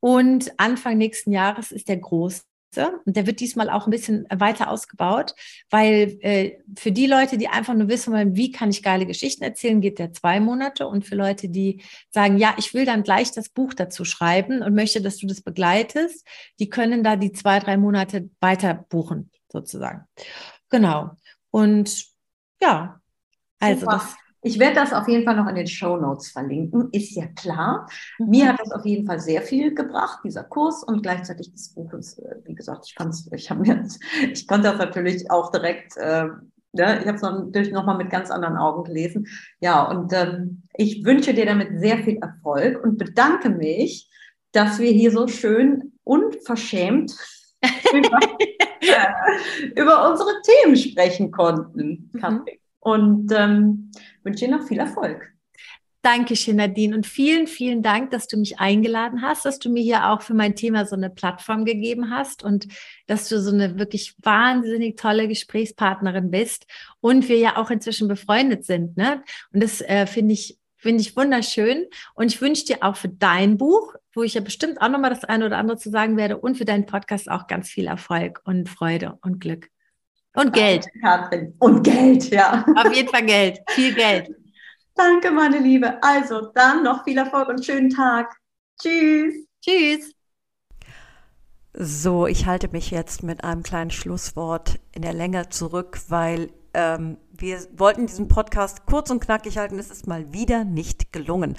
und 0.00 0.52
Anfang 0.58 0.98
nächsten 0.98 1.32
Jahres 1.32 1.72
ist 1.72 1.88
der 1.88 1.98
große. 1.98 2.42
Und 2.76 3.16
der 3.16 3.26
wird 3.26 3.40
diesmal 3.40 3.68
auch 3.70 3.86
ein 3.86 3.90
bisschen 3.90 4.26
weiter 4.30 4.70
ausgebaut, 4.70 5.34
weil 5.70 6.18
äh, 6.20 6.58
für 6.78 6.92
die 6.92 7.06
Leute, 7.06 7.38
die 7.38 7.48
einfach 7.48 7.74
nur 7.74 7.88
wissen 7.88 8.12
wollen, 8.12 8.36
wie 8.36 8.50
kann 8.50 8.70
ich 8.70 8.82
geile 8.82 9.06
Geschichten 9.06 9.44
erzählen, 9.44 9.80
geht 9.80 9.98
der 9.98 10.12
zwei 10.12 10.40
Monate. 10.40 10.86
Und 10.86 11.04
für 11.04 11.14
Leute, 11.14 11.48
die 11.48 11.82
sagen, 12.10 12.38
ja, 12.38 12.54
ich 12.58 12.74
will 12.74 12.84
dann 12.84 13.02
gleich 13.02 13.32
das 13.32 13.48
Buch 13.48 13.74
dazu 13.74 14.04
schreiben 14.04 14.62
und 14.62 14.74
möchte, 14.74 15.02
dass 15.02 15.18
du 15.18 15.26
das 15.26 15.42
begleitest, 15.42 16.26
die 16.58 16.70
können 16.70 17.04
da 17.04 17.16
die 17.16 17.32
zwei, 17.32 17.58
drei 17.58 17.76
Monate 17.76 18.30
weiter 18.40 18.74
buchen, 18.88 19.30
sozusagen. 19.50 20.06
Genau. 20.70 21.16
Und 21.50 22.06
ja, 22.60 23.00
also 23.58 23.80
Super. 23.80 23.92
das. 23.92 24.21
Ich 24.44 24.58
werde 24.58 24.74
das 24.74 24.92
auf 24.92 25.06
jeden 25.06 25.24
Fall 25.24 25.36
noch 25.36 25.46
in 25.46 25.54
den 25.54 25.68
Show 25.68 25.96
Notes 25.96 26.30
verlinken, 26.30 26.88
ist 26.90 27.14
ja 27.14 27.26
klar. 27.28 27.88
Mhm. 28.18 28.28
Mir 28.28 28.48
hat 28.48 28.60
das 28.60 28.72
auf 28.72 28.84
jeden 28.84 29.06
Fall 29.06 29.20
sehr 29.20 29.40
viel 29.40 29.72
gebracht, 29.72 30.18
dieser 30.24 30.42
Kurs 30.42 30.82
und 30.82 31.02
gleichzeitig 31.02 31.52
das 31.52 31.68
Buch. 31.68 31.92
Ist, 31.94 32.18
äh, 32.18 32.36
wie 32.44 32.54
gesagt, 32.54 32.86
ich, 32.88 32.94
fand's, 32.94 33.30
ich, 33.32 33.50
hab 33.50 33.60
mir, 33.60 33.86
ich 34.32 34.46
konnte 34.48 34.68
das 34.68 34.78
natürlich 34.78 35.30
auch 35.30 35.52
direkt, 35.52 35.96
äh, 35.96 36.26
ja, 36.74 36.98
ich 36.98 37.06
habe 37.06 37.16
es 37.16 37.22
natürlich 37.22 37.72
nochmal 37.72 37.98
mit 37.98 38.10
ganz 38.10 38.30
anderen 38.30 38.56
Augen 38.56 38.82
gelesen. 38.84 39.28
Ja, 39.60 39.84
und 39.84 40.12
ähm, 40.12 40.62
ich 40.74 41.04
wünsche 41.04 41.34
dir 41.34 41.46
damit 41.46 41.78
sehr 41.78 41.98
viel 41.98 42.18
Erfolg 42.18 42.82
und 42.82 42.98
bedanke 42.98 43.48
mich, 43.48 44.10
dass 44.50 44.78
wir 44.80 44.90
hier 44.90 45.12
so 45.12 45.28
schön 45.28 45.92
unverschämt 46.02 47.14
über, 47.92 48.20
äh, 48.80 49.80
über 49.80 50.10
unsere 50.10 50.30
Themen 50.42 50.76
sprechen 50.76 51.30
konnten, 51.30 52.10
Katrin. 52.18 52.38
Mhm. 52.38 52.58
Und 52.80 53.32
ähm, 53.32 53.92
wünsche 54.24 54.46
dir 54.46 54.56
noch 54.56 54.66
viel 54.66 54.78
Erfolg. 54.78 55.32
Dankeschön, 56.02 56.56
Nadine. 56.56 56.96
Und 56.96 57.06
vielen, 57.06 57.46
vielen 57.46 57.80
Dank, 57.80 58.10
dass 58.10 58.26
du 58.26 58.36
mich 58.36 58.58
eingeladen 58.58 59.22
hast, 59.22 59.44
dass 59.44 59.60
du 59.60 59.70
mir 59.70 59.84
hier 59.84 60.08
auch 60.08 60.22
für 60.22 60.34
mein 60.34 60.56
Thema 60.56 60.84
so 60.84 60.96
eine 60.96 61.10
Plattform 61.10 61.64
gegeben 61.64 62.10
hast 62.10 62.42
und 62.42 62.66
dass 63.06 63.28
du 63.28 63.40
so 63.40 63.52
eine 63.52 63.78
wirklich 63.78 64.16
wahnsinnig 64.18 64.96
tolle 64.96 65.28
Gesprächspartnerin 65.28 66.32
bist 66.32 66.66
und 67.00 67.28
wir 67.28 67.38
ja 67.38 67.56
auch 67.56 67.70
inzwischen 67.70 68.08
befreundet 68.08 68.64
sind. 68.64 68.96
Ne? 68.96 69.22
Und 69.52 69.62
das 69.62 69.80
äh, 69.80 70.06
finde 70.06 70.34
ich 70.34 70.58
finde 70.82 71.00
ich 71.00 71.16
wunderschön. 71.16 71.86
Und 72.14 72.32
ich 72.32 72.40
wünsche 72.40 72.64
dir 72.64 72.78
auch 72.80 72.96
für 72.96 73.08
dein 73.08 73.56
Buch, 73.56 73.94
wo 74.12 74.24
ich 74.24 74.34
ja 74.34 74.40
bestimmt 74.40 74.82
auch 74.82 74.88
nochmal 74.88 75.10
das 75.10 75.22
eine 75.22 75.46
oder 75.46 75.56
andere 75.56 75.78
zu 75.78 75.90
sagen 75.90 76.16
werde, 76.16 76.38
und 76.38 76.58
für 76.58 76.64
deinen 76.64 76.86
Podcast 76.86 77.30
auch 77.30 77.46
ganz 77.46 77.70
viel 77.70 77.86
Erfolg 77.86 78.40
und 78.44 78.68
Freude 78.68 79.16
und 79.22 79.38
Glück. 79.38 79.68
Und 80.34 80.52
Geld. 80.52 80.86
Katrin. 81.02 81.54
Und 81.58 81.82
Geld, 81.82 82.30
ja. 82.30 82.64
Auf 82.76 82.92
jeden 82.94 83.08
Fall 83.08 83.26
Geld. 83.26 83.58
Viel 83.70 83.94
Geld. 83.94 84.34
Danke, 84.94 85.30
meine 85.30 85.58
Liebe. 85.58 86.02
Also 86.02 86.52
dann 86.54 86.82
noch 86.82 87.04
viel 87.04 87.18
Erfolg 87.18 87.48
und 87.48 87.64
schönen 87.64 87.90
Tag. 87.90 88.34
Tschüss. 88.80 89.34
Tschüss. 89.60 90.12
So, 91.74 92.26
ich 92.26 92.46
halte 92.46 92.68
mich 92.68 92.90
jetzt 92.90 93.22
mit 93.22 93.44
einem 93.44 93.62
kleinen 93.62 93.90
Schlusswort 93.90 94.78
in 94.92 95.02
der 95.02 95.14
Länge 95.14 95.48
zurück, 95.48 96.00
weil 96.08 96.50
ähm, 96.74 97.16
wir 97.30 97.58
wollten 97.76 98.06
diesen 98.06 98.28
Podcast 98.28 98.84
kurz 98.84 99.10
und 99.10 99.20
knackig 99.20 99.56
halten. 99.56 99.78
Es 99.78 99.90
ist 99.90 100.06
mal 100.06 100.32
wieder 100.32 100.64
nicht 100.64 101.12
gelungen. 101.12 101.56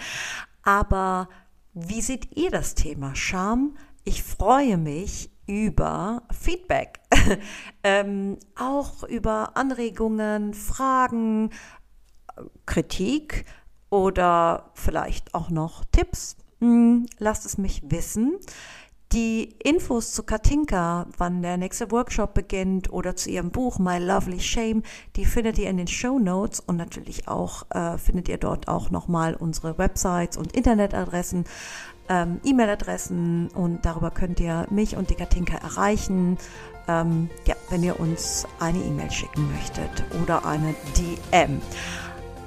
Aber 0.62 1.30
wie 1.74 2.02
seht 2.02 2.36
ihr 2.38 2.52
das 2.52 2.76
Thema 2.76 3.16
Scham? 3.16 3.76
Ich 4.04 4.22
freue 4.22 4.78
mich 4.78 5.32
über 5.54 6.24
Feedback, 6.32 7.00
ähm, 7.84 8.38
auch 8.56 9.04
über 9.04 9.56
Anregungen, 9.56 10.54
Fragen, 10.54 11.52
Kritik 12.66 13.46
oder 13.90 14.72
vielleicht 14.74 15.36
auch 15.36 15.50
noch 15.52 15.86
Tipps. 15.92 16.38
Hm, 16.60 17.06
lasst 17.20 17.46
es 17.46 17.58
mich 17.60 17.84
wissen. 17.86 18.40
Die 19.14 19.56
Infos 19.64 20.12
zu 20.14 20.24
Katinka, 20.24 21.06
wann 21.20 21.44
der 21.44 21.58
nächste 21.58 21.92
Workshop 21.92 22.34
beginnt 22.34 22.92
oder 22.92 23.16
zu 23.16 23.30
ihrem 23.30 23.52
Buch 23.52 23.78
My 23.78 24.00
Lovely 24.00 24.40
Shame, 24.40 24.82
die 25.16 25.26
findet 25.26 25.60
ihr 25.60 25.70
in 25.70 25.78
den 25.78 25.86
Show 25.86 26.18
Notes 26.18 26.60
und 26.60 26.78
natürlich 26.78 27.28
auch 27.28 27.70
äh, 27.70 28.00
findet 28.00 28.28
ihr 28.28 28.40
dort 28.40 28.68
auch 28.68 28.90
nochmal 28.90 29.36
unsere 29.36 29.78
Websites 29.78 30.36
und 30.36 30.58
Internetadressen. 30.58 31.44
Ähm, 32.10 32.40
E-Mail-Adressen 32.44 33.50
und 33.54 33.86
darüber 33.86 34.12
könnt 34.12 34.40
ihr 34.40 34.68
mich 34.70 34.96
und 34.96 35.10
die 35.10 35.16
Katinka 35.16 35.58
erreichen. 35.58 36.38
Ähm, 36.88 37.30
ja, 37.46 37.56
wenn 37.70 37.84
ihr 37.84 38.00
uns 38.00 38.46
eine 38.60 38.80
E-Mail 38.80 39.10
schicken 39.10 39.50
möchtet 39.54 40.04
oder 40.22 40.46
eine 40.46 40.76
DM. 40.98 41.62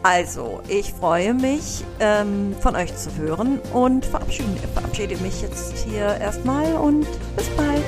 Also, 0.02 0.60
ich 0.68 0.92
freue 0.92 1.34
mich, 1.34 1.84
ähm, 1.98 2.54
von 2.60 2.76
euch 2.76 2.94
zu 2.96 3.16
hören 3.16 3.58
und 3.72 4.06
verabschiede, 4.06 4.68
verabschiede 4.72 5.16
mich 5.16 5.42
jetzt 5.42 5.76
hier 5.78 6.16
erstmal 6.20 6.74
und 6.74 7.06
bis 7.34 7.48
bald. 7.56 7.84